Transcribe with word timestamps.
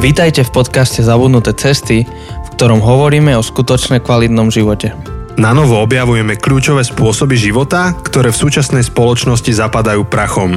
Vítajte 0.00 0.48
v 0.48 0.64
podcaste 0.64 1.04
Zabudnuté 1.04 1.52
cesty, 1.52 2.08
v 2.08 2.48
ktorom 2.56 2.80
hovoríme 2.80 3.36
o 3.36 3.44
skutočne 3.44 4.00
kvalitnom 4.00 4.48
živote. 4.48 4.96
Na 5.36 5.52
novo 5.52 5.76
objavujeme 5.76 6.40
kľúčové 6.40 6.88
spôsoby 6.88 7.36
života, 7.36 7.92
ktoré 8.00 8.32
v 8.32 8.40
súčasnej 8.40 8.80
spoločnosti 8.80 9.52
zapadajú 9.52 10.08
prachom. 10.08 10.56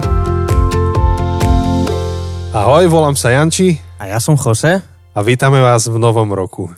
Ahoj, 2.56 2.88
volám 2.88 3.20
sa 3.20 3.36
Janči 3.36 3.76
A 4.00 4.16
ja 4.16 4.24
som 4.24 4.40
Jose. 4.40 4.80
a 5.12 5.20
vítame 5.20 5.60
vás 5.60 5.92
v 5.92 6.00
novom 6.00 6.32
roku. 6.32 6.72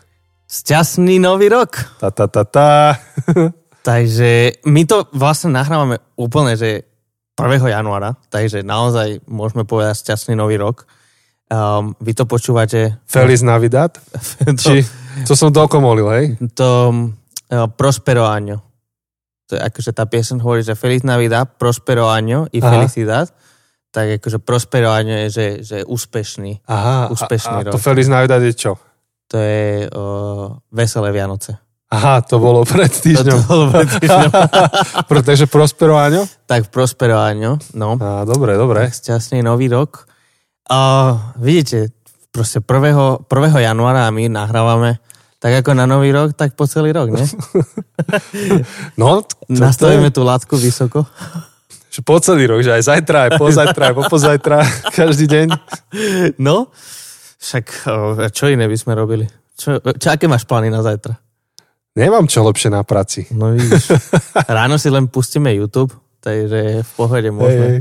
Šťastný 0.50 1.22
nový 1.22 1.54
rok! 1.54 2.02
Ta, 2.02 2.10
ta, 2.10 2.26
ta, 2.26 2.50
ta. 2.50 2.98
Takže 3.86 4.66
my 4.66 4.82
to 4.90 5.06
vlastne 5.14 5.54
nahrávame 5.54 6.02
úplne, 6.18 6.58
že 6.58 6.90
1. 7.38 7.46
januára, 7.62 8.18
takže 8.34 8.66
naozaj 8.66 9.22
môžeme 9.30 9.70
povedať 9.70 10.02
šťastný 10.02 10.34
nový 10.34 10.58
rok. 10.58 10.90
Um, 11.46 11.94
vy 12.02 12.14
to 12.14 12.26
počúvate... 12.26 12.98
Feliz 13.06 13.46
Navidad? 13.46 14.02
to, 14.42 14.58
Či, 14.66 14.82
to 15.24 15.38
som 15.38 15.54
dokomolil, 15.54 16.08
hej? 16.10 16.26
to 16.58 16.70
uh, 17.54 17.70
Prospero 17.70 18.26
año. 18.26 18.66
To 19.46 19.54
je 19.54 19.62
akože 19.62 19.94
tá 19.94 20.10
piesen 20.10 20.42
hovorí, 20.42 20.66
že 20.66 20.74
Feliz 20.74 21.06
Navidad, 21.06 21.46
Prospero 21.62 22.10
año 22.10 22.50
i 22.50 22.58
Aha. 22.58 22.66
Felicidad. 22.74 23.30
Tak 23.94 24.18
akože 24.18 24.42
Prospero 24.42 24.90
año 24.90 25.14
je, 25.24 25.28
že, 25.30 25.48
že 25.62 25.78
úspešný. 25.86 26.66
Aha, 26.66 27.14
Úspešný 27.14 27.56
a, 27.56 27.62
a 27.62 27.66
to 27.70 27.78
rok. 27.78 27.86
Feliz 27.86 28.10
Navidad 28.10 28.42
je 28.42 28.54
čo? 28.58 28.82
To 29.30 29.38
je 29.38 29.86
uh, 29.86 30.50
Veselé 30.74 31.14
Vianoce. 31.14 31.62
Aha, 31.94 32.26
to 32.26 32.42
bolo 32.42 32.66
pred 32.66 32.90
To, 32.90 32.98
to 32.98 33.04
týždňom. 33.06 33.40
bolo 33.46 33.66
pred 33.70 33.86
týždňom. 33.88 34.32
Pretože 35.14 35.46
Prospero 35.46 35.94
Aňo? 35.96 36.26
tak 36.50 36.74
Prospero 36.74 37.22
año, 37.22 37.62
no. 37.78 38.02
Á, 38.02 38.26
dobre, 38.26 38.58
dobre. 38.58 38.90
Šťastný 38.90 39.46
nový 39.46 39.70
rok. 39.70 40.10
A 40.70 40.80
vidíte, 41.38 41.94
proste 42.34 42.60
1. 42.60 43.30
1. 43.30 43.30
januára 43.62 44.10
my 44.10 44.30
nahrávame 44.30 44.98
tak 45.46 45.62
ako 45.62 45.78
na 45.78 45.86
nový 45.86 46.10
rok, 46.10 46.34
tak 46.34 46.58
po 46.58 46.66
celý 46.66 46.90
rok, 46.90 47.14
ne? 47.14 47.22
No, 49.02 49.22
to, 49.22 49.38
Nastavíme 49.46 50.10
tú 50.10 50.26
látku 50.26 50.58
vysoko. 50.58 51.06
že 51.94 52.02
po 52.02 52.18
celý 52.18 52.50
rok, 52.50 52.66
že 52.66 52.74
aj 52.74 52.82
zajtra, 52.90 53.18
aj 53.30 53.32
pozajtra, 53.38 53.84
aj 53.94 53.96
popozajtra, 53.96 54.58
každý 54.98 55.30
deň. 55.30 55.48
No, 56.42 56.74
však 57.38 57.86
čo 58.34 58.50
iné 58.50 58.66
by 58.66 58.74
sme 58.74 58.98
robili? 58.98 59.30
Čo, 59.54 59.78
čo, 60.02 60.08
aké 60.10 60.26
máš 60.26 60.50
plány 60.50 60.74
na 60.74 60.82
zajtra? 60.82 61.14
Nemám 61.94 62.26
čo 62.26 62.42
lepšie 62.42 62.74
na 62.74 62.82
práci. 62.82 63.30
No 63.30 63.54
vidíš, 63.54 63.94
ráno 64.50 64.82
si 64.82 64.90
len 64.90 65.06
pustíme 65.06 65.54
YouTube, 65.54 65.94
takže 66.26 66.82
v 66.82 66.92
pohode 66.98 67.30
Hej, 67.30 67.38
môžeme. 67.38 67.68
hej. 67.70 67.80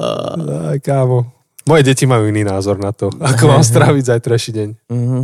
Aj, 0.00 0.78
kámo. 0.80 1.33
Moje 1.64 1.82
deti 1.82 2.04
majú 2.04 2.28
iný 2.28 2.44
názor 2.44 2.76
na 2.76 2.92
to, 2.92 3.08
ako 3.20 3.44
mám 3.48 3.64
stráviť 3.64 4.04
zajtrajší 4.16 4.50
deň. 4.52 4.68
Mhm. 4.92 5.20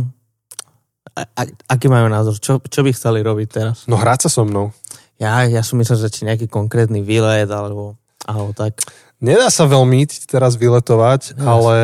A, 1.11 1.21
a, 1.27 1.41
aký 1.75 1.91
majú 1.91 2.07
názor? 2.07 2.39
Čo, 2.39 2.63
čo 2.63 2.87
by 2.87 2.95
chceli 2.95 3.19
robiť 3.19 3.47
teraz? 3.51 3.83
No 3.83 3.99
hrať 3.99 4.25
sa 4.25 4.29
so 4.31 4.47
mnou. 4.47 4.71
Ja, 5.19 5.43
ja 5.43 5.59
som 5.61 5.75
myslel, 5.77 5.99
že 6.01 6.09
či 6.09 6.23
nejaký 6.23 6.47
konkrétny 6.47 7.03
výlet, 7.03 7.51
alebo, 7.51 7.99
alebo 8.23 8.55
tak. 8.55 8.79
Nedá 9.19 9.51
sa 9.51 9.67
veľmi 9.67 10.07
teraz 10.25 10.55
vyletovať, 10.57 11.35
Jasne. 11.35 11.45
ale 11.45 11.75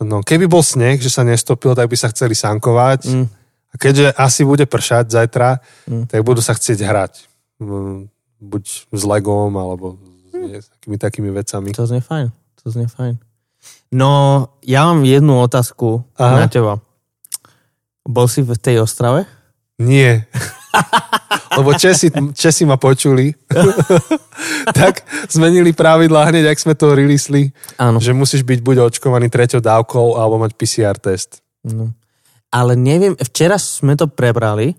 no, 0.00 0.22
keby 0.22 0.46
bol 0.46 0.62
sneh, 0.64 0.96
že 1.02 1.10
sa 1.10 1.26
nestopil, 1.26 1.74
tak 1.74 1.90
by 1.90 1.96
sa 1.98 2.08
chceli 2.14 2.32
sankovať. 2.38 3.10
Mm. 3.12 3.26
A 3.72 3.74
keďže 3.76 4.14
asi 4.16 4.46
bude 4.46 4.64
pršať 4.64 5.10
zajtra, 5.10 5.58
Mm. 5.90 6.06
tak 6.06 6.20
budú 6.22 6.38
sa 6.40 6.54
chcieť 6.54 6.78
hrať. 6.86 7.12
Mm, 7.58 8.08
Buď 8.42 8.64
s 8.90 9.02
legom, 9.06 9.54
alebo 9.54 9.98
s 10.34 10.66
takými 10.70 10.96
takými 10.98 11.30
vecami. 11.34 11.70
To 11.74 11.86
znie 11.86 12.02
fajn. 12.02 12.30
To 12.62 12.66
znie 12.70 12.86
fajn. 12.86 13.18
No, 13.92 14.10
ja 14.64 14.88
mám 14.88 15.04
jednu 15.04 15.36
otázku 15.44 16.00
Aha. 16.16 16.40
na 16.40 16.48
teba. 16.48 16.80
Bol 18.02 18.26
si 18.26 18.40
v 18.40 18.56
tej 18.56 18.80
Ostrave? 18.80 19.28
Nie. 19.76 20.24
Lebo 21.60 21.76
Česi, 21.76 22.08
Česi 22.32 22.64
ma 22.64 22.80
počuli. 22.80 23.28
tak 24.80 25.04
zmenili 25.28 25.76
pravidlá 25.76 26.32
hneď, 26.32 26.48
ak 26.48 26.58
sme 26.58 26.72
to 26.72 26.96
releasli, 26.96 27.52
Áno. 27.76 28.00
že 28.00 28.16
musíš 28.16 28.40
byť 28.42 28.64
buď 28.64 28.76
očkovaný 28.88 29.28
treťou 29.28 29.60
dávkou, 29.60 30.16
alebo 30.16 30.40
mať 30.40 30.56
PCR 30.56 30.96
test. 30.96 31.44
No. 31.60 31.92
Ale 32.48 32.72
neviem, 32.76 33.12
včera 33.20 33.60
sme 33.60 33.92
to 33.96 34.08
prebrali 34.08 34.72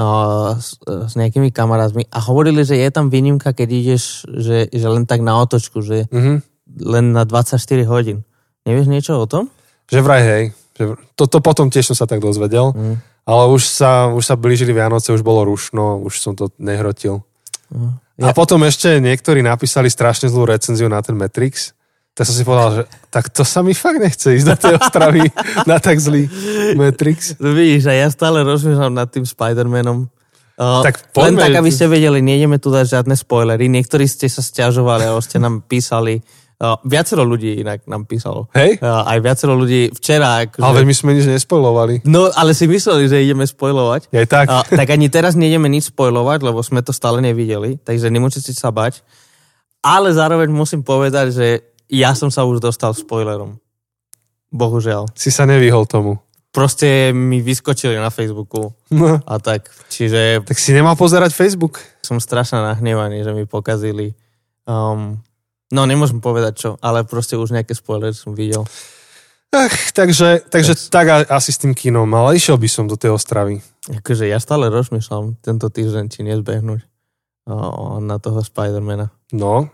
uh, 0.00 0.56
s, 0.56 0.80
s 0.80 1.12
nejakými 1.12 1.52
kamarátmi 1.52 2.08
a 2.08 2.18
hovorili, 2.24 2.64
že 2.64 2.80
je 2.80 2.88
tam 2.88 3.12
výnimka, 3.12 3.52
keď 3.52 3.68
ideš, 3.68 4.24
že, 4.32 4.72
že 4.72 4.86
len 4.88 5.04
tak 5.04 5.20
na 5.20 5.36
otočku, 5.36 5.84
že 5.84 6.08
Mhm. 6.08 6.40
len 6.80 7.04
na 7.12 7.28
24 7.28 7.60
hodín. 7.84 8.24
Nevieš 8.66 8.90
niečo 8.90 9.22
o 9.22 9.26
tom? 9.30 9.46
Že 9.86 10.02
vraj 10.02 10.22
hej. 10.26 10.44
Že 10.74 10.82
vr- 10.92 11.00
to, 11.14 11.24
to 11.30 11.38
potom 11.38 11.70
tiež 11.70 11.94
som 11.94 11.96
sa 11.96 12.10
tak 12.10 12.18
dozvedel. 12.18 12.74
Mm. 12.74 12.98
Ale 13.26 13.42
už 13.50 13.62
sa, 13.66 14.10
už 14.10 14.22
sa 14.22 14.34
blížili 14.34 14.74
Vianoce, 14.74 15.14
už 15.14 15.22
bolo 15.22 15.46
rušno, 15.46 16.02
už 16.02 16.18
som 16.18 16.34
to 16.34 16.50
nehrotil. 16.58 17.26
No. 17.70 17.94
A 18.22 18.30
potom 18.30 18.62
ešte 18.62 19.02
niektorí 19.02 19.42
napísali 19.42 19.90
strašne 19.90 20.30
zlú 20.30 20.46
recenziu 20.46 20.86
na 20.86 21.02
ten 21.02 21.18
Matrix. 21.18 21.74
Tak 22.16 22.24
som 22.24 22.32
si 22.38 22.48
povedal, 22.48 22.70
že 22.72 22.82
tak 23.12 23.28
to 23.28 23.44
sa 23.44 23.60
mi 23.60 23.76
fakt 23.76 24.00
nechce 24.00 24.40
ísť 24.40 24.46
do 24.46 24.56
tej 24.56 24.74
ostravy 24.80 25.22
na 25.70 25.76
tak 25.76 26.00
zlý 26.00 26.30
Matrix. 26.72 27.36
Vidíš, 27.36 27.90
a 27.90 27.94
ja 27.98 28.08
stále 28.08 28.40
rozmýšľam 28.40 28.94
nad 28.94 29.10
tým 29.10 29.28
Spider-Manom. 29.28 30.08
Uh, 30.56 30.80
Tak 30.80 31.12
len 31.20 31.36
poďme. 31.36 31.40
tak, 31.44 31.54
aby 31.60 31.68
ste 31.68 31.84
vedeli, 31.84 32.24
nejdeme 32.24 32.56
tu 32.56 32.72
dať 32.72 32.88
žiadne 32.88 33.12
spoilery. 33.12 33.68
Niektorí 33.68 34.08
ste 34.08 34.24
sa 34.24 34.40
stiažovali, 34.40 35.04
alebo 35.04 35.20
ste 35.20 35.36
nám 35.36 35.60
písali. 35.68 36.24
Uh, 36.56 36.80
viacero 36.88 37.20
ľudí 37.20 37.60
inak 37.60 37.84
nám 37.84 38.08
písalo. 38.08 38.48
Hej? 38.56 38.80
Uh, 38.80 39.04
aj 39.04 39.20
viacero 39.20 39.52
ľudí 39.52 39.92
včera. 39.92 40.40
Akože, 40.48 40.64
Ale 40.64 40.88
my 40.88 40.94
sme 40.96 41.12
nič 41.12 41.28
nespojlovali. 41.28 42.00
No, 42.08 42.32
ale 42.32 42.56
si 42.56 42.64
mysleli, 42.64 43.04
že 43.04 43.20
ideme 43.20 43.44
spoilovať. 43.44 44.08
Aj 44.08 44.24
tak. 44.24 44.46
Uh, 44.48 44.64
tak 44.64 44.88
ani 44.88 45.12
teraz 45.12 45.36
nejdeme 45.36 45.68
nič 45.68 45.92
spoilovať, 45.92 46.40
lebo 46.40 46.64
sme 46.64 46.80
to 46.80 46.96
stále 46.96 47.20
nevideli, 47.20 47.76
takže 47.76 48.08
nemusíte 48.08 48.56
sa 48.56 48.72
bať. 48.72 49.04
Ale 49.84 50.08
zároveň 50.16 50.48
musím 50.48 50.80
povedať, 50.80 51.36
že 51.36 51.46
ja 51.92 52.16
som 52.16 52.32
sa 52.32 52.48
už 52.48 52.64
dostal 52.64 52.96
spoilerom. 52.96 53.60
Bohužiaľ. 54.48 55.12
Si 55.12 55.28
sa 55.28 55.44
nevyhol 55.44 55.84
tomu. 55.84 56.16
Proste 56.56 56.88
mi 57.12 57.38
vyskočili 57.38 57.92
na 57.94 58.08
Facebooku 58.08 58.72
No. 58.88 59.20
a 59.20 59.34
tak. 59.36 59.68
Čiže 59.86 60.40
Tak 60.40 60.56
si 60.56 60.72
nemal 60.72 60.96
pozerať 60.96 61.30
Facebook. 61.30 61.84
som 62.00 62.16
strašne 62.16 62.64
nahnevaný, 62.64 63.20
že 63.20 63.30
mi 63.30 63.44
pokazili. 63.44 64.16
Um, 64.64 65.20
no, 65.68 65.84
nemôžem 65.84 66.16
povedať 66.18 66.52
čo, 66.56 66.70
ale 66.80 67.04
proste 67.04 67.36
už 67.36 67.52
nejaké 67.52 67.70
spoilery 67.70 68.10
som 68.10 68.32
videl. 68.32 68.64
Ach, 69.48 69.76
takže, 69.92 70.42
takže 70.42 70.88
tak 70.88 71.06
a- 71.06 71.28
asi 71.30 71.50
s 71.50 71.58
tým 71.58 71.70
kinom, 71.70 72.08
ale 72.10 72.34
išiel 72.34 72.56
by 72.56 72.66
som 72.66 72.84
do 72.84 72.96
tej 72.96 73.12
ostravy. 73.12 73.60
Akože 73.92 74.24
ja 74.24 74.36
stále 74.36 74.66
rozmýšľam 74.66 75.36
tento 75.38 75.68
týždeň, 75.68 76.04
či 76.08 76.24
nezbehnúť 76.24 76.80
uh, 77.46 78.00
na 78.00 78.16
toho 78.16 78.40
Spidermana. 78.40 79.12
No, 79.30 79.68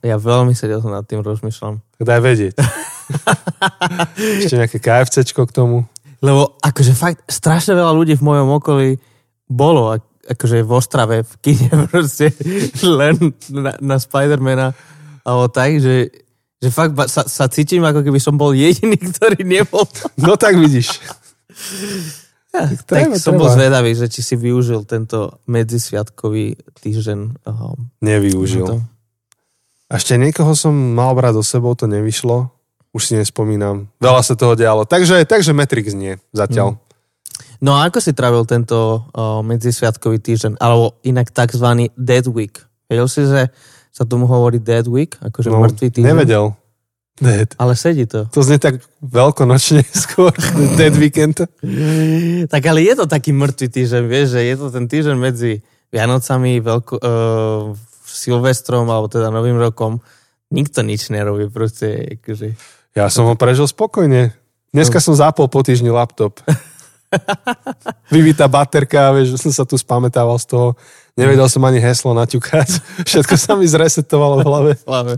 Ja 0.00 0.20
veľmi 0.20 0.52
seriózne 0.52 0.92
nad 0.92 1.02
tým 1.02 1.24
rozmýšľam. 1.24 1.80
tak 1.96 2.04
daj 2.04 2.20
vedieť. 2.20 2.54
Ešte 4.38 4.56
nejaké 4.56 4.78
KFCčko 4.78 5.48
k 5.48 5.52
tomu. 5.52 5.88
Lebo 6.22 6.56
akože 6.62 6.94
fakt 6.94 7.26
strašne 7.26 7.74
veľa 7.74 7.92
ľudí 7.92 8.14
v 8.14 8.26
mojom 8.26 8.48
okolí 8.62 8.90
bolo 9.50 9.90
ak- 9.90 10.38
akože 10.38 10.62
v 10.62 10.70
Ostrave, 10.70 11.16
v 11.26 11.34
kine 11.42 11.68
proste 11.90 12.30
len 12.86 13.34
na, 13.50 13.74
na 13.82 13.96
Spidermana 13.98 14.72
alebo 15.22 15.46
tak, 15.50 15.78
že, 15.78 16.10
že 16.58 16.68
fakt 16.70 16.94
sa, 17.10 17.26
sa 17.26 17.46
cítim 17.46 17.82
ako 17.82 18.02
keby 18.02 18.18
som 18.18 18.34
bol 18.38 18.54
jediný, 18.54 18.98
ktorý 19.18 19.42
nebol. 19.42 19.86
No 20.18 20.38
tak 20.38 20.58
vidíš. 20.58 21.02
tak 22.54 22.86
treba, 22.86 23.18
som 23.18 23.38
bol 23.38 23.50
treba. 23.50 23.58
zvedavý, 23.58 23.90
že 23.98 24.06
či 24.10 24.22
si 24.22 24.34
využil 24.38 24.86
tento 24.86 25.42
medzisviatkový 25.50 26.58
týždeň. 26.82 27.18
Um, 27.46 27.90
Nevyužil. 28.02 28.66
to. 28.66 28.78
A 29.92 30.00
ešte 30.00 30.16
niekoho 30.16 30.56
som 30.56 30.72
mal 30.72 31.12
brať 31.12 31.36
do 31.36 31.44
sebou, 31.44 31.76
to 31.76 31.84
nevyšlo. 31.84 32.48
Už 32.92 33.02
si 33.08 33.14
nespomínam. 33.16 33.88
Veľa 33.98 34.20
sa 34.20 34.36
toho 34.36 34.52
dialo. 34.52 34.84
Takže, 34.84 35.24
takže 35.24 35.56
Matrix 35.56 35.96
nie 35.96 36.20
zatiaľ. 36.30 36.76
No 37.58 37.78
a 37.78 37.88
ako 37.88 38.02
si 38.02 38.12
trávil 38.12 38.44
tento 38.44 39.06
uh, 39.14 39.40
medzisviatkový 39.40 40.20
týždeň? 40.20 40.60
Alebo 40.60 41.00
inak 41.00 41.32
takzvaný 41.32 41.88
Dead 41.96 42.26
Week. 42.28 42.58
Vedel 42.90 43.08
si, 43.08 43.24
že 43.24 43.48
sa 43.88 44.04
tomu 44.04 44.28
hovorí 44.28 44.60
Dead 44.60 44.84
Week? 44.84 45.14
Akože 45.22 45.48
No, 45.48 45.62
mŕtvý 45.62 45.88
týždeň? 45.88 46.04
nevedel. 46.04 46.52
Dead. 47.16 47.48
Ale 47.56 47.78
sedí 47.78 48.04
to. 48.04 48.26
To 48.34 48.42
znie 48.42 48.58
tak 48.58 48.82
veľkonočne 49.00 49.84
skôr. 50.04 50.34
Dead 50.74 50.92
Weekend. 50.98 51.44
Tak 52.50 52.62
ale 52.66 52.82
je 52.82 52.94
to 52.98 53.06
taký 53.06 53.30
mŕtvý 53.30 53.68
týždeň, 53.70 54.02
vieš, 54.04 54.36
že 54.36 54.40
je 54.42 54.54
to 54.58 54.66
ten 54.68 54.84
týždeň 54.90 55.16
medzi 55.16 55.62
Vianocami, 55.88 56.58
veľko, 56.58 56.94
uh, 56.98 57.72
Silvestrom, 58.02 58.90
alebo 58.90 59.06
teda 59.06 59.30
Novým 59.30 59.56
rokom. 59.56 60.02
Nikto 60.50 60.82
nič 60.82 61.08
nerobí, 61.08 61.48
proste, 61.48 62.18
akože... 62.20 62.52
Ja 62.92 63.08
som 63.08 63.24
ho 63.24 63.34
prežil 63.34 63.64
spokojne. 63.64 64.36
Dneska 64.72 65.00
som 65.00 65.16
zapol 65.16 65.48
po 65.48 65.64
týždni 65.64 65.88
laptop. 65.88 66.40
Vybitá 68.12 68.48
baterka, 68.48 69.12
vieš, 69.12 69.36
že 69.36 69.48
som 69.48 69.52
sa 69.52 69.64
tu 69.68 69.76
spamätával 69.76 70.36
z 70.40 70.46
toho. 70.48 70.66
Nevedel 71.12 71.44
som 71.48 71.60
ani 71.64 71.76
heslo 71.76 72.16
naťukať. 72.16 72.68
Všetko 73.08 73.34
sa 73.36 73.52
mi 73.52 73.68
zresetovalo 73.68 74.40
v 74.40 74.44
hlave. 74.44 74.72
Hlave. 74.88 75.14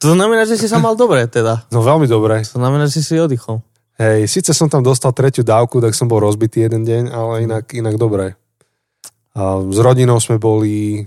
To 0.00 0.12
znamená, 0.12 0.44
že 0.44 0.60
si 0.60 0.68
sa 0.68 0.76
mal 0.76 0.96
dobre, 0.96 1.24
teda. 1.28 1.64
No 1.72 1.80
veľmi 1.80 2.04
dobre. 2.04 2.44
To 2.44 2.60
znamená, 2.60 2.88
že 2.88 3.00
si 3.00 3.12
si 3.12 3.14
oddychol. 3.16 3.64
Hej, 3.98 4.28
síce 4.30 4.52
som 4.54 4.68
tam 4.70 4.84
dostal 4.84 5.10
tretiu 5.10 5.42
dávku, 5.42 5.80
tak 5.82 5.90
som 5.90 6.06
bol 6.06 6.22
rozbitý 6.22 6.62
jeden 6.62 6.86
deň, 6.86 7.10
ale 7.10 7.48
inak, 7.48 7.72
inak 7.74 7.98
dobre. 7.98 8.38
A 9.34 9.58
s 9.64 9.78
rodinou 9.80 10.20
sme 10.22 10.38
boli, 10.38 11.02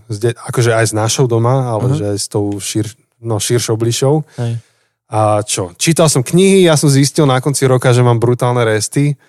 akože 0.50 0.76
aj 0.76 0.86
s 0.92 0.94
našou 0.94 1.24
doma, 1.24 1.72
ale 1.72 1.88
Mhm. 1.88 1.96
že 1.96 2.06
aj 2.10 2.18
s 2.20 2.28
tou 2.28 2.46
šir, 2.58 2.90
no, 3.22 3.38
širšou 3.40 3.78
bližšou. 3.78 4.16
Hej. 4.38 4.54
A 5.12 5.44
čo? 5.44 5.76
Čítal 5.76 6.08
som 6.08 6.24
knihy, 6.24 6.64
ja 6.64 6.80
som 6.80 6.88
zistil 6.88 7.28
na 7.28 7.44
konci 7.44 7.68
roka, 7.68 7.92
že 7.92 8.00
mám 8.00 8.16
brutálne 8.16 8.64
resty. 8.64 9.20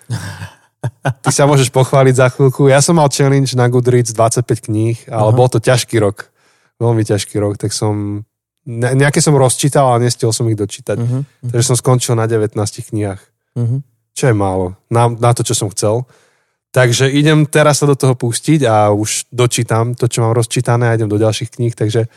Ty 1.03 1.31
sa 1.31 1.43
môžeš 1.43 1.75
pochváliť 1.75 2.15
za 2.15 2.27
chvíľku. 2.31 2.71
Ja 2.71 2.79
som 2.79 2.95
mal 2.95 3.11
challenge 3.11 3.51
na 3.59 3.67
Goodreads 3.67 4.15
25 4.15 4.71
kníh, 4.71 4.95
ale 5.11 5.29
Aha. 5.31 5.35
bol 5.35 5.51
to 5.51 5.59
ťažký 5.59 5.99
rok. 5.99 6.31
Veľmi 6.79 7.03
ťažký 7.03 7.35
rok, 7.39 7.59
tak 7.59 7.75
som... 7.75 8.23
ne- 8.63 8.95
Nejaké 8.95 9.19
som 9.19 9.35
rozčítal, 9.35 9.91
ale 9.91 10.07
nestiel 10.07 10.31
som 10.31 10.47
ich 10.47 10.55
dočítať. 10.55 10.97
Mhm. 10.99 11.19
Takže 11.51 11.65
som 11.67 11.75
skončil 11.75 12.15
na 12.15 12.31
19 12.31 12.55
knihách. 12.55 13.21
Mhm. 13.59 13.83
Čo 14.15 14.23
je 14.31 14.35
málo. 14.35 14.79
Na, 14.87 15.11
na 15.11 15.35
to, 15.35 15.43
čo 15.43 15.51
som 15.51 15.67
chcel. 15.67 16.07
Takže 16.73 17.05
idem 17.11 17.45
teraz 17.45 17.83
sa 17.83 17.85
do 17.85 17.93
toho 17.93 18.17
pustiť 18.17 18.65
a 18.65 18.89
už 18.89 19.29
dočítam 19.29 19.93
to, 19.93 20.09
čo 20.09 20.25
mám 20.25 20.33
rozčítané 20.33 20.89
a 20.89 20.95
idem 20.97 21.05
do 21.05 21.21
ďalších 21.21 21.53
kníh, 21.53 21.75
takže 21.77 22.09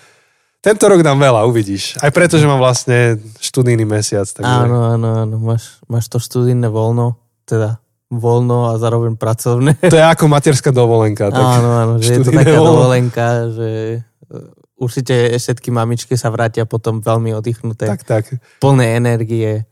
tento 0.67 0.85
rok 0.91 0.99
dám 0.99 1.15
veľa, 1.15 1.47
uvidíš. 1.47 1.95
Aj 2.03 2.11
preto, 2.11 2.35
že 2.35 2.51
mám 2.51 2.59
vlastne 2.59 3.23
študijný 3.39 3.87
mesiac. 3.87 4.27
Takže... 4.27 4.43
Áno, 4.67 4.99
áno, 4.99 5.09
áno. 5.23 5.37
Máš, 5.39 5.79
máš 5.87 6.11
to 6.11 6.19
študijné 6.19 6.67
voľno, 6.67 7.15
teda 7.47 7.79
voľno 8.11 8.71
a 8.71 8.79
zároveň 8.79 9.15
pracovné. 9.15 9.79
To 9.83 9.95
je 9.95 10.03
ako 10.03 10.27
materská 10.27 10.75
dovolenka. 10.75 11.31
Tak 11.31 11.39
Áno, 11.39 11.71
áno, 11.71 11.93
že 11.99 12.19
je 12.19 12.27
to 12.27 12.35
taká 12.35 12.59
voľno. 12.59 12.71
dovolenka, 12.83 13.27
že 13.51 13.71
e, 13.99 14.37
určite 14.79 15.15
všetky 15.35 15.71
mamičky 15.71 16.15
sa 16.15 16.31
vrátia 16.31 16.67
potom 16.67 16.99
veľmi 16.99 17.35
oddychnuté, 17.35 17.87
Tak, 17.87 18.03
tak. 18.03 18.25
plné 18.59 18.99
energie. 18.99 19.67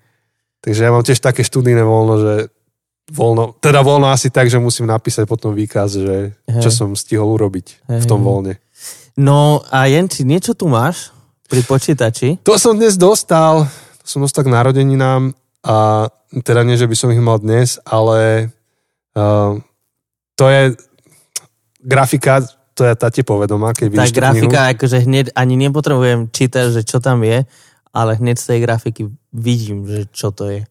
Takže 0.62 0.81
ja 0.82 0.91
mám 0.91 1.02
tiež 1.02 1.19
také 1.19 1.43
študijné 1.43 1.82
voľno, 1.82 2.14
že 2.19 2.35
voľno, 3.12 3.55
teda 3.61 3.85
voľno 3.85 4.08
asi 4.08 4.32
tak, 4.32 4.49
že 4.49 4.56
musím 4.56 4.88
napísať 4.88 5.29
potom 5.29 5.52
výkaz, 5.52 6.00
že 6.00 6.17
čo 6.49 6.70
som 6.73 6.96
stihol 6.96 7.37
urobiť 7.37 7.67
v 7.85 8.00
Hej. 8.00 8.08
tom 8.08 8.25
voľne. 8.25 8.56
No 9.14 9.62
a 9.70 9.87
Jenči, 9.87 10.26
niečo 10.26 10.58
tu 10.58 10.66
máš 10.66 11.14
pri 11.46 11.62
počítači? 11.62 12.43
To 12.43 12.58
som 12.58 12.75
dnes 12.75 12.99
dostal, 12.99 13.70
to 14.02 14.06
som 14.06 14.20
dostal 14.26 14.43
k 14.43 14.50
narodeninám 14.50 15.31
a 15.62 16.08
teda 16.43 16.66
nie, 16.66 16.75
že 16.75 16.90
by 16.90 16.96
som 16.99 17.14
ich 17.14 17.22
mal 17.22 17.38
dnes, 17.38 17.78
ale 17.87 18.50
uh, 19.14 19.55
to 20.34 20.44
je 20.50 20.75
grafika, 21.78 22.43
to 22.75 22.82
je 22.82 22.93
tá 22.99 23.06
ti 23.14 23.22
povedomá, 23.22 23.70
keď 23.70 23.87
Tá 23.87 23.93
vidíš 24.02 24.11
tú 24.11 24.19
grafika, 24.19 24.61
knihu. 24.66 24.72
akože 24.75 24.99
hneď 25.06 25.26
ani 25.38 25.55
nepotrebujem 25.62 26.20
čítať, 26.34 26.75
že 26.75 26.82
čo 26.82 26.99
tam 26.99 27.22
je, 27.22 27.46
ale 27.94 28.19
hneď 28.19 28.34
z 28.34 28.46
tej 28.50 28.58
grafiky 28.67 29.02
vidím, 29.31 29.87
že 29.87 30.10
čo 30.10 30.34
to 30.34 30.50
je. 30.50 30.67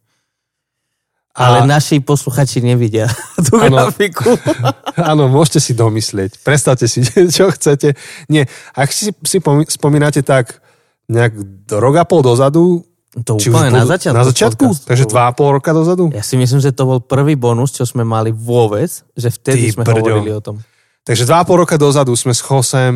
Ale 1.33 1.57
A- 1.59 1.67
naši 1.67 1.97
posluchači 1.97 2.59
nevidia 2.59 3.09
tú 3.45 3.57
Áno. 3.57 3.89
grafiku. 3.89 4.37
Áno, 5.11 5.25
môžete 5.27 5.59
si 5.59 5.73
domyslieť. 5.73 6.37
Predstavte 6.39 6.85
si, 6.85 7.01
čo 7.35 7.49
chcete. 7.49 7.97
Nie, 8.27 8.45
ak 8.71 8.89
si, 8.89 9.09
si 9.17 9.37
pomí- 9.39 9.65
spomínate 9.65 10.21
tak 10.21 10.61
nejak 11.05 11.33
do 11.65 11.77
rok 11.77 11.95
a 11.97 12.05
pol 12.05 12.21
dozadu, 12.21 12.85
To 13.19 13.35
či 13.35 13.49
úplne 13.49 13.69
na 13.71 13.83
začiatku. 13.83 14.13
Na 14.13 14.23
začiatku? 14.23 14.65
podcastu. 14.67 14.87
Takže 14.87 15.05
dva 15.05 15.23
a 15.25 15.31
pol 15.31 15.49
roka 15.51 15.69
dozadu? 15.69 16.09
Ja 16.09 16.21
si 16.21 16.33
myslím, 16.33 16.57
že 16.59 16.69
to 16.69 16.85
bol 16.85 16.99
prvý 16.99 17.33
bonus, 17.33 17.69
čo 17.71 17.83
sme 17.83 18.01
mali 18.01 18.29
vôbec, 18.29 18.89
že 19.11 19.29
vtedy 19.29 19.69
Ty 19.69 19.73
sme 19.73 19.83
brďo. 19.83 19.99
hovorili 19.99 20.31
o 20.31 20.39
tom. 20.39 20.55
Takže 21.03 21.25
dva 21.25 21.41
a 21.41 21.45
pol 21.45 21.59
roka 21.59 21.75
dozadu 21.75 22.13
sme 22.13 22.31
s 22.31 22.39
Chosem 22.39 22.93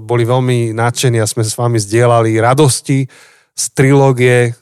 boli 0.00 0.22
veľmi 0.22 0.70
nadšení 0.72 1.16
a 1.16 1.24
sme 1.24 1.40
s 1.40 1.54
vami 1.54 1.78
zdieľali 1.78 2.36
radosti 2.36 3.06
z 3.52 3.64
trilógie 3.72 4.52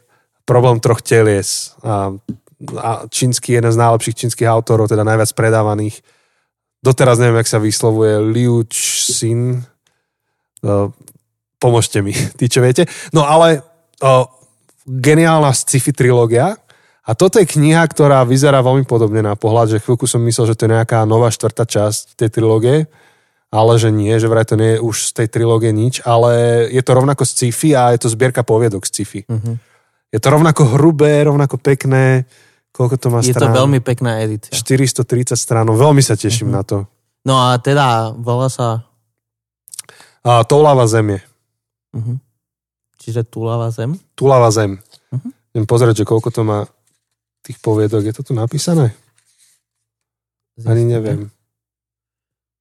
Problém 0.44 0.78
troch 0.78 1.02
telies. 1.02 1.74
A, 1.82 2.14
čínsky, 3.12 3.52
jeden 3.52 3.72
z 3.72 3.80
najlepších 3.80 4.16
čínskych 4.16 4.48
autorov, 4.48 4.88
teda 4.88 5.04
najviac 5.04 5.30
predávaných. 5.36 6.00
Doteraz 6.80 7.20
neviem, 7.20 7.40
jak 7.44 7.52
sa 7.52 7.60
vyslovuje, 7.60 8.20
Liu 8.20 8.64
Xin. 8.68 9.60
Uh, 10.64 10.88
pomôžte 11.60 12.00
mi, 12.00 12.16
tí, 12.38 12.48
čo 12.48 12.64
viete. 12.64 12.88
No 13.12 13.28
ale 13.28 13.60
uh, 14.00 14.24
geniálna 14.86 15.52
sci-fi 15.52 15.92
trilógia, 15.92 16.56
a 17.06 17.14
toto 17.14 17.38
je 17.38 17.46
kniha, 17.46 17.86
ktorá 17.86 18.26
vyzerá 18.26 18.58
veľmi 18.66 18.82
podobne 18.82 19.22
na 19.22 19.38
pohľad, 19.38 19.78
že 19.78 19.82
chvíľku 19.82 20.10
som 20.10 20.18
myslel, 20.26 20.50
že 20.50 20.58
to 20.58 20.66
je 20.66 20.74
nejaká 20.74 21.06
nová 21.06 21.30
štvrtá 21.30 21.62
časť 21.62 22.18
tej 22.18 22.34
trilógie, 22.34 22.90
ale 23.54 23.78
že 23.78 23.94
nie, 23.94 24.10
že 24.18 24.26
vraj 24.26 24.42
to 24.42 24.58
nie 24.58 24.74
je 24.74 24.82
už 24.82 25.14
z 25.14 25.22
tej 25.22 25.28
trilógie 25.30 25.70
nič, 25.70 26.02
ale 26.02 26.66
je 26.66 26.82
to 26.82 26.98
rovnako 26.98 27.22
sci-fi 27.22 27.78
a 27.78 27.94
je 27.94 28.02
to 28.02 28.10
zbierka 28.10 28.42
poviedok 28.42 28.82
sci-fi. 28.82 29.22
Mhm. 29.22 29.75
Je 30.08 30.18
to 30.18 30.28
rovnako 30.28 30.64
hrubé, 30.72 31.22
rovnako 31.22 31.56
pekné, 31.56 32.24
koľko 32.70 32.94
to 32.96 33.06
má 33.08 33.18
Je 33.20 33.30
to 33.30 33.42
strán? 33.42 33.52
veľmi 33.54 33.80
pekná 33.80 34.20
edícia. 34.20 34.52
430 34.52 35.34
strán, 35.34 35.66
veľmi 35.66 36.00
sa 36.00 36.14
teším 36.14 36.48
Mhm. 36.48 36.54
na 36.54 36.62
to. 36.62 36.76
No 37.22 37.34
a 37.42 37.58
teda 37.58 38.12
volá 38.12 38.46
sa... 38.46 38.86
A 40.22 40.42
Toulava 40.42 40.86
zem 40.86 41.10
je. 41.10 41.20
Uh-huh. 41.92 42.16
Čiže 42.98 43.22
Tulava 43.24 43.70
zem? 43.70 43.94
Tulava 44.12 44.50
zem. 44.50 44.78
Mhm. 45.10 45.28
Idem 45.52 45.64
pozrieť, 45.64 45.96
že 45.96 46.04
koľko 46.04 46.28
to 46.30 46.42
má 46.42 46.66
tých 47.40 47.58
poviedok. 47.58 48.02
Je 48.02 48.12
to 48.12 48.22
tu 48.22 48.32
napísané? 48.32 48.90
Ani 50.58 50.82
Zistíme. 50.82 50.90
neviem. 50.90 51.20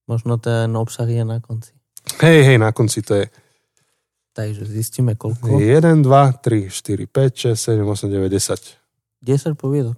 Možno 0.06 0.38
ten 0.38 0.70
obsah 0.72 1.06
je 1.06 1.22
na 1.22 1.40
konci. 1.40 1.74
Hej, 2.22 2.40
hej, 2.44 2.58
na 2.58 2.70
konci 2.70 3.02
to 3.02 3.18
je 3.18 3.26
Takže 4.36 4.68
zistíme 4.68 5.16
koľko. 5.16 5.48
1, 5.58 6.04
2, 6.04 6.04
3, 6.04 6.68
4, 6.68 7.08
5, 7.08 7.56
6, 7.56 7.80
7, 7.80 7.88
8, 7.88 8.12
9, 8.12 8.28
10. 8.28 9.24
10 9.24 9.56
poviedok. 9.56 9.96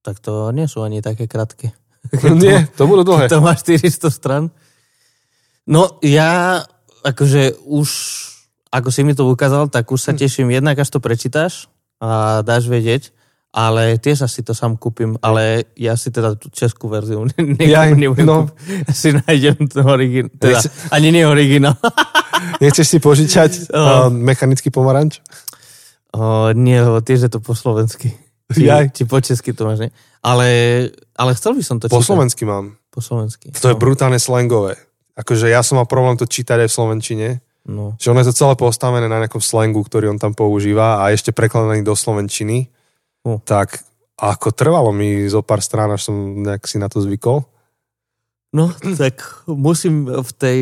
Tak 0.00 0.22
to 0.22 0.54
nie 0.54 0.64
sú 0.64 0.80
ani 0.80 1.02
také 1.02 1.26
krátke. 1.26 1.74
Nie, 2.38 2.68
to 2.70 2.84
budú 2.84 3.02
dlhé. 3.02 3.26
To 3.26 3.40
má 3.40 3.56
400 3.56 3.90
stran. 4.08 4.52
No 5.64 5.96
ja, 6.00 6.60
akože 7.02 7.64
už, 7.64 7.88
ako 8.68 8.88
si 8.88 9.00
mi 9.00 9.12
to 9.12 9.24
ukázal, 9.24 9.66
tak 9.66 9.88
už 9.88 10.00
sa 10.00 10.12
Hm. 10.12 10.18
teším 10.18 10.48
jednak, 10.50 10.76
až 10.76 10.88
to 10.88 11.00
prečítaš 11.00 11.66
a 11.98 12.40
dáš 12.40 12.68
vedieť, 12.68 13.10
ale 13.48 13.96
tiež 13.96 14.22
asi 14.22 14.44
to 14.44 14.52
sám 14.52 14.76
kúpim, 14.76 15.16
ale 15.18 15.64
ja 15.72 15.96
si 15.96 16.12
teda 16.12 16.36
tú 16.36 16.46
českú 16.48 16.86
verziu 16.86 17.24
ne- 17.40 17.64
Ja, 17.64 17.88
ne- 17.88 17.96
nebudem 17.96 18.22
no. 18.22 18.36
kúpiť. 18.46 18.92
Si 18.92 19.08
nájdem 19.10 19.56
to 19.66 19.80
origin, 19.82 20.28
teda, 20.30 20.60
ani 20.92 21.08
nie 21.10 21.24
originál. 21.24 21.80
Nechceš 22.60 22.86
si 22.86 22.98
požičať 23.00 23.70
uh, 23.70 24.08
mechanický 24.30 24.68
pomaranč? 24.72 25.20
O, 26.14 26.54
nie, 26.54 26.78
lebo 26.78 27.02
tiež 27.02 27.26
je 27.26 27.30
to 27.30 27.42
po 27.42 27.58
slovensky. 27.58 28.14
Či, 28.54 28.70
Jaj. 28.70 28.94
či 28.94 29.02
po 29.08 29.18
česky 29.18 29.50
to 29.50 29.66
máš, 29.66 29.88
nie? 29.88 29.90
Ale, 30.22 30.46
ale 31.16 31.34
chcel 31.34 31.58
by 31.58 31.62
som 31.64 31.76
to 31.82 31.90
Po 31.90 31.98
čítať. 31.98 32.06
slovensky 32.06 32.42
mám. 32.46 32.78
Po 32.94 33.02
slovensky. 33.02 33.50
To 33.50 33.68
je 33.72 33.76
no. 33.76 33.80
brutálne 33.80 34.20
slangové. 34.22 34.78
Akože 35.18 35.50
ja 35.50 35.64
som 35.66 35.80
mal 35.80 35.88
problém 35.90 36.14
to 36.14 36.28
čítať 36.28 36.64
aj 36.64 36.68
v 36.70 36.76
slovenčine. 36.76 37.28
No. 37.64 37.96
Že 37.96 38.12
ono 38.12 38.20
je 38.20 38.28
to 38.30 38.38
celé 38.44 38.54
postavené 38.60 39.06
na 39.08 39.24
nejakom 39.24 39.40
slangu, 39.40 39.80
ktorý 39.80 40.12
on 40.12 40.20
tam 40.20 40.36
používa 40.36 41.00
a 41.00 41.10
ešte 41.10 41.32
prekladaný 41.32 41.80
do 41.80 41.96
slovenčiny. 41.96 42.68
Uh. 43.24 43.40
Tak 43.42 43.80
ako 44.20 44.52
trvalo 44.54 44.92
mi 44.94 45.26
zo 45.26 45.42
pár 45.42 45.64
strán, 45.64 45.90
až 45.90 46.12
som 46.12 46.14
nejak 46.44 46.68
si 46.68 46.76
na 46.78 46.86
to 46.86 47.00
zvykol. 47.02 47.42
No, 48.54 48.70
tak 48.94 49.18
musím 49.46 50.06
v 50.06 50.30
tej 50.32 50.58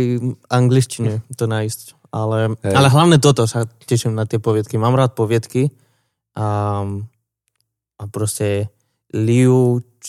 angličtine 0.49 1.21
to 1.31 1.45
nájsť. 1.45 2.01
Ale, 2.09 2.57
Hej. 2.59 2.73
ale 2.73 2.89
hlavne 2.89 3.17
toto 3.17 3.45
sa 3.45 3.65
teším 3.65 4.13
na 4.13 4.25
tie 4.25 4.37
poviedky. 4.37 4.77
Mám 4.77 4.93
rád 4.95 5.13
poviedky 5.13 5.69
a, 6.35 6.81
a 7.95 8.03
proste 8.07 8.73
Liu 9.11 9.81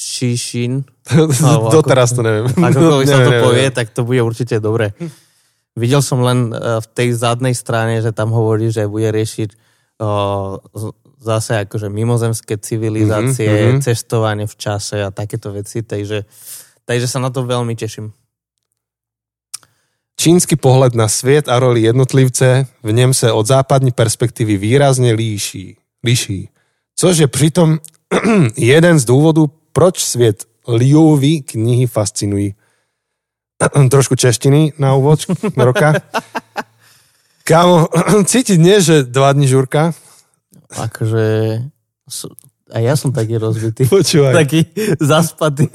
ako- 1.59 1.71
Doteraz 1.73 2.11
to 2.11 2.21
neviem. 2.21 2.47
akokoľvek 2.67 3.05
sa 3.05 3.17
to 3.17 3.23
neviem, 3.25 3.43
povie, 3.43 3.65
neviem. 3.67 3.75
tak 3.75 3.87
to 3.89 4.01
bude 4.01 4.21
určite 4.21 4.57
dobre. 4.57 4.95
Videl 5.73 5.99
som 5.99 6.19
len 6.19 6.49
eh, 6.49 6.79
v 6.79 6.87
tej 6.89 7.09
zadnej 7.13 7.51
strane, 7.51 7.99
že 7.99 8.11
tam 8.11 8.31
hovorí, 8.31 8.67
že 8.67 8.83
bude 8.85 9.09
riešiť 9.09 9.49
o, 9.95 10.09
z- 10.69 10.95
zase 11.19 11.63
akože 11.63 11.87
mimozemské 11.87 12.57
civilizácie, 12.57 13.47
Mhm, 13.47 13.69
mhm. 13.69 13.81
cestovanie 13.81 14.43
v 14.43 14.55
čase 14.57 14.99
a 14.99 15.09
takéto 15.09 15.51
veci, 15.51 15.79
takže, 15.79 16.27
takže 16.85 17.07
sa 17.07 17.19
na 17.19 17.29
to 17.29 17.43
veľmi 17.43 17.75
teším. 17.75 18.11
Čínsky 20.13 20.55
pohľad 20.55 20.95
na 20.95 21.07
svět 21.07 21.49
a 21.49 21.59
roli 21.59 21.81
jednotlivce 21.81 22.67
v 22.83 22.91
něm 22.91 23.13
se 23.13 23.31
od 23.31 23.47
západní 23.47 23.91
perspektivy 23.91 24.57
výrazně 24.57 25.13
líší. 25.13 25.77
líší. 26.03 26.49
Což 26.95 27.17
je 27.17 27.27
přitom 27.27 27.79
jeden 28.57 28.99
z 28.99 29.05
důvodů, 29.05 29.51
proč 29.73 30.03
svět 30.03 30.45
Liuvy 30.67 31.41
knihy 31.41 31.87
fascinují. 31.87 32.55
Trošku 33.89 34.15
češtiny 34.15 34.73
na 34.77 34.95
úvod 34.95 35.19
roka. 35.57 35.93
Kámo, 37.43 37.87
cítiť 38.31 38.55
nie, 38.55 38.79
že 38.79 39.03
dva 39.03 39.35
dní 39.35 39.47
žurka? 39.51 39.91
Akože 40.71 41.59
a 42.73 42.81
ja 42.81 42.97
som 42.97 43.13
taký 43.13 43.37
rozbitý. 43.37 43.85
Počúvaj. 43.85 44.33
taký 44.33 44.65
zaspatý. 44.97 45.69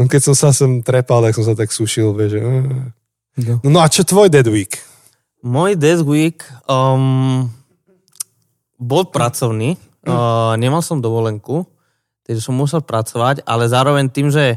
No 0.00 0.08
keď 0.08 0.32
som 0.32 0.34
sa 0.34 0.48
sem 0.56 0.80
trepal, 0.80 1.20
tak 1.20 1.36
som 1.36 1.44
sa 1.44 1.52
tak 1.52 1.68
sušil, 1.68 2.16
vieš. 2.16 2.40
že. 2.40 2.42
No. 3.44 3.60
No 3.60 3.78
a 3.84 3.86
čo 3.92 4.00
tvoj 4.00 4.32
Dead 4.32 4.48
Week? 4.48 4.80
Môj 5.44 5.76
Death 5.76 6.00
Week 6.08 6.40
um, 6.64 7.52
bol 8.80 9.04
pracovný. 9.12 9.76
Uh, 10.00 10.56
nemal 10.56 10.80
som 10.80 11.04
dovolenku, 11.04 11.68
takže 12.24 12.40
som 12.40 12.56
musel 12.56 12.80
pracovať, 12.80 13.44
ale 13.44 13.68
zároveň 13.68 14.08
tým, 14.08 14.32
že 14.32 14.56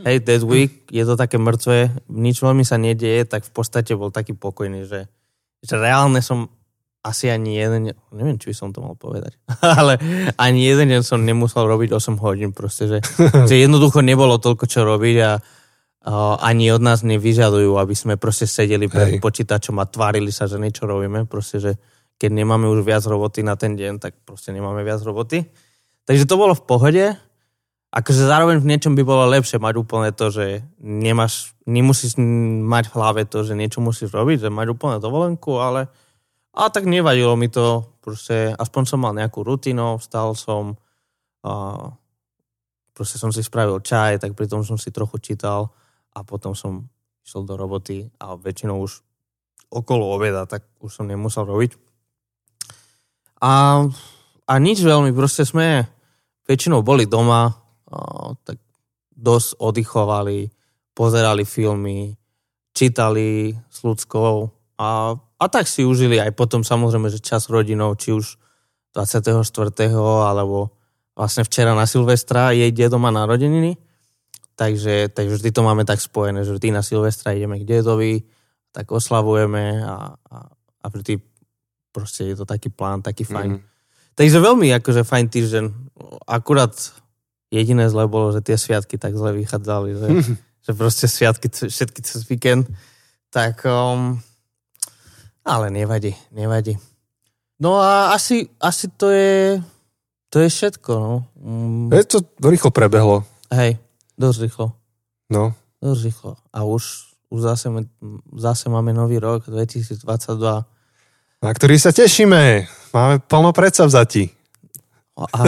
hej, 0.00 0.24
that 0.24 0.40
week 0.48 0.88
je 0.88 1.04
to 1.04 1.20
také 1.20 1.36
mŕtve, 1.36 1.92
nič 2.08 2.40
veľmi 2.40 2.64
sa 2.64 2.80
nedieje, 2.80 3.28
tak 3.28 3.44
v 3.44 3.52
podstate 3.52 3.92
bol 3.92 4.08
taký 4.08 4.32
pokojný, 4.32 4.88
že, 4.88 5.12
že 5.60 5.74
reálne 5.76 6.24
som 6.24 6.48
asi 7.02 7.26
ani 7.34 7.58
jeden, 7.58 7.90
neviem, 8.14 8.38
či 8.38 8.54
by 8.54 8.56
som 8.56 8.70
to 8.70 8.78
mal 8.78 8.94
povedať, 8.94 9.34
ale 9.78 9.98
ani 10.38 10.62
jeden 10.62 10.86
deň 10.94 11.02
som 11.02 11.26
nemusel 11.26 11.66
robiť 11.66 11.90
8 11.98 12.22
hodín, 12.22 12.54
proste, 12.54 12.86
že, 12.86 12.98
že 13.50 13.58
jednoducho 13.58 14.06
nebolo 14.06 14.38
toľko 14.38 14.64
čo 14.70 14.86
robiť 14.86 15.16
a, 15.18 15.32
a 16.06 16.12
ani 16.46 16.70
od 16.70 16.82
nás 16.82 17.02
nevyžadujú, 17.02 17.74
aby 17.74 17.94
sme 17.98 18.14
proste 18.14 18.46
sedeli 18.46 18.86
pred 18.86 19.18
Hej. 19.18 19.22
počítačom 19.22 19.74
a 19.82 19.90
tvárili 19.90 20.30
sa, 20.30 20.46
že 20.46 20.62
niečo 20.62 20.86
robíme, 20.86 21.26
proste, 21.26 21.58
že 21.58 21.72
keď 22.22 22.30
nemáme 22.38 22.70
už 22.70 22.86
viac 22.86 23.02
roboty 23.02 23.42
na 23.42 23.58
ten 23.58 23.74
deň, 23.74 23.98
tak 23.98 24.14
proste 24.22 24.54
nemáme 24.54 24.86
viac 24.86 25.02
roboty. 25.02 25.42
Takže 26.06 26.22
to 26.22 26.38
bolo 26.38 26.54
v 26.54 26.62
pohode, 26.62 27.04
akože 27.90 28.22
zároveň 28.30 28.62
v 28.62 28.68
niečom 28.70 28.94
by 28.94 29.02
bolo 29.02 29.26
lepšie 29.26 29.58
mať 29.58 29.74
úplne 29.74 30.14
to, 30.14 30.30
že 30.30 30.62
nemáš, 30.78 31.52
nemusíš 31.66 32.14
mať 32.62 32.88
v 32.88 32.94
hlave 32.94 33.22
to, 33.26 33.42
že 33.42 33.58
niečo 33.58 33.84
musíš 33.84 34.14
robiť, 34.14 34.46
že 34.46 34.54
mať 34.54 34.66
úplne 34.70 34.96
dovolenku, 35.02 35.58
ale 35.58 35.90
a 36.52 36.68
tak 36.68 36.84
nevadilo 36.84 37.32
mi 37.36 37.48
to, 37.48 37.96
proste 38.04 38.52
aspoň 38.52 38.82
som 38.84 39.00
mal 39.00 39.16
nejakú 39.16 39.40
rutinu, 39.40 39.96
vstal 39.96 40.36
som, 40.36 40.76
a 41.40 41.52
proste 42.92 43.16
som 43.16 43.32
si 43.32 43.40
spravil 43.40 43.80
čaj, 43.80 44.20
tak 44.20 44.36
pri 44.36 44.46
tom 44.46 44.60
som 44.60 44.76
si 44.76 44.92
trochu 44.92 45.16
čítal 45.18 45.72
a 46.12 46.20
potom 46.20 46.52
som 46.52 46.92
išiel 47.24 47.48
do 47.48 47.56
roboty 47.56 48.12
a 48.20 48.36
väčšinou 48.36 48.84
už 48.84 49.00
okolo 49.72 50.12
obeda, 50.12 50.44
tak 50.44 50.68
už 50.84 50.92
som 50.92 51.08
nemusel 51.08 51.48
robiť. 51.48 51.72
A, 53.42 53.82
a 54.46 54.52
nič 54.60 54.84
veľmi, 54.84 55.10
proste 55.16 55.48
sme 55.48 55.88
väčšinou 56.44 56.84
boli 56.84 57.08
doma, 57.08 57.48
a, 57.48 57.56
tak 58.44 58.60
dosť 59.16 59.56
oddychovali, 59.56 60.52
pozerali 60.92 61.48
filmy, 61.48 62.12
čítali 62.76 63.56
s 63.56 63.78
ľudskou 63.80 64.50
a 64.76 65.16
a 65.42 65.50
tak 65.50 65.66
si 65.66 65.82
užili 65.82 66.22
aj 66.22 66.38
potom 66.38 66.62
samozrejme, 66.62 67.10
že 67.10 67.18
čas 67.18 67.50
rodinou, 67.50 67.98
či 67.98 68.14
už 68.14 68.38
24. 68.94 69.34
alebo 70.22 70.70
vlastne 71.18 71.42
včera 71.42 71.74
na 71.74 71.84
Silvestra 71.84 72.54
jej 72.54 72.70
dedo 72.70 73.02
má 73.02 73.10
narodeniny, 73.10 73.76
takže, 74.54 75.10
takže 75.10 75.42
vždy 75.42 75.50
to 75.50 75.62
máme 75.66 75.82
tak 75.82 75.98
spojené, 75.98 76.46
že 76.46 76.54
vždy 76.54 76.68
na 76.70 76.86
Silvestra 76.86 77.34
ideme 77.34 77.58
k 77.58 77.68
dedovi, 77.68 78.22
tak 78.70 78.88
oslavujeme 78.88 79.84
a, 79.84 80.14
a, 80.16 80.36
a 80.54 80.86
vždy 80.88 81.20
proste 81.92 82.32
je 82.32 82.36
to 82.40 82.48
taký 82.48 82.72
plán, 82.72 83.04
taký 83.04 83.28
fajn. 83.28 83.60
Mm. 83.60 83.60
Takže 84.16 84.38
veľmi 84.40 84.68
akože 84.80 85.04
fajn 85.04 85.26
týždeň. 85.28 85.64
Akurát 86.24 86.72
jediné 87.52 87.88
zle 87.92 88.08
bolo, 88.08 88.32
že 88.32 88.40
tie 88.40 88.56
sviatky 88.56 88.96
tak 88.96 89.12
zle 89.12 89.36
vychádzali, 89.36 89.90
že, 89.96 90.08
že 90.68 90.70
proste 90.72 91.04
sviatky 91.08 91.52
všetky 91.52 92.00
cez 92.00 92.24
víkend. 92.24 92.68
Tak 93.28 93.64
um, 93.68 94.20
ale 95.44 95.70
nevadí, 95.70 96.14
nevadí. 96.30 96.78
No 97.62 97.78
a 97.78 98.14
asi, 98.14 98.50
asi 98.58 98.90
to 98.90 99.10
je, 99.10 99.62
to 100.30 100.42
je 100.42 100.48
všetko, 100.50 100.90
no. 100.98 101.14
Mm. 101.38 101.94
Je 101.94 102.04
to 102.06 102.18
rýchlo 102.42 102.74
prebehlo. 102.74 103.22
Hej, 103.54 103.78
dosť 104.18 104.38
rýchlo. 104.48 104.66
No. 105.30 105.54
Dosť 105.78 106.00
rýchlo. 106.10 106.32
A 106.50 106.66
už, 106.66 107.14
už 107.30 107.40
zase, 107.42 107.70
zase 108.34 108.66
máme 108.66 108.90
nový 108.90 109.22
rok, 109.22 109.46
2022. 109.46 110.02
Na 111.42 111.50
ktorý 111.50 111.76
sa 111.78 111.90
tešíme. 111.90 112.66
Máme 112.94 113.18
plno 113.26 113.50
predsavzatí. 113.50 114.30
A 115.12 115.44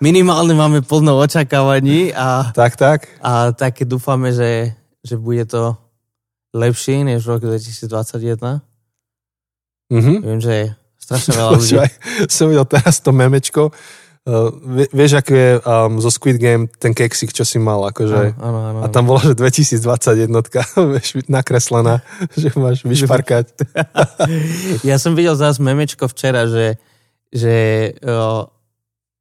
minimálne 0.00 0.56
máme 0.56 0.80
plno 0.80 1.20
očakávaní 1.20 2.10
a, 2.16 2.50
tak, 2.56 2.74
tak. 2.74 3.12
a 3.20 3.52
také 3.52 3.84
dúfame, 3.84 4.32
že, 4.32 4.72
že 5.04 5.20
bude 5.20 5.44
to 5.44 5.76
lepšie 6.56 7.04
než 7.04 7.26
rok 7.28 7.44
2021. 7.44 8.64
Mm-hmm. 9.94 10.16
Viem, 10.26 10.40
že 10.42 10.52
je 10.52 10.66
strašne 10.98 11.30
veľa 11.38 11.50
ľudí. 11.54 11.76
som 12.26 12.46
videl 12.50 12.66
teraz 12.66 12.98
to 12.98 13.10
memečko. 13.14 13.70
Uh, 14.24 14.48
vieš, 14.88 15.20
ako 15.20 15.30
je 15.36 15.48
um, 15.60 16.00
zo 16.00 16.08
Squid 16.08 16.40
Game 16.40 16.64
ten 16.80 16.96
keksik, 16.96 17.36
čo 17.36 17.44
si 17.44 17.60
mal, 17.60 17.76
akože. 17.92 18.40
Áno, 18.40 18.60
áno, 18.72 18.78
A 18.80 18.88
tam 18.88 19.04
bolo, 19.04 19.20
že 19.20 19.36
2020 19.36 19.84
jednotka, 20.16 20.64
vieš, 20.96 21.20
nakreslená, 21.28 22.00
že 22.40 22.48
máš 22.56 22.88
vyšparkať. 22.88 23.52
ja 24.88 24.96
som 24.96 25.12
videl 25.12 25.36
zás 25.36 25.60
memečko 25.60 26.08
včera, 26.08 26.48
že, 26.48 26.80
že, 27.28 27.56
uh, 28.00 28.48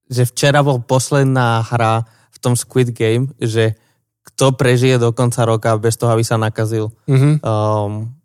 že 0.08 0.24
včera 0.24 0.64
bol 0.64 0.80
posledná 0.80 1.68
hra 1.68 2.08
v 2.32 2.38
tom 2.40 2.56
Squid 2.56 2.96
Game, 2.96 3.36
že 3.44 3.76
kto 4.24 4.56
prežije 4.56 5.04
do 5.04 5.12
konca 5.12 5.44
roka 5.44 5.76
bez 5.76 6.00
toho, 6.00 6.16
aby 6.16 6.24
sa 6.24 6.40
nakazil. 6.40 6.96
Mm-hmm. 7.12 7.44
Um, 7.44 8.16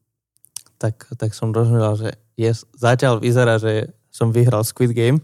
tak, 0.78 1.10
tak 1.18 1.34
som 1.34 1.50
rozmýšľal, 1.50 1.94
že 1.98 2.10
yes, 2.38 2.62
zatiaľ 2.78 3.18
vyzerá, 3.18 3.58
že 3.58 3.90
som 4.14 4.30
vyhral 4.30 4.62
Squid 4.62 4.94
Game. 4.94 5.18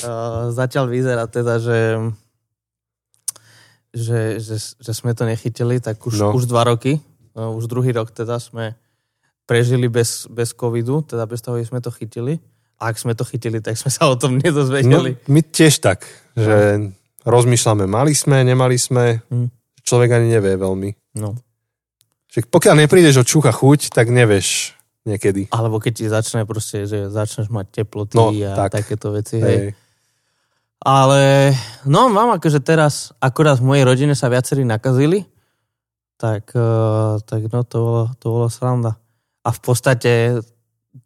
Uh, 0.00 0.48
zatiaľ 0.60 0.86
vyzerá 0.86 1.26
teda, 1.26 1.58
že, 1.58 1.98
že, 3.90 4.38
že, 4.38 4.56
že 4.78 4.92
sme 4.94 5.12
to 5.12 5.26
nechytili, 5.26 5.82
tak 5.82 5.98
už, 6.06 6.14
no. 6.22 6.30
už 6.30 6.46
dva 6.46 6.62
roky, 6.70 7.02
uh, 7.34 7.50
už 7.50 7.66
druhý 7.66 7.90
rok 7.90 8.14
teda 8.14 8.38
sme 8.38 8.78
prežili 9.44 9.90
bez, 9.90 10.30
bez 10.30 10.54
covidu, 10.54 11.02
teda 11.02 11.26
bez 11.26 11.42
toho, 11.42 11.58
že 11.58 11.68
sme 11.68 11.82
to 11.82 11.90
chytili. 11.90 12.38
A 12.78 12.90
ak 12.90 12.98
sme 12.98 13.14
to 13.14 13.22
chytili, 13.22 13.62
tak 13.62 13.78
sme 13.78 13.90
sa 13.90 14.08
o 14.08 14.14
tom 14.14 14.38
nedozvedeli. 14.42 15.18
No, 15.18 15.26
my 15.28 15.40
tiež 15.42 15.82
tak, 15.82 16.06
že 16.38 16.78
no. 16.78 16.94
rozmýšľame, 17.26 17.84
mali 17.90 18.14
sme, 18.14 18.46
nemali 18.46 18.78
sme, 18.78 19.20
hm. 19.26 19.50
človek 19.82 20.10
ani 20.14 20.38
nevie 20.38 20.54
veľmi. 20.56 20.90
No. 21.18 21.36
Že 22.32 22.48
pokiaľ 22.48 22.74
neprídeš 22.86 23.20
od 23.20 23.28
čucha 23.28 23.52
chuť, 23.52 23.92
tak 23.92 24.08
nevieš, 24.08 24.72
niekedy. 25.06 25.50
Alebo 25.50 25.82
keď 25.82 25.92
ti 25.92 26.06
začne 26.06 26.46
proste, 26.46 26.86
že 26.86 27.10
začneš 27.10 27.50
mať 27.50 27.82
teploty 27.82 28.16
no, 28.18 28.30
a 28.30 28.66
tak. 28.66 28.82
takéto 28.82 29.14
veci, 29.14 29.38
hej. 29.42 29.58
hej. 29.58 29.68
Ale 30.82 31.54
no 31.86 32.10
mám 32.10 32.34
akože 32.34 32.58
teraz, 32.58 33.14
akorát 33.22 33.62
v 33.62 33.70
mojej 33.70 33.84
rodine 33.86 34.14
sa 34.18 34.26
viacerí 34.26 34.66
nakazili, 34.66 35.22
tak, 36.18 36.50
uh, 36.54 37.22
tak 37.22 37.46
no 37.50 37.62
to 37.62 37.76
bolo, 37.78 38.02
to 38.18 38.26
bolo 38.30 38.48
sranda. 38.50 38.98
A 39.42 39.50
v 39.50 39.60
podstate 39.62 40.42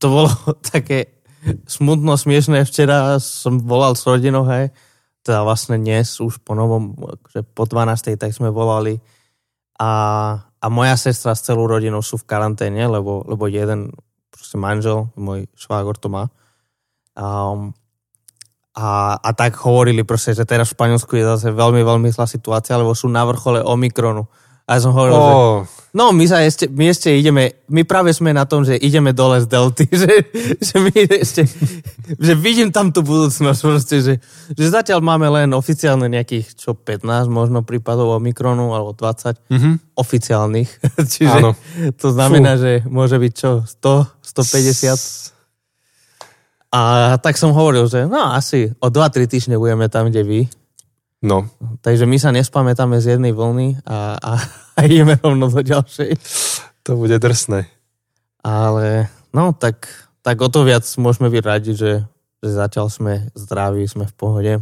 to 0.00 0.06
bolo 0.08 0.30
také 0.72 1.20
smutno, 1.68 2.16
smiešné. 2.16 2.64
Včera 2.64 3.20
som 3.20 3.60
volal 3.60 3.96
s 3.96 4.04
rodinou, 4.08 4.48
hej, 4.48 4.72
teda 5.24 5.44
vlastne 5.44 5.76
dnes 5.76 6.08
už 6.20 6.40
po 6.40 6.56
novom, 6.56 6.96
akože 6.96 7.44
po 7.52 7.64
12. 7.68 8.16
tak 8.16 8.32
sme 8.32 8.48
volali 8.48 8.96
a 9.76 9.90
a 10.60 10.66
moja 10.72 10.96
sestra 10.96 11.36
s 11.36 11.44
celou 11.44 11.68
rodinou 11.68 12.00
sú 12.00 12.16
v 12.16 12.28
karanténe, 12.28 12.88
lebo, 12.88 13.22
lebo 13.28 13.46
jeden 13.46 13.92
proste 14.32 14.56
manžel, 14.60 15.08
môj 15.16 15.48
švágor 15.56 15.96
to 15.96 16.08
má. 16.12 16.28
Um, 17.16 17.72
a, 18.76 19.16
a 19.16 19.30
tak 19.32 19.56
hovorili 19.64 20.04
proste, 20.04 20.36
že 20.36 20.44
teraz 20.44 20.68
v 20.68 20.76
Španielsku 20.76 21.16
je 21.16 21.24
zase 21.24 21.48
veľmi, 21.48 21.80
veľmi 21.80 22.12
zlá 22.12 22.28
situácia, 22.28 22.76
lebo 22.76 22.92
sú 22.92 23.08
na 23.08 23.24
vrchole 23.24 23.64
Omikronu. 23.64 24.28
A 24.66 24.82
som 24.82 24.90
hovoril, 24.90 25.14
oh. 25.14 25.62
že 25.62 25.94
no 25.94 26.10
my, 26.10 26.26
sa 26.26 26.42
ešte, 26.42 26.66
my 26.66 26.90
ešte 26.90 27.14
ideme, 27.14 27.54
my 27.70 27.86
práve 27.86 28.10
sme 28.10 28.34
na 28.34 28.50
tom, 28.50 28.66
že 28.66 28.74
ideme 28.74 29.14
dole 29.14 29.38
z 29.38 29.46
delty, 29.46 29.86
že, 30.02 30.26
že 30.58 30.76
my 30.82 30.90
ešte, 31.06 31.46
že 32.18 32.32
vidím 32.34 32.74
tam 32.74 32.90
tú 32.90 33.06
budúcnosť 33.06 33.60
proste, 33.62 34.02
že, 34.02 34.14
že 34.58 34.66
zatiaľ 34.66 35.06
máme 35.06 35.30
len 35.30 35.54
oficiálne 35.54 36.10
nejakých, 36.10 36.58
čo 36.58 36.74
15 36.74 37.30
možno 37.30 37.62
prípadov 37.62 38.18
Omikronu, 38.18 38.74
alebo 38.74 38.90
20 38.90 39.38
mm-hmm. 39.46 39.74
oficiálnych. 39.94 40.70
Čiže 41.14 41.38
Áno. 41.38 41.54
to 41.94 42.10
znamená, 42.10 42.58
Fú. 42.58 42.66
že 42.66 42.72
môže 42.90 43.22
byť 43.22 43.32
čo, 43.32 43.62
100, 43.62 44.34
150? 44.42 46.74
A 46.74 47.14
tak 47.22 47.38
som 47.38 47.54
hovoril, 47.54 47.86
že 47.86 48.10
no 48.10 48.34
asi 48.34 48.74
o 48.82 48.90
2-3 48.90 49.30
týždne 49.30 49.56
budeme 49.56 49.86
tam, 49.86 50.10
kde 50.10 50.26
vy. 50.26 50.40
No. 51.26 51.50
Takže 51.82 52.06
my 52.06 52.22
sa 52.22 52.30
nespamätáme 52.30 53.02
z 53.02 53.18
jednej 53.18 53.34
vlny 53.34 53.82
a, 53.82 54.14
a, 54.14 54.32
a 54.78 54.78
ideme 54.86 55.18
rovno 55.18 55.50
do 55.50 55.58
ďalšej. 55.58 56.14
To 56.86 56.94
bude 56.94 57.18
drsné. 57.18 57.66
Ale 58.46 59.10
no 59.34 59.50
tak, 59.50 59.90
tak 60.22 60.38
o 60.38 60.46
to 60.46 60.62
viac 60.62 60.86
môžeme 61.02 61.26
byť 61.26 61.42
radi, 61.42 61.74
že, 61.74 62.06
že 62.38 62.50
zatiaľ 62.54 62.86
sme 62.94 63.34
zdraví, 63.34 63.82
sme 63.90 64.06
v 64.06 64.14
pohode. 64.14 64.54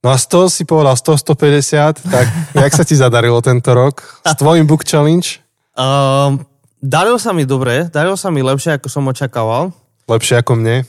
No 0.00 0.08
a 0.08 0.16
z 0.16 0.32
toho 0.32 0.48
si 0.48 0.64
povedal 0.64 0.96
100, 0.96 1.28
150, 1.28 2.00
tak 2.08 2.26
jak 2.56 2.72
sa 2.72 2.84
ti 2.88 2.96
zadarilo 2.96 3.44
tento 3.44 3.76
rok 3.76 4.00
s 4.24 4.32
tvojim 4.40 4.64
Book 4.64 4.88
Challenge? 4.88 5.44
Um, 5.76 6.40
darilo 6.80 7.20
sa 7.20 7.36
mi 7.36 7.44
dobre, 7.44 7.92
darilo 7.92 8.16
sa 8.16 8.32
mi 8.32 8.40
lepšie, 8.40 8.80
ako 8.80 8.88
som 8.88 9.04
očakával. 9.12 9.76
Lepšie 10.08 10.40
ako 10.40 10.56
mne? 10.56 10.88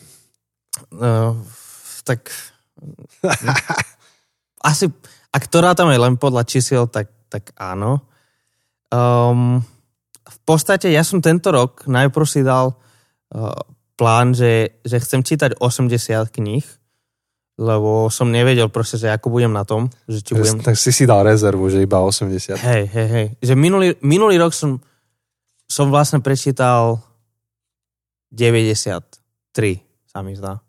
Uh, 0.96 1.36
tak 2.08 2.32
asi, 4.64 4.90
ak 5.34 5.44
to 5.50 5.62
rátame 5.62 5.94
len 5.98 6.18
podľa 6.18 6.44
čísiel, 6.48 6.90
tak, 6.90 7.12
tak 7.30 7.54
áno. 7.58 8.02
Um, 8.90 9.62
v 10.28 10.38
podstate 10.48 10.92
ja 10.92 11.04
som 11.04 11.20
tento 11.20 11.52
rok 11.52 11.86
najprv 11.88 12.26
si 12.28 12.42
dal 12.44 12.74
uh, 12.74 13.54
plán, 13.98 14.38
že, 14.38 14.80
že 14.86 15.02
chcem 15.02 15.26
čítať 15.26 15.60
80 15.60 16.30
kníh, 16.30 16.66
lebo 17.58 18.08
som 18.14 18.30
nevedel 18.30 18.70
proste, 18.70 19.02
že 19.02 19.10
ako 19.10 19.34
budem 19.34 19.50
na 19.50 19.66
tom, 19.66 19.90
že 20.06 20.22
či 20.22 20.38
budem... 20.38 20.62
Tak 20.62 20.78
si 20.78 20.94
si 20.94 21.10
dal 21.10 21.26
rezervu, 21.26 21.66
že 21.74 21.82
iba 21.82 21.98
80. 21.98 22.54
Hej, 22.54 22.84
hej, 22.86 23.08
hej. 23.10 23.28
Že 23.42 23.54
minulý, 23.58 23.88
minulý 24.06 24.38
rok 24.38 24.54
som, 24.54 24.78
som 25.66 25.90
vlastne 25.90 26.22
prečítal 26.22 27.02
93, 28.30 29.02
sa 30.06 30.22
mi 30.22 30.38
zdá. 30.38 30.62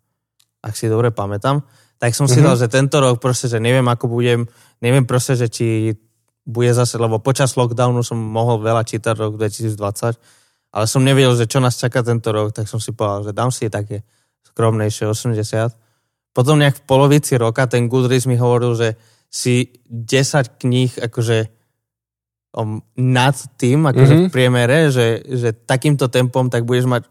Ak 0.59 0.73
si 0.73 0.89
dobre 0.89 1.13
pamätám. 1.13 1.61
Tak 1.99 2.15
som 2.15 2.31
si 2.31 2.39
mm-hmm. 2.39 2.47
dal, 2.47 2.55
že 2.55 2.67
tento 2.71 2.97
rok 3.03 3.19
proste, 3.19 3.51
že 3.51 3.59
neviem, 3.59 3.83
ako 3.83 4.07
budem, 4.07 4.47
neviem 4.79 5.03
proste, 5.03 5.35
že 5.35 5.51
či 5.51 5.93
bude 6.47 6.71
zase, 6.71 6.95
lebo 6.95 7.19
počas 7.19 7.53
lockdownu 7.59 8.01
som 8.01 8.15
mohol 8.15 8.63
veľa 8.63 8.87
čítať 8.87 9.13
rok 9.19 9.35
2020, 9.35 10.15
ale 10.71 10.85
som 10.87 11.03
nevedel, 11.03 11.35
že 11.35 11.45
čo 11.45 11.59
nás 11.59 11.77
čaká 11.77 12.01
tento 12.01 12.31
rok, 12.31 12.55
tak 12.55 12.71
som 12.71 12.79
si 12.79 12.95
povedal, 12.95 13.29
že 13.29 13.31
dám 13.35 13.51
si 13.51 13.67
také 13.67 14.07
skromnejšie 14.47 15.11
80. 15.11 15.75
Potom 16.31 16.55
nejak 16.57 16.81
v 16.81 16.83
polovici 16.87 17.35
roka 17.35 17.67
ten 17.67 17.91
Goodreads 17.91 18.25
mi 18.25 18.39
hovoril, 18.39 18.73
že 18.79 18.89
si 19.29 19.69
10 19.91 20.57
kníh 20.57 20.95
akože 21.03 21.37
um, 22.57 22.81
nad 22.97 23.35
tým, 23.59 23.85
akože 23.85 24.13
mm-hmm. 24.15 24.29
v 24.29 24.33
priemere, 24.33 24.77
že, 24.89 25.21
že 25.25 25.53
takýmto 25.53 26.09
tempom 26.09 26.49
tak 26.49 26.65
budeš 26.65 26.89
mať 26.89 27.03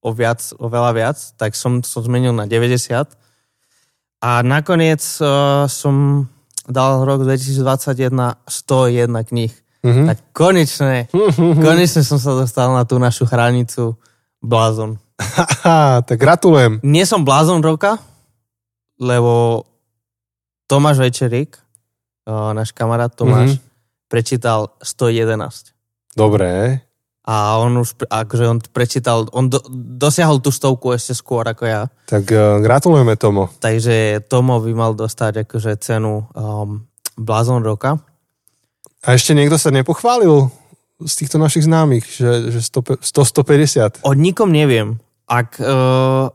o, 0.00 0.14
viac, 0.14 0.40
o 0.56 0.70
veľa 0.70 0.92
viac, 0.96 1.18
tak 1.36 1.52
som, 1.52 1.84
som 1.84 2.00
zmenil 2.00 2.32
na 2.32 2.48
90 2.48 2.80
a 4.20 4.44
nakoniec 4.44 5.00
uh, 5.24 5.64
som 5.64 6.28
dal 6.68 7.02
rok 7.08 7.24
2021 7.24 8.36
101 8.46 9.28
kníh. 9.28 9.52
Mm-hmm. 9.80 10.06
Tak 10.12 10.18
konečne, 10.36 11.08
konečne 11.66 12.04
som 12.04 12.20
sa 12.20 12.36
dostal 12.36 12.68
na 12.76 12.84
tú 12.84 13.00
našu 13.00 13.24
hranicu 13.24 13.96
blázon. 14.44 15.00
tak 16.08 16.16
gratulujem. 16.20 16.84
Nie 16.84 17.08
som 17.08 17.24
blázon 17.24 17.64
roka, 17.64 17.96
lebo 19.00 19.64
Tomáš 20.68 21.00
Večerík, 21.00 21.56
uh, 22.28 22.52
náš 22.52 22.76
kamarát 22.76 23.10
Tomáš, 23.10 23.56
mm-hmm. 23.56 24.08
prečítal 24.12 24.76
111. 24.84 25.72
Dobre 26.12 26.84
a 27.30 27.62
on 27.62 27.78
už, 27.78 28.10
akože 28.10 28.44
on 28.50 28.58
prečítal, 28.74 29.30
on 29.30 29.46
do, 29.46 29.62
dosiahol 29.70 30.42
tú 30.42 30.50
stovku 30.50 30.90
ešte 30.90 31.14
skôr 31.14 31.46
ako 31.46 31.62
ja. 31.62 31.86
Tak 32.10 32.26
uh, 32.26 32.58
gratulujeme 32.58 33.14
Tomo. 33.14 33.46
Takže 33.62 34.26
Tomo 34.26 34.58
by 34.58 34.72
mal 34.74 34.92
dostať 34.98 35.46
akože 35.46 35.78
cenu 35.78 36.26
um, 36.34 36.82
Blázon 37.14 37.62
roka. 37.62 38.02
A 39.06 39.14
ešte 39.14 39.38
niekto 39.38 39.62
sa 39.62 39.70
nepochválil 39.70 40.50
z 41.06 41.14
týchto 41.22 41.38
našich 41.38 41.70
známych, 41.70 42.02
že, 42.10 42.50
že 42.50 42.60
100-150? 42.66 44.02
O 44.02 44.10
nikom 44.18 44.50
neviem. 44.50 44.98
Ak, 45.30 45.54
uh, 45.62 46.34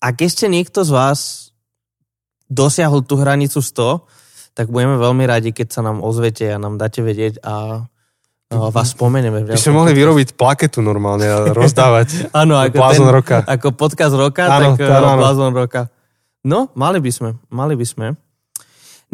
ak 0.00 0.16
ešte 0.24 0.48
niekto 0.48 0.88
z 0.88 0.90
vás 0.96 1.52
dosiahol 2.48 3.04
tú 3.04 3.20
hranicu 3.20 3.60
100, 3.60 4.56
tak 4.56 4.72
budeme 4.72 4.96
veľmi 4.96 5.24
radi, 5.28 5.52
keď 5.52 5.68
sa 5.68 5.80
nám 5.84 6.00
ozvete 6.00 6.48
a 6.48 6.56
nám 6.56 6.80
dáte 6.80 7.04
vedieť 7.04 7.44
a 7.44 7.86
vás 8.50 8.98
spomenieme. 8.98 9.46
By 9.46 9.54
sme 9.54 9.78
mohli 9.78 9.94
vyrobiť 9.94 10.34
plaketu 10.34 10.82
normálne 10.82 11.30
a 11.30 11.54
rozdávať. 11.54 12.26
Áno, 12.42 12.58
ako, 12.58 12.76
ten, 12.90 13.06
roka. 13.06 13.36
ako 13.46 13.66
podcast 13.78 14.14
roka, 14.18 14.50
ano, 14.50 14.74
tak 14.74 14.90
áno, 14.90 15.14
áno. 15.14 15.20
blázon 15.22 15.54
roka. 15.54 15.86
No, 16.42 16.66
mali 16.74 16.98
by 16.98 17.10
sme, 17.14 17.30
mali 17.46 17.78
by 17.78 17.86
sme. 17.86 18.06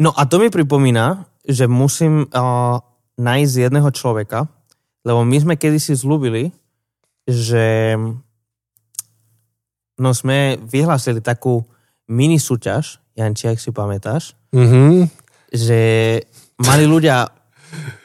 No 0.01 0.09
a 0.09 0.25
to 0.25 0.41
mi 0.41 0.49
pripomína, 0.49 1.29
že 1.45 1.69
musím 1.69 2.25
uh, 2.25 2.81
nájsť 3.21 3.53
jedného 3.69 3.89
človeka, 3.93 4.49
lebo 5.05 5.21
my 5.21 5.37
sme 5.37 5.53
kedysi 5.53 5.93
zlúbili, 5.93 6.49
že 7.29 7.93
no 10.01 10.09
sme 10.17 10.57
vyhlásili 10.65 11.21
takú 11.21 11.61
mini 12.09 12.41
súťaž, 12.41 12.97
Janči, 13.13 13.49
ak 13.53 13.61
si 13.61 13.69
pamätáš, 13.69 14.33
mm-hmm. 14.53 15.09
že 15.51 15.81
mali 16.61 16.85
ľudia 16.85 17.36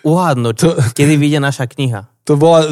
uhádnuť, 0.03 0.55
to, 0.59 0.69
kedy 0.95 1.15
vyjde 1.19 1.39
naša 1.43 1.71
kniha. 1.71 2.09
To 2.27 2.39
bola 2.39 2.67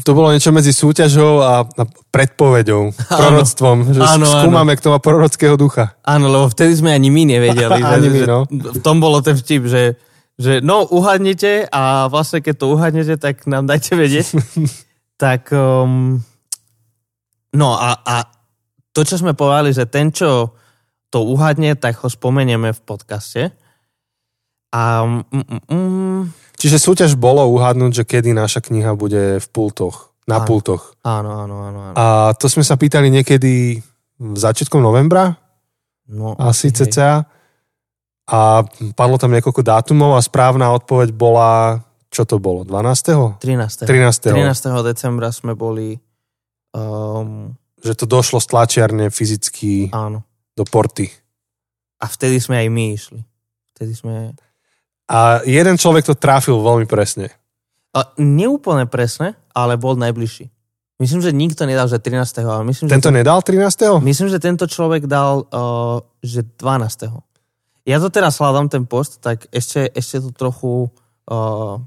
to 0.00 0.16
bolo 0.16 0.32
niečo 0.32 0.56
medzi 0.56 0.72
súťažou 0.72 1.44
a, 1.44 1.68
a 1.68 1.82
predpovedou, 2.08 2.96
proroctvom, 3.20 3.92
že 3.92 4.00
áno, 4.00 4.24
skúmame, 4.24 4.72
áno. 4.72 4.78
kto 4.80 4.88
má 4.88 4.98
prorockého 5.04 5.60
ducha. 5.60 5.92
Áno, 6.00 6.32
lebo 6.32 6.48
vtedy 6.48 6.72
sme 6.80 6.96
ani 6.96 7.12
my 7.12 7.22
nevedeli. 7.28 7.80
ani 7.84 8.08
že, 8.08 8.12
my, 8.16 8.20
no. 8.24 8.38
V 8.48 8.80
tom 8.80 9.04
bolo 9.04 9.20
ten 9.20 9.36
vtip, 9.36 9.68
že, 9.68 10.00
že 10.40 10.64
no, 10.64 10.88
uhadnite 10.88 11.68
a 11.68 12.08
vlastne 12.08 12.40
keď 12.40 12.54
to 12.56 12.66
uhadnete, 12.72 13.20
tak 13.20 13.44
nám 13.44 13.68
dajte 13.68 13.92
vedieť. 13.92 14.32
tak 15.22 15.52
um, 15.52 16.24
no 17.52 17.68
a, 17.76 18.00
a 18.00 18.16
to, 18.96 19.04
čo 19.04 19.20
sme 19.20 19.36
povedali, 19.36 19.76
že 19.76 19.84
ten, 19.84 20.08
čo 20.08 20.56
to 21.12 21.20
uhadne, 21.20 21.76
tak 21.76 22.00
ho 22.00 22.08
spomenieme 22.08 22.72
v 22.72 22.80
podcaste. 22.80 23.52
A, 24.72 25.04
mm, 25.04 25.24
mm, 25.28 25.62
mm. 25.68 26.20
Čiže 26.56 26.80
súťaž 26.80 27.12
bolo 27.20 27.44
uhádnuť, 27.52 27.92
že 27.92 28.04
kedy 28.08 28.32
naša 28.32 28.64
kniha 28.64 28.96
bude 28.96 29.36
v 29.36 29.46
pultoch, 29.52 30.16
na 30.24 30.40
áno, 30.40 30.46
pultoch. 30.48 30.96
Áno, 31.04 31.44
áno, 31.44 31.56
áno, 31.68 31.78
áno. 31.92 31.96
A 31.98 32.32
to 32.38 32.48
sme 32.48 32.64
sa 32.64 32.80
pýtali 32.80 33.12
niekedy 33.12 33.82
začiatkom 34.16 34.80
novembra? 34.80 35.36
No, 36.08 36.38
asi 36.38 36.72
hej. 36.72 36.88
cca. 36.88 37.26
A 38.32 38.62
padlo 38.94 39.18
tam 39.18 39.34
niekoľko 39.34 39.60
dátumov 39.60 40.14
a 40.14 40.22
správna 40.22 40.70
odpoveď 40.72 41.10
bola, 41.12 41.82
čo 42.08 42.22
to 42.22 42.38
bolo, 42.38 42.62
12. 42.62 43.42
13. 43.42 43.84
13. 43.84 44.30
13. 44.30 44.88
decembra 44.88 45.28
sme 45.34 45.58
boli... 45.58 45.98
Um, 46.72 47.52
že 47.82 47.98
to 47.98 48.06
došlo 48.06 48.38
z 48.38 48.46
tlačiarne 48.46 49.10
fyzicky 49.10 49.90
áno. 49.90 50.22
do 50.54 50.62
porty. 50.62 51.10
A 51.98 52.06
vtedy 52.06 52.38
sme 52.38 52.62
aj 52.62 52.68
my 52.70 52.84
išli. 52.94 53.20
Vtedy 53.74 53.92
sme... 53.98 54.14
A 55.12 55.44
jeden 55.44 55.76
človek 55.76 56.08
to 56.08 56.16
trafil 56.16 56.64
veľmi 56.64 56.88
presne. 56.88 57.28
A 57.92 58.08
neúplne 58.16 58.88
presne, 58.88 59.36
ale 59.52 59.76
bol 59.76 59.92
najbližší. 60.00 60.48
Myslím, 60.96 61.20
že 61.20 61.34
nikto 61.36 61.68
nedal, 61.68 61.90
že 61.90 62.00
13. 62.00 62.46
Ale 62.46 62.62
myslím, 62.64 62.88
tento 62.88 63.12
že 63.12 63.18
nedal 63.20 63.44
13. 63.44 64.00
Myslím, 64.00 64.28
že 64.32 64.38
tento 64.40 64.64
človek 64.64 65.04
dal, 65.04 65.44
uh, 65.52 66.00
že 66.24 66.48
12. 66.56 67.12
Ja 67.84 67.98
to 67.98 68.08
teraz 68.08 68.38
hľadám 68.38 68.72
ten 68.72 68.86
post, 68.88 69.20
tak 69.20 69.44
ešte, 69.52 69.92
ešte 69.92 70.22
to 70.22 70.30
trochu... 70.32 70.88
Uh, 71.28 71.82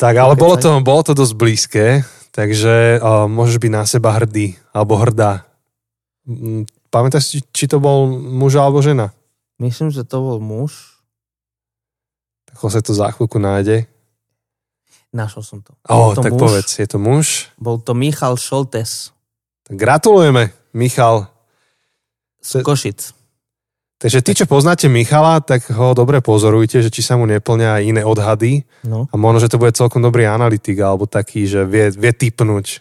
tak, 0.00 0.16
ale 0.16 0.34
bolo 0.34 0.56
to, 0.56 0.80
bolo 0.80 1.04
to 1.04 1.12
dosť 1.12 1.34
blízke, 1.36 1.84
takže 2.32 2.96
uh, 2.96 3.28
môžeš 3.28 3.60
byť 3.60 3.70
na 3.70 3.84
seba 3.84 4.16
hrdý, 4.16 4.56
alebo 4.72 4.96
hrdá. 4.96 5.44
Mm, 6.24 6.64
pamätáš, 6.88 7.36
či, 7.36 7.38
či 7.52 7.64
to 7.68 7.76
bol 7.76 8.08
muž 8.10 8.56
alebo 8.56 8.80
žena? 8.80 9.12
Myslím, 9.60 9.92
že 9.92 10.08
to 10.08 10.18
bol 10.24 10.38
muž. 10.40 10.89
Tak 12.56 12.70
sa 12.70 12.80
to 12.82 12.92
za 12.92 13.12
chvíľku 13.14 13.38
nájde. 13.38 13.86
Našiel 15.10 15.42
som 15.42 15.58
to. 15.62 15.74
O, 15.90 16.14
to 16.14 16.22
tak 16.22 16.34
muž, 16.34 16.40
povedz, 16.40 16.70
je 16.78 16.86
to 16.86 16.98
muž? 17.02 17.50
Bol 17.58 17.82
to 17.82 17.98
Michal 17.98 18.38
Šoltes. 18.38 19.10
Tak 19.66 19.74
gratulujeme, 19.74 20.54
Michal. 20.70 21.26
Z 22.38 22.62
Košic. 22.62 23.20
Takže 24.00 24.24
tí, 24.24 24.32
čo 24.32 24.48
poznáte 24.48 24.88
Michala, 24.88 25.44
tak 25.44 25.68
ho 25.76 25.92
dobre 25.92 26.24
pozorujte, 26.24 26.80
že 26.80 26.88
či 26.88 27.04
sa 27.04 27.20
mu 27.20 27.28
neplňa 27.28 27.84
iné 27.84 28.00
odhady. 28.00 28.64
No. 28.80 29.04
A 29.12 29.14
možno, 29.20 29.44
že 29.44 29.52
to 29.52 29.60
bude 29.60 29.76
celkom 29.76 30.00
dobrý 30.00 30.24
analytik, 30.24 30.80
alebo 30.80 31.04
taký, 31.04 31.44
že 31.44 31.68
vie, 31.68 31.92
vie 31.92 32.12
typnúť. 32.16 32.80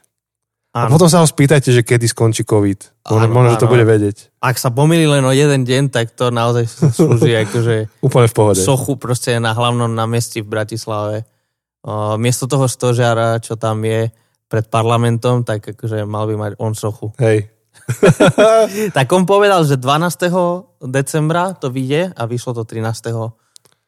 Áno. 0.69 0.85
A 0.85 0.93
potom 0.93 1.09
sa 1.09 1.25
ho 1.25 1.27
spýtajte, 1.27 1.73
že 1.73 1.81
kedy 1.81 2.05
skončí 2.05 2.45
COVID. 2.45 3.09
Možno, 3.09 3.25
áno, 3.25 3.33
možno 3.33 3.49
áno. 3.49 3.55
že 3.57 3.61
to 3.65 3.71
bude 3.73 3.85
vedieť. 3.89 4.29
Ak 4.37 4.61
sa 4.61 4.69
pomýli 4.69 5.09
len 5.09 5.25
o 5.25 5.33
jeden 5.33 5.65
deň, 5.65 5.89
tak 5.89 6.13
to 6.13 6.29
naozaj 6.29 6.69
slúži 6.69 7.33
akože 7.41 7.89
Úplne 8.05 8.27
v 8.29 8.35
pohode. 8.37 8.61
sochu 8.61 8.93
proste 9.01 9.41
na 9.41 9.57
hlavnom 9.57 9.89
námestí 9.89 10.45
v 10.45 10.53
Bratislave. 10.53 11.25
O, 11.81 12.21
miesto 12.21 12.45
toho 12.45 12.69
stožiara, 12.69 13.41
čo 13.41 13.57
tam 13.57 13.81
je 13.81 14.13
pred 14.45 14.65
parlamentom, 14.69 15.41
tak 15.41 15.73
akože 15.73 16.05
mal 16.05 16.29
by 16.29 16.35
mať 16.37 16.51
on 16.61 16.77
sochu. 16.77 17.17
Hej. 17.17 17.49
tak 18.97 19.09
on 19.09 19.25
povedal, 19.25 19.65
že 19.65 19.81
12. 19.81 20.85
decembra 20.85 21.57
to 21.57 21.73
vyjde 21.73 22.13
a 22.13 22.21
vyšlo 22.29 22.53
to 22.53 22.61
13. 22.61 23.09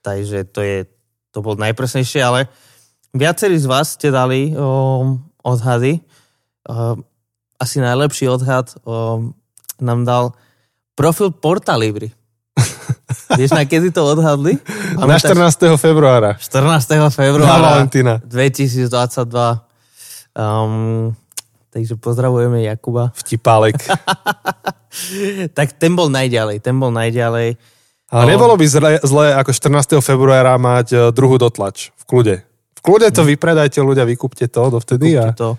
Takže 0.02 0.50
to 0.50 0.60
je, 0.66 0.90
to 1.30 1.46
bol 1.46 1.54
najpresnejšie, 1.62 2.26
ale 2.26 2.50
viacerí 3.14 3.54
z 3.62 3.70
vás 3.70 3.94
ste 3.94 4.10
dali 4.10 4.58
o, 4.58 5.22
odhady 5.46 6.02
asi 7.62 7.78
najlepší 7.78 8.26
odhad 8.30 8.74
uh, 8.86 9.22
nám 9.82 10.06
dal 10.06 10.34
profil 10.98 11.30
Porta 11.30 11.78
Libri. 11.78 12.10
Vieš, 13.40 13.54
na 13.54 13.66
kedy 13.66 13.94
to 13.94 14.06
odhadli? 14.06 14.58
Na 14.98 15.18
14. 15.18 15.78
februára. 15.78 16.38
14. 16.38 17.14
februára. 17.14 17.58
Na 17.58 17.66
Valentína. 17.78 18.14
2022. 18.26 18.86
Um, 20.38 21.14
takže 21.74 21.96
pozdravujeme 21.98 22.62
Jakuba. 22.66 23.14
Vtipálek. 23.16 23.78
tak 25.58 25.78
ten 25.78 25.96
bol 25.96 26.10
najďalej, 26.12 26.60
ten 26.60 26.76
bol 26.78 26.92
najďalej. 26.92 27.58
Ale 28.12 28.28
nebolo 28.28 28.60
by 28.60 28.66
zle, 28.68 29.00
zle 29.08 29.32
ako 29.40 29.56
14. 29.56 30.04
februára 30.04 30.60
mať 30.60 30.88
uh, 30.92 31.02
druhú 31.16 31.40
dotlač 31.40 31.96
v 31.96 32.04
kľude. 32.04 32.36
V 32.76 32.82
kľude 32.84 33.08
to 33.16 33.24
no. 33.24 33.28
vypredajte 33.32 33.80
ľudia, 33.80 34.04
vykúpte 34.04 34.52
to 34.52 34.62
dovtedy. 34.68 35.16
A... 35.16 35.32
to. 35.32 35.56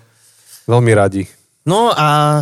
Veľmi 0.67 0.91
radi. 0.95 1.23
No 1.63 1.91
a 1.91 2.41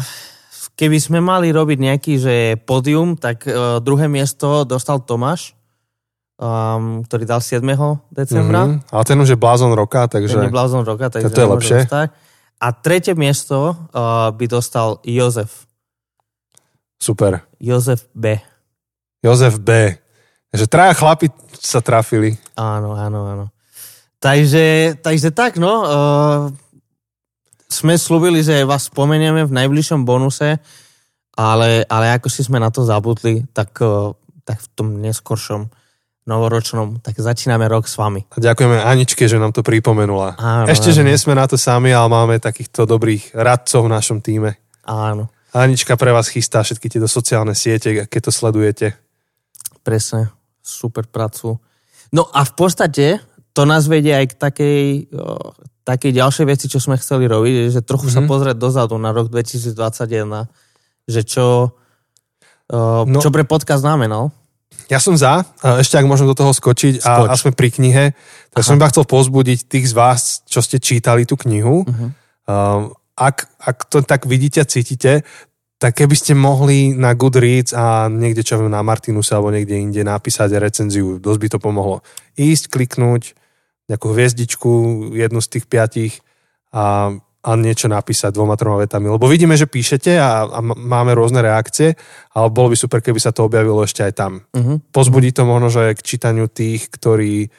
keby 0.78 0.98
sme 0.98 1.20
mali 1.22 1.54
robiť 1.54 1.78
nejaký, 1.78 2.14
že 2.18 2.36
pódium, 2.66 3.14
tak 3.18 3.46
uh, 3.46 3.78
druhé 3.78 4.10
miesto 4.10 4.66
dostal 4.66 5.02
Tomáš, 5.02 5.54
um, 6.42 7.06
ktorý 7.06 7.24
dal 7.30 7.42
7. 7.42 7.62
decembra. 8.10 8.66
Mhm. 8.66 8.90
Ale 8.90 9.04
ten 9.06 9.18
už 9.22 9.30
je 9.34 9.40
blázon 9.40 9.74
roka, 9.78 10.10
takže... 10.10 10.38
Ten 10.38 10.50
je 10.50 10.54
blázon 10.54 10.82
roka, 10.82 11.14
takže 11.14 11.30
to 11.30 11.42
je 11.42 11.50
lepšie. 11.50 11.80
Dostať. 11.86 12.10
A 12.62 12.68
tretie 12.78 13.14
miesto 13.18 13.74
uh, 13.74 14.30
by 14.34 14.46
dostal 14.46 15.02
Jozef. 15.02 15.66
Super. 17.02 17.42
Jozef 17.58 18.06
B. 18.14 18.38
Jozef 19.26 19.58
B. 19.58 19.98
Takže 20.54 20.66
traja 20.70 20.94
chlapi 20.94 21.34
sa 21.58 21.82
trafili. 21.82 22.38
Áno, 22.54 22.94
áno, 22.94 23.26
áno. 23.26 23.46
Takže, 24.22 24.98
takže 25.02 25.34
tak, 25.34 25.58
no. 25.58 25.74
Uh, 25.82 26.54
sme 27.72 27.96
slúbili, 27.96 28.44
že 28.44 28.68
vás 28.68 28.92
spomenieme 28.92 29.48
v 29.48 29.56
najbližšom 29.56 30.04
bonuse, 30.04 30.60
ale, 31.34 31.88
ale 31.88 32.06
ako 32.12 32.28
si 32.28 32.44
sme 32.44 32.60
na 32.60 32.68
to 32.68 32.84
zabudli, 32.84 33.48
tak, 33.56 33.72
uh, 33.80 34.12
tak 34.44 34.60
v 34.60 34.68
tom 34.76 35.00
neskoršom 35.00 35.72
novoročnom, 36.22 37.02
tak 37.02 37.18
začíname 37.18 37.66
rok 37.66 37.90
s 37.90 37.98
vami. 37.98 38.22
A 38.30 38.38
ďakujeme 38.38 38.78
Aničke, 38.78 39.26
že 39.26 39.42
nám 39.42 39.58
to 39.58 39.66
pripomenula. 39.66 40.38
Áno, 40.38 40.70
Ešte, 40.70 40.94
že 40.94 41.02
áno. 41.02 41.10
nie 41.10 41.18
sme 41.18 41.34
na 41.34 41.50
to 41.50 41.58
sami, 41.58 41.90
ale 41.90 42.12
máme 42.14 42.38
takýchto 42.38 42.86
dobrých 42.86 43.34
radcov 43.34 43.90
v 43.90 43.94
našom 43.96 44.20
týme. 44.22 44.62
Áno, 44.86 45.34
Anička 45.52 45.98
pre 45.98 46.14
vás 46.14 46.30
chystá 46.30 46.62
všetky 46.62 46.88
tieto 46.94 47.10
sociálne 47.10 47.58
siete, 47.58 48.06
keď 48.06 48.22
to 48.30 48.32
sledujete. 48.32 48.88
presne. 49.82 50.30
Super 50.62 51.10
pracu. 51.10 51.58
No 52.14 52.30
a 52.30 52.46
v 52.46 52.54
podstate 52.54 53.18
to 53.52 53.62
nás 53.68 53.88
vedie 53.88 54.16
aj 54.16 54.26
k 54.32 54.34
takej, 54.36 54.82
o, 55.12 55.56
takej 55.84 56.12
ďalšej 56.16 56.46
veci, 56.48 56.66
čo 56.72 56.80
sme 56.80 56.96
chceli 56.96 57.28
robiť, 57.28 57.72
že 57.72 57.82
trochu 57.84 58.08
mm-hmm. 58.12 58.28
sa 58.28 58.32
pozrieť 58.32 58.58
dozadu 58.58 58.96
na 58.96 59.12
rok 59.12 59.28
2021, 59.28 60.48
že 61.08 61.22
čo, 61.28 61.76
o, 62.72 62.80
No. 63.04 63.20
čo 63.20 63.30
pre 63.34 63.44
podcast 63.44 63.84
znamenal. 63.84 64.32
Ja 64.88 65.00
som 65.00 65.16
za, 65.16 65.48
a 65.64 65.80
ešte 65.80 65.96
ak 65.96 66.08
môžem 66.08 66.28
do 66.28 66.36
toho 66.36 66.52
skočiť, 66.52 67.04
a, 67.04 67.24
Skoč. 67.24 67.30
a 67.32 67.34
sme 67.40 67.52
pri 67.56 67.72
knihe, 67.72 68.06
tak 68.52 68.64
som 68.64 68.76
iba 68.76 68.92
chcel 68.92 69.08
pozbudiť 69.08 69.68
tých 69.68 69.92
z 69.92 69.94
vás, 69.96 70.44
čo 70.48 70.60
ste 70.60 70.84
čítali 70.84 71.24
tú 71.24 71.40
knihu. 71.40 71.88
Mhm. 71.88 72.08
Um, 72.48 72.92
ak, 73.16 73.48
ak 73.62 73.78
to 73.88 74.02
tak 74.02 74.26
vidíte 74.26 74.64
a 74.64 74.68
cítite, 74.68 75.24
tak 75.82 75.98
keby 75.98 76.14
ste 76.14 76.38
mohli 76.38 76.94
na 76.94 77.18
Goodreads 77.18 77.74
a 77.74 78.06
niekde, 78.06 78.46
čo 78.46 78.62
viem, 78.62 78.70
na 78.70 78.86
Martinuse 78.86 79.34
alebo 79.34 79.50
niekde 79.50 79.82
inde 79.82 80.06
napísať 80.06 80.54
recenziu, 80.62 81.18
dosť 81.18 81.40
by 81.42 81.48
to 81.50 81.58
pomohlo. 81.58 82.06
Ísť, 82.38 82.70
kliknúť, 82.70 83.34
nejakú 83.92 84.16
hviezdičku, 84.16 84.72
jednu 85.12 85.44
z 85.44 85.48
tých 85.60 85.66
piatich 85.68 86.14
a, 86.72 87.12
a 87.44 87.50
niečo 87.60 87.92
napísať 87.92 88.32
dvoma, 88.32 88.56
troma 88.56 88.80
vetami. 88.80 89.12
Lebo 89.12 89.28
vidíme, 89.28 89.60
že 89.60 89.68
píšete 89.68 90.16
a, 90.16 90.48
a 90.48 90.60
máme 90.64 91.12
rôzne 91.12 91.44
reakcie, 91.44 92.00
ale 92.32 92.48
bolo 92.48 92.72
by 92.72 92.76
super, 92.80 93.04
keby 93.04 93.20
sa 93.20 93.36
to 93.36 93.44
objavilo 93.44 93.84
ešte 93.84 94.08
aj 94.08 94.14
tam. 94.16 94.32
Uh-huh. 94.56 94.80
Pozbudí 94.96 95.36
to 95.36 95.44
možno, 95.44 95.68
že 95.68 95.92
k 95.98 96.02
čítaniu 96.02 96.48
tých, 96.48 96.88
ktorí 96.88 97.34
e, 97.46 97.50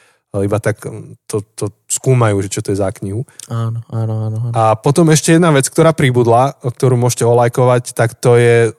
iba 0.41 0.57
tak 0.57 0.81
mm, 0.81 1.29
to, 1.29 1.45
to 1.53 1.69
skúmajú, 1.85 2.41
že 2.41 2.49
čo 2.49 2.61
to 2.65 2.73
je 2.73 2.81
za 2.81 2.89
knihu. 2.89 3.27
Áno, 3.51 3.85
áno, 3.93 4.13
áno. 4.25 4.37
áno. 4.49 4.55
A 4.57 4.73
potom 4.73 5.05
ešte 5.13 5.37
jedna 5.37 5.53
vec, 5.53 5.69
ktorá 5.69 5.93
pribudla, 5.93 6.57
ktorú 6.63 6.97
môžete 6.97 7.29
olajkovať, 7.29 7.93
tak 7.93 8.17
to 8.17 8.41
je 8.41 8.73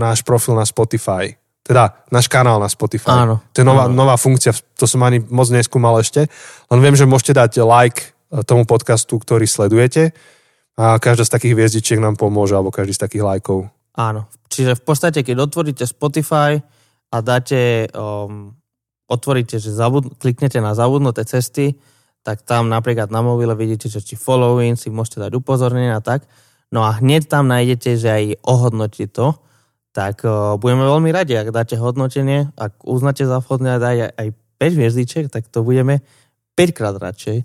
náš 0.00 0.26
profil 0.26 0.58
na 0.58 0.66
Spotify. 0.66 1.39
Teda 1.70 2.02
náš 2.10 2.26
kanál 2.26 2.58
na 2.58 2.66
Spotify. 2.66 3.14
Áno, 3.14 3.38
To 3.54 3.62
je 3.62 3.66
nová, 3.66 3.86
áno. 3.86 3.94
nová 3.94 4.18
funkcia, 4.18 4.50
to 4.74 4.90
som 4.90 5.06
ani 5.06 5.22
moc 5.22 5.46
neskúmal 5.54 6.02
ešte. 6.02 6.26
Len 6.66 6.78
viem, 6.82 6.98
že 6.98 7.06
môžete 7.06 7.38
dať 7.38 7.62
like 7.62 8.10
e, 8.34 8.42
tomu 8.42 8.66
podcastu, 8.66 9.22
ktorý 9.22 9.46
sledujete 9.46 10.10
a 10.74 10.98
každá 10.98 11.22
z 11.22 11.30
takých 11.38 11.54
hviezdičiek 11.54 12.02
nám 12.02 12.18
pomôže, 12.18 12.58
alebo 12.58 12.74
každý 12.74 12.98
z 12.98 13.06
takých 13.06 13.22
lajkov. 13.22 13.70
Áno. 13.94 14.26
Čiže 14.50 14.74
v 14.74 14.82
podstate, 14.82 15.22
keď 15.22 15.46
otvoríte 15.46 15.86
Spotify 15.86 16.58
a 17.14 17.16
dáte, 17.22 17.86
um, 17.94 18.50
otvoríte, 19.06 19.62
že 19.62 19.70
zabud- 19.70 20.10
kliknete 20.18 20.58
na 20.58 20.74
zabudnuté 20.74 21.22
cesty, 21.22 21.78
tak 22.26 22.42
tam 22.42 22.66
napríklad 22.66 23.14
na 23.14 23.22
mobile 23.22 23.54
vidíte, 23.54 23.86
že 23.86 24.02
či 24.02 24.18
following, 24.18 24.74
si 24.74 24.90
môžete 24.90 25.22
dať 25.22 25.32
upozornenie 25.38 25.94
a 25.94 26.02
tak. 26.02 26.26
No 26.70 26.82
a 26.82 26.98
hneď 26.98 27.30
tam 27.30 27.46
nájdete, 27.46 27.94
že 27.94 28.08
aj 28.10 28.24
ohodnotí 28.42 29.06
to, 29.06 29.38
tak 29.90 30.22
uh, 30.22 30.54
budeme 30.54 30.86
veľmi 30.86 31.10
radi, 31.10 31.34
ak 31.34 31.50
dáte 31.50 31.74
hodnotenie, 31.74 32.54
ak 32.54 32.86
uznáte 32.86 33.26
za 33.26 33.42
vhodné 33.42 33.74
a 33.74 33.82
dať 33.82 33.96
aj, 34.06 34.10
aj 34.14 34.28
5 34.60 34.78
hviezdiček, 34.78 35.24
tak 35.32 35.50
to 35.50 35.66
budeme 35.66 36.04
5 36.54 36.76
krát 36.76 36.94
radšej. 36.94 37.42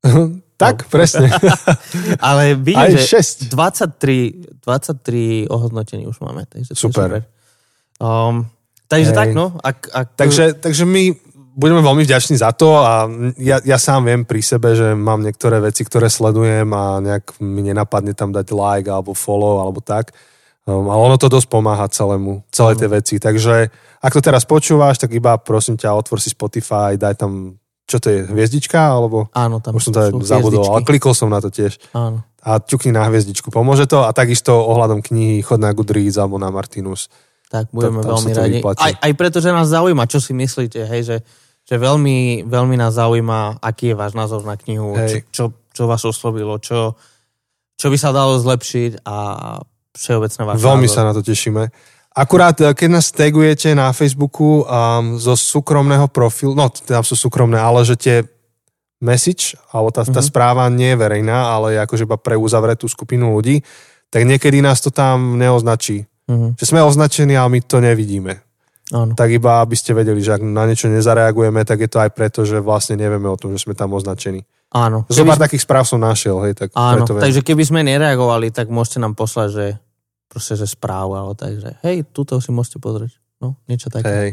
tak, 0.62 0.88
presne. 0.88 1.28
Ale 2.24 2.56
vidím, 2.56 2.96
že 2.96 3.20
6. 3.20 3.52
23, 3.52 4.64
23 4.64 5.52
ohodnotení 5.52 6.08
už 6.08 6.20
máme. 6.24 6.48
Takže 6.48 6.72
je 6.72 6.78
Super. 6.78 7.28
Um, 8.00 8.48
takže 8.88 9.12
Hej. 9.12 9.18
tak, 9.18 9.28
no. 9.36 9.52
Ak, 9.60 9.84
ak, 9.92 10.06
Takže, 10.16 10.56
takže 10.56 10.88
my 10.88 11.12
budeme 11.60 11.84
veľmi 11.84 12.08
vďační 12.08 12.40
za 12.40 12.56
to 12.56 12.80
a 12.80 13.04
ja, 13.36 13.60
ja 13.60 13.76
sám 13.76 14.08
viem 14.08 14.22
pri 14.24 14.40
sebe, 14.40 14.72
že 14.72 14.96
mám 14.96 15.20
niektoré 15.20 15.60
veci, 15.60 15.84
ktoré 15.84 16.08
sledujem 16.08 16.70
a 16.72 17.04
nejak 17.04 17.36
mi 17.44 17.60
nenapadne 17.60 18.16
tam 18.16 18.32
dať 18.32 18.48
like 18.48 18.88
alebo 18.88 19.12
follow 19.12 19.60
alebo 19.60 19.84
tak. 19.84 20.16
Um, 20.68 20.92
ale 20.92 21.00
ono 21.12 21.16
to 21.16 21.32
dosť 21.32 21.48
pomáha 21.48 21.88
celému, 21.88 22.44
celé 22.52 22.76
tie 22.76 22.88
veci. 22.88 23.16
Takže 23.16 23.72
ak 24.00 24.12
to 24.12 24.20
teraz 24.20 24.44
počúvaš, 24.44 25.00
tak 25.00 25.16
iba 25.16 25.40
prosím 25.40 25.80
ťa, 25.80 25.96
otvor 25.96 26.20
si 26.20 26.28
Spotify, 26.28 27.00
daj 27.00 27.16
tam, 27.16 27.56
čo 27.88 27.96
to 27.96 28.12
je, 28.12 28.18
hviezdička? 28.28 28.76
Alebo 28.76 29.32
Áno, 29.32 29.64
tam 29.64 29.76
už 29.76 29.88
som 29.88 29.92
to 29.96 30.00
aj 30.04 30.10
zabudol, 30.20 30.68
ale 30.68 30.84
klikol 30.84 31.16
som 31.16 31.32
na 31.32 31.40
to 31.40 31.48
tiež. 31.48 31.80
Áno. 31.96 32.20
A 32.40 32.60
ťukni 32.60 32.92
na 32.92 33.08
hviezdičku, 33.08 33.48
pomôže 33.48 33.88
to? 33.88 34.04
A 34.04 34.12
takisto 34.12 34.52
ohľadom 34.52 35.00
knihy, 35.00 35.40
chod 35.44 35.60
na 35.60 35.72
Goodreads 35.72 36.20
alebo 36.20 36.36
na 36.36 36.52
Martinus. 36.52 37.08
Tak 37.50 37.72
budeme 37.74 38.04
veľmi 38.04 38.30
radi. 38.30 38.60
vyplatí. 38.60 38.80
Aj, 38.84 38.94
aj 39.00 39.12
preto, 39.18 39.42
že 39.42 39.50
nás 39.50 39.66
zaujíma, 39.68 40.06
čo 40.06 40.22
si 40.22 40.36
myslíte, 40.36 40.86
hej, 40.86 41.02
že, 41.02 41.16
že 41.66 41.76
veľmi, 41.76 42.46
veľmi 42.46 42.76
nás 42.78 42.94
zaujíma, 42.94 43.58
aký 43.58 43.92
je 43.92 43.98
váš 43.98 44.14
názor 44.14 44.46
na 44.46 44.54
knihu, 44.54 44.94
čo, 44.94 45.16
čo, 45.34 45.44
čo 45.74 45.82
vás 45.90 46.00
oslovilo, 46.06 46.62
čo, 46.62 46.94
čo 47.74 47.86
by 47.90 47.98
sa 47.98 48.14
dalo 48.14 48.38
zlepšiť 48.38 49.02
a 49.02 49.16
všeobecne 50.00 50.42
váš 50.48 50.56
Veľmi 50.58 50.88
názor. 50.88 50.96
sa 50.96 51.06
na 51.06 51.12
to 51.12 51.20
tešíme. 51.20 51.62
Akurát, 52.10 52.56
eh, 52.58 52.72
keď 52.72 52.88
nás 52.90 53.12
tagujete 53.12 53.76
na 53.76 53.92
Facebooku 53.92 54.64
um, 54.64 55.14
zo 55.14 55.36
súkromného 55.36 56.08
profilu, 56.08 56.56
no 56.56 56.72
tam 56.72 57.04
sú 57.04 57.14
súkromné, 57.14 57.60
ale 57.60 57.84
že 57.84 57.94
tie 57.94 58.16
message, 58.98 59.56
alebo 59.70 59.88
tá, 59.88 60.02
tá 60.02 60.20
Mhm. 60.20 60.28
správa 60.28 60.64
nie 60.68 60.92
je 60.92 60.98
verejná, 60.98 61.52
ale 61.52 61.76
je 61.76 61.78
akože 61.80 62.04
iba 62.04 62.16
pre 62.16 62.36
uzavretú 62.36 62.84
skupinu 62.84 63.32
ľudí, 63.32 63.64
tak 64.10 64.26
niekedy 64.26 64.60
nás 64.60 64.80
to 64.80 64.90
tam 64.90 65.36
neoznačí. 65.36 66.04
Mhm. 66.28 66.56
Že 66.56 66.64
sme 66.66 66.80
označení, 66.82 67.36
ale 67.36 67.48
my 67.48 67.60
to 67.60 67.80
nevidíme. 67.80 68.40
Áno. 68.90 69.14
Tak 69.14 69.30
iba, 69.30 69.62
aby 69.62 69.78
ste 69.78 69.94
vedeli, 69.94 70.18
že 70.18 70.34
ak 70.34 70.42
na 70.42 70.66
niečo 70.66 70.90
nezareagujeme, 70.90 71.62
tak 71.62 71.78
je 71.78 71.86
to 71.86 72.02
aj 72.02 72.10
preto, 72.10 72.42
že 72.42 72.58
vlastne 72.58 72.98
nevieme 72.98 73.30
o 73.30 73.38
tom, 73.38 73.54
že 73.54 73.62
sme 73.62 73.78
tam 73.78 73.94
označení. 73.94 74.42
Áno. 74.74 75.06
Zo 75.06 75.22
Keby 75.22 75.38
takých 75.38 75.62
správ 75.62 75.86
som 75.86 76.02
našiel, 76.02 76.42
hej, 76.42 76.58
tak 76.58 76.74
Áno, 76.74 77.06
takže 77.06 77.42
keby 77.42 77.62
sme 77.62 77.86
nereagovali, 77.86 78.50
tak 78.50 78.66
môžete 78.66 78.98
nám 78.98 79.14
poslať, 79.14 79.48
že 79.50 79.64
proste, 80.30 80.54
že 80.54 80.64
správu, 80.64 81.12
alebo 81.12 81.34
takže 81.34 81.74
hej, 81.82 82.06
túto 82.08 82.38
si 82.38 82.54
môžete 82.54 82.78
pozrieť. 82.78 83.18
No, 83.42 83.58
niečo 83.66 83.90
také. 83.90 84.06
Hej. 84.06 84.30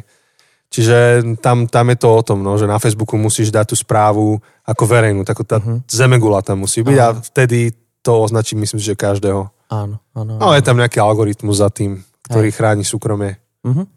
Čiže 0.68 0.98
tam, 1.40 1.66
tam 1.66 1.90
je 1.90 1.98
to 1.98 2.10
o 2.12 2.22
tom, 2.22 2.44
no, 2.44 2.60
že 2.60 2.68
na 2.68 2.76
Facebooku 2.78 3.16
musíš 3.16 3.50
dať 3.50 3.72
tú 3.72 3.76
správu 3.76 4.36
ako 4.62 4.84
verejnú, 4.86 5.24
takú 5.24 5.42
tá 5.42 5.58
Mhm. 5.58 5.88
zemegula 5.88 6.44
tam 6.44 6.62
musí 6.62 6.84
byť 6.84 6.98
a 7.00 7.08
Áno. 7.16 7.24
vtedy 7.24 7.72
to 8.04 8.22
označí, 8.22 8.54
myslím 8.54 8.78
že 8.78 8.94
každého. 8.94 9.48
Áno, 9.68 10.00
áno. 10.14 10.32
No 10.38 10.52
je 10.54 10.64
tam 10.64 10.78
nejaký 10.78 11.00
algoritmus 11.00 11.60
za 11.60 11.68
tým, 11.68 12.00
ktorý 12.28 12.52
chráni 12.52 12.84
súkromie. 12.84 13.40
Mhm. 13.64 13.88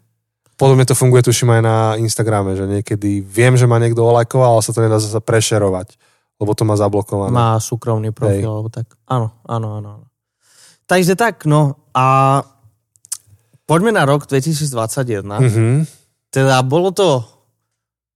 Podobne 0.55 0.85
to 0.85 0.93
funguje, 0.93 1.25
tuším 1.25 1.57
aj 1.57 1.61
na 1.61 1.75
Instagrame, 1.97 2.53
že 2.53 2.69
niekedy 2.69 3.19
viem, 3.19 3.57
že 3.57 3.65
ma 3.65 3.81
niekto 3.81 4.05
olajkoval, 4.05 4.57
ale 4.57 4.63
sa 4.63 4.71
to 4.71 4.79
nedá 4.79 5.01
zase 5.01 5.17
prešerovať, 5.17 5.97
lebo 6.37 6.51
to 6.53 6.63
má 6.63 6.77
zablokované. 6.77 7.33
Má 7.33 7.57
súkromný 7.57 8.13
profil, 8.13 8.45
Hej. 8.45 8.51
alebo 8.51 8.69
tak. 8.69 8.85
Áno, 9.09 9.33
áno, 9.43 9.67
áno. 9.75 9.89
áno. 9.99 10.05
Takže 10.91 11.15
tak, 11.15 11.47
no 11.47 11.87
a 11.95 12.43
poďme 13.63 13.95
na 13.95 14.03
rok 14.03 14.27
2021. 14.27 15.23
Mhm. 15.23 15.87
Teda 16.27 16.59
bolo 16.67 16.91
to 16.91 17.23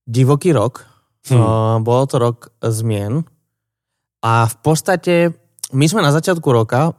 divoký 0.04 0.52
rok, 0.52 0.84
Hm. 1.26 1.40
uh, 1.40 1.76
bolo 1.82 2.04
to 2.06 2.16
rok 2.22 2.54
zmien 2.62 3.26
a 4.22 4.46
v 4.46 4.56
podstate 4.62 5.34
my 5.74 5.86
sme 5.90 5.98
na 5.98 6.14
začiatku 6.14 6.46
roka 6.54 6.94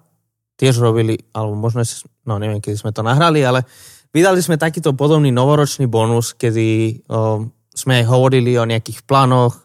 tiež 0.59 0.83
robili, 0.83 1.15
alebo 1.31 1.55
možno, 1.55 1.85
no 2.27 2.35
neviem, 2.35 2.59
kedy 2.59 2.75
sme 2.75 2.91
to 2.91 3.07
nahrali, 3.07 3.39
ale 3.45 3.63
vydali 4.11 4.43
sme 4.43 4.59
takýto 4.59 4.91
podobný 4.97 5.31
novoročný 5.31 5.87
bonus, 5.87 6.35
kedy 6.35 6.99
um, 7.07 7.47
sme 7.71 8.03
aj 8.03 8.05
hovorili 8.09 8.57
o 8.59 8.67
nejakých 8.67 9.07
plánoch, 9.07 9.63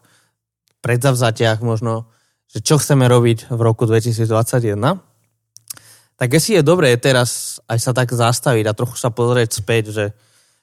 predzavzatiach 0.79 1.59
možno, 1.59 2.07
že 2.47 2.63
čo 2.63 2.79
chceme 2.79 3.03
robiť 3.09 3.51
v 3.51 3.59
roku 3.59 3.83
2021. 3.83 4.79
Tak 6.17 6.29
asi 6.37 6.55
je 6.57 6.63
dobré 6.63 6.93
teraz 7.01 7.57
aj 7.65 7.79
sa 7.81 7.91
tak 7.91 8.13
zastaviť 8.13 8.65
a 8.69 8.77
trochu 8.77 8.95
sa 8.95 9.09
pozrieť 9.09 9.59
späť, 9.59 9.83
že 9.91 10.05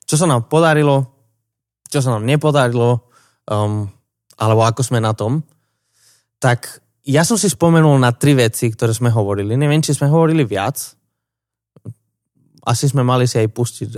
čo 0.06 0.14
sa 0.18 0.26
nám 0.26 0.46
podarilo, 0.46 1.10
čo 1.90 1.98
sa 2.02 2.14
nám 2.14 2.26
nepodarilo, 2.26 3.02
um, 3.50 3.86
alebo 4.38 4.62
ako 4.64 4.82
sme 4.86 5.02
na 5.02 5.10
tom. 5.12 5.42
Tak 6.38 6.80
ja 7.04 7.26
som 7.26 7.34
si 7.34 7.50
spomenul 7.50 7.98
na 7.98 8.14
tri 8.14 8.32
veci, 8.38 8.70
ktoré 8.70 8.94
sme 8.94 9.10
hovorili. 9.10 9.58
Neviem, 9.58 9.82
či 9.82 9.92
sme 9.92 10.06
hovorili 10.06 10.46
viac. 10.46 10.78
asi 12.60 12.86
sme 12.86 13.02
mali 13.02 13.26
si 13.26 13.40
aj 13.40 13.48
pustiť. 13.50 13.88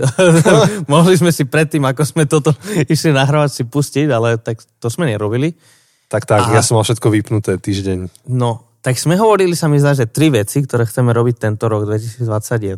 Mohli 0.91 1.15
sme 1.19 1.31
si 1.35 1.45
predtým, 1.45 1.83
ako 1.85 2.01
sme 2.03 2.23
toto 2.25 2.55
išli 2.89 3.13
nahrávať, 3.13 3.49
si 3.51 3.63
pustiť, 3.67 4.07
ale 4.09 4.41
tak 4.41 4.63
to 4.81 4.87
sme 4.89 5.05
nerobili. 5.05 5.53
Tak, 6.09 6.25
tak, 6.25 6.49
A- 6.49 6.53
ja 6.57 6.61
som 6.65 6.79
mal 6.79 6.85
všetko 6.87 7.07
vypnuté 7.11 7.59
týždeň. 7.59 8.29
No, 8.31 8.72
tak 8.83 8.99
sme 8.99 9.15
hovorili 9.15 9.55
sa 9.55 9.71
mi 9.71 9.79
zdá, 9.79 9.95
že 9.95 10.11
tri 10.11 10.27
veci, 10.27 10.59
ktoré 10.59 10.83
chceme 10.83 11.15
robiť 11.15 11.39
tento 11.39 11.71
rok 11.71 11.87
2021. 11.87 12.77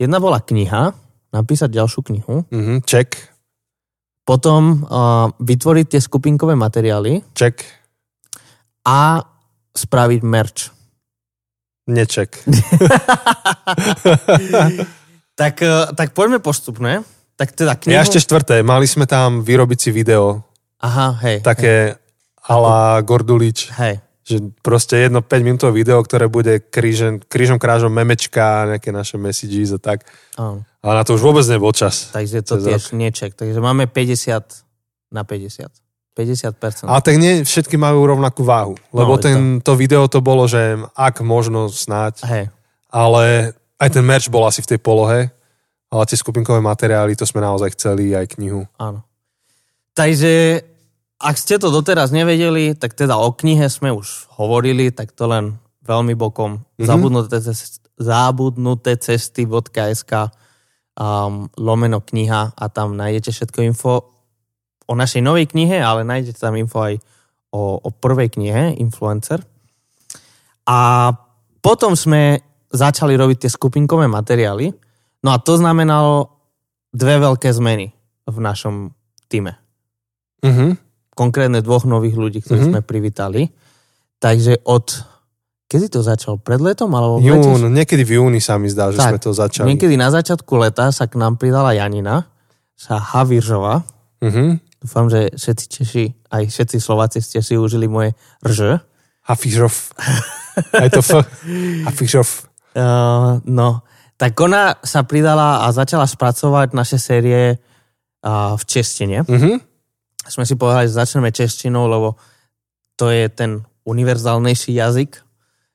Jedna 0.00 0.18
bola 0.18 0.40
kniha, 0.40 0.96
napísať 1.30 1.68
ďalšiu 1.70 2.00
knihu. 2.08 2.34
Mhm, 2.48 2.82
ček, 2.88 3.34
Potom 4.24 4.88
uh, 4.88 5.28
vytvoriť 5.36 5.86
tie 5.92 6.00
skupinkové 6.00 6.56
materiály 6.56 7.20
ček, 7.36 7.60
a 8.88 9.20
spraviť 9.76 10.20
merch. 10.24 10.72
neček. 11.92 12.30
Tak, 15.34 15.58
uh, 15.66 15.90
tak 15.98 16.14
poďme 16.14 16.38
postupne. 16.38 17.02
Tak 17.34 17.58
teda 17.58 17.74
knihu... 17.74 17.98
Ja 17.98 18.06
ešte 18.06 18.22
štvrté, 18.22 18.62
mali 18.62 18.86
sme 18.86 19.02
tam 19.02 19.42
vyrobiť 19.42 19.78
si 19.82 19.90
video, 19.90 20.46
Aha, 20.78 21.18
hej. 21.26 21.42
také 21.42 21.98
ala 22.46 23.02
Gordulič, 23.02 23.74
Hej. 23.74 23.98
Že 24.24 24.40
proste 24.64 25.04
jedno 25.04 25.20
5 25.20 25.44
minútové 25.44 25.84
video, 25.84 26.00
ktoré 26.00 26.32
bude 26.32 26.56
krížem, 26.64 27.20
krížom 27.20 27.60
krážom 27.60 27.92
memečka, 27.92 28.64
nejaké 28.72 28.88
naše 28.88 29.20
messages 29.20 29.76
a 29.76 29.78
tak. 29.78 30.08
Áno. 30.40 30.64
Ale 30.80 30.92
na 30.96 31.04
to 31.04 31.12
už 31.12 31.22
vôbec 31.22 31.44
nebol 31.44 31.76
čas. 31.76 32.08
Takže 32.08 32.40
to 32.40 32.56
tiež 32.56 32.96
nieček. 32.96 33.36
Takže 33.36 33.60
máme 33.60 33.84
50 33.84 34.64
na 35.12 35.22
50. 35.28 35.68
50%. 36.14 36.86
Ale 36.86 37.00
tak 37.02 37.16
nie 37.18 37.42
všetky 37.42 37.74
majú 37.74 38.06
rovnakú 38.06 38.46
váhu. 38.46 38.78
Lebo 38.94 39.18
No, 39.18 39.20
no, 39.20 39.22
ten, 39.22 39.36
to 39.60 39.74
video 39.74 40.06
to 40.06 40.22
bolo, 40.22 40.46
že 40.46 40.78
ak 40.94 41.20
možno 41.20 41.66
snáď, 41.68 42.22
Hej. 42.24 42.44
ale 42.88 43.52
aj 43.82 43.88
ten 43.90 44.04
merch 44.06 44.30
bol 44.30 44.46
asi 44.46 44.62
v 44.62 44.70
tej 44.74 44.80
polohe, 44.80 45.34
ale 45.90 46.02
tie 46.06 46.14
skupinkové 46.14 46.62
materiály, 46.62 47.18
to 47.18 47.26
sme 47.26 47.42
naozaj 47.42 47.74
chceli, 47.74 48.14
aj 48.14 48.38
knihu. 48.38 48.62
Áno. 48.78 49.02
Takže 49.94 50.62
ak 51.24 51.36
ste 51.40 51.56
to 51.56 51.72
doteraz 51.72 52.12
nevedeli, 52.12 52.76
tak 52.76 52.92
teda 52.92 53.16
o 53.16 53.32
knihe 53.32 53.64
sme 53.72 53.88
už 53.96 54.28
hovorili, 54.36 54.92
tak 54.92 55.16
to 55.16 55.24
len 55.24 55.56
veľmi 55.88 56.12
bokom. 56.12 56.60
Mhm. 56.60 56.60
Mm-hmm. 56.60 56.84
Zabudnuté, 56.84 57.36
cesty, 57.40 57.78
zabudnuté 57.96 58.92
cesty.sk 59.00 60.12
um, 61.00 61.48
lomeno 61.56 62.04
kniha 62.04 62.52
a 62.52 62.64
tam 62.68 63.00
nájdete 63.00 63.30
všetko 63.32 63.58
info 63.64 64.14
o 64.84 64.92
našej 64.92 65.24
novej 65.24 65.48
knihe, 65.48 65.80
ale 65.80 66.04
nájdete 66.04 66.36
tam 66.36 66.60
info 66.60 66.84
aj 66.84 67.00
o, 67.54 67.80
o 67.80 67.88
prvej 67.88 68.36
knihe 68.36 68.76
Influencer. 68.76 69.40
A 70.68 71.08
potom 71.64 71.96
sme 71.96 72.44
začali 72.68 73.16
robiť 73.16 73.46
tie 73.46 73.50
skupinkové 73.52 74.10
materiály. 74.10 74.74
No 75.24 75.32
a 75.32 75.40
to 75.40 75.56
znamenalo 75.56 76.28
dve 76.92 77.16
veľké 77.16 77.48
zmeny 77.48 77.96
v 78.28 78.36
našom 78.40 78.92
týme. 79.32 79.56
Mhm. 80.44 80.83
Konkrétne 81.14 81.62
dvoch 81.62 81.86
nových 81.86 82.14
ľudí, 82.14 82.38
ktorých 82.42 82.68
Mhm. 82.68 82.72
sme 82.74 82.80
privítali. 82.82 83.42
Takže 84.18 84.62
od... 84.66 84.86
Kedy 85.64 85.86
to 85.88 86.00
začalo? 86.02 86.36
Pred 86.36 86.60
letom? 86.60 86.92
Alebo? 86.92 87.18
Jún, 87.18 87.72
niekedy 87.72 88.04
v 88.04 88.20
júni 88.20 88.38
sa 88.38 88.58
mi 88.58 88.68
zdá, 88.68 88.90
že 88.90 88.98
Tak, 88.98 89.16
sme 89.16 89.20
to 89.20 89.30
začali. 89.32 89.66
Niekedy 89.70 89.96
na 89.96 90.12
začiatku 90.12 90.52
leta 90.54 90.92
sa 90.92 91.08
k 91.08 91.16
nám 91.16 91.34
pridala 91.34 91.72
Janina, 91.72 92.28
sa 92.74 92.98
Haviržová. 93.00 93.82
Mhm. 94.20 94.60
Dúfam, 94.84 95.08
že 95.08 95.32
všetci 95.32 95.64
Češi, 95.66 96.04
aj 96.28 96.42
všetci 96.44 96.76
Slováci 96.76 97.24
ste 97.24 97.40
si 97.40 97.56
užili 97.56 97.88
moje 97.88 98.12
rž. 98.44 98.76
Hafižov. 99.24 99.72
Aj 100.84 100.92
to 100.92 101.00
F. 101.00 101.24
Hafižov. 101.88 102.28
Uh, 102.76 103.40
no, 103.48 103.80
tak 104.14 104.36
ona 104.36 104.76
sa 104.84 105.00
pridala 105.02 105.64
a 105.64 105.72
začala 105.72 106.04
spracovať 106.04 106.76
naše 106.76 107.00
série 107.00 107.56
uh, 107.56 108.52
v 108.54 108.62
češtine. 108.62 109.24
Mhm. 109.24 109.52
Sme 110.24 110.48
si 110.48 110.56
povedali, 110.56 110.88
že 110.88 110.96
začneme 110.96 111.28
češtinou, 111.28 111.84
lebo 111.86 112.16
to 112.96 113.10
je 113.10 113.28
ten 113.28 113.60
univerzálnejší 113.84 114.72
jazyk, 114.72 115.20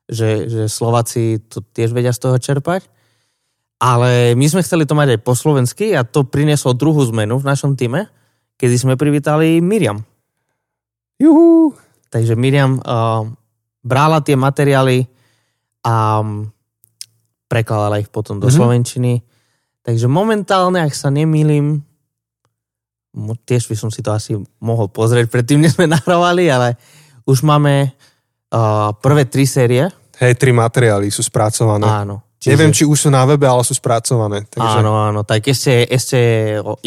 že, 0.10 0.50
že 0.50 0.62
Slováci 0.66 1.38
to 1.46 1.62
tiež 1.62 1.94
vedia 1.94 2.10
z 2.10 2.20
toho 2.26 2.38
čerpať. 2.42 2.90
Ale 3.80 4.36
my 4.36 4.46
sme 4.50 4.66
chceli 4.66 4.84
to 4.84 4.98
mať 4.98 5.16
aj 5.16 5.20
po 5.24 5.38
slovensky 5.38 5.96
a 5.96 6.04
to 6.04 6.28
prinieslo 6.28 6.76
druhú 6.76 7.00
zmenu 7.16 7.40
v 7.40 7.48
našom 7.48 7.80
týme, 7.80 8.12
kedy 8.60 8.76
sme 8.76 9.00
privítali 9.00 9.64
Miriam. 9.64 10.04
Juhu. 11.16 11.72
Takže 12.10 12.36
Miriam 12.36 12.82
uh, 12.82 13.24
brala 13.86 14.20
tie 14.20 14.36
materiály 14.36 15.08
a 15.86 16.20
um, 16.20 16.52
prekladala 17.48 18.04
ich 18.04 18.12
potom 18.12 18.42
do 18.42 18.48
Mhm. 18.48 18.52
mm-hmm. 18.52 18.58
slovenčiny. 18.58 19.14
Takže 19.80 20.12
momentálne, 20.12 20.84
ak 20.84 20.92
sa 20.92 21.08
nemýlim, 21.08 21.82
tiež 23.46 23.66
by 23.70 23.76
som 23.76 23.90
si 23.90 24.06
to 24.06 24.14
asi 24.14 24.38
mohol 24.62 24.88
pozrieť 24.90 25.30
predtým, 25.30 25.62
než 25.62 25.78
sme 25.78 25.90
nahrávali, 25.96 26.50
ale 26.50 26.78
už 27.26 27.42
máme 27.42 27.90
uh, 28.54 28.94
prvé 29.02 29.26
tri 29.26 29.46
série. 29.46 29.86
Hej, 30.20 30.36
tri 30.36 30.52
materiály 30.52 31.10
sú 31.10 31.24
spracované. 31.24 31.88
Áno. 31.88 32.30
Neviem, 32.40 32.72
či 32.72 32.88
už 32.88 33.08
sú 33.08 33.10
na 33.12 33.28
webe, 33.28 33.44
ale 33.44 33.68
sú 33.68 33.76
spracované. 33.76 34.48
Takže... 34.48 34.80
Áno, 34.80 34.96
áno, 34.96 35.28
tak 35.28 35.44
ešte, 35.44 35.84
ešte 35.84 36.20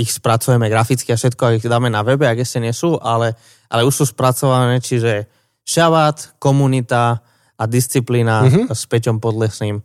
ich 0.00 0.08
spracujeme 0.08 0.64
graficky 0.72 1.12
a 1.12 1.20
všetko 1.20 1.42
a 1.44 1.54
ich 1.60 1.68
dáme 1.68 1.92
na 1.92 2.00
webe, 2.00 2.24
ak 2.24 2.40
ešte 2.40 2.56
nie 2.56 2.72
sú, 2.72 2.96
ale, 2.96 3.36
ale 3.68 3.84
už 3.84 3.92
sú 3.92 4.04
spracované, 4.08 4.80
čiže 4.80 5.28
šabát, 5.60 6.40
komunita 6.40 7.20
a 7.52 7.64
disciplína 7.68 8.48
Mhm. 8.48 8.48
mm-hmm. 8.48 8.72
s 8.72 8.82
Peťom 8.88 9.20
Podlesným, 9.20 9.84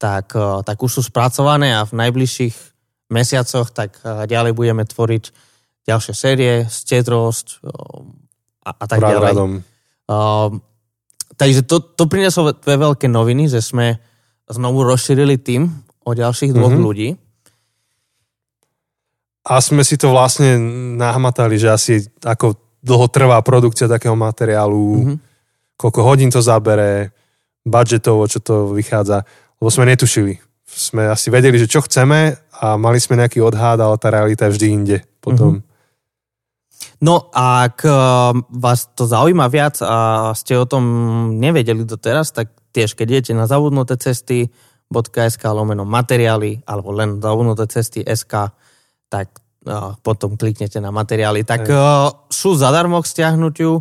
tak, 0.00 0.32
eh, 0.32 0.64
tak 0.64 0.80
už 0.80 0.90
sú 0.98 1.02
spracované 1.04 1.76
a 1.76 1.84
v 1.84 1.92
najbližších 1.92 2.56
mesiacoch 3.12 3.68
tak 3.68 4.00
eh, 4.02 4.24
ďalej 4.24 4.56
budeme 4.56 4.82
tvoriť 4.88 5.51
ďalšie 5.84 6.14
série, 6.14 6.52
Stetrosť 6.64 7.60
eh, 7.60 7.70
a, 8.62 8.70
a 8.72 8.84
tak 8.86 8.98
Rád 8.98 9.10
ďalej. 9.12 9.26
radom. 9.26 9.50
Uh, 10.02 10.50
takže 11.34 11.62
to, 11.62 11.80
to 11.80 12.06
prinieslo 12.06 12.52
dve 12.52 12.76
veľké 12.76 13.06
noviny, 13.06 13.46
že 13.46 13.58
sme 13.58 13.98
znovu 14.46 14.82
rozšírili 14.82 15.36
tým 15.36 15.66
o 16.02 16.10
ďalších 16.12 16.52
dvoch 16.52 16.70
Mhm. 16.70 16.82
ľudí. 16.82 17.08
A 19.42 19.58
sme 19.58 19.82
si 19.82 19.98
to 19.98 20.14
vlastne 20.14 20.54
nahmatali, 20.94 21.58
že 21.58 21.66
asi 21.66 21.94
ako 22.22 22.54
dlho 22.78 23.06
trvá 23.08 23.42
produkcia 23.42 23.90
takého 23.90 24.14
materiálu, 24.14 24.78
Mhm. 24.78 24.98
mm-hmm. 25.00 25.16
koľko 25.74 26.00
hodín 26.04 26.30
to 26.30 26.38
zabere, 26.38 27.10
budžetovo, 27.62 28.26
čo 28.26 28.38
to 28.38 28.70
vychádza, 28.70 29.22
lebo 29.58 29.68
sme 29.68 29.86
netušili. 29.88 30.38
Sme 30.64 31.06
asi 31.06 31.28
vedeli, 31.28 31.58
že 31.58 31.66
čo 31.66 31.78
chceme 31.80 32.32
a 32.56 32.74
mali 32.74 32.98
sme 32.98 33.18
nejaký 33.18 33.38
odhad, 33.38 33.76
ale 33.76 33.98
tá 33.98 34.08
realita 34.08 34.46
je 34.46 34.54
vždy 34.54 34.66
inde 34.68 34.98
potom. 35.18 35.58
Mm-hmm. 35.58 35.70
No 37.02 37.30
a 37.34 37.66
ak 37.66 37.82
uh, 37.82 38.30
vás 38.50 38.94
to 38.94 39.10
zaujíma 39.10 39.50
viac 39.50 39.82
a 39.82 40.30
ste 40.38 40.54
o 40.54 40.66
tom 40.66 40.84
nevedeli 41.38 41.82
doteraz, 41.82 42.30
tak 42.30 42.54
tiež 42.70 42.94
keď 42.94 43.06
idete 43.18 43.32
na 43.34 43.50
zabudnuté 43.50 43.98
cesty 43.98 44.48
.sk 44.92 45.42
lomeno 45.48 45.88
materiály 45.88 46.62
alebo 46.68 46.92
len 46.92 47.18
zabudnuté 47.18 47.64
cesty 47.66 48.04
SK, 48.04 48.52
tak 49.08 49.32
uh, 49.66 49.96
potom 50.04 50.36
kliknete 50.36 50.78
na 50.78 50.92
materiály. 50.92 51.48
Tak 51.48 51.64
uh, 51.66 52.12
sú 52.28 52.54
zadarmo 52.54 53.00
k 53.00 53.10
stiahnutiu. 53.10 53.80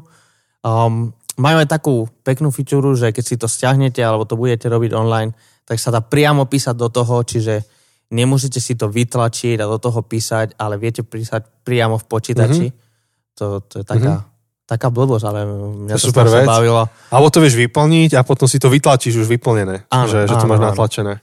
Um, 0.63 1.11
majú 1.35 1.57
aj 1.59 1.69
takú 1.69 1.95
peknú 2.23 2.53
fičuru, 2.53 2.95
že 2.95 3.11
keď 3.11 3.23
si 3.25 3.35
to 3.35 3.47
stiahnete 3.49 3.99
alebo 3.99 4.23
to 4.23 4.39
budete 4.39 4.69
robiť 4.69 4.91
online, 4.95 5.35
tak 5.65 5.77
sa 5.81 5.93
dá 5.93 6.01
priamo 6.01 6.47
písať 6.47 6.75
do 6.75 6.89
toho, 6.89 7.23
čiže 7.23 7.63
nemusíte 8.11 8.59
si 8.59 8.75
to 8.75 8.91
vytlačiť 8.91 9.57
a 9.61 9.69
do 9.69 9.79
toho 9.79 10.03
písať, 10.03 10.59
ale 10.59 10.75
viete 10.75 11.01
písať 11.01 11.63
priamo 11.63 11.95
v 11.97 12.05
počítači. 12.05 12.65
Mhm. 12.67 12.73
Mm-hmm. 12.73 12.80
To, 13.35 13.61
to 13.61 13.81
je 13.81 13.85
taká, 13.85 14.21
mm-hmm. 14.21 14.65
taká 14.67 14.87
blbosť, 14.89 15.23
ale 15.25 15.39
mňa 15.87 15.95
To 15.95 16.01
to, 16.01 16.07
super 16.11 16.27
vec. 16.27 16.45
bavilo. 16.45 16.83
Alebo 17.09 17.27
to 17.29 17.39
vieš 17.39 17.55
vyplniť 17.55 18.15
a 18.15 18.21
potom 18.21 18.45
si 18.45 18.57
to 18.57 18.67
vytlačíš 18.67 19.19
už 19.19 19.27
vyplnené, 19.29 19.87
Áno, 19.87 20.07
že, 20.07 20.25
že 20.25 20.35
to 20.35 20.45
áno, 20.45 20.51
máš 20.51 20.61
áno. 20.61 20.67
natlačené. 20.73 21.13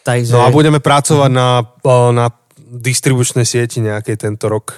Takže, 0.00 0.32
No 0.32 0.42
a 0.42 0.48
budeme 0.48 0.80
pracovať 0.80 1.28
na, 1.28 1.60
o, 1.60 2.10
na 2.10 2.32
distribučnej 2.56 3.44
sieti 3.44 3.82
nejakej 3.82 4.16
tento 4.16 4.48
rok, 4.48 4.72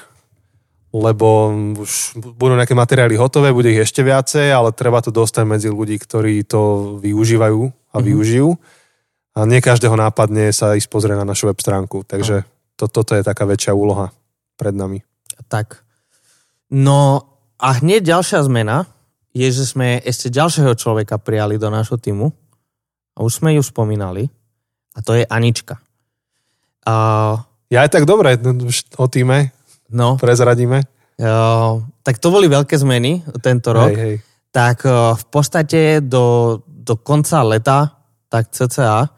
lebo 0.93 1.49
už 1.79 2.19
budú 2.37 2.53
nejaké 2.53 2.77
materiály 2.77 3.17
hotové, 3.17 3.49
bude 3.49 3.71
ich 3.71 3.81
ešte 3.81 4.03
viacej, 4.03 4.51
ale 4.51 4.77
treba 4.77 5.01
to 5.01 5.09
dostať 5.09 5.45
medzi 5.47 5.69
ľudí, 5.73 5.97
ktorí 5.97 6.45
to 6.45 6.61
využívajú 7.01 7.61
a 7.63 7.71
Mhm. 7.71 7.73
mm-hmm. 7.73 8.05
využijú. 8.09 8.49
A 9.33 9.49
nie 9.49 9.65
každého 9.65 9.97
nápadne 9.97 10.53
sa 10.53 10.77
ísť 10.77 10.93
pozrieť 10.93 11.17
na 11.17 11.33
našu 11.33 11.49
web 11.49 11.57
stránku, 11.57 12.05
takže 12.05 12.45
to, 12.77 12.85
toto 12.85 13.17
je 13.17 13.25
taká 13.25 13.49
väčšia 13.49 13.73
úloha 13.73 14.13
pred 14.61 14.77
nami. 14.77 15.01
Tak. 15.49 15.81
No 16.73 17.29
a 17.61 17.69
hneď 17.79 18.17
ďalšia 18.17 18.41
zmena 18.49 18.89
je, 19.37 19.49
že 19.53 19.69
sme 19.69 20.01
ešte 20.01 20.33
ďalšieho 20.33 20.73
človeka 20.77 21.21
prijali 21.21 21.61
do 21.61 21.69
nášho 21.69 22.01
týmu. 22.01 22.33
A 23.13 23.19
už 23.21 23.45
sme 23.45 23.53
ju 23.57 23.63
spomínali. 23.63 24.33
A 24.97 25.05
to 25.05 25.13
je 25.17 25.29
Anička. 25.29 25.81
A, 26.89 26.95
Ja 27.69 27.85
aj 27.85 27.93
tak 27.93 28.05
dobre, 28.09 28.37
už 28.41 28.97
o 28.97 29.07
týme 29.09 29.53
no, 29.93 30.17
prezradíme. 30.17 30.85
a, 30.85 31.77
tak 32.05 32.17
to 32.21 32.33
boli 32.33 32.49
veľké 32.49 32.77
zmeny 32.81 33.21
tento 33.45 33.77
rok. 33.77 33.93
Hej, 33.93 34.01
hej. 34.01 34.17
tak 34.53 34.85
eh, 34.89 34.93
v 35.17 35.25
podstate 35.29 35.81
do, 36.01 36.59
do 36.67 36.97
konca 37.01 37.45
leta, 37.45 38.01
tak 38.33 38.49
cca, 38.49 39.13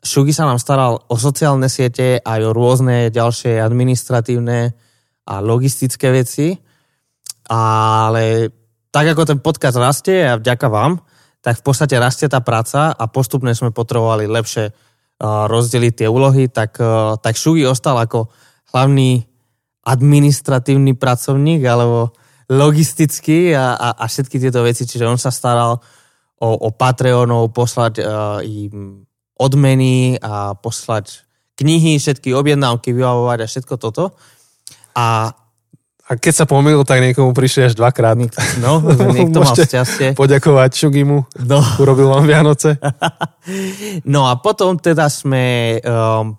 Šugi 0.00 0.32
sa 0.32 0.48
nám 0.48 0.56
staral 0.56 0.96
o 0.96 1.14
sociálne 1.20 1.68
siete 1.68 2.24
aj 2.24 2.40
o 2.40 2.56
rôzne 2.56 3.12
ďalšie 3.12 3.60
administratívne 3.60 4.72
a 5.28 5.34
logistické 5.44 6.08
veci, 6.08 6.56
ale 7.50 8.54
tak 8.94 9.10
ako 9.10 9.22
ten 9.26 9.38
podcast 9.42 9.74
rastie 9.74 10.22
a 10.22 10.38
vďaka 10.38 10.66
vám, 10.70 11.02
tak 11.42 11.58
v 11.58 11.64
podstate 11.66 11.98
rastie 11.98 12.30
tá 12.30 12.38
práca 12.38 12.94
a 12.94 13.04
postupne 13.10 13.50
sme 13.50 13.74
potrebovali 13.74 14.30
lepšie 14.30 14.70
rozdeliť 15.20 15.92
tie 16.04 16.08
úlohy, 16.08 16.48
tak, 16.48 16.80
tak 17.20 17.34
Šugi 17.36 17.68
ostal 17.68 18.00
ako 18.00 18.32
hlavný 18.72 19.20
administratívny 19.84 20.96
pracovník 20.96 21.60
alebo 21.64 22.14
logistický 22.50 23.54
a, 23.54 23.76
a, 23.76 23.88
a 24.00 24.04
všetky 24.08 24.40
tieto 24.40 24.64
veci, 24.64 24.88
čiže 24.88 25.06
on 25.06 25.20
sa 25.20 25.30
staral 25.30 25.78
o, 26.40 26.48
o 26.48 26.68
Patreonov, 26.74 27.54
poslať 27.54 27.94
uh, 28.02 28.40
im 28.42 29.06
odmeny 29.38 30.18
a 30.20 30.56
poslať 30.58 31.24
knihy, 31.56 32.00
všetky 32.00 32.32
objednávky, 32.32 32.92
vybavovať 32.92 33.38
a 33.44 33.46
všetko 33.48 33.74
toto. 33.76 34.16
A 34.96 35.32
a 36.10 36.18
keď 36.18 36.42
sa 36.42 36.44
pomýlil, 36.50 36.82
tak 36.82 36.98
niekomu 37.06 37.30
prišli 37.30 37.70
až 37.70 37.78
dvakrát. 37.78 38.18
No, 38.58 38.82
niekto 39.14 39.46
mal 39.46 39.54
šťastie. 39.54 40.18
poďakovať 40.18 40.70
Šugimu. 40.74 41.22
No. 41.46 41.62
Urobil 41.78 42.10
vám 42.10 42.26
Vianoce. 42.26 42.74
no 44.14 44.26
a 44.26 44.34
potom 44.42 44.74
teda 44.74 45.06
sme 45.06 45.78
um, 45.78 46.34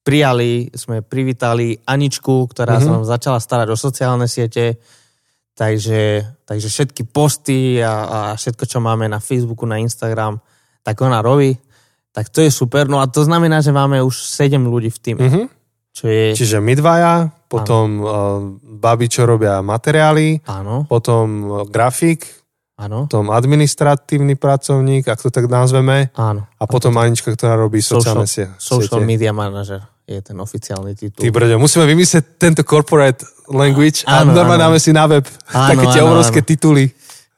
prijali, 0.00 0.72
sme 0.72 1.04
privítali 1.04 1.76
Aničku, 1.84 2.48
ktorá 2.48 2.80
mm-hmm. 2.80 2.88
sa 2.88 2.96
nám 2.96 3.04
začala 3.04 3.38
starať 3.38 3.68
o 3.68 3.76
sociálne 3.76 4.24
siete. 4.24 4.80
Takže, 5.52 6.32
takže 6.48 6.72
všetky 6.72 7.04
posty 7.12 7.84
a, 7.84 7.92
a 8.08 8.18
všetko, 8.32 8.64
čo 8.64 8.80
máme 8.80 9.12
na 9.12 9.20
Facebooku, 9.20 9.68
na 9.68 9.76
Instagram, 9.76 10.40
tak 10.80 10.96
ona 11.04 11.20
robí. 11.20 11.52
Tak 12.16 12.32
to 12.32 12.40
je 12.40 12.48
super. 12.48 12.88
No 12.88 13.04
a 13.04 13.04
to 13.12 13.20
znamená, 13.28 13.60
že 13.60 13.76
máme 13.76 14.00
už 14.00 14.24
7 14.24 14.56
ľudí 14.56 14.88
v 14.88 15.00
týme. 15.04 15.20
Mm-hmm. 15.28 15.46
Čo 15.92 16.04
je... 16.08 16.24
Čiže 16.32 16.64
my 16.64 16.72
dvaja, 16.72 17.28
potom 17.52 17.86
uh, 18.00 18.08
babi, 18.64 19.12
čo 19.12 19.28
robia 19.28 19.60
materiály, 19.60 20.40
Áno. 20.48 20.88
potom 20.88 21.26
uh, 21.44 21.52
grafik, 21.68 22.24
Áno. 22.80 23.04
potom 23.04 23.28
administratívny 23.28 24.40
pracovník, 24.40 25.04
ak 25.04 25.20
to 25.20 25.28
tak 25.28 25.52
nazveme, 25.52 26.08
Áno. 26.16 26.48
a 26.48 26.64
potom 26.64 26.96
Anička, 26.96 27.28
ktorá 27.36 27.60
robí 27.60 27.84
sociálne 27.84 28.24
siete. 28.24 28.56
Social 28.56 29.04
media 29.04 29.36
manager 29.36 29.84
je 30.08 30.18
ten 30.24 30.36
oficiálny 30.40 30.96
titul. 30.96 31.22
Ty 31.22 31.28
brďo, 31.30 31.60
musíme 31.60 31.84
vymyslieť 31.86 32.40
tento 32.40 32.62
corporate 32.66 33.22
language 33.52 34.02
áno, 34.08 34.32
a 34.32 34.34
normálne 34.34 34.64
dáme 34.64 34.78
si 34.82 34.90
na 34.90 35.06
web 35.06 35.22
áno, 35.52 35.68
také 35.76 35.84
tie 35.92 36.00
áno, 36.02 36.08
obrovské 36.16 36.40
áno. 36.42 36.48
tituly. 36.48 36.84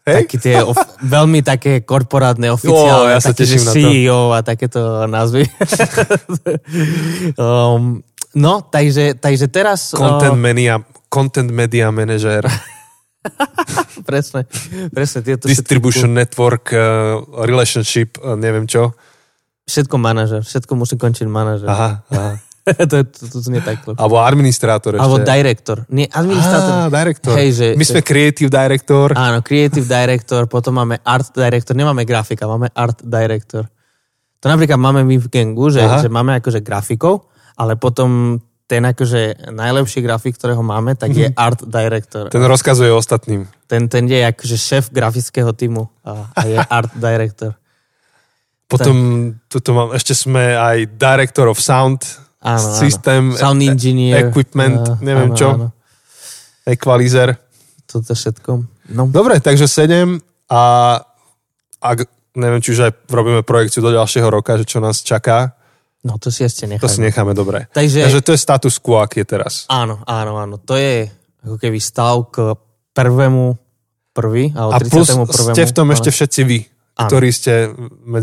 Hej? 0.05 0.29
Také 0.29 0.37
tie 0.37 0.57
of, 0.61 0.77
veľmi 1.00 1.40
také 1.40 1.81
korporátne, 1.81 2.53
oficiálne, 2.57 3.09
oh, 3.09 3.12
ja 3.12 3.20
sa 3.20 3.33
také, 3.33 3.57
to. 3.57 3.72
CEO 3.72 4.20
a 4.37 4.40
takéto 4.44 4.81
názvy. 5.09 5.44
um, 7.40 8.05
no, 8.35 8.62
takže, 8.62 9.18
takže 9.18 9.47
teraz... 9.49 9.94
Content, 9.94 10.38
media, 10.38 10.83
content 11.09 11.51
media 11.51 11.90
manager. 11.90 12.47
presne, 14.11 14.44
presne. 14.92 15.25
Tieto 15.25 15.49
Distribution 15.49 16.12
všetky... 16.12 16.20
network, 16.20 16.64
uh, 16.75 17.23
relationship, 17.47 18.20
uh, 18.20 18.37
neviem 18.37 18.68
čo. 18.68 18.92
Všetko 19.64 19.97
manažer, 19.97 20.44
všetko 20.44 20.73
musí 20.77 21.01
končiť 21.01 21.25
manažer. 21.25 21.68
Aha, 21.70 22.05
aha. 22.12 22.33
to, 22.90 23.05
to, 23.05 23.23
to 23.29 23.38
znie 23.44 23.61
tak 23.61 23.85
lepšie. 23.85 24.01
Alebo 24.01 24.25
administrátor 24.25 24.97
ešte. 24.97 25.05
Alebo 25.05 25.20
director. 25.20 25.77
Nie, 25.92 26.09
administrátor. 26.09 26.73
Á, 26.73 26.88
director. 26.88 27.35
Hej, 27.37 27.51
že, 27.53 27.66
My 27.77 27.85
sme 27.85 28.01
creative 28.01 28.49
director. 28.49 29.12
Áno, 29.12 29.44
creative 29.44 29.85
director, 29.85 30.49
potom 30.49 30.81
máme 30.81 30.97
art 31.05 31.29
director, 31.37 31.77
nemáme 31.77 32.09
grafika, 32.09 32.49
máme 32.49 32.73
art 32.73 33.05
director. 33.05 33.68
To 34.40 34.47
napríklad 34.49 34.81
máme 34.81 35.05
my 35.05 35.16
v 35.20 35.27
Gengu, 35.29 35.73
že, 35.73 35.81
že 35.81 36.09
máme 36.09 36.40
akože 36.40 36.61
grafikov, 36.64 37.29
ale 37.54 37.78
potom 37.78 38.40
ten 38.64 38.80
akože 38.80 39.52
najlepší 39.52 40.00
grafik, 40.00 40.40
ktorého 40.40 40.64
máme, 40.64 40.96
tak 40.96 41.12
je 41.12 41.28
mm-hmm. 41.28 41.36
art 41.36 41.60
director. 41.68 42.32
Ten 42.32 42.44
rozkazuje 42.48 42.88
ostatným. 42.88 43.44
Ten, 43.68 43.92
ten 43.92 44.08
je 44.08 44.24
akože 44.24 44.56
šéf 44.56 44.84
grafického 44.88 45.52
týmu 45.52 45.84
a, 46.00 46.32
a 46.32 46.40
je 46.48 46.56
art 46.80 46.92
director. 46.96 47.52
Potom 48.64 48.96
tuto 49.52 49.76
mám, 49.76 49.92
ešte 49.92 50.16
sme 50.16 50.56
aj 50.56 50.96
director 50.96 51.52
of 51.52 51.60
sound, 51.60 52.00
áno, 52.40 52.68
systém, 52.80 53.36
áno. 53.36 53.52
sound 53.52 53.60
engineer, 53.60 54.32
equipment, 54.32 54.80
uh, 54.80 54.96
neviem 55.04 55.30
áno, 55.30 55.38
čo, 55.38 55.48
áno. 55.52 55.68
equalizer. 56.64 57.36
Toto 57.84 58.16
všetko. 58.16 58.50
No. 58.96 59.12
Dobre, 59.12 59.44
takže 59.44 59.68
7 59.68 60.16
a 60.48 60.62
ak, 61.84 61.98
neviem, 62.40 62.64
či 62.64 62.72
už 62.72 62.80
aj 62.88 62.92
robíme 63.12 63.44
projekciu 63.44 63.84
do 63.84 63.92
ďalšieho 63.92 64.28
roka, 64.32 64.56
že 64.56 64.64
čo 64.64 64.80
nás 64.80 65.04
čaká. 65.04 65.52
No 66.04 66.20
to 66.20 66.28
si 66.28 66.44
ešte 66.44 66.68
necháme. 66.68 66.84
To 66.84 66.92
si 66.92 67.00
necháme, 67.00 67.32
dobre. 67.32 67.64
Takže, 67.72 68.04
takže 68.04 68.20
to 68.20 68.30
je 68.36 68.40
status 68.40 68.76
quo, 68.76 69.00
aký 69.00 69.24
je 69.24 69.28
teraz. 69.40 69.64
Áno, 69.72 70.04
áno, 70.04 70.36
áno. 70.36 70.60
To 70.60 70.76
je 70.76 71.08
ako 71.40 71.56
keby 71.56 71.80
stav 71.80 72.28
k 72.28 72.52
prvému 72.92 73.56
prvý, 74.14 74.52
a 74.54 74.78
31. 74.78 74.92
plus 74.92 75.08
ste 75.50 75.64
v 75.66 75.74
tom 75.74 75.88
ešte 75.90 76.14
všetci 76.14 76.40
vy, 76.46 76.58
Áno. 77.02 77.08
ktorí 77.10 77.28
ste 77.34 77.66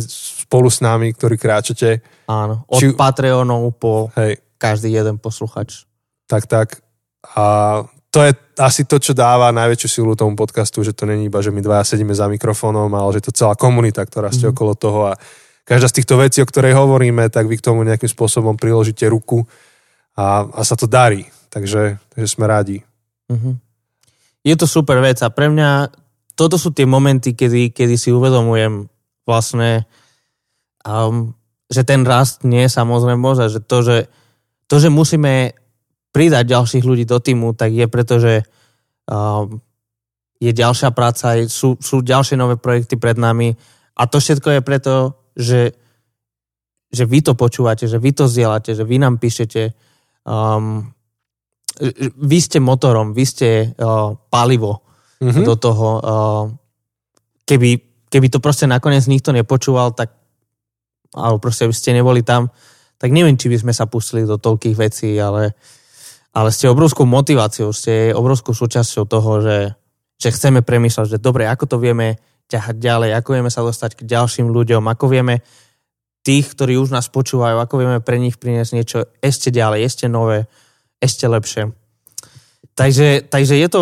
spolu 0.08 0.72
s 0.72 0.80
nami, 0.80 1.12
ktorí 1.12 1.36
kráčate. 1.36 2.00
Áno, 2.32 2.64
od 2.72 2.80
Či... 2.80 2.96
Patreonov 2.96 3.76
po 3.76 4.08
hej. 4.16 4.40
každý 4.56 4.96
jeden 4.96 5.20
posluchač. 5.20 5.84
Tak, 6.32 6.48
tak. 6.48 6.80
A 7.36 7.44
to 8.08 8.24
je 8.24 8.32
asi 8.56 8.88
to, 8.88 9.04
čo 9.04 9.12
dáva 9.12 9.52
najväčšiu 9.52 9.88
silu 9.92 10.16
tomu 10.16 10.40
podcastu, 10.40 10.80
že 10.80 10.96
to 10.96 11.04
není 11.04 11.28
iba, 11.28 11.44
že 11.44 11.52
my 11.52 11.60
dvaja 11.60 11.84
sedíme 11.96 12.16
za 12.16 12.32
mikrofónom, 12.32 12.88
ale 12.96 13.20
že 13.20 13.28
to 13.28 13.36
celá 13.36 13.60
komunita, 13.60 14.04
ktorá 14.08 14.32
ste 14.32 14.48
mm. 14.48 14.52
okolo 14.56 14.72
toho 14.80 15.00
a 15.12 15.14
každá 15.66 15.88
z 15.90 16.02
týchto 16.02 16.18
vecí, 16.18 16.42
o 16.42 16.50
ktorej 16.50 16.74
hovoríme, 16.74 17.30
tak 17.30 17.46
vy 17.46 17.58
k 17.58 17.66
tomu 17.66 17.86
nejakým 17.86 18.10
spôsobom 18.10 18.58
priložíte 18.58 19.06
ruku 19.08 19.46
a, 20.18 20.46
a 20.50 20.62
sa 20.66 20.76
to 20.76 20.90
darí. 20.90 21.28
Takže, 21.52 22.00
takže 22.16 22.28
sme 22.32 22.48
radi. 22.48 22.80
Mm-hmm. 23.28 23.56
Je 24.42 24.56
to 24.58 24.66
super 24.66 24.98
vec 25.04 25.20
a 25.22 25.30
pre 25.30 25.52
mňa 25.52 25.92
toto 26.34 26.58
sú 26.58 26.74
tie 26.74 26.88
momenty, 26.88 27.36
kedy, 27.38 27.76
kedy 27.76 27.96
si 28.00 28.10
uvedomujem 28.10 28.90
vlastne, 29.28 29.86
um, 30.82 31.36
že 31.70 31.86
ten 31.86 32.02
rast 32.08 32.42
nie 32.48 32.66
je 32.66 32.72
samozrejmosť 32.72 33.40
a 33.40 33.48
že 33.52 33.60
to, 33.62 33.78
že 33.86 33.98
to, 34.66 34.76
že 34.80 34.90
musíme 34.90 35.54
pridať 36.16 36.44
ďalších 36.48 36.84
ľudí 36.84 37.06
do 37.06 37.20
týmu, 37.22 37.54
tak 37.54 37.76
je 37.76 37.86
preto, 37.86 38.18
že 38.18 38.48
um, 39.06 39.62
je 40.42 40.52
ďalšia 40.52 40.90
práca, 40.92 41.38
sú, 41.46 41.78
sú 41.78 42.02
ďalšie 42.02 42.40
nové 42.40 42.58
projekty 42.58 42.98
pred 42.98 43.20
nami 43.20 43.54
a 43.94 44.10
to 44.10 44.18
všetko 44.18 44.58
je 44.58 44.62
preto, 44.66 45.21
že, 45.36 45.76
že 46.92 47.04
vy 47.08 47.20
to 47.24 47.34
počúvate, 47.34 47.88
že 47.88 47.98
vy 47.98 48.12
to 48.12 48.28
zdieľate, 48.28 48.76
že 48.76 48.84
vy 48.84 48.98
nám 49.00 49.18
píšete. 49.18 49.72
Um, 50.28 50.92
vy 52.20 52.38
ste 52.44 52.60
motorom, 52.60 53.16
vy 53.16 53.24
ste 53.26 53.50
uh, 53.74 54.14
palivo 54.30 54.84
mm-hmm. 55.24 55.46
do 55.48 55.56
toho. 55.56 55.88
Uh, 55.98 56.46
keby, 57.48 57.70
keby 58.12 58.28
to 58.28 58.44
proste 58.44 58.68
nakoniec 58.68 59.08
nikto 59.08 59.32
nepočúval, 59.32 59.96
tak 59.96 60.22
alebo 61.12 61.44
proste 61.44 61.68
by 61.68 61.76
ste 61.76 61.92
neboli 61.92 62.24
tam, 62.24 62.48
tak 62.96 63.12
neviem, 63.12 63.36
či 63.36 63.52
by 63.52 63.58
sme 63.60 63.74
sa 63.76 63.90
pustili 63.90 64.24
do 64.24 64.40
toľkých 64.40 64.76
vecí, 64.80 65.12
ale, 65.20 65.58
ale 66.32 66.50
ste 66.56 66.72
obrovskou 66.72 67.04
motiváciou, 67.04 67.76
ste 67.76 68.16
obrovskou 68.16 68.56
súčasťou 68.56 69.04
toho, 69.10 69.32
že, 69.44 69.58
že 70.16 70.30
chceme 70.32 70.64
premýšľať, 70.64 71.18
že 71.18 71.24
dobre, 71.24 71.50
ako 71.52 71.66
to 71.68 71.78
vieme 71.82 72.16
ťahať 72.52 72.76
ďalej, 72.76 73.10
ako 73.16 73.30
vieme 73.40 73.52
sa 73.52 73.64
dostať 73.64 74.04
k 74.04 74.08
ďalším 74.12 74.52
ľuďom, 74.52 74.84
ako 74.92 75.06
vieme 75.08 75.40
tých, 76.22 76.52
ktorí 76.54 76.78
už 76.78 76.92
nás 76.92 77.08
počúvajú, 77.08 77.58
ako 77.58 77.76
vieme 77.80 78.00
pre 78.04 78.20
nich 78.20 78.38
priniesť 78.38 78.72
niečo 78.76 79.00
ešte 79.24 79.50
ďalej, 79.50 79.80
ešte 79.88 80.06
nové, 80.12 80.46
ešte 81.00 81.26
lepšie. 81.26 81.72
Takže, 82.76 83.32
takže 83.32 83.56
je 83.58 83.70
to 83.72 83.82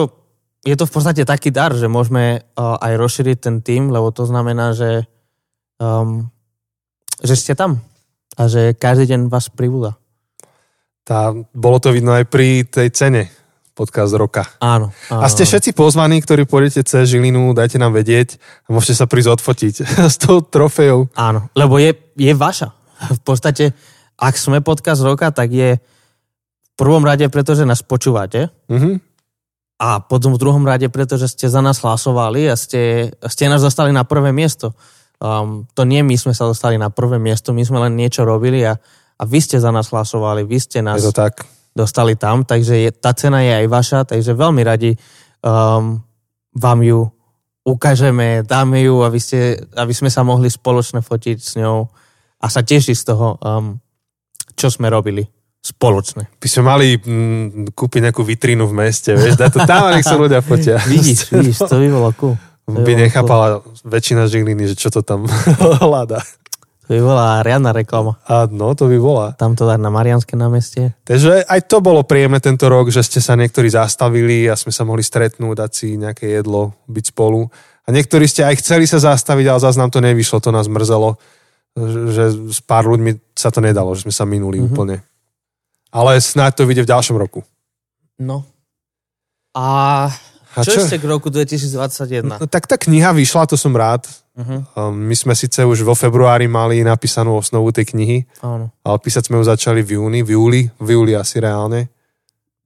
je 0.67 0.75
to 0.75 0.84
v 0.84 0.91
podstate 0.91 1.23
taký 1.23 1.55
dar, 1.55 1.71
že 1.71 1.88
môžeme 1.88 2.43
uh, 2.43 2.75
aj 2.84 2.93
rozšíriť 2.99 3.38
ten 3.39 3.55
tým, 3.63 3.96
lebo 3.96 4.12
to 4.12 4.27
znamená, 4.27 4.75
že, 4.75 5.08
um, 5.79 6.27
že 7.23 7.39
ste 7.39 7.54
tam 7.56 7.79
a 8.35 8.52
že 8.52 8.75
každý 8.75 9.15
deň 9.15 9.31
vás 9.31 9.48
pribúda. 9.48 9.96
Tá, 11.08 11.31
bolo 11.56 11.79
to 11.79 11.96
vidno 11.96 12.12
aj 12.12 12.27
pri 12.27 12.67
tej 12.67 12.91
cene 12.91 13.23
podcast 13.80 14.12
roka. 14.12 14.44
Áno, 14.60 14.92
áno. 15.08 15.21
A 15.23 15.32
ste 15.32 15.48
všetci 15.48 15.71
pozvaní, 15.71 16.19
ktorí 16.19 16.44
pôjdete 16.44 16.84
cez 16.84 17.08
Žilinu, 17.08 17.56
dajte 17.56 17.80
nám 17.80 17.96
vedieť 17.96 18.36
a 18.67 18.75
môžete 18.75 19.00
sa 19.00 19.08
prísť 19.08 19.40
odfotiť 19.40 19.75
s 20.13 20.19
tou 20.19 20.44
trofejou. 20.44 21.08
Áno, 21.15 21.48
lebo 21.56 21.80
je, 21.80 21.96
je 22.19 22.36
vaša. 22.36 22.75
V 23.15 23.21
podstate, 23.23 23.71
ak 24.19 24.36
sme 24.36 24.60
podcast 24.60 25.00
roka, 25.00 25.32
tak 25.32 25.56
je 25.56 25.80
v 25.80 26.71
prvom 26.75 27.08
rade, 27.08 27.23
pretože 27.32 27.63
nás 27.63 27.80
počúvate. 27.80 28.52
Mm-hmm 28.67 29.08
a 29.80 30.04
potom 30.04 30.36
v 30.36 30.42
druhom 30.44 30.67
rade, 30.67 30.92
pretože 30.92 31.32
ste 31.32 31.48
za 31.48 31.63
nás 31.63 31.80
hlasovali 31.80 32.52
a 32.52 32.60
ste, 32.60 33.15
ste 33.32 33.48
nás 33.48 33.63
dostali 33.63 33.96
na 33.96 34.04
prvé 34.04 34.36
miesto. 34.36 34.75
Um, 35.23 35.71
to 35.71 35.88
nie 35.88 36.04
my 36.04 36.19
sme 36.19 36.36
sa 36.36 36.52
dostali 36.52 36.75
na 36.75 36.92
prvé 36.92 37.15
miesto, 37.15 37.56
my 37.56 37.63
sme 37.63 37.80
len 37.88 37.96
niečo 37.96 38.27
robili 38.27 38.60
a, 38.67 38.75
a 39.15 39.23
vy 39.23 39.40
ste 39.40 39.56
za 39.56 39.71
nás 39.71 39.88
hlasovali, 39.92 40.44
vy 40.44 40.60
ste 40.60 40.84
nás 40.84 41.00
je 41.00 41.08
to 41.08 41.15
tak. 41.15 41.48
Dostali 41.80 42.19
tam, 42.19 42.44
takže 42.44 42.75
je, 42.75 42.90
tá 42.92 43.15
cena 43.15 43.40
je 43.40 43.63
aj 43.63 43.67
vaša, 43.71 44.00
takže 44.04 44.36
veľmi 44.36 44.62
radi 44.67 45.00
um, 45.40 46.04
vám 46.52 46.80
ju 46.84 47.08
ukážeme, 47.63 48.44
dáme 48.44 48.84
ju, 48.84 49.04
aby, 49.08 49.19
ste, 49.19 49.56
aby 49.80 49.94
sme 49.96 50.12
sa 50.12 50.27
mohli 50.27 50.52
spoločne 50.52 51.00
fotiť 51.00 51.38
s 51.40 51.56
ňou 51.56 51.88
a 52.40 52.46
sa 52.52 52.62
teší 52.63 52.92
z 52.96 53.04
toho, 53.08 53.40
um, 53.40 53.80
čo 54.56 54.67
sme 54.67 54.92
robili 54.92 55.23
spoločne. 55.60 56.32
By 56.40 56.48
sme 56.48 56.63
mali 56.63 56.88
mm, 56.96 57.75
kúpiť 57.75 58.10
nejakú 58.10 58.23
vitrínu 58.23 58.63
v 58.63 58.73
meste, 58.73 59.12
vieš, 59.15 59.36
dať 59.36 59.52
to 59.56 59.60
tam 59.67 59.92
nech 59.92 60.08
sa 60.08 60.15
ľudia 60.15 60.40
fotia. 60.40 60.80
Vidíš, 60.92 61.32
vidíš, 61.36 61.67
to 61.67 61.75
by 61.80 61.88
bolo 61.92 62.10
cool. 62.15 62.36
To 62.69 62.80
By 62.80 62.94
bolo 62.96 63.02
nechápala 63.04 63.48
väčšina 63.84 64.30
Žiliny, 64.30 64.71
že 64.71 64.75
čo 64.80 64.88
to 64.94 65.04
tam 65.04 65.27
hľadá. 65.84 66.23
To 66.90 66.98
by 66.98 67.06
bola 67.06 67.46
riadna 67.46 67.69
reklama. 67.69 68.17
A 68.25 68.50
no, 68.50 68.73
to 68.73 68.90
by 68.90 68.98
bola. 68.98 69.25
Tam 69.37 69.54
to 69.54 69.69
na 69.69 69.94
Marianské 69.94 70.33
námestie. 70.33 70.98
Takže 71.06 71.46
aj 71.46 71.69
to 71.69 71.85
bolo 71.85 72.02
príjemné 72.02 72.42
tento 72.42 72.65
rok, 72.65 72.90
že 72.90 73.06
ste 73.06 73.21
sa 73.21 73.37
niektorí 73.37 73.69
zastavili 73.69 74.50
a 74.50 74.58
sme 74.58 74.73
sa 74.73 74.90
mohli 74.90 75.06
stretnúť, 75.06 75.54
dať 75.54 75.71
si 75.71 76.02
nejaké 76.02 76.42
jedlo, 76.42 76.73
byť 76.90 77.13
spolu. 77.13 77.46
A 77.85 77.94
niektorí 77.94 78.25
ste 78.25 78.42
aj 78.42 78.65
chceli 78.65 78.90
sa 78.90 78.98
zastaviť, 78.98 79.46
ale 79.46 79.62
zase 79.62 79.77
nám 79.77 79.94
to 79.94 80.02
nevyšlo, 80.02 80.42
to 80.42 80.50
nás 80.50 80.65
mrzelo, 80.65 81.21
že 82.10 82.58
s 82.58 82.60
pár 82.65 82.90
ľuďmi 82.90 83.37
sa 83.37 83.54
to 83.54 83.62
nedalo, 83.62 83.94
že 83.94 84.10
sme 84.10 84.13
sa 84.13 84.25
minuli 84.25 84.58
mm-hmm. 84.58 84.73
úplne. 84.73 85.06
Ale 85.94 86.17
snáď 86.17 86.58
to 86.58 86.65
vyjde 86.65 86.90
v 86.90 86.92
ďalšom 86.98 87.21
roku. 87.21 87.46
No. 88.17 88.50
A, 89.54 90.10
A 90.58 90.62
čo, 90.65 90.73
čo? 90.73 90.90
ešte 90.90 90.98
k 90.98 91.06
roku 91.06 91.29
2021? 91.29 92.42
No, 92.42 92.50
tak 92.50 92.65
tá 92.65 92.81
kniha 92.81 93.13
vyšla, 93.13 93.46
to 93.46 93.54
som 93.54 93.77
rád. 93.77 94.10
Uh-huh. 94.40 94.96
My 94.96 95.15
sme 95.19 95.35
síce 95.35 95.60
už 95.67 95.83
vo 95.83 95.92
februári 95.92 96.48
mali 96.48 96.79
napísanú 96.79 97.35
osnovu 97.35 97.75
tej 97.75 97.92
knihy, 97.92 98.23
Áno. 98.40 98.71
ale 98.87 98.98
písať 99.04 99.27
sme 99.27 99.35
ju 99.35 99.44
začali 99.44 99.83
v 99.83 100.00
júni, 100.00 100.23
v 100.23 100.40
júli, 100.40 100.62
v 100.79 100.87
júli 100.96 101.12
asi 101.12 101.44
reálne. 101.44 101.92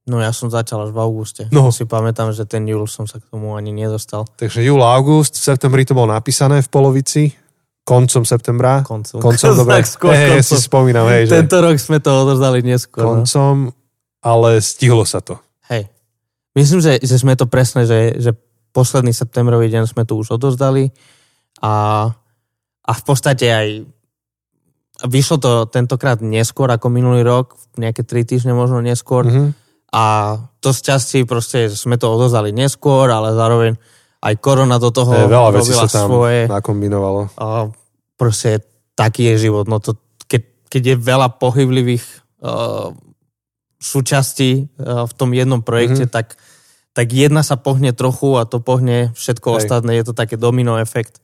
No 0.05 0.21
ja 0.21 0.30
som 0.36 0.51
začal 0.53 0.86
až 0.86 0.91
v 0.93 0.99
auguste. 1.01 1.43
No. 1.49 1.74
Si 1.74 1.88
pamätám, 1.88 2.30
že 2.36 2.45
ten 2.45 2.67
júl 2.67 2.86
som 2.86 3.07
sa 3.09 3.17
k 3.17 3.26
tomu 3.26 3.55
ani 3.57 3.74
nedostal. 3.74 4.28
Takže 4.38 4.61
júl, 4.61 4.84
august, 4.84 5.39
v 5.39 5.43
septembri 5.49 5.88
to 5.88 5.97
bolo 5.97 6.11
napísané 6.11 6.61
v 6.61 6.69
polovici, 6.69 7.32
koncom 7.88 8.21
septembra. 8.28 8.84
Koncom. 8.84 9.24
Koncom, 9.24 9.51
dobre. 9.63 9.82
Skôr 9.88 10.13
Hej, 10.15 10.43
koncom. 10.43 10.45
si 10.45 10.55
spomínam, 10.59 11.05
hej, 11.09 11.32
že 11.32 11.41
Tento 11.41 11.57
rok 11.57 11.76
sme 11.80 11.97
to 12.03 12.11
odozdali 12.13 12.59
neskôr. 12.61 13.01
No. 13.01 13.09
koncom, 13.24 13.71
ale 14.21 14.59
stihlo 14.59 15.07
sa 15.07 15.24
to. 15.24 15.39
Hej. 15.71 15.88
Myslím, 16.53 16.86
že, 16.86 16.99
že 17.01 17.15
sme 17.17 17.34
to 17.39 17.47
presne, 17.47 17.88
že, 17.88 18.19
že 18.19 18.36
posledný 18.76 19.15
septembrový 19.15 19.71
deň 19.71 19.88
sme 19.88 20.03
to 20.03 20.19
už 20.19 20.36
odozdali 20.36 20.91
a, 21.64 21.74
a 22.84 22.91
v 22.91 23.03
podstate 23.07 23.47
aj 23.47 23.68
vyšlo 25.07 25.38
to 25.39 25.51
tentokrát 25.72 26.20
neskôr 26.20 26.68
ako 26.70 26.91
minulý 26.91 27.24
rok, 27.24 27.55
nejaké 27.80 28.03
tri 28.03 28.28
týždne 28.28 28.51
možno 28.51 28.84
neskôr 28.84 29.24
Mhm. 29.26 29.55
a 29.95 30.03
to 30.59 30.72
z 30.72 30.80
časti 30.80 31.20
proste 31.24 31.72
sme 31.72 31.95
to 31.99 32.11
odozdali 32.11 32.51
neskôr, 32.51 33.07
ale 33.11 33.36
zároveň 33.36 33.76
aj 34.24 34.34
korona 34.39 34.80
do 34.80 34.88
toho 34.88 35.11
Hej, 35.11 35.28
veľa 35.28 35.49
vecí 35.51 35.76
sa 35.76 35.88
tam 35.91 36.07
svoje. 36.07 36.47
nakombinovalo. 36.47 37.28
A 37.36 37.68
proste 38.16 38.64
taký 38.95 39.36
je 39.36 39.51
život. 39.51 39.68
No 39.68 39.84
to, 39.84 39.99
keď, 40.32 40.41
keď 40.72 40.84
je 40.88 40.95
veľa 40.95 41.28
pohyblivých 41.43 42.05
uh, 42.39 42.95
súčastí 43.84 44.72
uh, 44.80 45.03
v 45.03 45.14
tom 45.20 45.36
jednom 45.36 45.59
projekte, 45.59 46.07
mm-hmm. 46.07 46.16
tak, 46.16 46.39
tak 46.95 47.07
jedna 47.11 47.43
sa 47.43 47.59
pohne 47.59 47.91
trochu 47.91 48.39
a 48.39 48.47
to 48.47 48.64
pohne 48.64 49.11
všetko 49.11 49.47
Hej. 49.51 49.57
ostatné. 49.68 49.91
Je 49.99 50.05
to 50.07 50.16
také 50.16 50.39
domino 50.39 50.80
efekt. 50.80 51.20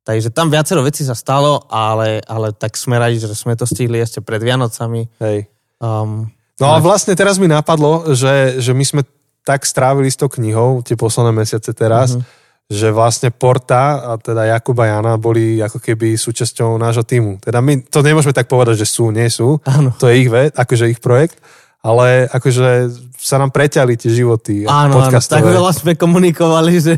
Takže 0.00 0.32
tam 0.32 0.48
viacero 0.48 0.80
vecí 0.80 1.04
sa 1.04 1.12
stalo, 1.12 1.68
ale, 1.68 2.24
ale 2.24 2.56
tak 2.56 2.74
sme 2.74 2.96
radi, 2.96 3.20
že 3.20 3.30
sme 3.36 3.52
to 3.54 3.68
stihli 3.68 4.00
ešte 4.00 4.24
pred 4.24 4.40
Vianocami. 4.40 5.06
Hej. 5.20 5.46
Um, 5.78 6.32
No 6.60 6.76
a 6.76 6.76
vlastne 6.76 7.16
teraz 7.16 7.40
mi 7.40 7.48
napadlo, 7.48 8.12
že, 8.12 8.60
že 8.60 8.76
my 8.76 8.84
sme 8.84 9.02
tak 9.48 9.64
strávili 9.64 10.12
s 10.12 10.20
tou 10.20 10.28
knihou 10.28 10.84
tie 10.84 10.92
posledné 10.92 11.32
mesiace 11.32 11.72
teraz, 11.72 12.12
Mhm. 12.12 12.22
že 12.68 12.92
vlastne 12.92 13.32
Porta 13.32 14.12
a 14.12 14.20
teda 14.20 14.44
Jakub 14.44 14.76
a 14.76 14.92
Jana 14.92 15.16
boli 15.16 15.56
ako 15.56 15.80
keby 15.80 16.20
súčasťou 16.20 16.76
nášho 16.76 17.00
týmu. 17.02 17.40
Teda 17.40 17.64
my 17.64 17.88
to 17.88 18.04
nemôžeme 18.04 18.36
tak 18.36 18.44
povedať, 18.44 18.76
že 18.84 18.92
sú, 18.92 19.08
nie 19.08 19.26
sú. 19.32 19.56
Áno. 19.64 19.96
To 19.96 20.12
je 20.12 20.20
ich 20.20 20.28
vec, 20.28 20.52
akože 20.52 20.92
ich 20.92 21.00
projekt, 21.00 21.40
ale 21.80 22.28
akože 22.28 22.92
sa 23.16 23.40
nám 23.40 23.50
preťali 23.50 23.96
tie 23.96 24.12
životy 24.12 24.68
áno, 24.68 25.00
áno, 25.00 25.16
tak 25.16 25.40
veľa 25.40 25.72
sme 25.72 25.96
komunikovali, 25.96 26.76
že, 26.76 26.94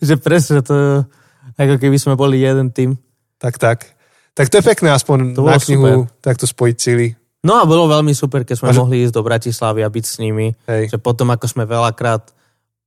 že 0.00 0.16
presne 0.16 0.64
to 0.64 1.04
ako 1.54 1.76
keby 1.76 1.96
sme 1.96 2.14
boli 2.14 2.38
jeden 2.38 2.68
tým. 2.68 2.96
Tak, 3.36 3.56
tak. 3.56 3.78
Tak 4.32 4.48
to 4.48 4.58
je 4.58 4.64
pekné 4.64 4.88
aspoň 4.90 5.36
To 5.36 5.44
na 5.44 5.58
knihu 5.58 6.08
takto 6.18 6.44
spojiť 6.44 6.76
sily. 6.76 7.08
No 7.42 7.58
a 7.58 7.66
bolo 7.66 7.90
veľmi 7.90 8.14
super, 8.14 8.46
keď 8.46 8.56
sme 8.56 8.68
A 8.68 8.72
že- 8.72 8.80
mohli 8.80 9.02
ísť 9.02 9.12
do 9.12 9.22
Bratislavy 9.22 9.82
a 9.82 9.90
byť 9.90 10.04
s 10.06 10.16
nimi. 10.16 10.54
Hej. 10.64 10.94
Že 10.94 10.98
potom, 10.98 11.26
ako 11.28 11.44
sme 11.44 11.66
veľakrát 11.66 12.30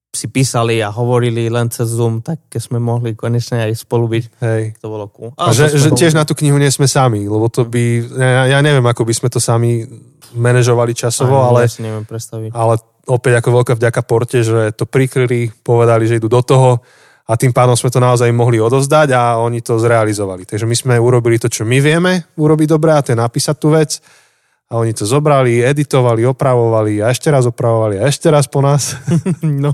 si 0.09 0.31
písali 0.31 0.79
a 0.79 0.87
hovorili 0.87 1.51
len 1.51 1.67
cez 1.67 1.91
Zoom, 1.91 2.23
tak 2.23 2.39
keď 2.47 2.61
sme 2.63 2.79
mohli 2.79 3.11
konečne 3.13 3.67
aj 3.67 3.75
spolu 3.75 4.07
byť, 4.07 4.23
Hej. 4.39 4.79
to 4.79 4.87
bolo 4.87 5.11
cool. 5.11 5.35
A 5.35 5.51
že, 5.51 5.67
že 5.75 5.91
tiež 5.91 6.15
na 6.15 6.23
tú 6.23 6.31
knihu 6.33 6.55
nie 6.55 6.71
sme 6.71 6.87
sami, 6.87 7.27
lebo 7.27 7.51
to 7.51 7.67
by, 7.67 7.83
ja, 8.15 8.55
ja 8.55 8.59
neviem, 8.63 8.87
ako 8.87 9.03
by 9.03 9.11
sme 9.11 9.27
to 9.27 9.43
sami 9.43 9.83
manažovali 10.31 10.95
časovo, 10.95 11.35
ale, 11.43 11.67
Ja 11.67 11.75
si 11.75 11.83
neviem 11.83 12.07
predstaviť. 12.07 12.55
ale 12.55 12.79
opäť 13.05 13.43
ako 13.43 13.49
veľká 13.59 13.73
vďaka 13.75 14.01
Porte, 14.07 14.39
že 14.39 14.71
to 14.71 14.87
prikryli, 14.87 15.51
povedali, 15.51 16.07
že 16.07 16.15
idú 16.15 16.31
do 16.31 16.39
toho 16.39 16.79
a 17.25 17.33
tým 17.33 17.49
pádom 17.49 17.73
sme 17.73 17.89
to 17.89 17.97
naozaj 17.97 18.29
mohli 18.29 18.61
odozdať 18.61 19.09
a 19.17 19.41
oni 19.41 19.65
to 19.65 19.81
zrealizovali. 19.81 20.45
Takže 20.45 20.69
my 20.69 20.75
sme 20.77 20.93
urobili 21.01 21.41
to, 21.41 21.49
čo 21.49 21.65
my 21.65 21.81
vieme 21.81 22.29
urobiť 22.37 22.67
dobre 22.69 22.93
a 22.93 23.01
to 23.01 23.17
je 23.17 23.17
napísať 23.17 23.55
tú 23.57 23.73
vec 23.73 23.97
a 24.69 24.77
oni 24.77 24.93
to 24.93 25.09
zobrali, 25.09 25.61
editovali, 25.61 26.21
opravovali 26.25 27.01
a 27.01 27.09
ešte 27.09 27.33
raz 27.33 27.49
opravovali 27.49 27.97
a 27.97 28.09
ešte 28.09 28.29
raz 28.29 28.45
po 28.45 28.61
nás. 28.61 28.93
no. 29.41 29.73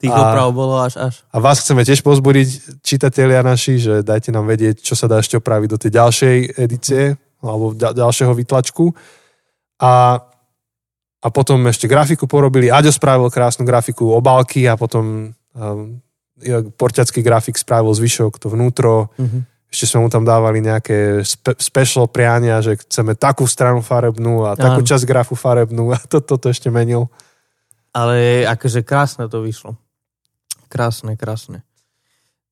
Tých 0.00 0.12
A- 0.12 0.20
oprav 0.32 0.48
bolo 0.56 0.80
až 0.80 1.00
až. 1.00 1.14
A 1.32 1.40
vás 1.40 1.60
chceme 1.60 1.84
tiež 1.84 2.00
pozbudiť, 2.00 2.80
čitatelia 2.80 3.44
naši, 3.44 3.76
že 3.76 3.94
dajte 4.00 4.32
nám 4.32 4.48
vedieť, 4.48 4.80
čo 4.80 4.96
sa 4.96 5.04
dá 5.04 5.20
ešte 5.20 5.36
opraviť 5.36 5.68
do 5.68 5.78
tej 5.80 5.90
ďalšej 6.00 6.36
edície 6.60 7.02
alebo 7.44 7.76
ďal- 7.76 7.92
ďalšieho 7.92 8.32
vytlačku. 8.32 8.88
A, 9.84 10.16
a 11.20 11.28
potom 11.28 11.60
ešte 11.68 11.84
grafiku 11.84 12.24
porobili. 12.24 12.72
Aďo 12.72 12.88
spravil 12.88 13.28
krásnu 13.28 13.68
grafiku 13.68 14.16
obálky 14.16 14.64
a 14.64 14.80
potom 14.80 15.32
um, 15.56 16.00
porťacký 16.76 17.24
grafik 17.24 17.56
spravil 17.56 17.92
zvyšok, 17.96 18.38
to 18.38 18.46
vnútro. 18.52 19.10
Mhm. 19.16 19.52
Ešte 19.74 19.90
sme 19.90 20.06
mu 20.06 20.08
tam 20.08 20.22
dávali 20.22 20.62
nejaké 20.62 21.26
spe, 21.26 21.58
special 21.58 22.06
priania, 22.06 22.62
že 22.62 22.78
chceme 22.78 23.18
takú 23.18 23.42
stranu 23.42 23.82
farebnú 23.82 24.46
a 24.46 24.54
takú 24.54 24.86
Áno. 24.86 24.86
časť 24.86 25.02
grafu 25.02 25.34
farebnú 25.34 25.90
a 25.90 25.98
toto 26.12 26.38
to, 26.38 26.46
to 26.46 26.54
ešte 26.54 26.70
menil. 26.70 27.10
Ale 27.90 28.46
akože 28.46 28.86
krásne 28.86 29.26
to 29.26 29.42
vyšlo. 29.42 29.74
Krásne, 30.70 31.18
krásne. 31.18 31.66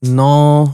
No, 0.03 0.67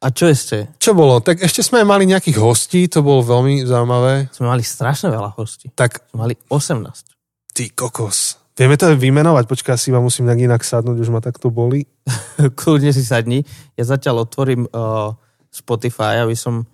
a 0.00 0.08
čo 0.08 0.32
ešte? 0.32 0.72
Čo 0.80 0.96
bolo? 0.96 1.20
Tak 1.20 1.44
ešte 1.44 1.60
sme 1.60 1.84
mali 1.84 2.08
nejakých 2.08 2.40
hostí, 2.40 2.88
to 2.88 3.04
bolo 3.04 3.20
veľmi 3.20 3.68
zaujímavé. 3.68 4.32
Sme 4.32 4.48
mali 4.48 4.64
strašne 4.64 5.12
veľa 5.12 5.36
hostí. 5.36 5.68
Tak 5.76 6.08
Sme 6.08 6.24
mali 6.24 6.34
18. 6.48 7.52
Ty 7.52 7.64
kokos. 7.76 8.39
Vieme 8.60 8.76
to 8.76 8.92
vymenovať, 8.92 9.48
počkaj, 9.48 9.80
si 9.80 9.88
iba 9.88 10.04
musím 10.04 10.28
nejak 10.28 10.44
inak 10.44 10.60
sadnúť, 10.60 11.00
už 11.00 11.08
ma 11.08 11.24
takto 11.24 11.48
boli. 11.48 11.88
Kľudne 12.60 12.92
si 12.92 13.00
sadni. 13.00 13.40
Ja 13.72 13.88
zatiaľ 13.88 14.28
otvorím 14.28 14.68
uh, 14.68 15.16
Spotify, 15.48 16.20
aby 16.20 16.36
som 16.36 16.68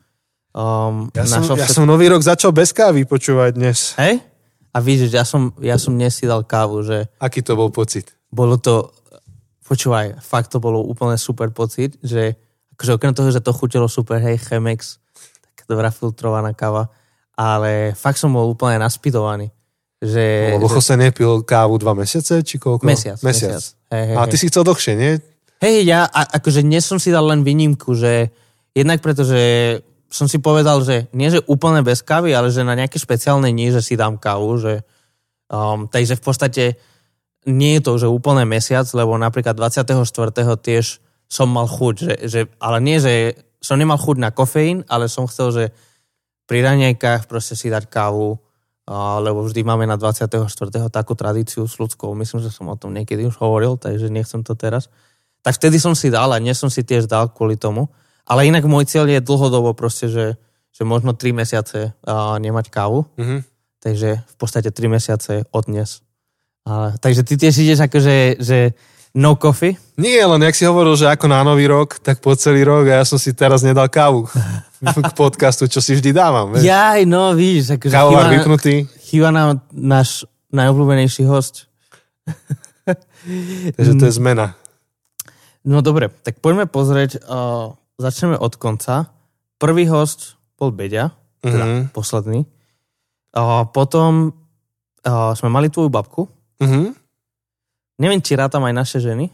um, 0.51 1.07
Ja 1.15 1.23
som, 1.23 1.47
našiel 1.47 1.55
ja 1.55 1.63
všetko- 1.63 1.77
som 1.79 1.87
nový 1.87 2.11
rok 2.11 2.27
začal 2.27 2.51
bez 2.51 2.75
kávy 2.75 3.07
počúvať 3.07 3.55
dnes. 3.55 3.95
Hej? 4.03 4.19
A 4.75 4.83
víš, 4.83 5.07
že 5.07 5.15
ja 5.15 5.23
som, 5.23 5.55
ja 5.63 5.79
som 5.79 5.95
dnes 5.95 6.11
si 6.19 6.27
dal 6.27 6.43
kávu, 6.43 6.83
že 6.83 7.07
Aký 7.23 7.39
to 7.39 7.55
bol 7.55 7.71
pocit? 7.71 8.19
bolo 8.35 8.59
to, 8.59 8.91
počúvaj, 9.63 10.19
fakt 10.19 10.51
to 10.53 10.59
bolo 10.59 10.83
úplne 10.83 11.15
super 11.17 11.49
pocit, 11.55 11.97
že 12.03 12.35
akože 12.75 12.99
okrem 12.99 13.15
toho, 13.15 13.31
že 13.31 13.41
to 13.41 13.55
chutilo 13.55 13.89
super, 13.89 14.21
hej, 14.21 14.37
Chemex, 14.43 14.99
taká 15.41 15.65
dobrá 15.71 15.89
filtrovaná 15.89 16.51
káva, 16.53 16.93
ale 17.33 17.97
fakt 17.97 18.21
som 18.21 18.29
bol 18.29 18.53
úplne 18.53 18.77
naspidovaný. 18.77 19.55
Že, 20.07 20.27
Lebo 20.55 20.71
že 20.71 20.75
Jose 20.79 20.95
nepil 20.95 21.43
kávu 21.43 21.75
dva 21.83 21.99
mesiace, 21.99 22.47
či 22.47 22.63
koľko? 22.63 22.87
mesiac, 22.87 23.19
Mesiac. 23.19 23.59
mesiac. 23.59 23.65
Hej, 23.91 24.05
hej, 24.07 24.17
A 24.17 24.21
ty 24.31 24.35
hej. 24.37 24.41
si 24.41 24.47
chcel 24.47 24.63
dlhšie, 24.63 24.93
nie? 24.95 25.13
Hej, 25.59 25.77
ja 25.83 26.07
a, 26.07 26.21
akože 26.39 26.63
dnes 26.63 26.87
som 26.87 27.01
si 27.01 27.11
dal 27.11 27.27
len 27.27 27.43
výnimku, 27.43 27.97
že 27.97 28.31
jednak 28.71 29.03
preto, 29.03 29.27
že 29.27 29.41
som 30.07 30.31
si 30.31 30.39
povedal, 30.39 30.85
že 30.87 31.11
nie, 31.11 31.27
že 31.27 31.43
úplne 31.51 31.83
bez 31.83 32.05
kávy, 32.05 32.31
ale 32.31 32.53
že 32.55 32.63
na 32.63 32.79
nejaké 32.79 33.01
špeciálne 33.01 33.51
dni, 33.51 33.75
že 33.75 33.83
si 33.83 33.99
dám 33.99 34.21
kávu, 34.21 34.63
že 34.63 34.73
um, 35.51 35.91
takže 35.91 36.15
v 36.15 36.23
podstate 36.23 36.65
nie 37.47 37.79
je 37.79 37.83
to, 37.83 37.93
že 37.99 38.07
úplne 38.11 38.47
mesiac, 38.47 38.87
lebo 38.95 39.15
napríklad 39.19 39.55
24. 39.59 40.03
tiež 40.61 40.99
som 41.27 41.51
mal 41.51 41.67
chuť, 41.67 41.95
že, 41.99 42.15
že, 42.31 42.41
ale 42.63 42.79
nie, 42.79 43.03
že 43.03 43.35
som 43.59 43.79
nemal 43.81 43.99
chuť 43.99 44.17
na 44.23 44.31
kofeín, 44.31 44.87
ale 44.87 45.11
som 45.11 45.27
chcel, 45.27 45.51
že 45.51 45.65
pri 46.47 46.63
raňajkách 46.63 47.27
proste 47.27 47.59
si 47.59 47.67
dať 47.67 47.91
kávu, 47.91 48.39
lebo 48.95 49.43
vždy 49.43 49.67
máme 49.67 49.83
na 49.83 49.99
24. 49.99 50.47
takú 50.95 51.19
tradíciu 51.19 51.67
s 51.67 51.75
ľudskou, 51.75 52.15
myslím, 52.15 52.39
že 52.39 52.55
som 52.55 52.71
o 52.71 52.79
tom 52.79 52.95
niekedy 52.95 53.27
už 53.27 53.35
hovoril, 53.43 53.75
takže 53.75 54.07
nechcem 54.07 54.47
to 54.47 54.55
teraz. 54.55 54.87
Tak 55.43 55.59
vtedy 55.59 55.83
som 55.83 55.99
si 55.99 56.07
dal 56.11 56.31
a 56.31 56.39
dnes 56.39 56.55
som 56.55 56.71
si 56.71 56.87
tiež 56.87 57.11
dal 57.11 57.31
kvôli 57.31 57.59
tomu. 57.59 57.91
Ale 58.27 58.47
inak 58.47 58.67
môj 58.67 58.87
cieľ 58.87 59.07
je 59.07 59.23
dlhodobo 59.23 59.75
proste, 59.75 60.11
že, 60.11 60.39
že 60.75 60.83
možno 60.83 61.15
3 61.15 61.35
mesiace 61.35 61.95
a, 62.03 62.39
nemať 62.39 62.71
kávu. 62.71 63.07
Mhm. 63.19 63.47
Takže 63.83 64.09
v 64.23 64.35
podstate 64.39 64.71
3 64.75 64.91
mesiace 64.91 65.47
od 65.51 65.65
dnes. 65.67 66.03
A, 66.67 66.95
takže 66.99 67.23
ty 67.23 67.39
tiež 67.39 67.55
ideš 67.63 67.87
akože, 67.87 68.43
že 68.43 68.75
No 69.17 69.33
coffee. 69.35 69.81
Nie, 69.97 70.21
len 70.23 70.39
jak 70.39 70.53
si 70.53 70.63
hovoril, 70.63 70.93
že 70.93 71.09
ako 71.09 71.25
na 71.25 71.41
nový 71.41 71.65
rok, 71.65 71.97
tak 71.97 72.21
po 72.21 72.37
celý 72.37 72.63
rok 72.63 72.85
a 72.87 73.01
ja 73.01 73.05
som 73.05 73.17
si 73.17 73.33
teraz 73.33 73.65
nedal 73.65 73.89
kávu 73.89 74.29
k 74.29 75.11
podcastu, 75.17 75.65
čo 75.65 75.81
si 75.81 75.97
vždy 75.97 76.13
dávam. 76.13 76.53
Vieš? 76.53 76.63
Jaj, 76.63 77.01
no 77.03 77.33
víš, 77.33 77.73
akože 77.73 77.91
Kávovar 77.91 78.23
chýba, 78.23 78.35
vypnutý. 78.37 78.75
chýba 79.01 79.29
nám 79.31 79.49
náš 79.71 80.23
najobľúbenejší 80.51 81.25
host. 81.25 81.65
Takže 83.73 83.93
to 83.95 84.05
je 84.05 84.15
zmena. 84.15 84.53
No 85.65 85.81
dobre, 85.81 86.13
tak 86.21 86.39
poďme 86.39 86.69
pozrieť, 86.69 87.25
uh, 87.25 87.73
začneme 87.97 88.37
od 88.37 88.53
konca. 88.55 89.11
Prvý 89.57 89.89
host 89.89 90.37
bol 90.55 90.71
Beďa, 90.71 91.11
teda 91.41 91.65
Mhm. 91.65 91.81
posledný. 91.91 92.45
Uh, 93.33 93.65
potom 93.67 94.31
uh, 95.03 95.33
sme 95.33 95.49
mali 95.49 95.67
tvoju 95.67 95.89
babku. 95.89 96.29
Mhm. 96.61 97.06
Neviem, 97.97 98.21
či 98.21 98.37
rátam 98.37 98.61
aj 98.63 98.75
naše 98.75 98.99
ženy. 98.99 99.33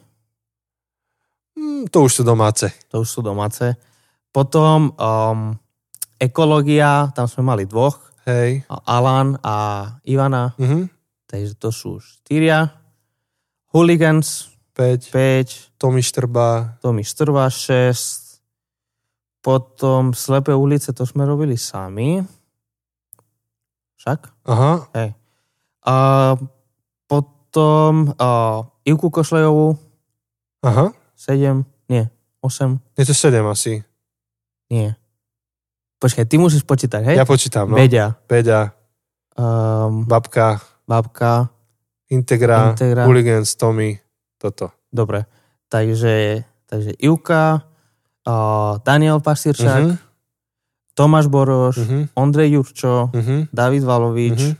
Mm, 1.54 1.90
To 1.90 2.06
už 2.06 2.20
sú 2.20 2.22
domáce. 2.22 2.70
To 2.88 3.02
už 3.02 3.08
sú 3.08 3.20
domáce. 3.20 3.74
Potom 4.30 4.94
um, 4.94 5.52
ekológia, 6.16 7.10
tam 7.12 7.26
sme 7.26 7.42
mali 7.44 7.64
dvoch. 7.66 7.98
Hej. 8.22 8.62
Alan 8.86 9.34
a 9.42 9.56
Ivana, 10.06 10.54
Mhm. 10.54 10.86
takže 11.26 11.58
to 11.58 11.74
sú 11.74 11.98
štyria. 11.98 12.70
Hooligans 13.74 14.54
5. 14.78 15.10
5, 15.10 15.74
Tomi 15.76 16.00
Štrba. 16.00 16.78
Tomi 16.78 17.02
Štrva 17.02 17.50
6, 17.50 18.38
potom 19.42 20.14
Slepé 20.14 20.54
ulice, 20.54 20.94
to 20.94 21.02
sme 21.02 21.26
robili 21.26 21.58
sami. 21.58 22.22
Však? 23.98 24.20
Aha. 24.46 24.72
Hej. 24.94 25.10
A 25.82 25.94
potom 27.52 28.16
a, 28.16 28.64
Ivku 28.82 29.12
Košlejovú 29.12 29.76
Aha. 30.64 30.88
7, 31.14 31.60
nie, 31.86 32.08
8, 32.40 32.80
Je 32.96 33.04
to 33.04 33.12
7 33.12 33.44
asi. 33.44 33.84
nie. 34.66 34.96
Počkaj, 36.00 36.24
ty 36.24 36.34
musíš 36.34 36.64
počítať, 36.64 37.04
hej? 37.04 37.14
Ja 37.14 37.22
počítam, 37.22 37.68
no. 37.68 37.76
Beďa, 37.76 38.16
Peďa, 38.26 38.72
um, 39.36 40.02
babka, 40.02 40.58
babka, 40.82 41.52
Integra, 42.08 42.72
Integra. 42.72 43.04
Hooligans, 43.04 43.52
Tommy, 43.54 44.00
toto. 44.34 44.72
dobre. 44.88 45.28
Takže, 45.68 46.42
takže 46.66 46.96
Ivka, 46.98 47.62
uh, 48.24 48.80
Daniel 48.80 49.20
Pasírčák, 49.20 49.84
Mhm. 49.84 49.96
Tomáš 50.92 51.28
Boroš, 51.28 51.76
Mhm. 51.78 52.00
Ondrej 52.14 52.48
Jurčo, 52.50 53.12
Mhm. 53.12 53.52
David 53.52 53.84
Valovič, 53.84 54.40
Mhm. 54.42 54.52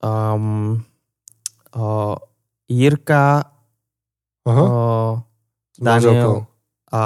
um, 0.00 0.82
uh, 1.72 2.14
Jirka 2.64 3.48
Aha. 4.44 4.64
S 5.70 5.78
manželkou. 5.78 6.46
a 6.88 7.02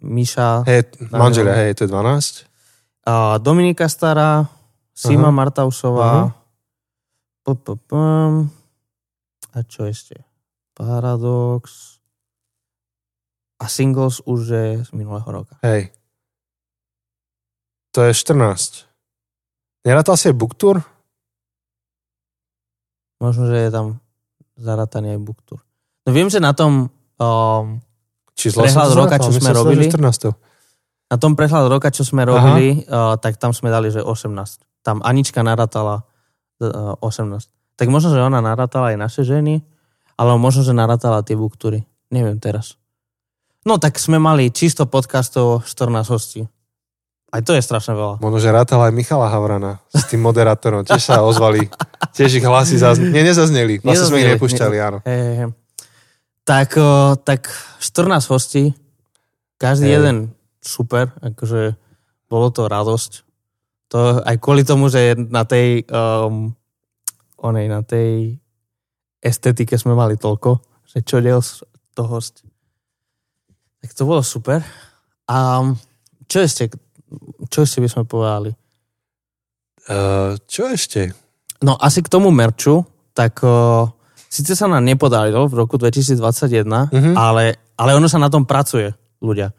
Miša, 0.00 0.64
Hej, 0.64 0.82
Daniel. 0.98 1.16
manželia, 1.16 1.54
hej, 1.56 1.70
to 1.74 1.84
je 1.84 1.90
12. 1.90 2.44
uh, 3.04 3.36
Dominika 3.38 3.86
Stará, 3.86 4.48
Sima 4.90 5.28
Aha. 5.28 5.34
Martausová, 5.34 6.32
p- 7.42 7.56
p- 7.56 7.80
pum. 7.82 8.48
a 9.50 9.58
čo 9.62 9.84
ešte? 9.84 10.20
Paradox 10.72 11.96
a 13.56 13.66
Singles 13.66 14.20
už 14.20 14.40
je 14.44 14.66
z 14.82 14.90
minulého 14.92 15.24
roka. 15.24 15.56
Hej. 15.62 15.94
To 17.90 18.02
je 18.02 18.12
14. 18.12 18.84
Nerátal 19.82 20.16
si 20.16 20.26
aj 20.26 20.34
Booktour? 20.34 20.82
Možno, 23.24 23.48
že 23.48 23.56
je 23.56 23.70
tam 23.72 24.04
zarataný 24.60 25.16
aj 25.16 25.20
Booktour. 25.24 25.64
No 26.04 26.12
viem, 26.12 26.28
že 26.28 26.44
na 26.44 26.52
tom 26.52 26.92
um, 27.16 27.80
Či 28.36 28.52
Prehľad 28.52 28.92
roka, 28.92 29.16
čo 29.16 29.32
sme 29.32 29.56
robili. 29.56 29.88
14. 29.88 30.36
na 31.08 31.16
tom 31.16 31.32
prehľad 31.32 31.72
roka, 31.72 31.88
čo 31.88 32.04
sme 32.04 32.28
robili, 32.28 32.84
uh, 32.84 33.16
tak 33.16 33.40
tam 33.40 33.56
sme 33.56 33.72
dali, 33.72 33.88
že 33.88 34.04
18. 34.04 34.28
Tam 34.84 35.00
Anička 35.00 35.40
narátala 35.40 36.04
uh, 36.60 36.98
18. 37.00 37.78
Tak 37.80 37.86
možno, 37.88 38.12
že 38.12 38.20
ona 38.20 38.44
narátala 38.44 38.92
aj 38.92 38.98
naše 39.00 39.22
ženy, 39.24 39.64
ale 40.20 40.36
možno, 40.36 40.60
že 40.60 40.76
narátala 40.76 41.24
tie 41.24 41.38
buktúry. 41.38 41.88
Neviem 42.12 42.36
teraz. 42.36 42.76
No 43.64 43.80
tak 43.80 43.96
sme 43.96 44.20
mali 44.20 44.52
čisto 44.52 44.84
podcastov 44.84 45.64
14 45.64 46.12
hostí. 46.12 46.44
Aj 47.34 47.42
to 47.42 47.50
je 47.50 47.66
strašne 47.66 47.98
veľa. 47.98 48.22
Možno, 48.22 48.38
že 48.38 48.54
rátal 48.54 48.78
aj 48.78 48.94
Michala 48.94 49.26
Havrana 49.26 49.82
s 49.90 50.06
tým 50.06 50.22
moderátorom. 50.22 50.86
Tiež 50.86 51.02
sa 51.02 51.26
ozvali. 51.26 51.66
Tiež 52.14 52.38
ich 52.38 52.46
hlasy 52.46 52.78
zazn... 52.78 53.10
Nie, 53.10 53.26
nezazneli. 53.26 53.82
Vlastne 53.82 54.06
sme 54.06 54.22
ich 54.22 54.30
nepúšťali, 54.38 54.76
áno. 54.78 54.98
Hej, 55.02 55.18
hej, 55.18 55.34
hej. 55.42 55.50
Tak, 56.46 56.78
uh, 56.78 57.18
tak 57.18 57.50
14 57.82 58.30
hostí, 58.30 58.70
každý 59.58 59.90
Hej. 59.90 59.96
jeden 59.98 60.16
super, 60.62 61.10
akože 61.24 61.74
bolo 62.30 62.52
to 62.54 62.70
radosť. 62.70 63.12
To 63.90 64.20
aj 64.22 64.36
kvôli 64.38 64.62
tomu, 64.62 64.92
že 64.92 65.16
na 65.16 65.42
tej 65.48 65.88
um, 65.88 66.54
onej, 67.40 67.66
na 67.66 67.80
tej 67.80 68.38
estetike 69.24 69.74
sme 69.80 69.96
mali 69.96 70.20
toľko, 70.20 70.60
že 70.86 71.00
čo 71.02 71.18
diel 71.24 71.40
to 71.96 72.02
host. 72.04 72.44
Tak 73.80 73.90
to 73.96 74.04
bolo 74.04 74.20
super. 74.20 74.60
A 75.24 75.64
čo 76.28 76.44
ešte, 76.44 76.68
čo 77.54 77.62
ešte 77.62 77.78
by 77.78 77.88
sme 77.88 78.02
povedali? 78.04 78.50
Uh, 79.84 80.34
čo 80.44 80.66
ešte? 80.66 81.12
No 81.60 81.76
asi 81.76 82.00
k 82.00 82.08
tomu 82.08 82.28
merču, 82.30 82.82
tak 83.12 83.38
uh, 83.40 83.86
síce 84.26 84.52
sa 84.52 84.66
nám 84.66 84.82
nepodarilo 84.82 85.46
v 85.46 85.54
roku 85.56 85.76
2021, 85.76 86.90
Mhm. 86.90 87.12
ale, 87.14 87.44
ale 87.74 87.90
ono 87.92 88.04
sa 88.04 88.16
na 88.16 88.26
tom 88.26 88.42
pracuje, 88.42 88.90
ľudia. 89.20 89.52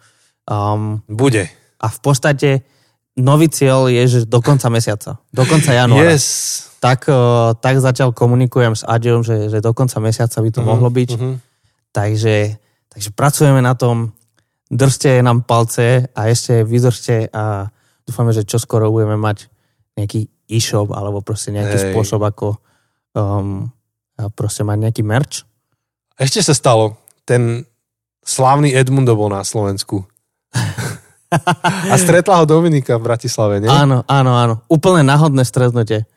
Um, 0.44 1.00
Bude. 1.08 1.48
a 1.78 1.88
v 1.88 2.00
podstate 2.00 2.50
nový 3.16 3.48
cieľ 3.48 3.88
je, 3.88 4.04
že 4.06 4.20
do 4.26 4.38
konca 4.40 4.68
mesiaca, 4.68 5.18
do 5.30 5.44
konca 5.44 5.72
januára. 5.80 6.12
Yes. 6.12 6.26
Tak, 6.78 7.08
uh, 7.08 7.16
tak 7.56 7.80
zatiaľ 7.80 8.12
komunikujem 8.12 8.76
s 8.76 8.84
Adjom, 8.84 9.22
že, 9.22 9.50
že 9.50 9.58
do 9.58 9.72
konca 9.72 9.98
mesiaca 9.98 10.38
by 10.38 10.50
to 10.52 10.62
Mhm, 10.62 10.68
mohlo 10.68 10.90
byť. 10.90 11.10
mhm. 11.16 11.34
Takže, 11.90 12.36
takže 12.92 13.10
pracujeme 13.12 13.58
na 13.60 13.72
tom, 13.72 14.12
držte 14.68 15.22
nám 15.22 15.42
palce 15.42 16.10
a 16.12 16.28
ešte 16.28 16.62
vydržte 16.62 17.30
a 17.32 17.72
dúfame, 18.06 18.32
že 18.32 18.46
čoskoro 18.48 18.94
budeme 18.94 19.18
mať 19.18 19.50
nejaký 19.98 20.30
e-shop 20.50 20.94
alebo 20.94 21.26
proste 21.26 21.50
nejaký 21.50 21.76
Hej. 21.76 21.84
spôsob, 21.92 22.22
ako 22.22 22.48
um, 23.18 23.74
proste 24.38 24.62
mať 24.62 24.78
nejaký 24.90 25.02
merch. 25.02 25.44
Ešte 26.16 26.40
sa 26.46 26.54
stalo. 26.56 26.96
Ten 27.26 27.66
slávny 28.24 28.72
Edmundo 28.72 29.18
bol 29.18 29.34
na 29.34 29.44
Slovensku. 29.44 30.06
A 31.92 31.96
stretla 32.00 32.40
ho 32.40 32.46
Dominika 32.48 32.96
v 32.96 33.12
Bratislave, 33.12 33.60
nie? 33.60 33.68
Áno, 33.68 34.08
áno, 34.08 34.32
áno. 34.40 34.56
Úplne 34.72 35.04
náhodné 35.04 35.44
stretnutie. 35.44 36.08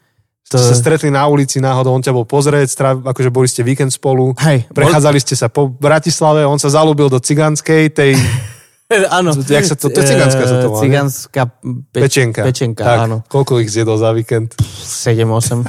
To... 0.48 0.56
sa 0.56 0.72
stretli 0.72 1.12
na 1.12 1.28
ulici 1.28 1.60
náhodou, 1.60 1.92
on 1.92 2.00
ťa 2.00 2.16
bol 2.16 2.24
pozrieť, 2.24 2.72
stráv, 2.72 2.94
akože 3.04 3.28
boli 3.28 3.44
ste 3.44 3.60
víkend 3.60 3.92
spolu, 3.92 4.32
Hej, 4.40 4.64
bol- 4.72 4.80
prechádzali 4.80 5.20
ste 5.20 5.36
sa 5.36 5.52
po 5.52 5.68
Bratislave, 5.68 6.48
on 6.48 6.56
sa 6.56 6.72
zalúbil 6.72 7.12
do 7.12 7.20
ciganskej, 7.20 7.92
tej 7.92 8.16
áno. 9.18 9.30
Jak 9.36 9.64
sa 9.64 9.74
to- 9.74 9.88
to 9.88 10.00
je 10.00 10.08
cigánska 10.08 10.42
sa 10.42 10.56
to 10.58 10.68
volá, 10.68 10.78
nie? 10.78 10.82
Cigánska 10.84 11.42
peč, 11.88 12.02
pečenka. 12.02 12.40
pečenka, 12.42 12.82
tak, 12.82 12.98
áno. 13.04 13.16
Koľko 13.24 13.60
ich 13.60 13.68
zjedol 13.68 13.96
za 13.96 14.10
víkend? 14.10 14.56
7-8. 14.58 15.64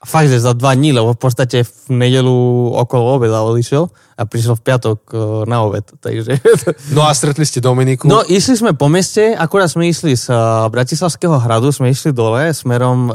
Fakt, 0.00 0.30
že 0.30 0.38
za 0.38 0.54
dva 0.54 0.72
dní, 0.72 0.94
lebo 0.94 1.10
v 1.10 1.18
podstate 1.18 1.66
v 1.66 1.72
nedelu 1.90 2.30
okolo 2.72 3.18
obeda 3.18 3.42
odišiel 3.42 3.90
a 4.14 4.22
prišiel 4.22 4.54
v 4.54 4.62
piatok 4.62 4.98
eh, 5.04 5.18
na 5.44 5.58
obed. 5.60 5.84
Takže... 5.92 6.38
No 6.96 7.02
a 7.02 7.10
stretli 7.10 7.42
ste 7.42 7.58
Dominiku. 7.58 8.04
No, 8.04 8.22
išli 8.22 8.54
sme 8.54 8.72
po 8.72 8.86
meste, 8.86 9.32
akurát 9.32 9.66
sme 9.66 9.84
išli 9.84 10.14
z 10.14 10.30
uh, 10.30 10.64
Bratislavského 10.66 11.36
hradu, 11.36 11.68
sme 11.68 11.88
išli 11.88 12.10
dole 12.10 12.46
smerom 12.48 13.10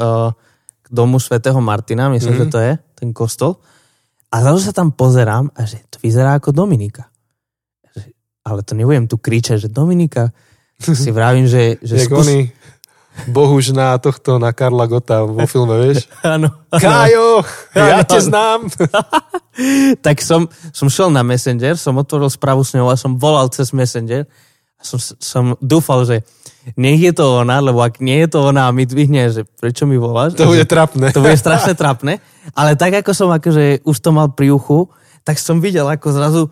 k 0.76 0.86
domu 0.86 1.16
svätého 1.16 1.56
Martina, 1.58 2.06
myslím, 2.08 2.36
Mhm. 2.36 2.42
mm-hmm. 2.42 2.50
že 2.50 2.52
to 2.52 2.58
je, 2.60 2.72
ten 2.94 3.08
kostol. 3.10 3.58
A 4.28 4.42
zrazu 4.42 4.60
sa 4.60 4.72
tam 4.72 4.90
pozerám 4.90 5.48
a 5.50 5.62
že 5.62 5.80
to 5.88 5.96
vyzerá 5.98 6.36
ako 6.36 6.52
Dominika. 6.52 7.06
Ale 8.44 8.60
to 8.60 8.76
nebudem 8.76 9.08
tu 9.08 9.16
kričať, 9.16 9.66
že 9.66 9.68
Dominika. 9.72 10.30
Si 10.76 11.08
vravím, 11.08 11.48
že, 11.48 11.80
že 11.80 12.04
Jak 12.04 12.12
oni, 12.12 12.52
bohuž 13.30 13.72
na 13.72 13.96
tohto, 13.96 14.42
na 14.42 14.52
Karla 14.52 14.84
Gota 14.90 15.24
vo 15.24 15.46
filme, 15.46 15.80
vieš? 15.80 16.10
Áno. 16.26 16.50
Kájo, 16.68 17.46
ja 17.72 18.02
áno. 18.02 18.20
znám. 18.20 18.60
tak 20.06 20.18
som, 20.20 20.50
som 20.74 20.90
šiel 20.90 21.14
na 21.14 21.22
Messenger, 21.22 21.78
som 21.78 21.94
otvoril 21.96 22.28
správu 22.28 22.66
s 22.66 22.74
ňou 22.74 22.90
a 22.90 22.98
som 22.98 23.14
volal 23.14 23.46
cez 23.54 23.70
Messenger 23.70 24.26
a 24.76 24.82
som, 24.82 24.98
som 25.00 25.44
dúfal, 25.62 26.04
že 26.04 26.16
nech 26.74 26.98
je 26.98 27.12
to 27.14 27.44
ona, 27.44 27.60
lebo 27.60 27.84
ak 27.84 28.00
nie 28.00 28.24
je 28.24 28.34
to 28.34 28.50
ona 28.50 28.66
a 28.66 28.74
mi 28.74 28.88
dvihne, 28.88 29.30
že 29.30 29.44
prečo 29.44 29.86
mi 29.86 30.00
voláš? 30.00 30.34
To 30.40 30.48
bude 30.50 30.66
trapné. 30.66 31.12
to 31.14 31.22
bude 31.22 31.38
strašne 31.44 31.76
trapné. 31.78 32.18
Ale 32.56 32.74
tak, 32.74 32.98
ako 33.04 33.10
som 33.14 33.28
akože 33.30 33.86
už 33.86 33.96
to 34.00 34.10
mal 34.10 34.32
pri 34.32 34.50
uchu, 34.50 34.90
tak 35.22 35.38
som 35.38 35.62
videl, 35.62 35.86
ako 35.86 36.06
zrazu 36.10 36.42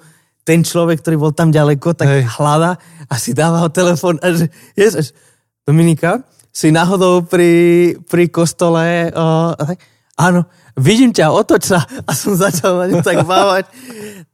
ten 0.42 0.66
človek, 0.66 1.02
ktorý 1.02 1.16
bol 1.18 1.32
tam 1.34 1.54
ďaleko, 1.54 1.94
tak 1.94 2.08
Hej. 2.10 2.26
Hľada 2.38 2.78
a 3.06 3.14
si 3.18 3.30
dáva 3.34 3.62
ho 3.62 3.68
telefón 3.70 4.18
a 4.18 4.34
že, 4.34 4.50
ježiš, 4.74 5.14
Dominika, 5.62 6.26
si 6.52 6.74
náhodou 6.74 7.24
pri, 7.24 7.94
pri 8.10 8.28
kostole 8.28 9.08
tak, 9.56 9.78
áno, 10.18 10.44
vidím 10.76 11.14
ťa, 11.14 11.32
otoč 11.32 11.72
sa. 11.72 11.80
A 12.08 12.12
som 12.12 12.36
začal 12.36 12.76
na 12.76 12.84
ňu 12.92 13.00
tak 13.00 13.24
bávať. 13.30 13.70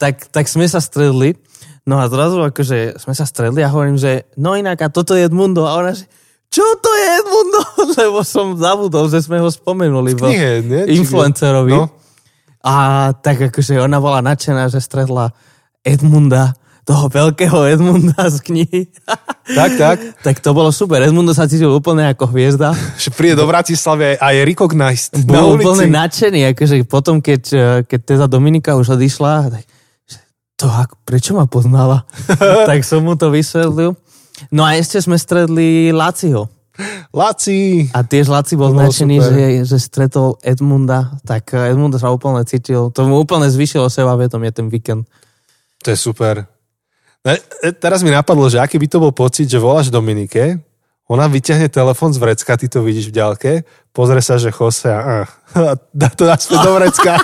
tak, 0.01 0.27
tak 0.35 0.51
sme 0.51 0.67
sa 0.67 0.83
stredli. 0.83 1.39
No 1.89 1.97
a 1.97 2.05
zrazu 2.13 2.45
akože 2.45 3.01
sme 3.01 3.17
sa 3.17 3.25
stredli 3.25 3.65
a 3.65 3.73
hovorím, 3.73 3.97
že 3.97 4.29
no 4.37 4.53
inak 4.53 4.77
a 4.85 4.93
toto 4.93 5.17
je 5.17 5.25
Edmundo. 5.25 5.65
A 5.65 5.81
ona 5.81 5.97
že, 5.97 6.05
čo 6.53 6.61
to 6.85 6.91
je 6.93 7.07
Edmundo? 7.25 7.63
Lebo 8.05 8.21
som 8.21 8.61
zabudol, 8.61 9.09
že 9.09 9.25
sme 9.25 9.41
ho 9.41 9.49
spomenuli 9.49 10.13
v 10.13 10.21
Knihe, 10.21 10.53
nie? 10.69 10.83
Influencerovi. 11.01 11.73
No. 11.73 11.89
A 12.61 13.09
tak 13.17 13.49
akože 13.49 13.81
ona 13.81 14.05
bola 14.05 14.21
nadšená, 14.21 14.69
že 14.69 14.85
stretla 14.85 15.33
Edmunda, 15.85 16.55
toho 16.89 17.13
veľkého 17.13 17.69
Edmunda 17.69 18.17
z 18.33 18.41
knihy. 18.41 18.89
Tak, 19.53 19.71
tak. 19.77 19.97
tak 20.27 20.37
to 20.41 20.57
bolo 20.57 20.73
super. 20.73 21.05
Edmundo 21.05 21.37
sa 21.37 21.45
cítil 21.45 21.69
úplne 21.69 22.09
ako 22.09 22.33
hviezda. 22.33 22.73
Že 23.03 23.09
príde 23.13 23.37
do 23.37 23.45
Bratislavy 23.45 24.17
a 24.17 24.27
je 24.33 24.41
recognized 24.49 25.13
na 25.29 25.37
Bol 25.37 25.61
ulici. 25.61 25.69
úplne 25.69 25.85
nadšený, 25.93 26.41
akože 26.57 26.75
potom, 26.89 27.21
keď, 27.21 27.43
eh, 27.53 27.79
keď 27.85 28.01
teda 28.17 28.25
Dominika 28.25 28.73
už 28.81 28.97
odišla, 28.97 29.53
tak 29.53 29.65
to 30.59 30.67
ako, 30.67 30.97
prečo 31.05 31.37
ma 31.37 31.45
poznala? 31.45 32.09
tak 32.71 32.81
som 32.83 33.05
mu 33.05 33.15
to 33.21 33.29
vysvetlil. 33.29 33.93
No 34.49 34.65
a 34.65 34.75
ešte 34.81 34.97
sme 35.05 35.21
stredli 35.21 35.93
Laciho. 35.93 36.49
Laci. 37.11 37.91
A 37.91 38.07
tiež 38.07 38.31
Laci 38.31 38.55
bol 38.55 38.71
super. 38.71 39.11
že, 39.11 39.67
že 39.67 39.77
stretol 39.83 40.39
Edmunda, 40.41 41.21
tak 41.29 41.53
eh, 41.53 41.69
Edmunda 41.69 42.01
sa 42.01 42.09
úplne 42.09 42.41
cítil, 42.49 42.89
to 42.97 43.05
mu 43.05 43.21
úplne 43.21 43.45
zvyšilo 43.51 43.93
seba 43.93 44.17
vedomie 44.17 44.49
ten 44.57 44.73
víkend. 44.73 45.05
To 45.85 45.89
je 45.95 45.99
super. 45.99 46.47
E, 47.27 47.73
teraz 47.77 48.01
mi 48.03 48.11
napadlo, 48.11 48.49
že 48.49 48.63
aký 48.63 48.79
by 48.79 48.89
to 48.89 48.99
bol 49.03 49.13
pocit, 49.13 49.51
že 49.51 49.61
voláš 49.61 49.93
Dominike, 49.93 50.63
ona 51.09 51.25
vyťahne 51.25 51.73
telefon 51.73 52.13
z 52.13 52.21
vrecka, 52.21 52.61
ty 52.61 52.69
to 52.69 52.85
vidíš 52.85 53.09
v 53.09 53.17
ďalke, 53.17 53.51
pozrie 53.97 54.21
sa, 54.21 54.37
že 54.37 54.53
Jose 54.53 54.93
a, 54.93 55.25
a 55.57 55.73
dá 55.91 56.09
to 56.13 56.29
naspäť 56.29 56.59
do 56.61 56.73
vrecka. 56.77 57.17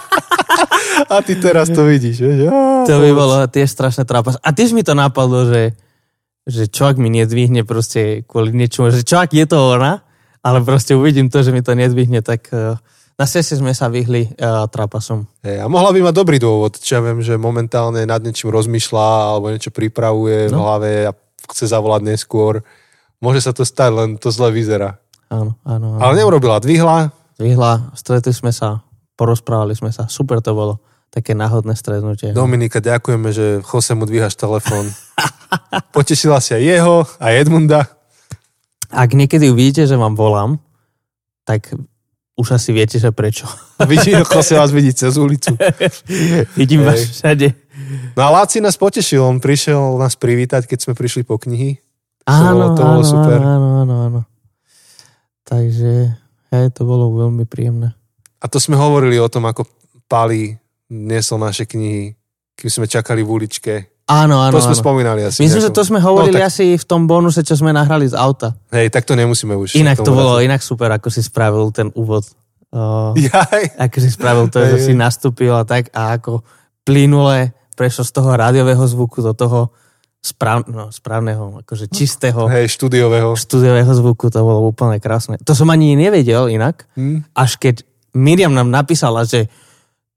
a 1.12 1.20
ty 1.20 1.36
teraz 1.36 1.68
to 1.68 1.84
vidíš. 1.84 2.16
Vieš? 2.24 2.38
Á, 2.48 2.88
To 2.88 2.96
by 2.96 3.10
bolo 3.12 3.36
tiež 3.44 3.68
strašné 3.68 4.08
trápas. 4.08 4.40
A 4.40 4.56
tiež 4.56 4.72
mi 4.72 4.80
to 4.80 4.96
napadlo, 4.96 5.44
že, 5.52 5.76
že 6.48 6.64
čo 6.64 6.88
ak 6.88 6.96
mi 6.96 7.12
nedvihne 7.12 7.68
proste 7.68 8.24
kvôli 8.24 8.56
niečomu, 8.56 8.88
že 8.88 9.04
čo 9.04 9.20
ak 9.20 9.36
je 9.36 9.44
to 9.44 9.76
ona, 9.76 10.00
ale 10.40 10.64
proste 10.64 10.96
uvidím 10.96 11.28
to, 11.28 11.44
že 11.44 11.52
mi 11.52 11.60
to 11.60 11.76
nedvihne, 11.76 12.24
tak 12.24 12.48
uh, 12.56 12.80
na 13.14 13.24
sesi 13.24 13.54
sme 13.54 13.70
sa 13.70 13.86
vyhli 13.86 14.34
uh, 14.34 14.66
trapasom. 14.66 15.26
Hej, 15.46 15.62
a 15.62 15.66
mohla 15.70 15.94
by 15.94 16.10
mať 16.10 16.14
dobrý 16.14 16.38
dôvod, 16.38 16.78
čo 16.78 16.98
ja 16.98 17.02
viem, 17.02 17.22
že 17.22 17.38
momentálne 17.38 18.02
nad 18.02 18.18
niečím 18.18 18.50
rozmýšľa 18.50 19.06
alebo 19.30 19.54
niečo 19.54 19.70
pripravuje 19.70 20.50
v 20.50 20.54
No. 20.54 20.66
hlave 20.66 21.08
a 21.08 21.12
chce 21.46 21.70
zavolať 21.70 22.02
neskôr. 22.10 22.66
Môže 23.22 23.40
sa 23.40 23.54
to 23.54 23.62
stať, 23.62 23.90
len 23.94 24.08
to 24.18 24.34
zle 24.34 24.50
vyzerá. 24.50 24.98
Áno, 25.30 25.54
áno. 25.62 25.96
áno. 25.96 26.02
Ale 26.02 26.18
neurobila, 26.18 26.58
dvihla, 26.58 27.14
Vyhla, 27.34 27.90
stretli 27.98 28.30
sme 28.30 28.54
sa, 28.54 28.86
porozprávali 29.18 29.74
sme 29.74 29.90
sa, 29.90 30.06
super 30.06 30.38
to 30.38 30.54
bolo. 30.54 30.78
Také 31.10 31.34
náhodné 31.34 31.74
stretnutie. 31.74 32.30
Dominika, 32.30 32.78
ďakujeme, 32.78 33.30
že 33.30 33.58
Jose 33.62 33.94
mu 33.94 34.06
dvíhaš 34.06 34.34
telefón. 34.34 34.90
Potešila 35.94 36.38
si 36.38 36.54
aj 36.54 36.62
jeho, 36.62 36.96
aj 37.18 37.32
Edmunda. 37.34 37.86
Ak 38.90 39.14
niekedy 39.14 39.50
uvidíte, 39.50 39.86
že 39.86 39.98
vám 39.98 40.14
volám, 40.14 40.58
tak 41.42 41.74
už 42.34 42.58
asi 42.58 42.74
viete, 42.74 42.98
že 42.98 43.14
prečo. 43.14 43.46
Vidí, 43.90 44.10
Jose 44.34 44.54
vás 44.58 44.70
vidí 44.74 44.90
cez 44.94 45.16
ulicu. 45.16 45.54
Vidím 46.58 46.82
Hej. 46.82 46.86
vás 46.86 47.00
všade. 47.00 47.48
No 48.18 48.20
a 48.22 48.28
Láci 48.30 48.62
nás 48.62 48.78
potešil, 48.78 49.22
on 49.22 49.38
prišiel 49.42 49.98
nás 49.98 50.14
privítať, 50.18 50.66
keď 50.66 50.78
sme 50.78 50.94
prišli 50.94 51.22
po 51.26 51.38
knihy. 51.38 51.78
Áno, 52.24 52.72
to 52.72 52.80
bolo 52.80 53.02
áno, 53.04 53.10
super. 53.10 53.38
áno, 53.38 53.68
áno, 53.84 53.94
áno. 54.08 54.20
Takže, 55.44 56.16
hej, 56.54 56.66
to 56.72 56.88
bolo 56.88 57.12
veľmi 57.12 57.44
príjemné. 57.44 57.92
A 58.40 58.48
to 58.48 58.56
sme 58.56 58.80
hovorili 58.80 59.20
o 59.20 59.28
tom, 59.28 59.44
ako 59.44 59.68
Pali 60.08 60.56
niesol 60.88 61.36
naše 61.42 61.68
knihy, 61.68 62.16
kým 62.56 62.70
sme 62.72 62.86
čakali 62.88 63.20
v 63.20 63.28
uličke. 63.28 63.74
Áno, 64.04 64.36
áno, 64.38 64.52
to 64.52 64.60
sme 64.62 64.76
áno. 64.76 64.82
spomínali 64.82 65.20
asi. 65.24 65.40
Myslím, 65.40 65.62
že 65.62 65.72
to 65.72 65.80
sme 65.80 65.96
hovorili 65.96 66.36
No, 66.36 66.44
tak- 66.44 66.52
asi 66.52 66.76
v 66.76 66.84
tom 66.84 67.04
bonuse, 67.04 67.40
čo 67.40 67.54
sme 67.54 67.70
nahrali 67.70 68.04
z 68.04 68.12
auta. 68.12 68.52
Hej, 68.68 68.88
tak 68.88 69.02
to 69.02 69.12
nemusíme 69.12 69.52
už. 69.54 69.74
Inak 69.74 69.96
to 69.98 70.10
bolo, 70.10 70.36
vrátiť. 70.36 70.46
inak 70.46 70.60
super, 70.60 70.88
ako 70.90 71.08
si 71.08 71.20
spravil 71.20 71.68
ten 71.70 71.88
úvod. 71.90 72.28
Uh, 72.68 73.14
Jaj. 73.16 73.80
ako 73.80 73.96
si 73.96 74.10
spravil 74.10 74.46
to, 74.46 74.60
že 74.60 74.76
si 74.82 74.92
nastúpil 74.92 75.50
a 75.50 75.62
tak 75.62 75.88
a 75.90 76.12
ako 76.12 76.42
plynule 76.82 77.54
prešiel 77.72 78.02
z 78.02 78.12
toho 78.12 78.30
rádiového 78.30 78.82
zvuku 78.84 79.18
do 79.20 79.32
toho 79.32 79.70
správ, 80.20 80.66
no, 80.66 80.88
správneho, 80.88 81.62
akože 81.62 81.88
čistého 81.88 82.44
Hej, 82.46 82.72
štúdiového. 82.72 83.32
štúdiového 83.34 83.88
zvuku, 83.90 84.26
to 84.26 84.36
bolo 84.38 84.66
úplne 84.66 84.96
krásne. 84.96 85.38
To 85.38 85.52
som 85.52 85.68
ani 85.68 85.94
nevedel 85.94 86.48
inak, 86.48 86.84
Hm? 86.92 87.24
až 87.32 87.56
keď 87.56 87.84
Miriam 88.12 88.52
nám 88.52 88.68
napísala, 88.68 89.22
že 89.22 89.48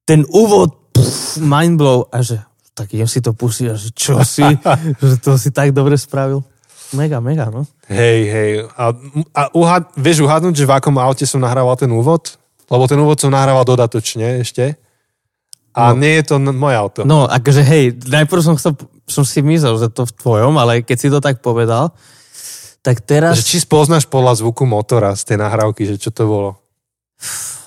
ten 0.04 0.24
úvod, 0.26 0.92
pff, 0.92 1.38
mindblow, 1.38 2.08
a 2.08 2.22
že 2.22 2.40
tak 2.78 2.94
idem 2.94 3.10
si 3.10 3.26
to 3.26 3.34
pustiť, 3.34 3.66
a 3.66 3.76
že 3.76 3.90
čo 3.90 4.22
si, 4.22 4.46
že 5.02 5.16
to 5.18 5.34
si 5.42 5.50
tak 5.50 5.74
dobre 5.74 5.98
spravil. 5.98 6.46
Mega, 6.94 7.18
mega, 7.20 7.50
no. 7.50 7.66
Hej, 7.90 8.20
hej. 8.30 8.52
A, 8.78 8.94
a 9.36 9.42
uhad, 9.52 9.92
vieš 9.98 10.24
uhadnúť, 10.24 10.54
že 10.56 10.70
v 10.70 10.78
akom 10.78 10.96
aute 11.02 11.26
som 11.26 11.42
nahrával 11.42 11.76
ten 11.76 11.90
úvod? 11.92 12.38
Lebo 12.70 12.86
ten 12.86 12.96
úvod 13.02 13.18
som 13.20 13.34
nahrával 13.34 13.66
dodatočne 13.66 14.40
ešte. 14.46 14.78
A 15.76 15.92
No. 15.92 16.00
nie 16.00 16.16
je 16.22 16.24
to 16.32 16.36
moje 16.40 16.76
auto. 16.78 17.02
No, 17.04 17.28
akože 17.28 17.62
hej, 17.66 17.98
najprv 18.08 18.42
som, 18.42 18.56
chcel, 18.56 18.74
som 19.06 19.22
si 19.28 19.44
myslel, 19.44 19.76
že 19.78 19.92
to 19.92 20.08
v 20.08 20.14
tvojom, 20.16 20.54
ale 20.58 20.82
keď 20.82 20.98
si 20.98 21.08
to 21.12 21.20
tak 21.20 21.44
povedal, 21.44 21.92
tak 22.82 23.04
teraz... 23.04 23.36
Že 23.42 23.46
či 23.46 23.58
spoznáš 23.68 24.08
podľa 24.08 24.40
zvuku 24.40 24.64
motora 24.64 25.12
z 25.14 25.28
tej 25.34 25.38
nahrávky, 25.44 25.84
že 25.86 26.00
čo 26.00 26.10
to 26.10 26.24
bolo? 26.24 26.52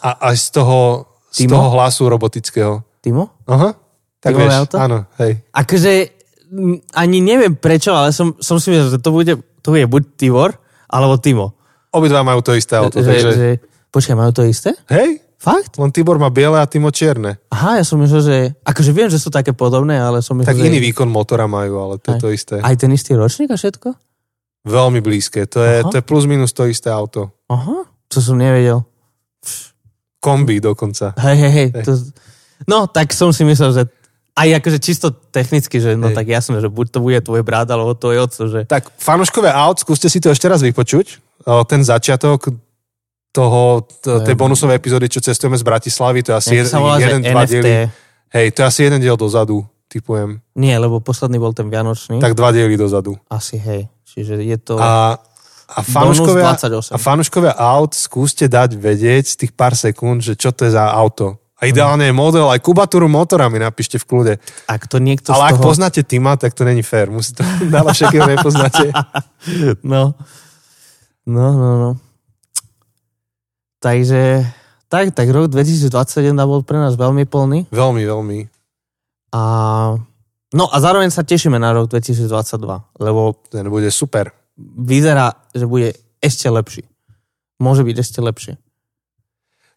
A 0.01 0.33
až 0.33 0.49
z 0.49 0.59
toho, 0.59 1.07
z 1.29 1.45
Timo? 1.45 1.61
toho 1.61 1.69
hlasu 1.77 2.09
robotického. 2.09 2.81
Timo? 3.05 3.31
Aha. 3.45 3.77
Tak 4.21 4.37
vieš, 4.37 4.53
auto? 4.53 4.77
áno, 4.77 5.09
hej. 5.17 5.41
Akože 5.49 5.93
ani 6.93 7.19
neviem 7.25 7.57
prečo, 7.57 7.97
ale 7.97 8.13
som, 8.13 8.37
som 8.37 8.61
si 8.61 8.69
myslel, 8.75 8.99
že 8.99 9.01
to 9.01 9.11
bude, 9.15 9.33
to 9.39 9.69
bude 9.73 9.87
buď 9.89 10.03
Tibor, 10.19 10.61
alebo 10.91 11.17
Timo. 11.17 11.57
Obidva 11.95 12.27
majú 12.27 12.43
to 12.43 12.55
isté 12.55 12.77
auto, 12.77 13.01
že, 13.01 13.07
takže... 13.07 13.31
že, 13.33 13.49
počkaj, 13.89 14.15
majú 14.19 14.31
to 14.35 14.43
isté? 14.47 14.75
Hej, 14.91 15.23
Fakt? 15.41 15.81
len 15.81 15.89
Tibor 15.95 16.21
má 16.21 16.29
biele 16.29 16.61
a 16.61 16.67
Timo 16.69 16.93
čierne. 16.93 17.41
Aha, 17.49 17.81
ja 17.81 17.85
som 17.87 17.97
myslel, 18.03 18.23
že... 18.23 18.37
Akože 18.67 18.91
viem, 18.93 19.09
že 19.09 19.17
sú 19.17 19.33
také 19.33 19.57
podobné, 19.57 19.97
ale 19.97 20.21
som 20.21 20.37
myslel, 20.37 20.53
Tak 20.53 20.61
že... 20.61 20.69
iný 20.69 20.79
výkon 20.91 21.09
motora 21.09 21.49
majú, 21.49 21.81
ale 21.81 21.95
to 22.03 22.15
je 22.15 22.21
to 22.21 22.29
isté. 22.35 22.57
Aj 22.61 22.75
ten 22.77 22.91
istý 22.93 23.17
ročník 23.17 23.49
a 23.51 23.57
všetko? 23.57 23.95
Veľmi 24.69 25.01
blízke. 25.01 25.49
To 25.49 25.65
je, 25.65 25.81
Aha. 25.81 25.89
to 25.89 25.95
je 25.97 26.05
plus 26.05 26.29
minus 26.29 26.53
to 26.53 26.69
isté 26.69 26.93
auto. 26.93 27.33
Aha, 27.49 27.89
to 28.13 28.21
som 28.21 28.37
nevedel. 28.37 28.85
Kombi 30.21 30.61
dokonca. 30.61 31.17
Hej, 31.17 31.37
hej, 31.41 31.53
hej. 31.57 31.69
Hej. 31.73 31.85
To... 31.89 31.93
No, 32.69 32.79
tak 32.85 33.17
som 33.17 33.33
si 33.33 33.41
myslel, 33.49 33.73
že 33.73 33.83
aj 34.35 34.49
akože 34.63 34.79
čisto 34.79 35.11
technicky, 35.11 35.83
že 35.83 35.99
no 35.99 36.11
Hej. 36.11 36.17
tak 36.17 36.27
jasné, 36.31 36.57
že 36.63 36.71
buď 36.71 36.87
to 36.95 36.99
bude 37.03 37.19
tvoj 37.21 37.43
brat, 37.43 37.67
alebo 37.69 37.93
to 37.99 38.15
je 38.15 38.19
oco, 38.23 38.43
že... 38.47 38.61
Tak 38.65 38.95
fanúškové 38.97 39.51
aut, 39.51 39.83
skúste 39.83 40.07
si 40.07 40.23
to 40.23 40.31
ešte 40.31 40.47
raz 40.47 40.63
vypočuť. 40.63 41.19
Ten 41.67 41.81
začiatok 41.83 42.53
toho, 43.31 43.87
t- 43.87 44.21
tej 44.27 44.35
bonusovej 44.35 44.77
epizódy, 44.79 45.07
čo 45.07 45.23
cestujeme 45.23 45.55
z 45.59 45.65
Bratislavy, 45.65 46.21
to 46.23 46.31
je 46.35 46.37
asi 46.37 46.51
Jak 46.55 46.59
jeden, 46.67 46.73
volá, 46.79 46.95
jeden 46.99 47.23
dva 47.23 47.43
NFT. 47.43 47.53
diely. 47.53 47.75
Hej, 48.31 48.47
to 48.55 48.59
je 48.63 48.67
asi 48.67 48.81
jeden 48.87 49.01
diel 49.03 49.17
dozadu, 49.19 49.67
typujem. 49.91 50.39
Nie, 50.55 50.79
lebo 50.79 51.03
posledný 51.03 51.39
bol 51.39 51.51
ten 51.55 51.67
Vianočný. 51.67 52.23
Tak 52.23 52.35
dva 52.39 52.55
diely 52.55 52.75
dozadu. 52.79 53.19
Asi, 53.31 53.59
hej. 53.59 53.91
Čiže 54.07 54.39
je 54.43 54.59
to... 54.59 54.79
A, 54.79 55.19
a 55.71 55.81
fanúškovia, 55.87 56.55
28. 56.59 56.95
a 56.95 56.99
fanúškovia 56.99 57.53
aut 57.55 57.95
skúste 57.95 58.51
dať 58.51 58.75
vedieť 58.75 59.25
z 59.31 59.35
tých 59.47 59.53
pár 59.55 59.79
sekúnd, 59.79 60.19
že 60.23 60.35
čo 60.35 60.51
to 60.51 60.67
je 60.67 60.75
za 60.75 60.91
auto. 60.91 61.39
A 61.61 61.69
ideálne 61.69 62.09
je 62.09 62.15
model, 62.17 62.49
aj 62.49 62.65
kubatúru 62.65 63.05
motora 63.05 63.53
mi 63.53 63.61
napíšte 63.61 64.01
v 64.01 64.05
kľude. 64.09 64.35
Ak 64.65 64.89
to 64.89 64.97
niekto 64.97 65.37
Ale 65.37 65.53
ak 65.53 65.61
toho... 65.61 65.69
poznáte 65.69 66.01
Tima, 66.01 66.41
tak 66.41 66.57
to 66.57 66.65
není 66.65 66.81
fér. 66.81 67.13
Musí 67.13 67.37
to 67.37 67.45
dávať 67.75 67.93
všetkého 68.01 68.27
nepoznáte. 68.27 68.89
No. 69.85 70.17
No, 71.29 71.47
no, 71.53 71.71
no. 71.77 71.91
Takže... 73.81 74.45
Tak, 74.91 75.15
tak 75.15 75.31
rok 75.31 75.47
2021 75.55 76.35
bol 76.51 76.67
pre 76.67 76.77
nás 76.81 76.99
veľmi 76.99 77.23
plný. 77.29 77.71
Veľmi, 77.71 78.03
veľmi. 78.03 78.39
A... 79.31 79.41
No 80.51 80.65
a 80.67 80.77
zároveň 80.83 81.15
sa 81.15 81.23
tešíme 81.23 81.63
na 81.63 81.71
rok 81.71 81.87
2022, 81.87 82.27
lebo 82.99 83.39
Ten 83.55 83.71
bude 83.71 83.87
super. 83.95 84.35
vyzerá, 84.59 85.39
že 85.55 85.71
bude 85.71 85.95
ešte 86.19 86.51
lepší. 86.51 86.83
Môže 87.63 87.87
byť 87.87 87.97
ešte 88.03 88.19
lepšie. 88.19 88.59